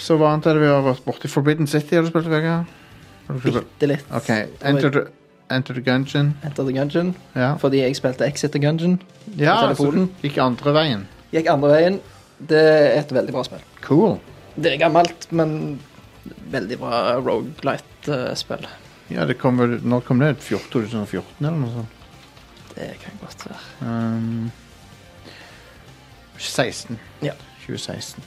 så 0.00 0.16
hva 0.16 0.32
annet 0.32 0.48
er 0.48 0.56
det 0.56 0.64
vi 0.64 0.72
har 0.72 0.84
vært 0.86 1.04
borti? 1.04 1.28
Forbidden 1.28 1.68
City 1.68 1.98
har 1.98 2.06
du 2.06 2.12
spilt, 2.12 2.30
Vegard? 2.32 2.68
Bitte 3.44 3.88
litt. 3.90 4.06
Ok, 4.16 4.30
Enter 4.66 5.10
Enter 5.50 5.74
the 5.74 5.82
Gungeon. 5.82 6.34
Enter 6.44 6.64
the 6.64 6.72
Gungeon. 6.72 7.14
Ja. 7.34 7.54
Fordi 7.58 7.82
jeg 7.82 7.96
spilte 7.98 8.26
Exit 8.26 8.52
the 8.54 8.60
Gungeon 8.62 9.00
Ja, 9.36 9.56
på 9.74 9.86
så 9.86 9.90
du 9.90 10.04
gikk 10.22 10.38
andre 10.42 10.74
veien. 10.74 11.06
Gikk 11.34 11.48
andre 11.50 11.70
veien. 11.74 12.00
Det 12.38 12.60
er 12.60 13.00
et 13.00 13.12
veldig 13.12 13.34
bra 13.34 13.42
spill. 13.46 13.64
Cool. 13.84 14.18
Det 14.56 14.72
er 14.72 14.78
gammelt, 14.80 15.26
men 15.34 15.80
veldig 16.52 16.78
bra 16.80 17.00
Rogalight-spill. 17.18 18.66
Ja, 19.10 19.26
det 19.26 19.38
kom 19.40 19.58
vel, 19.58 19.80
når 19.82 20.04
kom 20.06 20.22
det? 20.22 20.36
14, 20.38 20.70
2014 20.70 21.46
eller 21.46 21.58
noe 21.58 21.72
sånt? 21.74 21.96
Det 22.76 22.92
kan 23.02 23.18
godt 23.20 23.46
være. 23.48 23.62
Um, 23.82 24.50
16. 26.38 26.98
Ja. 27.26 27.34
2016. 27.66 28.22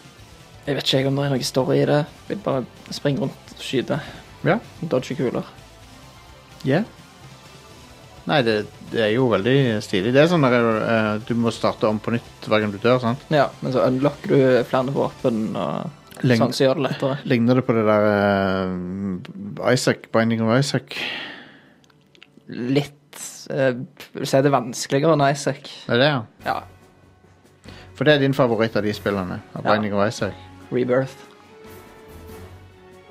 Jeg 0.68 0.76
vet 0.76 0.94
ikke 0.94 1.08
om 1.12 1.16
det 1.18 1.26
er 1.26 1.34
noe 1.34 1.48
story 1.48 1.80
i 1.82 1.88
det. 1.88 2.02
Jeg 2.04 2.36
vil 2.36 2.44
bare 2.44 2.66
springe 2.92 3.24
rundt 3.24 3.56
og 3.56 3.64
skyte. 3.64 4.00
Ja. 4.44 4.60
Dodge 4.92 5.16
kuler. 5.16 5.48
Ja. 6.68 6.84
Nei, 8.30 8.38
det, 8.48 8.54
det 8.94 9.02
er 9.04 9.12
jo 9.18 9.26
veldig 9.32 9.56
stilig. 9.84 10.14
Det 10.16 10.22
er 10.22 10.30
sånn 10.32 10.46
at 10.48 10.54
eh, 10.56 11.10
du 11.28 11.34
må 11.36 11.52
starte 11.52 11.90
om 11.90 11.98
på 12.00 12.14
nytt 12.16 12.48
hver 12.48 12.64
gang 12.64 12.72
du 12.72 12.80
dør, 12.80 13.02
sant? 13.04 13.26
Ja, 13.34 13.50
men 13.60 13.74
så 13.76 13.84
unlocker 13.84 14.32
du 14.32 14.64
flere 14.70 14.94
våpen, 14.96 15.42
og 15.60 16.24
Lenge- 16.24 16.40
sånn 16.46 16.56
så 16.56 16.64
gjør 16.70 16.80
det 16.80 16.86
lettere. 16.88 17.18
Ligner 17.28 17.60
det 17.60 17.66
på 17.68 17.76
det 17.76 17.84
der 17.90 18.08
uh, 18.08 19.72
Isaac, 19.74 20.08
Binding 20.16 20.44
of 20.46 20.54
Isaac? 20.60 20.96
Litt 22.48 23.00
Uh, 23.52 23.74
Vil 24.16 24.24
si 24.24 24.40
det 24.40 24.48
er 24.48 24.54
vanskeligere 24.54 25.18
enn 25.18 25.22
Isaac. 25.28 25.66
Er 25.92 26.00
det, 26.00 26.06
ja? 26.08 26.22
Ja. 26.46 27.74
For 27.94 28.08
det 28.08 28.14
er 28.16 28.22
din 28.24 28.34
favoritt 28.34 28.78
av 28.80 28.86
de 28.88 28.94
spillene? 28.96 29.42
Av 29.52 29.66
Ja. 29.66 29.74
Binding 29.74 29.92
of 29.98 30.06
Isaac? 30.08 30.38
Rebirth. 30.72 31.18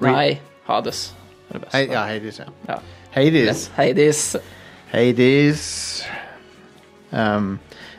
Re- 0.00 0.08
Nei, 0.14 0.40
Hades 0.66 1.02
er 1.50 1.58
det 1.58 1.62
beste. 1.66 1.76
He 1.76 1.84
ja, 1.92 2.06
Hades, 2.08 2.38
ja. 2.40 2.48
Ja. 2.70 2.78
Hades. 3.12 3.44
Yes, 3.44 3.66
Hades. 3.76 4.22
Hades. 4.92 5.62
Um, 7.10 7.58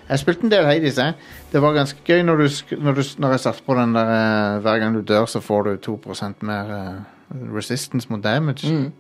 jeg 0.10 0.22
spilte 0.22 0.45
en 0.45 0.52
del 0.52 0.65
Hades, 0.68 0.98
jeg. 0.98 1.14
Det 1.53 1.61
var 1.61 1.76
ganske 1.76 1.99
gøy 2.06 2.22
når, 2.26 2.44
du, 2.44 2.76
når, 2.82 2.98
du, 2.98 3.03
når 3.22 3.36
jeg 3.36 3.44
satte 3.45 3.65
på 3.65 3.76
den 3.78 3.94
der 3.94 4.10
eh, 4.10 4.60
Hver 4.65 4.80
gang 4.82 4.95
du 4.95 5.02
dør, 5.06 5.26
så 5.30 5.41
får 5.41 5.68
du 5.68 5.91
2% 5.91 6.45
mer 6.45 6.72
uh, 6.74 7.02
resistance 7.56 8.10
mot 8.10 8.24
damage. 8.24 8.70
Mm. 8.70 8.91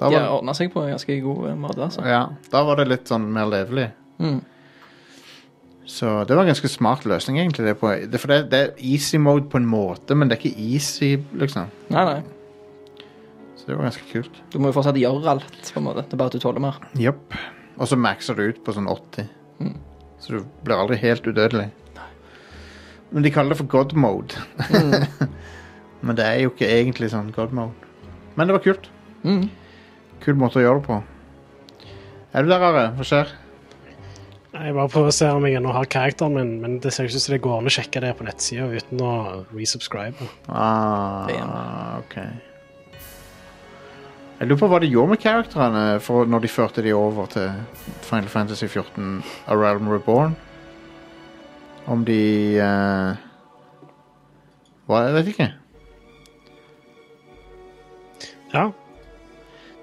Da 0.00 0.10
var, 0.10 0.24
har 0.26 0.34
ordna 0.34 0.54
seg 0.56 0.72
på 0.72 0.82
en 0.82 0.92
ganske 0.94 1.20
god 1.22 1.48
eh, 1.50 1.56
måte, 1.58 1.80
altså. 1.84 2.02
ja, 2.08 2.24
da 2.52 2.64
var 2.66 2.80
det 2.80 2.88
litt 2.90 3.08
sånn 3.08 3.28
mer 3.32 3.48
levelig. 3.50 3.88
Mm. 4.18 4.40
Så 5.86 6.12
det 6.24 6.36
var 6.36 6.44
en 6.44 6.50
ganske 6.52 6.70
smart 6.72 7.04
løsning, 7.08 7.38
egentlig. 7.42 7.66
Det, 7.68 7.76
på, 7.78 7.92
det, 8.08 8.20
for 8.20 8.32
det, 8.32 8.40
det 8.52 8.60
er 8.62 8.80
easy 8.80 9.20
mode 9.20 9.46
på 9.52 9.60
en 9.60 9.68
måte, 9.68 10.16
men 10.16 10.30
det 10.30 10.38
er 10.38 10.46
ikke 10.46 10.68
easy, 10.72 11.12
liksom. 11.36 11.68
Nei, 11.92 12.04
nei. 12.08 12.43
Så 13.64 13.70
det 13.70 13.78
var 13.78 13.86
ganske 13.86 14.04
kult. 14.10 14.34
Du 14.52 14.58
må 14.60 14.68
jo 14.68 14.76
fortsatt 14.76 14.98
gjøre 15.00 15.30
alt, 15.32 15.70
på 15.72 15.80
en 15.80 15.86
måte. 15.86 16.02
Det 16.04 16.12
er 16.12 16.20
bare 16.20 16.28
at 16.28 16.36
du 16.36 16.42
tåler 16.42 16.60
mer. 16.60 16.76
Japp. 17.00 17.32
Og 17.80 17.88
så 17.88 17.96
maxer 17.96 18.36
du 18.36 18.42
ut 18.50 18.60
på 18.60 18.74
sånn 18.76 18.90
80. 18.92 19.30
Mm. 19.64 19.78
Så 20.20 20.34
du 20.34 20.44
blir 20.66 20.76
aldri 20.76 20.98
helt 21.00 21.24
udødelig. 21.24 21.70
Men 23.14 23.24
de 23.24 23.32
kaller 23.32 23.54
det 23.54 23.60
for 23.62 23.70
god 23.72 23.96
mode. 23.96 24.36
Mm. 24.68 25.32
Men 26.04 26.20
det 26.20 26.28
er 26.28 26.42
jo 26.42 26.52
ikke 26.52 26.68
egentlig 26.68 27.08
sånn 27.14 27.32
god 27.32 27.56
mode. 27.56 27.88
Men 28.36 28.50
det 28.50 28.58
var 28.58 28.66
kult. 28.68 28.92
Mm. 29.24 29.48
Kul 30.20 30.36
måte 30.36 30.60
å 30.60 30.66
gjøre 30.66 30.82
det 30.82 30.88
på. 30.90 31.00
Er 32.36 32.44
du 32.44 32.52
der, 32.52 32.68
Are? 32.68 32.86
Hva 32.98 33.08
skjer? 33.08 33.32
Jeg 34.54 34.74
bare 34.76 34.90
prøver 34.92 35.08
å 35.08 35.14
se 35.14 35.28
om 35.32 35.44
jeg 35.48 35.56
ennå 35.58 35.72
har 35.72 35.88
karakteren 35.90 36.36
min, 36.36 36.56
men 36.60 36.76
det 36.84 36.92
ser 36.92 37.08
ikke 37.08 37.16
ut 37.16 37.24
som 37.24 37.32
det 37.32 37.44
går 37.48 37.56
an 37.62 37.70
å 37.70 37.72
sjekke 37.80 38.02
det 38.04 38.12
på 38.18 38.26
nettsida 38.28 38.68
uten 38.70 39.00
å 39.02 39.14
resubscribe. 39.54 40.28
Ah, 40.52 41.96
ok. 42.04 42.18
Jeg 44.44 44.50
lurer 44.50 44.60
på 44.60 44.66
hva 44.68 44.78
de 44.82 44.88
gjorde 44.92 45.08
med 45.14 45.20
karakterene 45.22 45.82
for 46.04 46.28
når 46.28 46.42
de 46.44 46.48
førte 46.52 46.82
de 46.84 46.90
over 46.92 47.30
til 47.32 47.46
Final 48.04 48.26
Fantasy 48.28 48.66
14 48.66 49.22
A 49.48 49.56
Realm 49.56 49.88
Reborn. 49.88 50.34
Om 51.88 52.02
de 52.04 52.18
uh, 52.60 53.16
Hva, 54.84 54.98
jeg 55.06 55.14
vet 55.14 55.30
ikke. 55.32 55.46
Ja. 58.52 58.66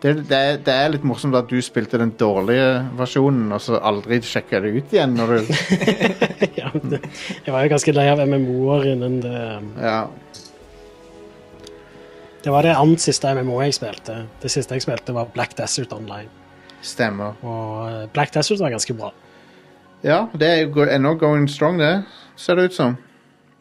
Det, 0.04 0.14
det, 0.30 0.38
er, 0.38 0.62
det 0.62 0.78
er 0.78 0.94
litt 0.94 1.10
morsomt 1.10 1.40
at 1.42 1.50
du 1.50 1.58
spilte 1.66 1.98
den 1.98 2.14
dårlige 2.22 2.70
versjonen, 3.02 3.50
og 3.58 3.66
så 3.66 3.82
aldri 3.82 4.22
sjekka 4.22 4.62
det 4.62 4.76
ut 4.78 4.94
igjen 4.94 5.18
når 5.18 5.40
du 5.40 5.52
ja 6.62 6.70
det, 6.86 7.02
jeg 7.02 7.50
var 7.50 7.66
jo 7.66 7.74
ganske 7.74 7.98
lei 7.98 8.06
av 8.14 8.22
MMO-er 8.30 8.92
innen 8.94 9.24
det 9.26 9.42
Ja. 9.82 10.04
Det 12.44 12.50
var 12.50 12.66
det 12.66 12.74
annet 12.74 13.02
siste 13.04 13.30
MMO 13.38 13.60
jeg 13.62 13.76
spilte. 13.78 14.16
Det 14.42 14.50
siste 14.50 14.74
jeg 14.74 14.82
spilte, 14.82 15.14
var 15.14 15.30
Black 15.34 15.54
Desert 15.58 15.92
Online. 15.94 16.30
Stemmer. 16.82 17.36
Og 17.46 17.84
eh, 17.86 18.08
Black 18.14 18.34
Desert 18.34 18.60
var 18.64 18.74
ganske 18.74 18.96
bra. 18.98 19.12
Ja, 20.02 20.24
det 20.34 20.48
er 20.50 20.64
jo 20.64 20.88
ennå 20.90 21.14
going 21.22 21.46
strong, 21.50 21.78
det. 21.78 22.02
Ser 22.36 22.58
det 22.58 22.72
ut 22.72 22.74
som. 22.74 22.96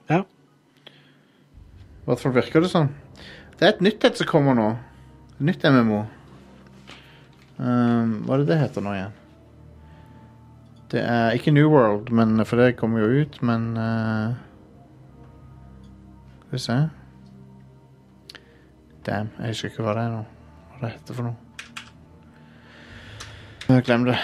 Ja. 0.09 0.23
I 0.25 2.09
hvert 2.09 2.23
fall 2.23 2.33
virker 2.33 2.65
det 2.65 2.71
sånn. 2.73 2.89
Det 3.59 3.67
er 3.67 3.75
et 3.75 3.83
nytt 3.85 4.07
et 4.09 4.17
som 4.17 4.31
kommer 4.31 4.57
nå. 4.57 4.71
Et 5.35 5.43
nytt 5.51 5.67
MMO. 5.69 6.07
Um, 7.61 8.15
hva 8.25 8.39
er 8.39 8.41
det 8.41 8.49
det 8.49 8.59
heter 8.63 8.87
nå 8.87 8.95
igjen? 8.97 9.19
Det 10.91 11.03
er 11.05 11.37
ikke 11.37 11.53
New 11.53 11.69
World, 11.69 12.09
men, 12.17 12.41
for 12.49 12.57
det 12.57 12.79
kommer 12.81 13.05
jo 13.05 13.21
ut, 13.21 13.37
men 13.47 13.69
uh, 13.77 14.33
Skal 16.41 16.57
vi 16.57 16.63
se 16.65 16.79
Damn, 19.07 19.31
jeg 19.39 19.55
husker 19.55 19.73
ikke 19.73 19.87
hva 19.87 19.95
det 19.97 20.05
er 20.05 20.13
nå. 20.13 20.23
Hva 20.75 20.83
det 20.83 20.93
heter 20.97 21.15
for 21.17 21.25
noe. 21.31 21.39
Glem 23.87 24.05
det. 24.09 24.19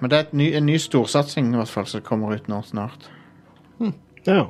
Men 0.00 0.10
det 0.10 0.16
er 0.16 0.24
et 0.26 0.34
ny, 0.36 0.46
en 0.54 0.66
ny 0.68 0.76
storsatsing 0.80 1.52
i 1.54 1.58
hvert 1.58 1.70
fall 1.72 1.86
som 1.88 2.04
kommer 2.04 2.34
ut 2.36 2.48
nå 2.50 2.58
snart. 2.66 3.08
Ja. 4.26 4.46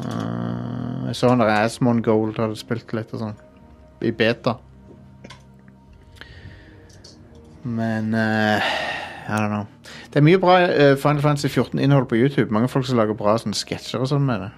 Uh, 0.00 1.06
jeg 1.08 1.16
så 1.16 1.30
han 1.32 1.40
der 1.40 1.50
Asmon 1.50 2.02
Gold 2.04 2.38
hadde 2.38 2.58
spilt 2.58 2.92
litt 2.94 3.14
og 3.16 3.22
sånn. 3.22 3.38
I 4.04 4.12
beta. 4.14 4.58
Men 7.66 8.12
uh, 8.14 8.62
I 9.26 9.40
don't 9.40 9.50
know. 9.50 9.66
Det 10.12 10.20
er 10.20 10.26
mye 10.26 10.40
bra 10.42 10.60
uh, 10.68 10.92
Final 11.00 11.24
Fantasy 11.24 11.50
14-innhold 11.50 12.06
på 12.10 12.20
YouTube. 12.20 12.52
Mange 12.54 12.70
folk 12.70 12.86
som 12.86 13.00
lager 13.00 13.18
bra 13.18 13.34
sånn 13.42 13.56
sketsjer 13.56 14.04
og 14.04 14.12
sånn 14.12 14.26
med 14.28 14.44
det. 14.46 14.52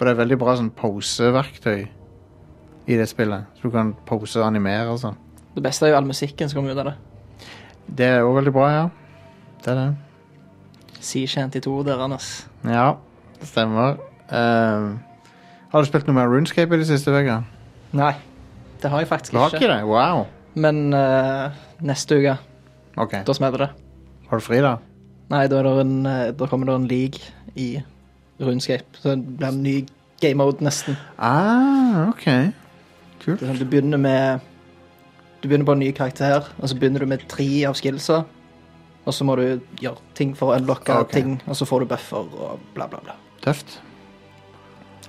For 0.00 0.08
det 0.08 0.14
er 0.14 0.20
veldig 0.22 0.36
bra 0.40 0.54
sånn 0.56 0.70
poseverktøy 0.72 1.80
i 2.88 2.96
det 2.96 3.04
spillet. 3.10 3.50
Så 3.58 3.68
du 3.68 3.74
kan 3.74 3.90
pose 4.08 4.40
og 4.40 4.46
animere 4.46 4.86
og 4.88 4.96
sånn. 5.02 5.18
Det 5.52 5.60
beste 5.66 5.84
er 5.84 5.92
jo 5.92 5.98
all 5.98 6.08
musikken 6.08 6.48
som 6.48 6.56
kommer 6.56 6.72
ut 6.72 6.80
av 6.80 6.88
det. 6.88 6.94
Det 8.00 8.08
er 8.08 8.24
òg 8.24 8.38
veldig 8.38 8.54
bra, 8.54 8.70
ja. 8.72 8.86
Det 9.60 9.74
er 9.74 9.76
det. 9.76 10.96
Sea 11.04 11.28
Shanty 11.28 11.60
2 11.60 11.74
der, 11.84 12.00
Anders. 12.00 12.30
Ja, 12.64 12.94
det 13.42 13.50
stemmer. 13.52 14.00
Uh, 14.32 14.96
har 15.68 15.84
du 15.84 15.90
spilt 15.92 16.08
noe 16.08 16.16
mer 16.16 16.32
Runescape 16.32 16.72
i 16.72 16.80
det 16.80 16.88
siste, 16.88 17.12
Vegard? 17.12 17.44
Nei, 17.92 18.14
det 18.80 18.94
har 18.94 19.04
jeg 19.04 19.12
faktisk 19.12 19.34
ikke. 19.34 19.36
Du 19.36 19.44
har 19.44 19.60
ikke 19.60 19.72
det? 19.74 19.80
Wow. 19.84 20.24
Men 20.64 20.94
eh, 20.96 21.60
neste 21.84 22.16
uke, 22.22 22.38
Ok. 22.96 23.20
da 23.28 23.36
smeller 23.36 23.66
det. 23.66 23.72
Har 24.32 24.40
du 24.40 24.48
fri, 24.48 24.64
da? 24.64 24.78
Nei, 25.28 25.44
da, 25.44 25.60
er 25.60 25.68
det 25.68 25.80
en, 25.84 25.96
eh, 26.08 26.30
da 26.40 26.48
kommer 26.48 26.72
det 26.72 26.80
en 26.80 26.88
league 26.88 27.20
i 27.52 27.74
Runescape. 28.40 29.00
Så 29.00 29.14
det 29.14 29.36
blir 29.38 29.48
en 29.48 29.62
ny 29.62 29.76
game 30.20 30.40
mode 30.40 30.64
nesten. 30.64 30.96
Ah, 31.18 32.08
ok. 32.10 32.26
Kult. 33.20 33.42
Sånn, 33.42 33.60
du 33.60 33.66
begynner 33.68 34.00
med 34.00 34.46
Du 35.40 35.48
begynner 35.48 35.64
på 35.64 35.72
en 35.72 35.80
ny 35.80 35.86
karakter, 35.96 36.50
og 36.60 36.68
så 36.68 36.76
begynner 36.76 37.00
du 37.00 37.08
med 37.08 37.22
tre 37.32 37.48
av 37.64 37.72
skillsa. 37.78 38.18
Og 39.08 39.14
så 39.16 39.24
må 39.24 39.38
du 39.40 39.62
gjøre 39.80 40.02
ting 40.18 40.34
for 40.36 40.52
å 40.52 40.58
unlocke 40.60 40.92
okay. 40.92 41.22
ting, 41.22 41.38
og 41.48 41.56
så 41.56 41.64
får 41.64 41.80
du 41.80 41.92
buffer 41.94 42.26
og 42.28 42.66
bla, 42.76 42.84
bla, 42.92 43.00
bla. 43.06 43.14
Tøft. 43.40 43.78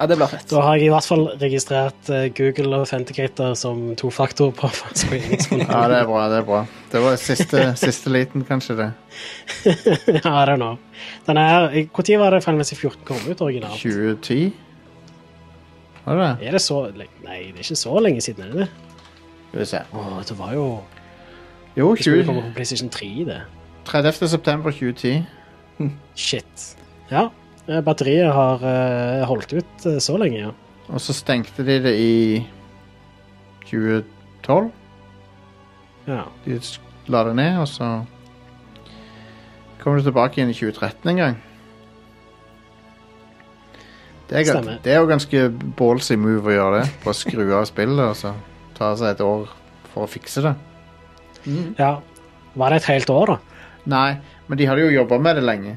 Ja, 0.01 0.07
det 0.09 0.15
blir 0.17 0.31
fett. 0.31 0.47
Da 0.49 0.61
har 0.65 0.79
jeg 0.79 0.87
i 0.87 0.89
hvert 0.89 1.05
fall 1.05 1.27
registrert 1.37 2.07
Google 2.09 2.29
Google 2.33 2.79
Authenticator 2.79 3.51
som 3.53 3.91
tofaktor 3.99 4.49
på 4.57 4.69
screeningskontoret. 4.97 5.69
Ja, 5.75 5.81
det 5.91 5.99
er 5.99 6.07
bra. 6.09 6.23
Det 6.31 6.39
er 6.39 6.45
bra. 6.47 6.61
Det 6.89 7.01
var 7.03 7.19
siste, 7.21 7.65
siste 7.83 8.09
liten, 8.09 8.41
kanskje, 8.47 8.77
det. 8.79 8.87
I 10.25 10.45
don't 10.49 10.57
know. 10.57 10.79
Den 11.27 11.37
er, 11.37 11.67
Når 11.69 12.17
var 12.17 12.33
det 12.33 12.41
Final 12.43 12.63
Fantasy 12.63 12.75
14 12.79 13.05
kom 13.05 13.29
ut 13.29 13.41
originalt? 13.45 13.77
2010? 13.77 14.49
Var 16.05 16.17
det 16.17 16.23
det? 16.25 16.47
Er 16.47 16.57
det 16.57 16.61
så 16.65 16.79
lenge? 16.89 17.13
Nei, 17.27 17.37
det 17.51 17.61
er 17.61 17.67
ikke 17.67 17.77
så 17.83 17.99
lenge 18.01 18.21
siden, 18.25 18.43
er 18.47 18.55
det 18.55 18.63
det? 18.63 18.69
Skal 19.51 19.59
vi 19.59 19.65
se. 19.75 19.83
Åh, 19.93 20.15
det 20.31 20.39
var 20.39 20.55
jo 20.57 20.65
Jo, 21.77 21.91
Det 21.93 22.03
skulle 22.03 22.23
20, 22.23 22.25
komme 22.25 22.41
på 22.47 22.55
PlayStation 22.57 22.89
3, 22.89 23.11
det. 23.29 23.41
30. 23.85 24.27
september 24.33 24.71
2010. 24.71 25.21
Shit. 26.15 26.65
Ja. 27.11 27.27
Eh, 27.67 27.81
Batteriet 27.85 28.31
har 28.33 28.63
eh, 28.65 29.25
holdt 29.29 29.53
ut 29.53 29.85
eh, 29.89 29.99
så 30.03 30.17
lenge, 30.21 30.47
ja. 30.47 30.53
Og 30.91 31.01
så 31.01 31.15
stengte 31.15 31.63
de 31.63 31.77
det 31.83 31.93
i 31.99 32.15
2012. 33.69 34.71
ja. 36.09 36.25
De 36.45 36.59
la 37.11 37.23
det 37.27 37.35
ned, 37.35 37.59
og 37.59 37.67
så 37.67 37.87
kom 39.81 39.95
det 39.97 40.05
tilbake 40.05 40.37
igjen 40.37 40.51
i 40.51 40.57
2013 40.57 41.09
en 41.11 41.21
gang. 41.21 41.39
Det 44.31 44.45
er, 44.47 44.67
det 44.83 44.93
er 44.93 45.01
jo 45.01 45.09
ganske 45.09 45.39
ballsy 45.75 46.15
move 46.15 46.47
å 46.47 46.55
gjøre 46.55 46.81
det. 46.81 46.91
Bare 47.03 47.17
skru 47.19 47.41
av 47.57 47.65
spillet 47.67 48.05
og 48.05 48.15
så 48.15 48.31
ta 48.77 48.93
seg 48.95 49.17
et 49.17 49.23
år 49.25 49.49
for 49.91 50.05
å 50.05 50.11
fikse 50.11 50.43
det. 50.45 50.53
Ja. 51.79 51.97
Var 52.55 52.71
det 52.71 52.81
et 52.81 52.89
helt 52.93 53.11
år, 53.11 53.33
da? 53.33 53.65
Nei, 53.91 54.09
men 54.47 54.59
de 54.59 54.67
hadde 54.69 54.85
jo 54.85 54.93
jobba 55.01 55.19
med 55.19 55.39
det 55.39 55.43
lenge. 55.43 55.73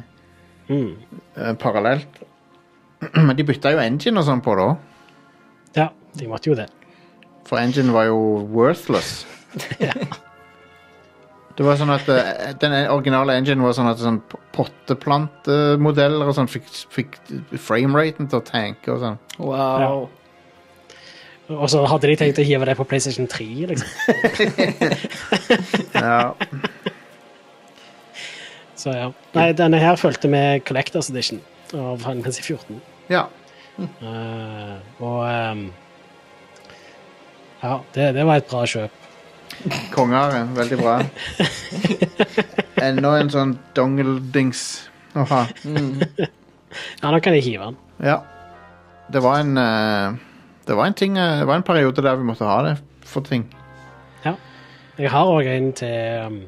Mm. 0.68 0.94
eh, 1.36 1.52
parallelt. 1.60 2.20
Men 3.26 3.36
de 3.36 3.44
bytta 3.46 3.74
jo 3.74 3.82
engine 3.82 4.20
og 4.20 4.26
sånn 4.28 4.42
på 4.44 4.54
det 4.58 4.66
òg. 4.70 4.76
Ja, 5.76 5.88
de 6.18 6.28
måtte 6.30 6.50
jo 6.52 6.58
det. 6.58 6.68
For 7.48 7.60
engine 7.60 7.92
var 7.92 8.08
jo 8.08 8.18
worthless. 8.54 9.26
ja. 9.82 9.92
Det 11.54 11.62
var 11.62 11.76
sånn 11.78 11.92
at 11.94 12.08
eh, 12.10 12.54
Den 12.58 12.72
originale 12.90 13.36
engine 13.38 13.62
var 13.62 13.76
sånn 13.76 13.90
at 13.92 14.00
sånn 14.02 14.18
potteplantemodeller 14.56 16.30
og 16.30 16.34
sånn 16.38 16.50
fikk, 16.50 16.66
fikk 16.90 17.18
frameraten 17.62 18.26
til 18.30 18.40
å 18.40 18.46
tanke 18.46 18.90
og 18.94 19.02
sånn. 19.04 19.20
Wow. 19.38 20.08
Og 21.52 21.68
så 21.68 21.82
hadde 21.84 22.08
de 22.08 22.16
tenkt 22.16 22.40
å 22.40 22.46
hive 22.46 22.64
det 22.64 22.74
på 22.78 22.86
PlayStation 22.88 23.28
3, 23.28 23.46
liksom. 23.68 23.88
Ja. 26.04 26.32
Så 28.84 28.92
ja. 28.92 29.06
Nei, 29.32 29.46
denne 29.56 29.78
her 29.80 29.96
fulgte 29.96 30.28
med 30.28 30.60
Collectors 30.68 31.08
Edition 31.08 31.40
av 31.72 31.96
Final 32.02 32.20
Fantasy 32.20 32.42
14. 32.44 32.82
ja. 33.08 33.24
Eh, 33.74 34.74
og 35.02 35.24
um, 35.26 35.62
Ja, 37.62 37.78
det, 37.94 38.12
det 38.14 38.26
var 38.28 38.38
et 38.38 38.46
bra 38.50 38.60
kjøp. 38.68 39.00
Konger. 39.94 40.36
Veldig 40.54 40.78
bra. 40.78 40.98
Enda 42.86 43.14
en 43.18 43.32
sånn 43.32 43.56
dongle-dings 43.74 44.62
å 45.16 45.24
ha. 45.32 45.40
Ja, 45.64 47.08
nå 47.08 47.18
kan 47.24 47.34
jeg 47.38 47.46
hive 47.48 47.70
den. 47.70 47.80
Ja. 48.04 48.20
Det 49.14 49.24
var 49.24 49.40
en 49.40 49.58
uh, 49.58 50.16
Det 50.66 50.76
var 50.76 50.88
en 50.88 50.94
ting 50.96 51.18
uh, 51.20 51.40
Det 51.42 51.44
var 51.44 51.58
en 51.58 51.66
periode 51.66 52.02
der 52.02 52.16
vi 52.16 52.24
måtte 52.24 52.46
ha 52.48 52.62
det 52.68 52.76
for 53.04 53.24
ting. 53.24 53.48
Ja. 54.24 54.36
Jeg 54.98 55.10
har 55.12 55.28
òg 55.30 55.48
en 55.50 55.72
til 55.76 56.28
um, 56.28 56.38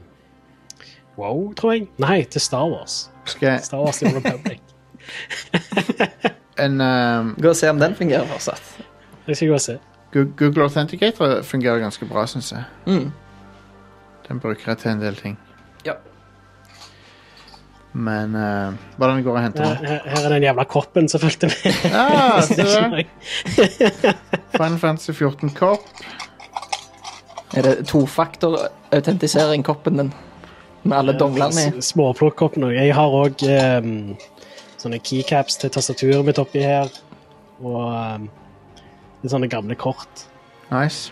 Wow, 1.16 1.52
tror 1.56 1.72
jeg. 1.72 1.86
Nei, 2.02 2.24
til 2.24 2.40
Star 2.40 2.66
Wars. 2.68 3.10
Skal 3.24 3.48
jeg 3.48 3.60
Star 3.64 3.84
Wars 3.84 4.02
The 4.02 4.16
Republic. 4.16 4.60
En 6.59 6.80
um... 6.80 7.36
Gå 7.43 7.48
og 7.52 7.56
se 7.56 7.70
om 7.70 7.80
den 7.80 7.94
fungerer 7.94 8.26
fortsatt. 8.26 8.62
Jeg 9.26 9.36
skal 9.36 9.48
gå 9.48 9.55
og 9.55 9.60
se. 9.60 9.78
Google 10.12 10.62
Authenticator 10.62 11.43
fungerer 11.43 11.78
ganske 11.82 12.06
bra, 12.09 12.26
syns 12.26 12.52
jeg. 12.52 12.62
Mm. 12.86 13.12
Den 14.28 14.40
bruker 14.40 14.62
jeg 14.66 14.78
til 14.78 14.90
en 14.90 15.01
del 15.02 15.16
ting. 15.16 15.38
Ja. 15.84 15.93
Men 17.93 18.34
uh, 18.34 18.72
hvordan 18.97 19.22
går 19.24 19.36
det 19.36 19.44
å 19.44 19.47
går 19.51 19.59
den? 19.59 19.66
Her, 19.66 19.76
her 19.84 20.01
her 20.14 20.24
er 20.24 20.28
den 20.36 20.43
jævla 20.47 20.64
koppen 20.68 21.09
som 21.12 21.20
fulgte 21.20 21.47
med. 21.52 21.59
Ja. 21.93 22.40
Final 24.56 24.78
Fantasy 24.80 25.12
14 25.12 25.51
Kopp. 25.56 25.80
Er 27.56 27.62
det 27.62 27.86
tofaktor-autentisering, 27.88 29.64
koppen 29.64 29.97
din? 30.01 30.12
Med 30.86 30.96
alle 30.98 31.14
donglene 31.18 31.66
i? 31.66 31.72
S- 31.80 31.90
Småplukkoppen 31.92 32.62
noe. 32.64 32.74
Jeg 32.76 32.94
har 32.96 33.14
òg 33.20 33.42
sånne 34.80 35.00
keycaps 35.02 35.58
til 35.62 35.72
tastaturet 35.74 36.24
mitt 36.26 36.38
oppi 36.42 36.62
her. 36.64 36.90
Og 37.64 37.78
um, 37.90 38.26
litt 39.22 39.32
sånne 39.32 39.48
gamle 39.50 39.74
kort. 39.80 40.26
Nice. 40.70 41.10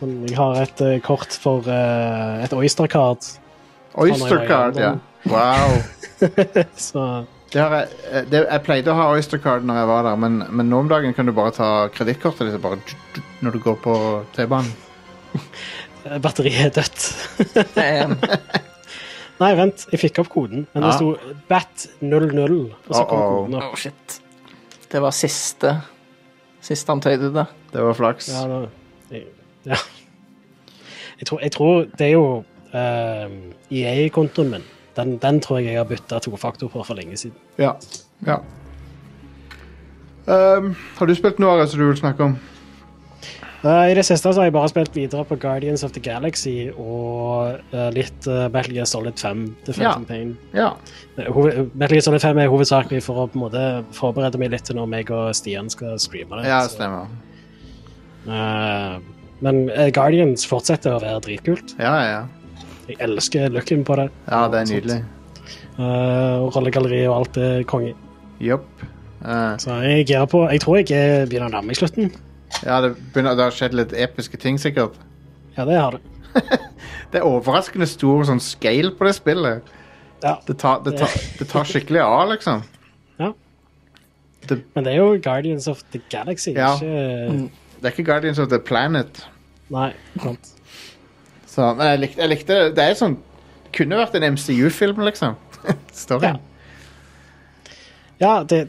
Sånn, 0.00 0.16
Jeg 0.28 0.36
har 0.38 0.60
et 0.62 0.82
uh, 0.84 0.94
kort 1.04 1.34
for 1.42 1.66
uh, 1.68 2.42
et 2.44 2.52
Oyster-card. 2.56 3.26
Oyster 3.94 4.44
Card, 4.48 4.78
ja. 4.80 4.94
Wow. 5.30 5.76
Så 6.88 7.00
Det 7.52 7.60
har 7.62 7.74
jeg, 7.78 7.88
eh, 8.10 8.24
det, 8.28 8.40
jeg 8.50 8.62
pleide 8.66 8.90
å 8.92 8.96
ha 8.98 9.04
Oyster 9.14 9.38
Card 9.40 9.62
når 9.64 9.78
jeg 9.78 9.88
var 9.88 10.02
der, 10.08 10.16
men, 10.20 10.40
men 10.50 10.66
nå 10.68 10.80
om 10.82 10.88
dagen 10.90 11.14
kan 11.16 11.26
du 11.28 11.32
bare 11.36 11.52
ta 11.54 11.68
kredittkortet 11.94 12.50
ditt 12.50 12.60
bare 12.64 12.80
når 13.46 13.54
du 13.54 13.60
går 13.62 13.78
på 13.84 13.94
T-banen. 14.34 14.72
eh, 16.04 16.18
batteriet 16.24 16.66
er 16.66 16.82
dødt. 16.82 17.00
Nei, 19.40 19.50
vent. 19.58 19.86
Jeg 19.90 20.00
fikk 20.00 20.20
opp 20.22 20.28
koden. 20.30 20.66
Men 20.74 20.82
det 20.84 20.92
Ja. 20.92 20.96
sto 20.98 21.16
BAT00. 21.48 22.60
Og 22.88 22.94
så 22.94 23.04
kom 23.08 23.18
Uh-oh. 23.18 23.34
koden 23.44 23.54
opp. 23.58 23.72
Oh, 23.72 23.76
shit. 23.76 24.20
Det 24.92 25.02
var 25.02 25.10
siste 25.10 25.80
Siste 26.64 26.88
han 26.88 27.00
tøyde 27.04 27.28
det. 27.34 27.44
Det 27.74 27.82
var 27.84 27.92
flaks. 27.92 28.28
Ja, 28.32 28.46
da, 28.48 28.68
jeg, 29.10 29.26
ja. 29.66 29.76
Jeg, 31.18 31.26
tror, 31.26 31.40
jeg 31.40 31.52
tror 31.52 31.82
det 31.98 32.06
er 32.06 32.12
jo 32.14 32.44
uh, 32.72 33.34
EA-kontoen 33.70 34.50
min. 34.50 34.64
Den, 34.96 35.18
den 35.20 35.40
tror 35.44 35.58
jeg 35.58 35.74
jeg 35.74 35.76
har 35.82 35.84
bytta 35.90 36.18
tofaktor 36.24 36.70
på 36.72 36.84
for 36.86 36.94
lenge 36.96 37.18
siden. 37.20 37.36
Ja. 37.58 37.74
ja. 38.26 38.38
Um, 40.24 40.74
har 40.96 41.06
du 41.06 41.14
spilt 41.14 41.38
noe 41.42 41.66
som 41.68 41.82
du 41.82 41.84
vil 41.90 42.00
snakke 42.00 42.30
om? 42.30 42.38
Eh, 43.64 43.90
I 43.90 43.94
det 43.96 44.04
siste 44.04 44.28
så 44.28 44.42
har 44.42 44.50
jeg 44.50 44.54
bare 44.58 44.68
spilt 44.68 44.96
videre 44.96 45.24
på 45.24 45.38
Guardians 45.40 45.84
of 45.86 45.94
the 45.94 46.00
Galaxy 46.04 46.68
og 46.70 47.62
uh, 47.72 47.88
litt 47.96 48.26
uh, 48.28 48.44
Metal 48.52 48.74
Gear 48.76 48.88
Solid 48.88 49.16
5. 49.16 49.44
Ja. 49.80 49.94
Pain. 50.08 50.34
Ja. 50.52 50.74
Metal 51.16 51.96
Gear 51.96 52.04
Solid 52.04 52.20
5 52.20 52.42
er 52.42 52.52
hovedsakelig 52.52 53.00
for 53.06 53.22
å 53.22 53.26
på 53.30 53.38
en 53.38 53.44
måte 53.46 53.64
forberede 53.96 54.40
meg 54.42 54.52
litt 54.52 54.68
til 54.68 54.76
når 54.76 54.90
meg 54.92 55.12
og 55.14 55.32
Stian 55.38 55.72
skal 55.72 55.96
streame 56.02 56.42
det. 56.42 56.50
Ja, 56.50 56.60
det 56.66 56.74
stemmer. 56.74 57.08
men 59.44 59.56
Guardians 59.96 60.44
fortsetter 60.48 60.98
å 60.98 61.00
være 61.00 61.24
dritkult. 61.24 61.74
Ja, 61.80 61.96
ja. 62.04 62.22
Jeg 62.88 63.00
elsker 63.00 63.48
looken 63.52 63.84
på 63.88 63.96
det. 63.96 64.10
Ja, 64.28 64.44
det 64.52 64.60
er 64.60 64.70
nydelig. 64.74 65.00
Uh, 65.78 66.44
rollegalleriet 66.52 67.08
og 67.08 67.16
alt 67.16 67.40
er 67.40 67.64
konge. 67.68 67.96
Jopp. 68.44 68.68
Uh, 69.24 69.56
Så 69.56 69.80
jeg 69.80 70.28
på 70.28 70.44
Jeg 70.52 70.60
tror 70.60 70.82
jeg 70.82 71.28
begynner 71.30 71.48
å 71.48 71.54
nærme 71.56 71.72
meg 71.72 71.80
slutten. 71.80 72.12
Ja, 72.62 72.80
det, 72.84 72.94
begynner, 73.12 73.34
det 73.34 73.48
har 73.48 73.54
skjedd 73.54 73.74
litt 73.76 73.92
episke 73.96 74.38
ting, 74.40 74.58
sikkert. 74.60 74.96
Ja, 75.56 75.66
det 75.68 75.80
har 75.80 75.98
det. 75.98 76.02
Det 77.14 77.20
er 77.20 77.28
overraskende 77.30 77.86
stor 77.86 78.24
sånn 78.26 78.40
scale 78.42 78.90
på 78.98 79.06
det 79.06 79.12
spillet. 79.14 79.68
Ja. 80.24 80.32
Det 80.46 80.56
tar, 80.58 80.80
det 80.82 80.96
tar, 80.98 81.12
det 81.38 81.46
tar 81.46 81.68
skikkelig 81.68 82.00
av, 82.02 82.24
liksom. 82.32 82.64
Ja. 83.20 83.28
Men 84.50 84.86
det 84.86 84.94
er 84.94 84.98
jo 84.98 85.12
Guardians 85.22 85.68
of 85.70 85.84
the 85.94 86.00
Galaxy, 86.10 86.56
Ja. 86.56 86.72
ikke 86.74 87.50
Det 87.78 87.86
er 87.86 87.94
ikke 87.94 88.06
Guardians 88.08 88.40
of 88.42 88.48
the 88.50 88.58
Planet. 88.58 89.22
Nei, 89.70 89.92
sant. 90.18 90.50
Så, 91.46 91.70
men 91.78 91.86
jeg 91.86 92.00
likte, 92.02 92.20
jeg 92.20 92.32
likte 92.32 92.58
det. 92.58 92.74
Det 92.76 92.88
er 92.90 92.98
sånn 92.98 93.16
Kunne 93.74 93.96
vært 93.98 94.14
en 94.18 94.26
MCU-film, 94.34 95.00
liksom. 95.06 95.38
Storyen. 96.04 96.40
Ja, 98.20 98.42
det 98.46 98.66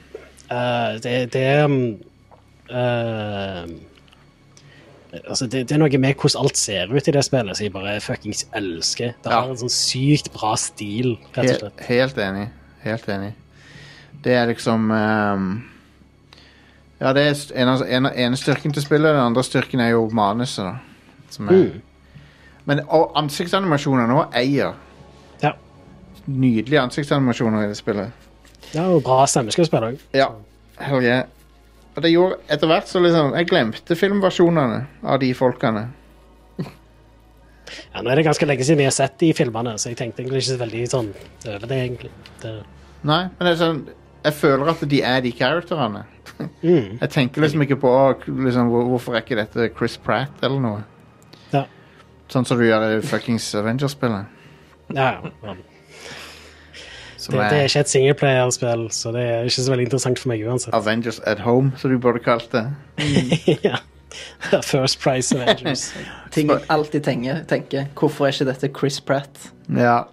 uh, 0.51 0.95
Det, 1.01 1.17
det 1.33 1.47
um, 1.65 1.79
eh, 2.69 3.65
Altså, 5.29 5.45
det, 5.47 5.61
det 5.69 5.71
er 5.71 5.79
noe 5.79 5.97
med 6.01 6.15
hvordan 6.19 6.41
alt 6.43 6.57
ser 6.59 6.89
ut 6.91 7.07
i 7.07 7.11
det 7.15 7.21
spillet, 7.23 7.55
som 7.55 7.63
jeg 7.63 7.71
bare 7.71 8.01
fuckings 8.03 8.41
elsker. 8.53 9.13
Det 9.23 9.31
har 9.31 9.45
Ja. 9.45 9.51
en 9.53 9.57
sånn 9.61 9.71
sykt 9.71 10.27
bra 10.33 10.55
stil, 10.59 11.13
rett 11.31 11.37
og 11.37 11.45
Helt, 11.45 11.59
slett. 11.61 11.85
helt 11.87 12.17
enig. 12.17 12.49
Helt 12.83 13.07
enig. 13.09 13.33
Det 14.25 14.33
er 14.33 14.45
liksom 14.49 14.91
um, 14.91 15.63
Ja, 16.99 17.13
det 17.13 17.23
er 17.23 17.55
en 17.55 17.69
en, 17.69 18.05
ene 18.15 18.35
styrken 18.37 18.73
til 18.73 18.81
spillet. 18.83 19.07
Den 19.15 19.21
andre 19.23 19.43
styrken 19.43 19.79
er 19.79 19.89
jo 19.93 20.09
manuset, 20.11 20.65
da. 20.65 20.75
Som 21.29 21.47
er, 21.49 21.53
Mm. 21.63 21.81
Men 22.65 22.79
ansiktsanimasjoner 23.15 24.07
nå 24.07 24.25
eier. 24.33 24.73
Ja. 25.43 25.51
Nydelige 26.27 26.81
ansiktsanimasjoner 26.81 27.63
i 27.63 27.67
det 27.67 27.77
spillet. 27.77 28.11
Ja, 28.73 28.87
og 28.89 29.03
bra 29.03 29.25
stemmeskuespill 29.27 29.79
òg. 29.83 29.99
Ja. 30.13 30.27
Hell 30.79 31.03
yeah. 31.03 31.23
Og 31.95 32.03
det 32.03 32.11
gjorde 32.11 32.37
etter 32.51 32.67
hvert 32.67 32.89
så 32.91 32.99
liksom 32.99 33.35
Jeg 33.37 33.47
glemte 33.47 33.95
filmversjonene 33.95 34.79
av 35.03 35.19
de 35.21 35.29
folkene. 35.37 35.85
Ja, 37.95 38.01
nå 38.03 38.11
er 38.11 38.19
det 38.19 38.25
ganske 38.27 38.45
lenge 38.45 38.65
siden 38.65 38.77
vi 38.83 38.87
har 38.87 38.93
sett 38.93 39.15
de 39.21 39.31
filmene, 39.33 39.73
så 39.81 39.89
jeg 39.89 39.97
tenkte 39.97 40.21
egentlig 40.21 40.43
ikke 40.43 40.51
så 40.51 40.57
veldig 40.61 40.81
sånn 40.91 41.07
over 41.47 41.63
det, 41.71 41.77
egentlig. 41.81 42.11
Det, 42.43 42.51
Nei, 43.05 43.21
men 43.31 43.47
det 43.47 43.53
er 43.55 43.61
sånn 43.61 43.79
Jeg 44.25 44.35
føler 44.37 44.69
at 44.71 44.83
de 44.91 44.99
er 45.05 45.23
de 45.25 45.31
characterene. 45.37 46.03
mm. 46.61 46.99
Jeg 47.01 47.09
tenker 47.13 47.41
liksom 47.45 47.63
ikke 47.65 47.79
på 47.81 47.91
liksom, 48.27 48.69
hvorfor 48.73 49.15
er 49.15 49.23
ikke 49.25 49.39
dette 49.39 49.69
Chris 49.77 49.97
Pratt 50.01 50.43
eller 50.45 50.61
noe. 50.61 50.83
Ja. 51.53 51.65
Sånn 52.33 52.47
som 52.49 52.57
du 52.57 52.65
gjør 52.65 52.87
i 52.95 53.01
fuckings 53.05 53.47
Avengers-spillet. 53.57 54.31
Ja, 54.93 55.11
ja. 55.45 55.55
Som 57.25 57.33
Det, 57.33 57.41
er, 57.41 57.49
det 57.49 57.57
er 57.57 57.69
ikke 57.71 57.79
et 57.79 57.89
singleplayerspill, 57.89 58.81
så 58.93 59.11
det 59.15 59.21
er 59.25 59.47
ikke 59.49 59.63
så 59.65 59.71
veldig 59.71 59.85
interessant 59.87 60.19
for 60.21 60.29
meg 60.29 60.43
uansett. 60.45 60.75
Avengers 60.77 61.17
at 61.25 61.39
Home, 61.41 61.71
som 61.81 61.89
du 61.89 61.97
burde 61.97 62.21
kalt 62.21 62.51
det. 62.53 62.67
ja. 63.65 63.79
First 64.71 65.01
Price 65.01 65.33
Avengers. 65.33 65.89
Ting 66.35 66.51
jeg 66.51 66.61
alltid 66.69 67.01
tenker, 67.03 67.41
tenker 67.49 67.89
Hvorfor 67.97 68.27
er 68.27 68.35
ikke 68.35 68.47
dette 68.51 68.69
Chris 68.77 69.01
Pratt? 69.01 69.49
Ja. 69.73 70.03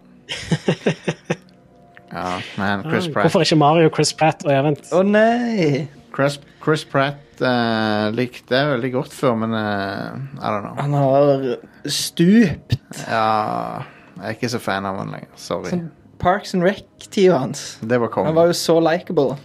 ja, 2.12 2.40
man, 2.56 2.86
Chris 2.88 3.08
Pratt. 3.12 3.26
Hvorfor 3.26 3.44
ikke 3.44 3.60
Mario 3.60 3.92
Chris 3.94 4.14
Pratt? 4.16 4.46
Og 4.46 4.54
jeg 4.54 4.64
vent. 4.64 4.88
Å 4.92 5.04
nei! 5.04 5.86
Chris, 6.16 6.40
Chris 6.64 6.84
Pratt 6.88 7.44
uh, 7.44 8.08
likte 8.16 8.56
jeg 8.56 8.72
veldig 8.74 8.92
godt 8.96 9.14
før, 9.16 9.36
men 9.44 9.52
uh, 9.52 10.16
I 10.40 10.48
don't 10.48 10.64
know. 10.64 10.76
Han 10.80 10.96
har 10.96 11.48
stupt. 11.84 12.78
Ja, 13.04 13.84
jeg 14.16 14.30
er 14.30 14.38
ikke 14.40 14.52
så 14.52 14.60
fan 14.62 14.88
av 14.88 15.04
han 15.04 15.12
lenger. 15.12 15.36
Sorry. 15.40 15.72
Sånn 15.72 15.90
Parks 16.22 16.54
and 16.54 16.62
Rec-tida 16.64 17.38
hans. 17.38 17.78
Det 17.82 17.98
var 18.00 18.12
Han 18.24 18.34
var 18.34 18.46
jo 18.50 18.52
så 18.56 18.78
likeable. 18.80 19.36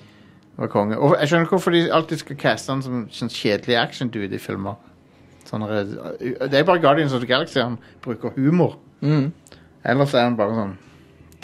var 0.57 0.67
konge. 0.73 0.97
Og 0.97 1.15
jeg 1.19 1.29
skjønner 1.29 1.45
ikke 1.45 1.57
hvorfor 1.57 1.73
de 1.75 1.83
alltid 1.93 2.17
skal 2.23 2.37
caste 2.41 2.71
han 2.71 2.81
som 2.81 3.03
sånn 3.13 3.29
kjedelig 3.29 3.77
action-dude 3.77 4.33
i 4.35 4.41
filmer. 4.41 4.77
Sånn, 5.47 5.63
det 6.19 6.53
er 6.59 6.65
bare 6.67 6.81
Guardians 6.83 7.13
of 7.13 7.21
the 7.21 7.29
Galaxy 7.29 7.59
han 7.61 7.77
bruker 8.03 8.33
humor. 8.35 8.75
Mm. 9.01 9.31
Ellers 9.85 10.13
er 10.13 10.25
han 10.25 10.35
bare 10.39 10.55
sånn 10.57 10.73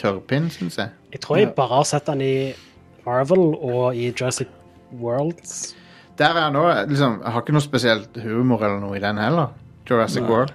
tørrpinn, 0.02 0.50
syns 0.52 0.80
jeg. 0.82 0.90
Jeg 1.14 1.22
tror 1.22 1.38
jeg 1.40 1.54
bare 1.56 1.78
har 1.78 1.86
sett 1.88 2.10
han 2.10 2.22
i 2.22 2.54
Marvel 3.06 3.54
og 3.56 3.96
i 3.96 4.10
Jurassic 4.12 4.50
World. 5.00 5.44
Der 6.18 6.34
er 6.34 6.48
han 6.48 6.58
òg. 6.58 6.90
Liksom, 6.90 7.20
jeg 7.24 7.32
har 7.36 7.42
ikke 7.46 7.56
noe 7.56 7.66
spesielt 7.66 8.18
humor 8.26 8.66
eller 8.66 8.82
noe 8.82 8.98
i 8.98 9.02
den 9.04 9.22
heller. 9.22 9.54
Jurassic 9.90 10.24
Nei. 10.26 10.30
World. 10.32 10.54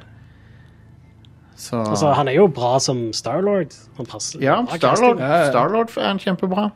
Så 1.59 1.81
Altså, 1.83 2.13
han 2.15 2.29
er 2.31 2.37
jo 2.39 2.47
bra 2.55 2.77
som 2.79 3.09
Starlord. 3.13 3.75
Han 3.99 4.07
passer. 4.07 4.41
Ja, 4.43 4.61
Starlord 4.79 5.19
Star 5.91 6.03
er 6.05 6.07
han 6.13 6.21
kjempebra. 6.23 6.69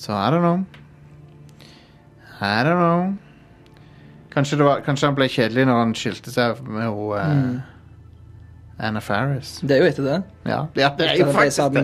Så 0.00 0.14
I 0.16 0.30
don't 0.32 0.40
know. 0.40 0.64
I 2.40 2.62
don't 2.64 2.80
know. 2.80 3.12
Kanskje, 4.32 4.56
det 4.56 4.64
var, 4.64 4.80
kanskje 4.86 5.10
han 5.10 5.16
ble 5.18 5.26
kjedelig 5.28 5.66
når 5.68 5.78
han 5.82 5.92
skilte 5.98 6.32
seg 6.32 6.62
med 6.64 6.88
hun 6.88 7.18
eh, 7.18 7.34
Mm. 7.34 7.60
Anna 8.80 9.00
Faris. 9.04 9.58
Det 9.60 9.76
er 9.76 9.82
jo 9.82 9.88
etter 9.90 10.06
det. 10.06 10.16
Ja, 10.48 10.60
ja 10.78 10.88
det 10.96 11.06
er 11.10 11.18
jo 11.20 11.26
faktisk 11.34 11.74
det. 11.74 11.82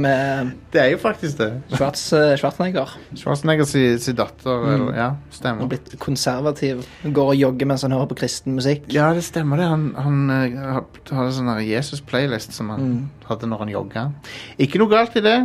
Det 0.72 0.80
er 0.80 0.90
jo 0.94 0.98
faktisk 1.02 1.38
det. 1.42 1.48
Schwarz, 1.74 2.04
eh, 2.16 2.36
Schwarzenegger. 2.40 2.94
Schwarzenegger 3.14 3.68
sin 3.68 3.98
si 4.00 4.14
datter, 4.16 4.62
Mm. 4.64 4.72
eller, 4.74 4.94
ja, 4.96 5.10
Han 5.44 5.60
er 5.60 5.68
blitt 5.68 5.98
konservativ. 6.00 6.86
Går 7.04 7.28
og 7.34 7.36
jogger 7.36 7.66
mens 7.66 7.82
han 7.82 7.92
hører 7.92 8.08
på 8.08 8.16
kristen 8.22 8.54
musikk. 8.56 8.88
Ja, 8.92 9.12
det 9.12 9.24
stemmer 9.24 9.56
det. 9.60 9.68
Han, 9.68 9.94
han 9.94 10.30
eh, 10.30 10.80
hadde 11.12 11.32
sånn 11.36 11.52
Jesus-playlist 11.66 12.52
som 12.56 12.70
han 12.70 12.80
Mm. 12.80 13.10
hadde 13.28 13.46
når 13.46 13.58
han 13.58 13.68
jogga. 13.68 14.12
Ikke 14.58 14.78
noe 14.78 14.88
galt 14.88 15.16
i 15.16 15.20
det. 15.20 15.38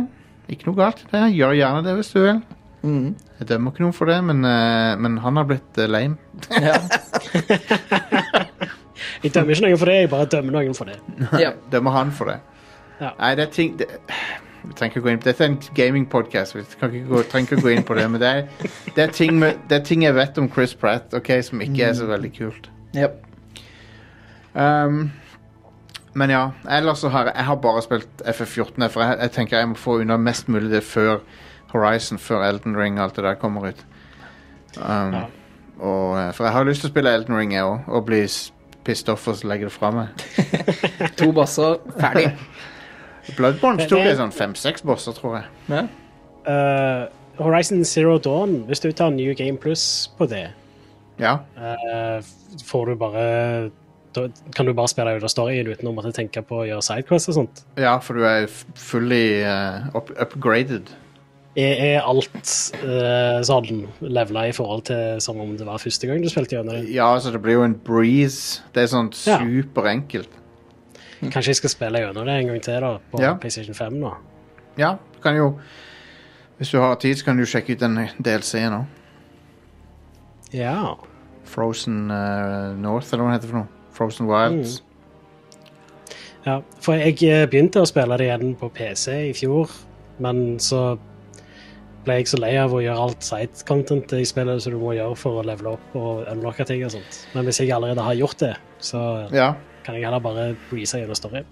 Ikke 0.48 0.66
noe 0.66 0.76
galt 0.76 1.04
i 1.04 1.10
det. 1.12 1.34
Gjør 1.36 1.52
gjerne 1.60 1.84
det 1.84 1.94
hvis 2.00 2.12
du 2.12 2.20
vil. 2.22 2.42
Mm. 2.82 3.14
Jeg 3.38 3.46
dømmer 3.48 3.70
ikke 3.70 3.84
noen 3.84 3.94
for 3.94 4.06
det, 4.10 4.16
men, 4.24 4.44
eh, 4.44 4.96
men 4.96 5.18
han 5.18 5.36
har 5.36 5.44
blitt 5.44 5.78
uh, 5.78 5.86
lame. 5.86 6.16
Ja. 6.50 6.78
Jeg 9.22 9.34
dømmer 9.34 9.54
ikke 9.54 9.66
noen 9.66 9.78
for 9.78 9.90
det, 9.90 9.98
jeg 10.00 10.10
bare 10.10 10.28
dømmer 10.30 10.56
noen 10.58 10.74
for 10.74 10.90
det. 10.90 10.96
Ja. 11.40 11.52
Dømmer 11.72 11.94
han 11.94 12.12
for 12.14 12.32
det. 12.32 12.38
Ja. 13.00 13.12
Nei, 13.18 13.34
det 13.38 13.46
er 13.46 13.52
ting 13.54 13.78
det, 13.78 13.86
Vi 14.62 14.74
trenger 14.78 14.96
ikke 14.96 15.00
gå 15.02 15.10
inn 15.10 15.18
på 15.18 15.26
Dette 15.26 15.42
er 15.44 15.48
en 15.50 15.56
gaming-podkast. 15.74 16.54
Vi 16.54 17.02
gå, 17.08 17.22
trenger 17.30 17.50
ikke 17.50 17.62
gå 17.62 17.72
inn 17.74 17.86
på 17.86 17.96
det. 17.98 18.04
Men 18.10 18.22
det 18.22 18.28
er, 18.28 18.68
det, 18.86 18.98
er 19.02 19.14
ting 19.14 19.38
med, 19.38 19.58
det 19.70 19.80
er 19.80 19.84
ting 19.86 20.04
jeg 20.04 20.14
vet 20.14 20.38
om 20.38 20.50
Chris 20.52 20.74
Pratt 20.78 21.14
okay, 21.18 21.42
som 21.42 21.62
ikke 21.62 21.88
er 21.88 21.96
så 21.98 22.06
veldig 22.06 22.30
kult. 22.36 22.70
Yep. 22.94 23.18
Um, 24.54 25.10
men 26.14 26.30
ja, 26.30 26.42
ellers 26.68 27.02
så 27.02 27.08
har 27.08 27.30
jeg, 27.30 27.34
jeg 27.36 27.48
har 27.48 27.56
bare 27.64 27.82
spilt 27.82 28.24
FF14, 28.28 28.88
for 28.92 29.02
jeg, 29.02 29.18
jeg 29.22 29.32
tenker 29.32 29.58
jeg 29.58 29.68
må 29.68 29.78
få 29.80 29.98
unna 30.02 30.18
mest 30.20 30.48
mulig 30.52 30.70
det 30.70 30.82
før 30.84 31.22
Horizon, 31.72 32.18
før 32.18 32.44
Elden 32.44 32.76
Ring 32.76 32.98
og 33.00 33.06
alt 33.06 33.16
det 33.16 33.24
der 33.24 33.38
kommer 33.40 33.70
ut. 33.72 33.86
Um, 34.76 35.14
og, 35.78 36.18
eh, 36.20 36.32
for 36.32 36.44
jeg 36.44 36.52
har 36.52 36.68
lyst 36.68 36.84
til 36.84 36.90
å 36.90 36.92
spille 36.92 37.14
Elden 37.16 37.36
Ring, 37.36 37.54
jeg 37.56 37.64
òg, 37.64 37.88
og 37.88 38.04
bli 38.06 38.20
s- 38.82 38.86
pissed 38.86 39.08
off 39.12 39.28
og 39.28 39.36
så 39.38 39.48
legge 39.48 39.68
det 39.68 39.72
fra 39.72 39.90
meg. 39.94 40.08
To 41.20 41.30
bosser, 41.32 41.78
ferdig. 41.98 42.32
Bloodborne 43.38 43.78
tok 43.86 43.98
det- 44.02 44.08
jeg 44.12 44.16
sånn 44.18 44.32
fem-seks 44.34 44.82
bosser, 44.86 45.14
tror 45.14 45.36
jeg. 45.40 45.46
Ja. 45.70 45.84
Uh, 46.42 47.06
Horizon 47.42 47.84
Zero 47.84 48.18
Dawn, 48.18 48.64
hvis 48.66 48.80
du 48.82 48.90
tar 48.92 49.10
New 49.14 49.34
Game 49.38 49.56
Plus 49.62 50.10
på 50.18 50.26
det, 50.28 50.48
Ja. 51.20 51.38
uh, 51.56 52.18
får 52.66 52.86
du 52.90 52.94
bare 52.96 53.70
da 54.12 54.26
kan 54.54 54.66
du 54.66 54.74
bare 54.76 54.88
spille 54.92 55.14
ut 55.16 55.22
av 55.24 55.30
storyen 55.32 55.66
uten 55.72 55.88
å 55.88 55.92
måtte 55.96 56.10
tenke 56.12 56.42
på 56.44 56.58
å 56.60 56.66
gjøre 56.68 56.82
sidequests 56.84 57.30
og 57.30 57.34
sånt. 57.38 57.62
ja, 57.80 57.94
for 57.98 58.14
du 58.18 58.24
er 58.28 58.44
fully 58.76 59.40
uh, 59.42 59.86
up, 59.96 60.10
upgraded. 60.20 60.90
Er, 61.52 61.72
er 61.84 62.06
alt 62.08 62.48
uh, 62.80 63.42
sånn 63.44 63.82
levela 64.00 64.46
i 64.48 64.52
forhold 64.56 64.86
til 64.88 65.18
som 65.20 65.36
om 65.42 65.50
det 65.58 65.66
var 65.68 65.82
første 65.82 66.08
gang 66.08 66.22
du 66.24 66.30
spilte 66.32 66.56
gjennom 66.56 66.78
det? 66.78 66.86
Ja, 66.94 67.10
altså 67.12 67.32
det 67.34 67.42
blir 67.44 67.58
jo 67.58 67.64
en 67.66 67.74
breeze. 67.76 68.62
Det 68.72 68.86
er 68.86 68.88
sånn 68.94 69.10
Ja. 69.28 69.36
superenkelt. 69.42 70.38
Kanskje 71.22 71.52
jeg 71.52 71.56
skal 71.60 71.70
spille 71.74 72.00
gjennom 72.00 72.24
det 72.26 72.38
en 72.40 72.48
gang 72.54 72.62
til 72.64 72.80
da, 72.80 72.94
på 73.12 73.20
Ja. 73.20 73.34
PlayStation 73.36 73.76
5 73.76 74.00
nå. 74.00 74.14
Ja, 74.80 74.94
du 75.12 75.20
kan 75.22 75.36
jo 75.36 75.58
Hvis 76.58 76.70
du 76.70 76.78
har 76.80 76.94
tid, 76.94 77.18
så 77.18 77.24
kan 77.24 77.36
du 77.36 77.44
sjekke 77.44 77.72
ut 77.76 77.82
en 77.82 78.08
DLC 78.22 78.54
nå. 78.70 78.84
Ja. 80.52 80.94
Frozen 81.44 82.10
uh, 82.10 82.72
North, 82.78 83.12
eller 83.12 83.24
hva 83.24 83.32
det 83.32 83.40
heter 83.40 83.50
for 83.52 83.58
noe. 83.62 83.68
Frozen 83.92 84.28
Wilds. 84.30 84.82
ja. 86.46 86.60
For 86.80 86.94
jeg 86.96 87.18
eh, 87.28 87.46
begynte 87.50 87.82
å 87.82 87.86
spille 87.88 88.16
det 88.18 88.28
igjen 88.30 88.54
på 88.58 88.70
PC 88.72 89.16
i 89.30 89.32
fjor, 89.36 89.70
men 90.22 90.58
så 90.62 90.98
ble 92.04 92.18
jeg 92.18 92.30
så 92.32 92.40
lei 92.42 92.54
av 92.58 92.72
å 92.74 92.80
gjøre 92.82 93.04
alt 93.06 93.26
side-content 93.26 94.12
i 94.18 94.24
spillet 94.26 94.62
som 94.64 94.74
du 94.74 94.78
må 94.80 94.94
gjøre 94.96 95.16
for 95.18 95.40
å 95.40 95.44
levele 95.46 95.76
opp 95.76 95.94
og 95.98 96.24
unlocke 96.32 96.66
ting 96.68 96.82
og 96.86 96.94
sånt. 96.96 97.20
Men 97.34 97.46
hvis 97.46 97.60
jeg 97.62 97.72
allerede 97.74 98.02
har 98.02 98.18
gjort 98.18 98.38
det, 98.42 98.56
så 98.80 99.28
Ja. 99.32 99.54
kan 99.84 99.94
jeg 99.94 100.04
heller 100.04 100.20
bare 100.20 100.56
breeze 100.70 100.98
gjennom 100.98 101.14
story. 101.14 101.44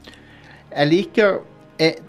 Jeg 0.77 0.89
liker 0.89 1.41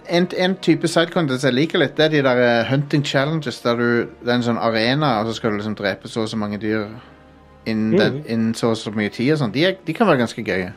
en, 0.10 0.28
en 0.38 0.56
type 0.56 0.88
sidecontent 0.88 1.44
jeg 1.44 1.54
liker 1.54 1.80
litt, 1.80 1.96
det 1.96 2.06
er 2.06 2.10
de 2.10 2.22
der 2.22 2.42
eh, 2.44 2.66
hunting 2.70 3.04
challenges 3.06 3.62
der 3.62 3.76
du 3.76 4.08
Det 4.22 4.28
er 4.28 4.36
en 4.36 4.44
sånn 4.44 4.60
arena, 4.60 5.20
og 5.22 5.28
så 5.28 5.34
skal 5.34 5.52
du 5.52 5.58
liksom 5.58 5.76
drepe 5.76 6.08
så 6.12 6.26
og 6.26 6.30
så 6.30 6.38
mange 6.38 6.60
dyr 6.60 6.90
innen, 7.66 8.22
mm. 8.22 8.24
in 8.28 8.54
så 8.54 8.74
og 8.74 8.78
så 8.78 8.92
mye 8.92 9.10
tid 9.10 9.34
og 9.34 9.40
sånn. 9.40 9.54
De, 9.54 9.76
de 9.86 9.94
kan 9.94 10.08
være 10.08 10.24
ganske 10.26 10.44
gøye. 10.44 10.74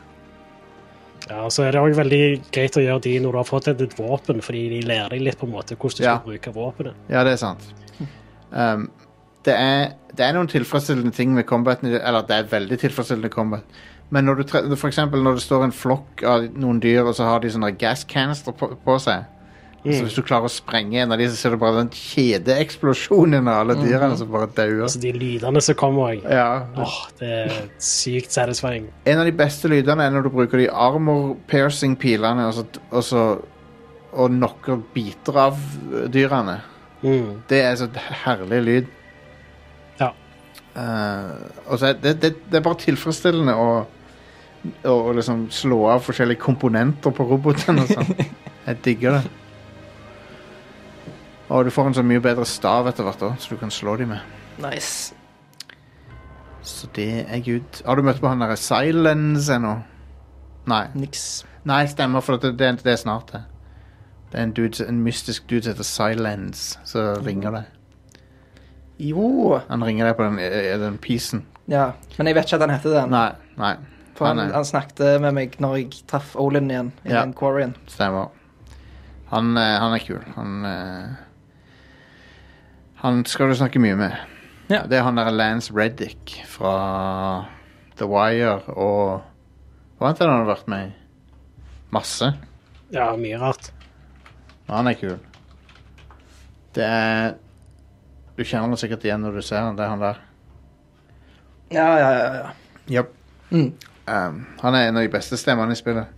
Ja, 1.30 1.46
så 1.48 1.64
er 1.64 1.72
det 1.72 1.80
òg 1.80 1.94
veldig 1.96 2.20
greit 2.52 2.76
å 2.76 2.82
gjøre 2.84 3.00
de 3.06 3.14
når 3.24 3.32
du 3.32 3.38
har 3.40 3.48
fått 3.48 3.68
et, 3.72 3.80
våpen, 3.96 4.42
fordi 4.44 4.66
de 4.74 4.82
lærer 4.88 5.14
deg 5.14 5.24
litt 5.24 5.38
på 5.40 5.46
en 5.48 5.54
måte 5.54 5.76
hvordan 5.76 5.96
du 5.96 6.04
Ja. 6.04 6.18
skal 6.18 6.28
bruke 6.28 6.52
våpenet. 6.52 6.94
Ja, 7.08 7.24
det 7.24 7.32
er 7.32 7.40
sant. 7.40 7.64
Um, 8.52 8.90
det, 9.44 9.54
er, 9.56 9.94
det 10.14 10.26
er 10.26 10.36
noen 10.36 10.48
tilfredsstillende 10.52 11.12
ting 11.16 11.32
med 11.34 11.46
combaten, 11.48 11.88
eller 11.94 12.22
det 12.28 12.36
er 12.36 12.50
veldig 12.52 12.78
tilfredsstillende 12.84 13.32
combat. 13.32 13.64
Men 14.10 14.24
når 14.28 14.42
du 14.44 14.76
for 14.76 14.88
eksempel 14.88 15.22
når 15.24 15.38
det 15.40 15.42
står 15.46 15.64
en 15.64 15.72
flokk 15.72 16.22
av 16.28 16.44
noen 16.60 16.80
dyr, 16.80 17.02
og 17.08 17.14
så 17.16 17.24
har 17.24 17.40
de 17.40 17.50
sånne 17.50 17.72
gas 17.80 18.04
canister 18.04 18.52
på, 18.52 18.68
på 18.84 18.98
seg. 19.00 19.24
Så 19.84 20.00
hvis 20.06 20.14
du 20.16 20.22
klarer 20.24 20.48
å 20.48 20.52
sprenge 20.52 21.02
en 21.02 21.12
av 21.12 21.20
de, 21.20 21.26
så 21.28 21.36
ser 21.36 21.52
du 21.52 21.58
bare 21.60 21.82
den 21.82 21.90
kjedeeksplosjonen 21.92 23.50
av 23.52 23.58
alle 23.60 23.74
dyrene 23.82 24.16
som 24.16 24.30
bare 24.32 24.48
dauer. 24.56 24.86
Altså 24.86 25.02
de 25.02 25.10
lydene 25.12 25.60
som 25.60 25.76
kommer 25.76 26.14
òg. 26.14 26.22
Ja. 26.24 26.46
Åh, 26.80 26.94
det 27.18 27.32
er 27.42 27.58
sykt 27.84 28.32
satisfying. 28.32 28.86
En 29.04 29.20
av 29.20 29.28
de 29.28 29.34
beste 29.36 29.68
lydene 29.68 30.06
er 30.06 30.14
når 30.14 30.24
du 30.24 30.30
bruker 30.38 30.62
de 30.62 30.70
armor 30.72 31.34
piercing 31.52 31.98
pilene 32.00 32.48
og 32.48 32.56
så, 32.56 32.64
og 32.88 33.04
så 33.04 33.26
og 34.14 34.30
knocker 34.30 34.80
biter 34.94 35.36
av 35.50 35.60
dyrene. 36.14 36.60
Mm. 37.02 37.44
Det 37.50 37.60
er 37.66 37.76
så 37.76 37.90
herlig 38.24 38.60
lyd. 38.64 38.90
Ja. 40.00 40.12
Eh, 40.80 41.30
og 41.66 41.76
så 41.76 41.90
er 41.90 42.00
det, 42.00 42.16
det, 42.22 42.34
det 42.48 42.60
er 42.60 42.64
bare 42.64 42.80
tilfredsstillende 42.86 43.56
å, 43.58 43.70
å, 43.84 44.94
å 44.94 45.14
liksom 45.18 45.48
slå 45.52 45.82
av 45.92 46.04
forskjellige 46.06 46.40
komponenter 46.46 47.12
på 47.12 47.28
roboten 47.34 47.84
og 47.84 47.90
sånn. 47.92 48.14
Jeg 48.70 48.84
digger 48.86 49.18
det. 49.18 49.43
Og 51.54 51.64
du 51.64 51.70
får 51.70 51.86
en 51.92 51.94
så 51.94 52.02
mye 52.06 52.22
bedre 52.24 52.44
stav 52.48 52.88
etter 52.90 53.06
hvert 53.06 53.22
òg, 53.22 53.36
så 53.38 53.54
du 53.54 53.60
kan 53.60 53.70
slå 53.70 53.94
dem 54.00 54.10
med. 54.14 54.20
Nice. 54.64 55.14
Så 56.64 56.88
det 56.96 57.06
er 57.28 57.42
good. 57.44 57.82
Har 57.86 57.98
du 57.98 58.02
møtt 58.06 58.20
på 58.22 58.28
han 58.30 58.40
derre 58.42 58.56
Silence 58.58 59.52
ennå? 59.54 59.74
Nei. 60.70 60.86
Niks. 60.96 61.44
Nei, 61.68 61.82
stemmer, 61.92 62.24
for 62.24 62.40
det, 62.40 62.54
det, 62.58 62.70
det 62.82 62.94
er 62.94 63.00
snart, 63.00 63.30
det. 63.34 63.42
Det 64.32 64.40
er 64.40 64.46
en, 64.48 64.54
dude, 64.56 64.86
en 64.88 65.02
mystisk 65.04 65.44
dude 65.50 65.62
som 65.66 65.74
heter 65.76 65.86
Silence, 65.86 66.78
som 66.88 67.20
ringer 67.26 67.54
deg. 67.60 67.70
Jo. 69.04 69.60
Han 69.68 69.84
ringer 69.86 70.08
deg 70.10 70.16
på 70.18 70.26
den, 70.26 70.38
eh, 70.42 70.74
den 70.80 70.96
pisen. 71.02 71.44
Ja, 71.70 71.92
men 72.18 72.28
jeg 72.28 72.36
vet 72.38 72.48
ikke 72.48 72.58
at 72.58 72.64
han 72.66 72.74
heter 72.74 72.96
det. 72.96 73.04
Nei, 73.12 73.28
nei. 73.60 73.74
For 74.14 74.26
han, 74.30 74.38
han 74.38 74.50
er- 74.50 74.54
han 74.58 74.64
snakket 74.68 75.20
med 75.20 75.34
meg 75.34 75.56
når 75.62 75.76
jeg 75.80 75.92
traff 76.10 76.34
Olin 76.38 76.68
igjen 76.70 76.92
i 77.04 77.10
Ja. 77.10 77.20
den 77.24 77.32
quarrien. 77.34 77.76
Stemmer. 77.90 78.28
Han, 79.30 79.56
eh, 79.56 79.78
han 79.80 79.94
er 79.94 79.98
kul. 80.04 80.20
Han 80.36 80.64
eh, 80.64 81.14
Han 83.04 83.24
skal 83.28 83.50
du 83.52 83.54
snakke 83.58 83.80
mye 83.84 83.96
med. 84.00 84.14
Ja. 84.72 84.86
Det 84.88 84.96
er 84.96 85.02
han 85.04 85.18
der 85.20 85.28
Lance 85.30 85.74
Reddick 85.76 86.38
fra 86.48 87.44
The 87.98 88.06
Wire 88.08 88.62
og 88.72 89.20
Hva 89.98 90.08
annet 90.08 90.22
det 90.22 90.28
han 90.28 90.40
har 90.40 90.48
vært 90.48 90.70
med 90.72 90.86
i? 90.86 90.94
Masse. 91.92 92.30
Ja, 92.94 93.10
mye 93.20 93.36
rart. 93.38 93.68
Han 94.70 94.88
er 94.88 94.96
kul. 94.96 95.18
Det 96.74 96.84
er 96.84 97.34
Du 98.38 98.42
kjenner 98.42 98.72
han 98.72 98.80
sikkert 98.80 99.04
igjen 99.04 99.20
når 99.20 99.36
du 99.36 99.42
ser 99.44 99.60
han. 99.60 99.76
Det 99.76 99.84
er 99.84 99.92
han 99.92 100.00
der. 100.00 100.22
Ja, 101.76 101.86
ja, 102.00 102.08
ja. 102.10 102.32
ja. 102.40 102.48
Yep. 102.90 103.12
Mm. 103.50 103.68
Um, 104.08 104.40
han 104.62 104.74
er 104.74 104.88
en 104.88 104.96
av 104.96 105.04
de 105.04 105.12
beste 105.12 105.36
stemmene 105.36 105.76
i 105.76 105.78
spillet. 105.78 106.08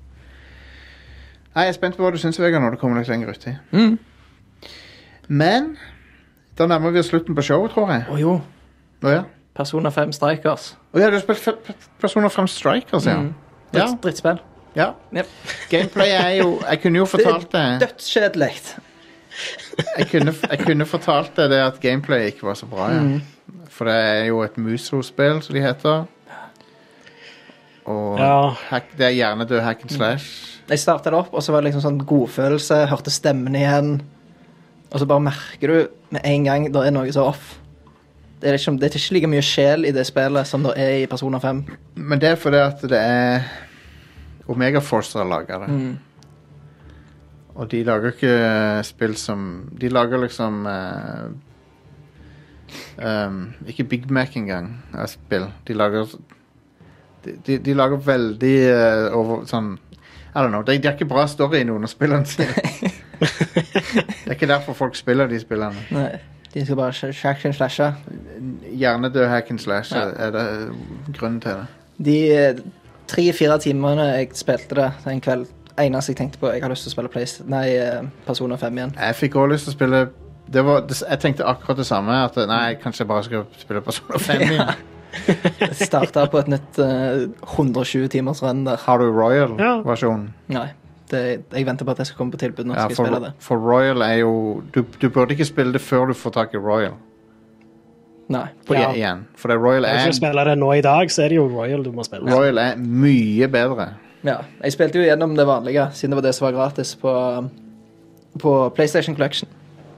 Nei, 1.51 1.67
Jeg 1.67 1.75
er 1.75 1.77
spent 1.81 1.99
på 1.99 2.07
hva 2.07 2.15
du 2.15 2.19
syns, 2.23 2.39
Vegard, 2.39 2.63
når 2.63 2.79
du 2.79 2.81
kommer 2.81 3.03
litt 3.03 3.11
lenger 3.11 3.35
uti. 3.35 3.53
Mm. 3.75 3.99
Men 5.29 5.75
da 6.59 6.67
nærmer 6.67 6.91
vi 6.95 6.99
oss 7.03 7.11
slutten 7.13 7.35
på 7.37 7.43
showet, 7.45 7.71
tror 7.75 7.91
jeg. 7.93 8.05
Å 8.11 8.19
jo. 8.21 8.41
Å 9.05 9.13
ja. 9.13 9.23
Persona 9.57 9.91
5 9.91 10.13
Strikers. 10.13 10.75
Å 10.95 11.01
ja, 11.01 11.07
du 11.11 11.17
har 11.17 11.23
spilt 11.25 11.39
fe- 11.41 11.77
Persona 12.01 12.29
5 12.33 12.49
Strikers, 12.49 13.07
ja. 13.09 13.17
Mm. 13.21 13.35
Ja. 13.77 13.87
Drittspill. 14.03 14.39
ja. 14.77 14.91
Yep. 15.13 15.27
Gameplay 15.71 16.11
er 16.17 16.31
jo 16.43 16.61
Jeg 16.71 16.81
kunne 16.83 16.99
jo 16.99 17.07
fortalt 17.15 17.49
det. 17.53 17.65
Dødskjedelig. 17.81 18.51
jeg, 19.99 20.07
kunne, 20.11 20.33
jeg 20.51 20.59
kunne 20.65 20.87
fortalt 20.89 21.33
deg 21.37 21.51
det 21.51 21.61
at 21.61 21.81
gameplay 21.81 22.27
ikke 22.31 22.47
var 22.49 22.55
så 22.61 22.67
bra. 22.67 22.91
Ja. 22.93 23.01
Mm. 23.01 23.23
For 23.77 23.85
det 23.89 23.95
er 23.95 24.25
jo 24.31 24.41
et 24.45 24.57
Muso-spill, 24.57 25.43
som 25.45 25.55
de 25.57 25.61
heter. 25.65 26.05
Og 27.87 28.19
Ja. 28.19 28.51
hack, 28.71 28.89
det 28.99 29.07
er 29.07 29.11
hjernedød 29.15 29.61
hack 29.63 29.83
and 29.83 29.91
slash. 29.91 30.29
Jeg 30.69 30.79
starta 30.83 31.11
det 31.13 31.19
opp, 31.19 31.29
og 31.35 31.43
så 31.45 31.53
var 31.53 31.61
det 31.63 31.69
liksom 31.73 31.85
sånn 31.85 32.01
godfølelse. 32.09 32.87
Hørte 32.91 33.11
stemmen 33.15 33.55
igjen. 33.55 34.01
Og 34.97 35.01
så 35.03 35.07
bare 35.09 35.21
merker 35.21 35.69
du 35.69 35.89
med 36.15 36.25
en 36.25 36.45
gang 36.47 36.63
det 36.73 36.87
er 36.89 36.93
noe 36.97 37.13
så 37.13 37.27
off. 37.29 37.59
Det 38.41 38.49
er, 38.49 38.55
liksom, 38.57 38.79
det 38.81 38.89
er 38.89 38.97
ikke 38.97 39.17
like 39.17 39.29
mye 39.29 39.45
sjel 39.45 39.85
i 39.85 39.93
det 39.93 40.07
spillet 40.09 40.49
som 40.49 40.65
det 40.65 40.73
er 40.81 40.93
i 41.03 41.09
Persona 41.09 41.37
5. 41.41 41.61
Men 42.01 42.21
det 42.23 42.31
er 42.31 42.39
fordi 42.41 42.63
at 42.65 42.81
det 42.89 43.01
er 43.01 43.45
Omega 44.49 44.81
Force 44.81 45.13
som 45.13 45.21
har 45.21 45.29
laga 45.35 45.61
det. 45.67 45.69
Mm. 45.69 45.93
Og 47.57 47.69
de 47.73 47.83
lager 47.85 48.15
ikke 48.15 48.33
spill 48.85 49.17
som 49.21 49.47
De 49.81 49.89
lager 49.89 50.21
liksom 50.21 50.67
uh, 50.69 51.29
um, 53.01 53.39
Ikke 53.69 53.85
Big 53.85 54.11
Mac 54.11 54.37
engang 54.37 54.79
av 54.95 55.09
spill. 55.13 55.49
De 55.69 55.77
lager 55.77 56.09
De, 57.25 57.37
de, 57.47 57.59
de 57.59 57.75
lager 57.77 58.01
veldig 58.01 58.59
uh, 58.73 59.17
over 59.17 59.45
sånn 59.45 59.75
I 60.33 60.41
don't 60.41 60.53
know. 60.53 60.65
De, 60.65 60.79
de 60.81 60.89
har 60.89 60.97
ikke 60.97 61.09
bra 61.09 61.29
story 61.29 61.61
i 61.61 61.69
noen 61.69 61.85
av 61.85 61.93
spillene 61.93 62.29
sine. 62.29 62.93
det 63.21 64.27
er 64.27 64.35
ikke 64.37 64.49
derfor 64.51 64.73
folk 64.77 64.97
spiller 64.97 65.27
de 65.31 65.41
spillene. 65.41 65.85
Nei, 65.91 66.09
de 66.55 66.65
skal 66.65 66.77
bare 66.77 67.13
hack 67.23 67.45
and 67.45 67.55
slashe. 67.55 67.91
Hjernedød 68.73 69.29
hack 69.29 69.51
and 69.51 69.59
slash 69.59 69.95
Ja. 69.95 70.09
er, 70.17 70.31
det 70.31 70.73
grunnen 71.19 71.41
til 71.41 71.51
det. 71.51 71.67
De 72.05 72.19
eh, 72.33 72.55
tre-fire 73.09 73.59
timene 73.59 74.03
jeg 74.03 74.29
spilte 74.35 74.75
det 74.75 74.93
en 75.07 75.21
kveld 75.21 75.47
Eneste 75.79 76.11
jeg 76.15 76.17
tenkte 76.17 76.39
på, 76.41 76.49
jeg 76.49 76.63
har 76.63 76.71
lyst 76.73 76.87
til 76.87 76.89
å 76.89 76.95
spille 76.95 77.09
Place, 77.13 77.43
nei, 77.45 77.67
eh, 77.77 78.01
Persona 78.27 78.57
5 78.57 78.79
igjen. 78.79 78.95
Jeg 78.97 79.15
fikk 79.15 79.35
også 79.37 79.51
lyst 79.53 79.65
til 79.69 79.75
å 79.75 79.77
spille 79.77 79.99
det 80.49 80.63
var, 80.65 80.81
det, 80.89 80.97
Jeg 81.11 81.21
tenkte 81.21 81.45
akkurat 81.45 81.77
det 81.77 81.87
samme. 81.87 82.17
At 82.25 82.37
nei, 82.49 82.75
kanskje 82.81 83.03
jeg 83.03 83.09
bare 83.11 83.25
skal 83.27 83.45
spille 83.59 83.83
Persona 83.85 84.19
5 84.19 84.41
igjen. 84.51 84.71
Ja. 85.17 85.67
starta 85.73 86.27
på 86.29 86.39
et 86.43 86.49
nytt 86.53 86.79
uh, 86.83 87.23
120 87.57 88.09
timers 88.13 88.43
renn 88.45 88.67
der. 88.67 88.77
Har 88.77 88.99
du 89.01 89.07
Royal-versjonen? 89.09 90.27
Nei. 90.53 90.67
Det, 91.11 91.45
jeg 91.53 91.67
venter 91.67 91.85
på 91.87 91.91
at 91.95 91.99
jeg 91.99 92.07
skal 92.09 92.19
komme 92.19 92.33
på 92.35 92.39
tilbud. 92.39 92.65
Nå 92.67 92.75
Ja, 92.75 92.87
skal 92.89 92.97
jeg 92.97 92.97
spille 93.13 93.21
det. 93.27 93.33
for 93.39 93.57
Royal 93.63 94.03
er 94.03 94.15
jo 94.25 94.63
du, 94.75 94.83
du 95.01 95.09
burde 95.09 95.31
ikke 95.37 95.45
spille 95.47 95.73
det 95.73 95.81
før 95.81 96.07
du 96.11 96.15
får 96.15 96.33
tak 96.33 96.55
i 96.55 96.59
Royal. 96.59 96.95
Nei. 98.29 98.49
På 98.67 98.75
Ja. 98.75 98.89
igjen. 98.93 99.25
For 99.37 99.49
det 99.49 99.57
Royal 99.63 99.85
Hvis 99.87 100.03
er, 100.03 100.11
du 100.11 100.17
spiller 100.17 100.45
det 100.45 100.59
nå 100.59 100.73
i 100.75 100.81
dag, 100.83 101.11
så 101.11 101.23
er 101.25 101.29
det 101.29 101.37
jo 101.37 101.47
Royal 101.47 101.83
du 101.85 101.93
må 101.93 102.03
spille. 102.05 102.27
Royal 102.33 102.59
er 102.59 102.77
mye 102.77 103.47
bedre. 103.49 103.89
Ja, 104.25 104.39
jeg 104.65 104.73
spilte 104.75 104.99
jo 104.99 105.05
gjennom 105.07 105.37
det 105.37 105.47
vanlige, 105.47 105.85
siden 105.95 106.11
det 106.11 106.17
var 106.17 106.23
det 106.27 106.35
som 106.35 106.47
var 106.47 106.53
gratis 106.57 106.95
på, 106.99 107.13
på 108.43 108.55
PlayStation 108.75 109.15
Collection. 109.15 109.49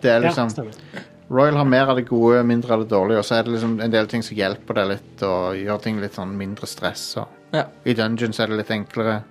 Det 0.03 0.11
er 0.11 0.21
liksom 0.21 0.51
ja, 0.59 1.01
Royal 1.31 1.57
har 1.57 1.65
mer 1.65 1.89
av 1.89 1.97
det 1.97 2.05
gode, 2.09 2.43
mindre 2.45 2.73
av 2.75 2.81
det 2.85 2.91
dårlige, 2.91 3.19
og 3.19 3.25
så 3.25 3.39
er 3.39 3.43
det 3.45 3.53
liksom 3.57 3.81
en 3.81 3.91
del 3.91 4.07
ting 4.07 4.23
som 4.23 4.37
hjelper 4.37 4.75
deg 4.75 4.89
litt, 4.89 5.23
og 5.23 5.57
gjør 5.57 5.81
ting 5.83 5.99
litt 6.01 6.13
sånn 6.17 6.37
mindre 6.37 6.67
stress. 6.67 7.17
Og 7.17 7.27
Ja. 7.53 7.65
I 7.87 7.95
Dungeons 7.95 8.39
er 8.41 8.47
det 8.49 8.57
litt 8.59 8.71
enklere. 8.71 9.23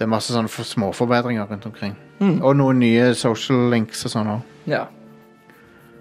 Det 0.00 0.06
er 0.06 0.08
masse 0.08 0.32
sånne 0.32 0.48
småforbedringer 0.48 1.44
rundt 1.44 1.66
omkring. 1.68 1.92
Mm. 2.22 2.38
Og 2.40 2.54
noen 2.56 2.78
nye 2.80 3.10
social 3.12 3.66
links 3.68 4.06
og 4.08 4.14
sånn 4.14 4.30
òg. 4.32 4.54
Ja. 4.64 4.86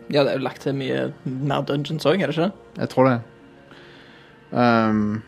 ja, 0.07 0.23
det 0.23 0.31
er 0.31 0.38
jo 0.38 0.45
lagt 0.45 0.63
til 0.63 0.77
mye 0.80 1.01
mer 1.27 1.65
dungeons 1.67 2.07
òg, 2.07 2.23
er 2.23 2.31
det 2.31 2.38
ikke? 2.38 2.47
det? 2.47 2.80
Jeg 2.80 2.91
tror 2.93 3.09
det. 3.09 3.17
Um, 4.55 5.19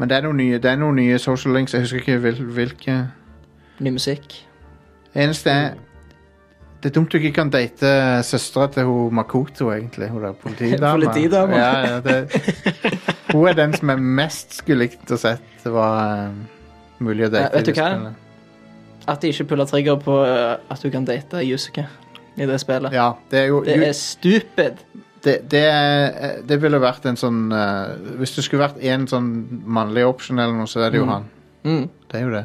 men 0.00 0.08
det 0.08 0.16
er, 0.16 0.32
nye, 0.32 0.62
det 0.64 0.72
er 0.72 0.80
noen 0.80 0.96
nye 0.96 1.20
social 1.20 1.58
links. 1.58 1.76
Jeg 1.76 1.84
husker 1.84 2.00
ikke 2.00 2.18
hvil, 2.24 2.42
hvilke. 2.56 2.98
Ny 3.84 3.92
musikk. 4.00 4.40
Eneste 5.12 5.52
er 5.52 5.70
Det 6.78 6.88
er 6.88 6.94
dumt 6.94 7.12
du 7.12 7.18
ikke 7.18 7.34
kan 7.34 7.50
date 7.50 7.88
søstera 8.24 8.70
til 8.72 8.88
hun 8.88 9.14
Makoto, 9.14 9.72
egentlig. 9.74 10.08
Hun 10.08 10.22
der 10.22 10.32
politidama. 10.32 10.94
Politidama. 10.96 11.56
Ja, 11.56 11.80
ja, 11.84 12.00
det, 12.00 12.42
hun 13.34 13.48
er 13.48 13.52
den 13.52 13.76
som 13.76 13.90
jeg 13.90 13.98
mest 13.98 14.62
skulle 14.62 14.86
likt 14.86 15.10
å 15.12 15.18
sett 15.20 15.42
det 15.64 15.72
var 15.74 16.30
um, 16.30 16.46
mulig 17.00 17.26
å 17.28 17.30
date. 17.30 17.42
Ja, 17.44 17.56
vet 17.58 17.66
du 17.66 17.72
det 17.72 17.82
hva? 17.82 18.12
At 19.08 19.20
de 19.24 19.30
ikke 19.32 19.46
puller 19.48 19.64
trigger 19.70 19.96
på 20.02 20.14
uh, 20.20 20.58
at 20.68 20.82
du 20.84 20.90
kan 20.92 21.04
date 21.08 21.40
Yusuke 21.46 21.86
i 22.36 22.46
det 22.46 22.58
spillet. 22.60 22.92
Ja, 22.92 23.12
det 23.30 23.38
er 23.44 23.46
jo 23.48 23.62
Det 23.64 23.76
er 23.88 23.92
stupid. 23.96 24.82
det, 25.24 25.36
det, 25.50 25.62
er, 25.64 26.42
det 26.46 26.58
ville 26.62 26.78
vært 26.82 27.06
en 27.10 27.16
sånn 27.18 27.48
uh, 27.50 27.94
Hvis 28.20 28.36
det 28.36 28.44
skulle 28.46 28.66
vært 28.68 28.82
en 28.84 29.06
sånn 29.10 29.30
mannlig 29.64 30.04
option 30.06 30.38
eller 30.38 30.54
noe, 30.54 30.68
så 30.70 30.84
er 30.86 30.90
det 30.94 31.00
jo 31.00 31.06
Mm. 31.08 31.14
han. 31.14 31.24
Mm. 31.64 31.88
Det 32.10 32.20
er 32.20 32.22
jo 32.26 32.30
det. 32.36 32.44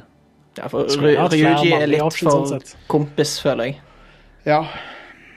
Ja, 0.57 0.67
for 0.69 0.87
Skulle 0.89 1.11
Ry- 1.13 1.17
hatt 1.19 1.31
flere 1.33 1.51
Ryuji 1.53 1.67
er 1.67 1.77
mannlige 1.79 1.91
litt 1.91 2.01
options, 2.01 2.33
sånn 2.33 2.47
for 2.47 2.59
sett. 2.59 2.75
kompis, 2.87 3.35
føler 3.41 3.65
jeg. 3.65 3.77
Ja. 4.45 4.61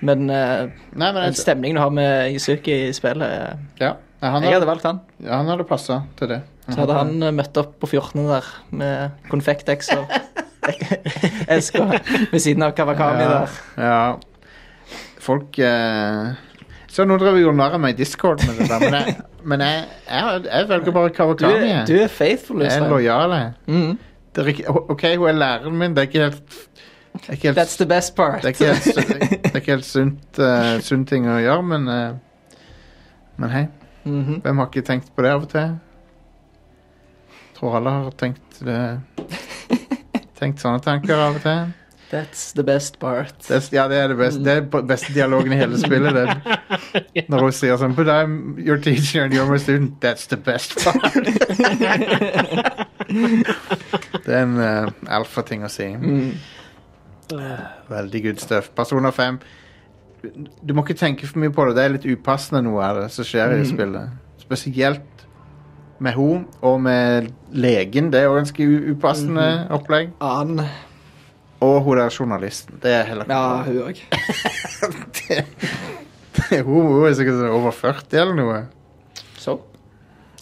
Men 0.03 0.29
uh, 0.31 0.67
Nei, 0.93 1.13
men 1.13 1.15
den 1.23 1.31
jeg, 1.33 1.41
stemningen 1.43 1.77
du 1.77 1.81
har 1.81 1.91
med 1.91 2.33
Yusuke 2.35 2.75
i 2.89 2.93
spillet 2.93 3.23
uh, 3.27 3.57
ja. 3.81 3.95
Han, 4.21 4.43
Jeg 4.43 4.53
hadde 4.53 4.55
hadde, 4.61 4.67
valgt 4.71 4.85
han. 4.89 5.01
ja, 5.23 5.37
han 5.37 5.47
hadde 5.53 5.65
passa 5.69 6.03
til 6.17 6.29
det. 6.33 6.41
Så 6.69 6.81
hadde 6.81 6.97
han 6.99 7.13
uh, 7.23 7.31
møtt 7.35 7.57
opp 7.61 7.77
på 7.83 7.87
14. 7.87 8.25
der 8.27 8.47
med 8.75 9.11
konfektex 9.31 9.93
og 9.95 10.11
eska 11.57 11.85
ved 12.33 12.41
siden 12.43 12.65
av 12.67 12.73
Kawakami 12.75 13.23
ja, 13.23 13.29
der. 13.37 13.61
Ja. 13.79 14.01
Folk 15.23 15.59
eh, 15.63 16.33
Så 16.91 17.05
nå 17.07 17.19
driver 17.21 17.37
vi 17.39 17.45
jo 17.45 17.53
narr 17.55 17.77
av 17.77 17.83
meg 17.83 17.95
i 17.95 18.01
Discord 18.01 18.43
med 18.47 18.59
det 18.59 18.67
der, 18.71 18.83
men 18.83 18.97
jeg, 18.99 19.15
men 19.47 19.63
jeg, 19.63 19.85
jeg, 20.09 20.43
jeg 20.49 20.69
velger 20.73 20.97
bare 20.97 21.15
Kawakami. 21.15 21.71
Du, 21.87 21.93
du 21.93 22.03
er 22.03 22.11
faithful, 22.11 22.63
jeg 22.67 22.81
er 22.83 22.91
lojal. 22.91 23.37
jeg. 23.37 23.53
Mm. 23.67 23.95
Er 24.37 24.51
OK, 24.77 25.03
hun 25.17 25.29
er 25.31 25.39
læreren 25.39 25.79
min, 25.81 25.95
det 25.97 26.03
er 26.03 26.11
ikke 26.11 26.27
helt 26.27 26.59
er 27.31 27.39
helt, 27.43 27.59
That's 27.59 27.77
the 27.81 27.87
best 27.89 28.15
part. 28.17 28.43
det 28.43 28.51
er 28.51 28.55
ikke 28.55 28.75
helt, 28.75 29.47
er 29.55 29.57
ikke 29.61 29.73
helt 29.79 29.87
sunt, 29.89 30.39
uh, 30.39 30.77
sunt, 30.85 31.09
ting 31.09 31.25
å 31.31 31.39
gjøre, 31.41 31.63
men 31.63 31.89
uh, 31.89 32.63
Men 33.37 33.51
hei, 33.53 33.67
Mhm. 34.07 34.41
hvem 34.45 34.59
har 34.63 34.67
ikke 34.71 34.87
tenkt 34.87 35.09
på 35.17 35.23
det 35.25 35.31
av 35.35 35.43
og 35.43 35.49
til? 35.51 35.73
Tror 37.57 37.77
alle 37.79 37.91
har 37.91 38.11
tenkt 38.21 38.61
det 38.67 38.81
Tenkt 40.37 40.61
sånne 40.61 40.83
tanker 40.85 41.17
av 41.17 41.39
og 41.39 41.43
til. 41.47 41.71
That's 42.11 42.53
the 42.55 42.63
best 42.63 42.99
part. 43.03 43.33
Det, 43.49 43.57
er- 43.57 43.75
ja, 43.75 43.85
det 43.91 43.97
er 43.99 44.09
det 44.13 44.17
beste, 44.21 44.43
det 44.45 44.53
er 44.61 44.83
beste 44.87 45.15
dialogen 45.17 45.53
i 45.53 45.57
hele 45.59 45.79
spillet. 45.81 46.15
Det. 46.15 47.25
Når 47.33 47.41
hun 47.49 47.55
sier 47.57 47.81
sånn 47.81 47.97
But 47.97 48.07
I'm 48.13 48.37
your 48.63 48.77
teacher 48.79 49.25
and 49.25 49.35
you're 49.35 49.49
my 49.51 49.57
student. 49.59 49.97
That's 50.05 50.29
the 50.31 50.37
best 50.37 50.77
part. 50.85 51.17
det 53.07 54.35
er 54.35 54.43
en 54.45 54.57
uh, 54.61 54.93
alfa-ting 55.19 55.65
å 55.67 55.71
si. 55.73 55.89
Mm. 55.97 56.33
Veldig 57.91 58.23
good 58.29 58.39
stuff. 58.43 58.71
Persona 58.77 59.11
5 59.11 59.41
Du 60.63 60.73
må 60.75 60.83
ikke 60.87 60.97
tenke 60.99 61.27
for 61.27 61.41
mye 61.43 61.53
på 61.55 61.65
det. 61.69 61.75
Det 61.79 61.85
er 61.89 61.95
litt 61.97 62.07
upassende 62.13 62.63
noe 62.67 62.83
av 62.87 63.01
det 63.03 63.09
som 63.15 63.27
skjer 63.27 63.57
i 63.57 63.61
Mm. 63.65 63.69
spillet. 63.73 64.15
Spesielt 64.47 65.16
med 65.99 66.13
hun 66.17 66.47
og 66.63 66.81
med 66.85 67.31
legen. 67.57 68.11
Det 68.13 68.21
er 68.21 68.27
jo 68.29 68.35
ganske 68.37 68.67
upassende 68.93 69.47
opplegg. 69.73 70.11
An. 70.21 70.61
Og 71.65 71.79
hun 71.87 71.97
der 71.97 72.13
journalisten. 72.13 72.79
Det 72.83 72.93
er 72.93 73.07
heller 73.09 73.25
ikke 73.25 73.35
Ja, 73.35 73.63
hun 73.63 73.77
òg. 73.87 73.97
hun, 76.67 76.87
hun 76.93 77.07
er 77.09 77.17
sikkert 77.17 77.39
sånn 77.41 77.55
over 77.57 77.73
40 77.73 78.21
eller 78.21 78.37
noe. 78.37 78.59
Så. 79.41 79.57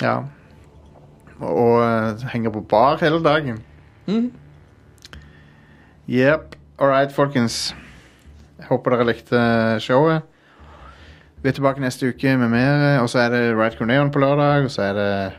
Ja. 0.03 0.17
Og, 1.39 1.49
og 1.53 1.79
eh, 1.85 2.27
henger 2.35 2.55
på 2.55 2.65
bar 2.71 2.99
hele 3.03 3.23
dagen. 3.23 3.63
Mm. 4.11 4.33
Jepp. 6.11 6.57
All 6.83 6.91
right, 6.91 7.13
folkens. 7.15 7.75
Jeg 8.59 8.67
håper 8.69 8.95
dere 8.97 9.07
likte 9.07 9.41
showet. 9.85 10.27
Vi 11.45 11.49
er 11.49 11.53
tilbake 11.53 11.81
neste 11.81 12.09
uke 12.09 12.37
med 12.41 12.49
mer, 12.49 12.83
og 13.03 13.09
så 13.13 13.19
er 13.19 13.29
det 13.29 13.41
Right 13.53 13.75
Corneon 13.77 14.09
på 14.11 14.19
lørdag, 14.19 14.65
og 14.65 14.71
så 14.71 14.83
er 14.83 14.93
det 14.97 15.33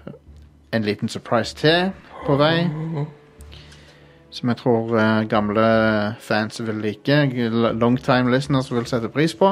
en 0.77 0.83
liten 0.85 1.09
surprise 1.09 1.55
til 1.57 1.87
på 2.27 2.35
vei. 2.37 2.67
Som 4.29 4.51
jeg 4.51 4.57
tror 4.59 4.93
uh, 4.93 5.23
gamle 5.29 5.63
fans 6.21 6.61
vil 6.61 6.75
like. 6.75 7.17
Longtime 7.73 8.29
listeners 8.31 8.69
vil 8.73 8.85
sette 8.85 9.09
pris 9.09 9.33
på. 9.33 9.49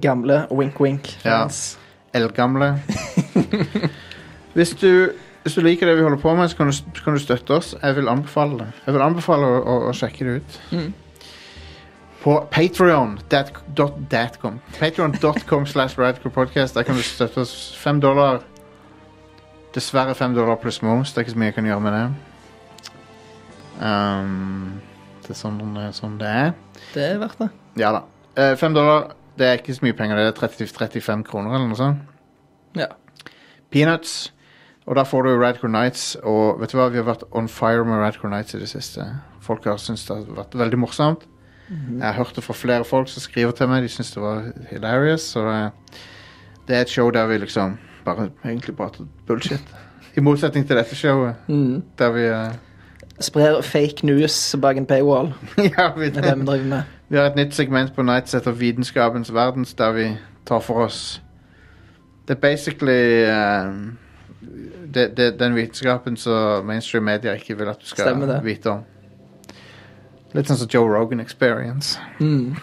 Gamle 0.00 0.46
wink-wink. 0.50 1.18
Ja. 1.24 1.44
Eldgamle. 2.14 2.78
hvis, 4.56 4.70
du, 4.80 5.10
hvis 5.42 5.54
du 5.54 5.60
liker 5.60 5.86
det 5.86 5.98
vi 5.98 6.02
holder 6.02 6.18
på 6.18 6.34
med, 6.34 6.48
så 6.48 6.56
kan 6.56 6.72
du, 6.72 7.00
kan 7.04 7.12
du 7.12 7.20
støtte 7.20 7.60
oss. 7.60 7.76
Jeg 7.82 7.96
vil 7.96 8.08
anbefale 8.08 8.58
det. 8.58 8.72
Jeg 8.86 8.94
vil 8.94 9.04
anbefale 9.04 9.52
å, 9.52 9.60
å, 9.60 9.78
å 9.90 9.92
sjekke 9.92 10.24
det 10.24 10.40
ut. 10.40 10.60
Mm. 10.72 10.92
På 12.22 12.48
patreon.com 12.50 14.60
Patreon.com 14.78 15.66
slash 15.66 15.98
radcrewpodcast. 15.98 16.74
Der 16.74 16.82
kan 16.82 16.94
du 16.94 17.02
støtte 17.02 17.42
oss 17.42 17.74
fem 17.76 18.00
dollar. 18.00 18.44
Dessverre 19.74 20.14
fem 20.14 20.34
dollar 20.34 20.60
pluss 20.62 20.82
moms. 20.82 21.12
Det 21.12 21.18
er 21.18 21.26
ikke 21.26 21.34
så 21.34 21.38
mye 21.38 21.50
jeg 21.50 21.56
kan 21.56 21.66
gjøre 21.66 21.80
med 21.80 21.96
det. 21.96 22.04
Um, 23.82 24.78
det 25.24 25.34
er 25.34 25.40
sånn, 25.40 25.58
sånn 25.96 26.14
det 26.20 26.30
er. 26.30 26.52
Det 26.92 27.08
er 27.08 27.18
verdt 27.22 27.42
det. 27.42 27.48
Ja 27.82 27.90
da. 27.96 28.04
Eh, 28.36 28.54
fem 28.60 28.76
dollar, 28.76 29.10
det 29.38 29.48
er 29.48 29.58
ikke 29.58 29.74
så 29.74 29.86
mye 29.88 29.98
penger. 29.98 30.20
Det 30.20 30.30
er 30.30 30.38
30, 30.38 30.70
35 30.70 31.26
kroner 31.26 31.56
eller 31.56 31.72
noe 31.72 31.80
sånt. 31.80 32.06
Ja. 32.78 32.92
Peanuts. 33.74 34.30
Og 34.86 34.94
da 34.98 35.02
får 35.06 35.26
du 35.26 35.32
Radcore 35.40 35.72
Nights. 35.72 36.12
Og 36.22 36.62
vet 36.62 36.70
du 36.70 36.78
hva, 36.78 36.86
vi 36.92 37.02
har 37.02 37.08
vært 37.08 37.26
on 37.34 37.50
fire 37.50 37.82
med 37.88 37.98
Radcore 38.02 38.30
Nights 38.30 38.54
i 38.54 38.62
det 38.62 38.70
siste. 38.70 39.08
Folk 39.42 39.66
har 39.66 39.82
syntes 39.82 40.06
det 40.06 40.20
har 40.20 40.42
vært 40.44 40.58
veldig 40.58 40.78
morsomt. 40.84 41.26
Jeg 41.98 42.06
har 42.06 42.12
hørt 42.12 42.32
det 42.36 42.44
fra 42.44 42.52
flere 42.54 42.84
folk 42.84 43.08
som 43.08 43.20
skriver 43.20 43.50
til 43.56 43.68
meg. 43.68 43.82
De 43.82 43.88
syns 43.88 44.10
det 44.12 44.22
var 44.22 44.42
hilarious. 44.70 45.20
Så 45.20 45.46
eh, 45.48 45.70
det 46.68 46.76
er 46.76 46.80
et 46.80 46.88
show 46.90 47.10
der 47.10 47.26
vi 47.26 47.38
liksom 47.38 47.78
bare 48.04 48.28
egentlig 48.44 48.76
prater 48.76 49.04
bullshit. 49.26 49.62
I 50.16 50.20
motsetning 50.20 50.66
til 50.66 50.76
dette 50.76 50.96
showet, 50.96 51.34
Mm. 51.48 51.82
der 51.98 52.10
vi 52.12 52.20
eh, 52.26 52.52
Sprer 53.20 53.60
fake 53.62 54.06
news 54.06 54.56
bak 54.62 54.76
en 54.76 54.86
paywall. 54.86 55.32
Ja, 55.78 55.92
vi, 55.96 56.04
Det 56.10 56.16
er 56.16 56.34
det 56.34 56.38
vi 56.40 56.46
driver 56.46 56.64
med. 56.68 56.82
vi 57.08 57.16
har 57.16 57.24
et 57.24 57.36
nytt 57.36 57.54
segment 57.54 57.94
på 57.94 58.02
Nights 58.02 58.34
etter 58.34 58.50
Vitenskapens 58.52 59.32
verden 59.34 59.64
der 59.78 59.92
vi 59.92 60.06
tar 60.46 60.58
for 60.60 60.74
oss 60.84 61.22
Det 62.28 62.36
er 62.36 62.40
basically 62.40 63.24
uh, 63.24 63.92
det, 64.94 65.16
det, 65.16 65.38
den 65.40 65.54
vitenskapen 65.54 66.16
som 66.16 66.66
mainstream 66.66 67.04
media 67.04 67.32
ikke 67.34 67.58
vil 67.58 67.68
at 67.68 67.76
du 67.80 67.86
skal 67.86 68.40
vite 68.44 68.66
om. 68.70 68.80
Litt 70.32 70.48
sånn 70.48 70.56
som 70.62 70.68
Joe 70.72 70.88
Rogan 70.88 71.20
Experience. 71.20 71.98
Mm. 72.20 72.54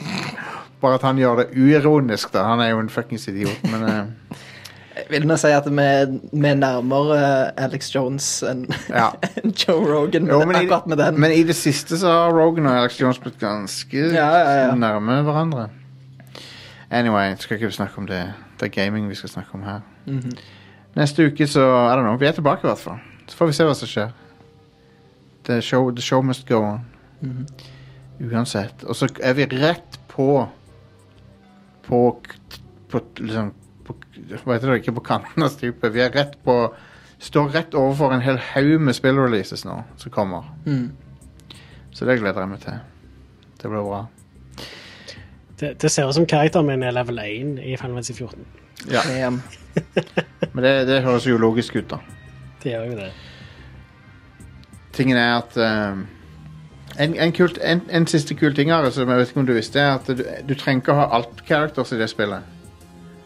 Bare 0.82 0.96
at 0.96 1.04
han 1.04 1.18
gjør 1.20 1.42
det 1.42 1.46
uironisk, 1.56 2.32
da. 2.32 2.44
Han 2.48 2.60
er 2.64 2.74
jo 2.74 2.80
en 2.82 2.92
fuckings 2.92 3.28
idiot, 3.28 3.60
men 3.72 3.82
uh... 3.84 4.38
Jeg 5.00 5.06
vil 5.14 5.26
nå 5.30 5.36
si 5.40 5.48
at 5.54 5.64
vi 5.64 5.72
vi 5.76 6.48
er 6.50 6.56
nærmere 6.58 7.16
eh, 7.16 7.64
Alex 7.64 7.88
Jones 7.94 8.26
enn 8.44 8.66
Ja. 8.90 9.10
en 9.40 9.54
Joe 9.56 9.80
Rogan 9.86 10.26
med, 10.26 10.34
Jo, 10.34 10.40
men, 10.44 10.56
akkurat 10.56 10.86
med 10.90 10.98
den. 11.00 11.14
i, 11.16 11.20
men 11.24 11.32
i 11.32 11.42
det 11.48 11.56
siste 11.56 11.96
så 12.00 12.10
har 12.10 12.34
Rogan 12.36 12.66
og 12.68 12.76
Alex 12.82 12.98
Jones 13.00 13.20
blitt 13.22 13.38
ganske 13.40 13.96
Ja, 14.12 14.26
ja, 14.36 14.56
ja. 14.66 14.74
nærme 14.76 15.22
hverandre. 15.24 15.68
Anyway, 16.90 17.36
skal 17.38 17.56
ikke 17.56 17.70
vi 17.70 17.72
snakke 17.78 17.98
om 18.02 18.06
det. 18.10 18.24
Det 18.60 18.66
er 18.68 18.74
gaming 18.74 19.08
vi 19.08 19.14
skal 19.14 19.30
snakke 19.32 19.54
om 19.54 19.62
her. 19.62 19.80
Mhm. 20.06 20.34
Neste 20.98 21.28
uke 21.30 21.46
så 21.46 21.62
er 21.62 21.96
det 21.96 22.04
noe. 22.04 22.18
vi 22.18 22.26
er 22.26 22.32
tilbake 22.36 22.66
i 22.66 22.68
hvert 22.68 22.82
fall. 22.82 22.98
Så 23.30 23.36
får 23.38 23.46
vi 23.46 23.52
se 23.56 23.64
hva 23.68 23.74
som 23.78 23.88
skjer. 23.88 24.10
The 25.50 25.60
show, 25.64 25.90
the 25.90 26.02
show 26.02 26.22
must 26.22 26.46
go 26.48 26.62
on. 26.62 26.84
Mm. 27.20 27.46
Uansett. 28.30 28.84
Og 28.84 28.96
så 28.96 29.08
er 29.20 29.34
vi 29.34 29.48
rett 29.50 29.98
på 30.08 30.48
På, 31.86 32.20
på 32.88 33.00
liksom 33.18 33.50
på, 33.86 33.96
Hva 34.44 34.54
heter 34.54 34.70
det? 34.70 34.76
Ikke 34.82 34.94
på 35.00 35.04
kanten 35.08 35.42
av 35.42 35.50
stupet. 35.50 35.90
Vi 35.94 36.04
er 36.04 36.14
rett 36.14 36.36
på 36.44 36.62
Står 37.20 37.50
rett 37.52 37.74
overfor 37.76 38.14
en 38.14 38.22
hel 38.24 38.38
haug 38.54 38.80
med 38.80 38.96
spillreleases 38.96 39.66
nå 39.68 39.74
som 40.00 40.12
kommer. 40.12 40.46
Mm. 40.64 40.86
Så 41.92 42.06
det 42.08 42.16
gleder 42.22 42.40
jeg 42.40 42.48
meg 42.48 42.62
til. 42.62 42.78
Det 43.60 43.68
blir 43.68 43.84
bra. 43.84 43.98
Det, 45.60 45.74
det 45.82 45.90
ser 45.92 46.08
ut 46.08 46.16
som 46.16 46.24
karakteren 46.24 46.70
min 46.70 46.86
er 46.86 46.94
level 46.96 47.20
1 47.20 47.58
i 47.60 47.74
Final 47.76 47.98
Fantasy 47.98 48.14
14. 48.16 48.46
Ja. 48.88 49.02
Men 50.54 50.64
det, 50.64 50.72
det 50.88 51.02
høres 51.04 51.28
jo 51.28 51.36
logisk 51.36 51.76
ut, 51.76 51.90
da. 51.90 52.00
Det 52.62 52.72
gjør 52.72 52.88
jo 52.88 52.96
det. 53.02 53.10
Tingen 54.96 55.16
er 55.20 55.32
at 55.38 55.52
ehm, 55.60 56.00
en, 56.98 57.14
en, 57.14 57.32
kult, 57.32 57.58
en, 57.62 57.80
en 57.90 58.06
siste 58.10 58.34
kul 58.38 58.54
ting 58.56 58.68
her, 58.72 58.82
som 58.90 59.08
jeg 59.08 59.16
vet 59.20 59.28
ikke 59.30 59.40
om 59.42 59.48
du 59.48 59.54
visste, 59.56 59.78
er 59.80 59.90
at 59.98 60.04
du, 60.08 60.12
du 60.46 60.54
trenger 60.58 60.80
ikke 60.82 60.92
å 60.96 61.00
ha 61.02 61.06
alt 61.20 61.34
characters 61.48 61.90
i 61.94 62.00
det 62.00 62.08
spillet. 62.10 62.40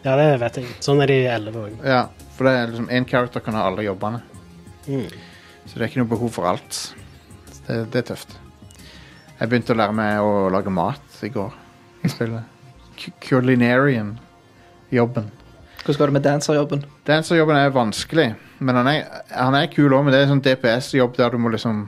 Ja, 0.05 0.13
det 0.19 0.27
vet 0.43 0.55
jeg. 0.61 0.65
Sånn 0.85 1.01
er 1.01 1.07
det 1.09 1.17
i 1.23 1.29
11 1.33 1.55
òg. 1.63 1.71
Ja, 1.81 2.03
for 2.37 2.41
det 2.45 2.51
er 2.53 2.63
liksom 2.69 2.89
en 2.93 3.05
character 3.09 3.39
kan 3.41 3.57
ha 3.57 3.61
alle 3.65 3.81
jobbene. 3.87 4.19
Mm. 4.85 5.09
Så 5.65 5.71
det 5.73 5.81
er 5.81 5.89
ikke 5.89 6.03
noe 6.03 6.13
behov 6.13 6.29
for 6.35 6.43
alt. 6.51 6.71
Det, 7.65 7.75
det 7.93 7.99
er 8.03 8.07
tøft. 8.11 8.31
Jeg 9.39 9.45
begynte 9.49 9.73
å 9.73 9.79
lære 9.79 9.95
meg 9.97 10.11
å 10.21 10.31
lage 10.53 10.71
mat 10.71 11.05
i 11.25 11.29
går 11.33 11.51
i 12.05 12.07
spillet. 12.13 12.43
Culinarian-jobben. 13.25 15.25
Hvordan 15.81 15.99
går 15.99 16.07
det 16.07 16.15
med 16.15 16.25
danserjobben? 16.25 16.85
Danserjobben 17.05 17.57
er 17.59 17.69
vanskelig, 17.73 18.35
men 18.59 18.77
han 18.79 18.87
er, 18.87 19.03
han 19.31 19.55
er 19.57 19.67
kul 19.73 19.91
òg. 19.93 20.05
Men 20.05 20.13
det 20.13 20.21
er 20.21 20.27
en 20.27 20.35
sånn 20.35 20.45
DPS-jobb 20.45 21.17
der 21.17 21.33
du 21.35 21.41
må 21.41 21.51
liksom 21.53 21.85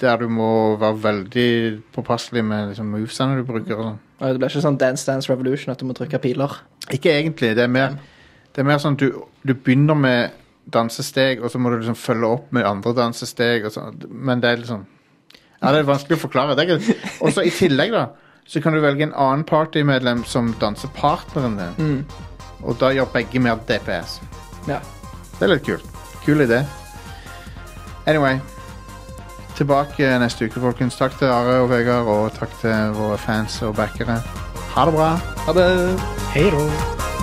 Der 0.00 0.16
du 0.18 0.28
må 0.32 0.76
være 0.80 0.96
veldig 1.02 1.50
påpasselig 1.94 2.42
med 2.44 2.72
liksom, 2.72 2.88
movesene 2.90 3.36
du 3.38 3.44
bruker. 3.46 3.76
og 3.76 3.84
sånn. 3.84 4.00
Det 4.24 4.38
blir 4.38 4.48
ikke 4.48 4.64
sånn 4.64 4.78
Dance 4.80 5.06
Dance 5.06 5.30
Revolution 5.30 5.72
at 5.74 5.78
du 5.78 5.86
må 5.86 5.94
trykke 5.94 6.18
piler. 6.22 6.56
Ikke 6.90 7.12
egentlig. 7.12 7.54
Det 7.56 7.66
er 7.66 7.70
mer, 7.70 7.98
det 8.54 8.62
er 8.62 8.66
mer 8.66 8.80
sånn 8.82 8.96
at 8.96 9.04
du, 9.04 9.20
du 9.44 9.54
begynner 9.54 9.98
med 9.98 10.40
dansesteg, 10.72 11.42
og 11.44 11.52
så 11.52 11.60
må 11.60 11.70
du 11.70 11.78
liksom 11.82 11.98
følge 11.98 12.30
opp 12.38 12.52
med 12.56 12.66
andre 12.66 12.94
dansesteg. 12.96 13.68
Og 13.68 13.74
sånn. 13.74 14.00
Men 14.08 14.42
det 14.42 14.50
er 14.50 14.62
liksom 14.64 14.86
Ja, 15.60 15.72
det 15.72 15.80
er 15.80 15.88
vanskelig 15.88 16.18
å 16.18 16.24
forklare. 16.26 16.56
Og 17.20 17.32
så 17.32 17.44
i 17.44 17.52
tillegg, 17.54 17.94
da, 17.94 18.08
så 18.46 18.60
kan 18.60 18.74
du 18.74 18.82
velge 18.84 19.06
en 19.06 19.14
annen 19.16 19.44
partymedlem 19.48 20.24
som 20.28 20.52
danser 20.60 20.92
partneren 20.96 21.56
din. 21.60 21.78
Mm. 21.78 22.34
Og 22.64 22.76
da 22.80 22.92
gjør 22.92 23.12
begge 23.12 23.40
mer 23.40 23.60
DPS. 23.68 24.18
Ja. 24.68 24.80
Det 25.38 25.46
er 25.46 25.54
litt 25.54 25.66
kult. 25.66 25.86
Kul 26.24 26.44
idé. 26.44 26.62
Anyway. 28.06 28.40
Tilbake 29.54 30.08
neste 30.18 30.48
uke, 30.48 30.60
folkens. 30.60 30.98
Takk 30.98 31.18
til 31.20 31.30
Are 31.30 31.60
og 31.62 31.70
Vegard, 31.70 32.10
og 32.10 32.34
takk 32.38 32.54
til 32.62 32.94
våre 32.98 33.18
fans 33.22 33.60
og 33.62 33.76
backere. 33.78 34.18
Ha 34.74 34.86
det 34.88 34.96
bra. 34.96 35.10
Ha 35.46 35.58
det. 35.60 35.68
Hei 36.34 36.48
da. 36.50 37.13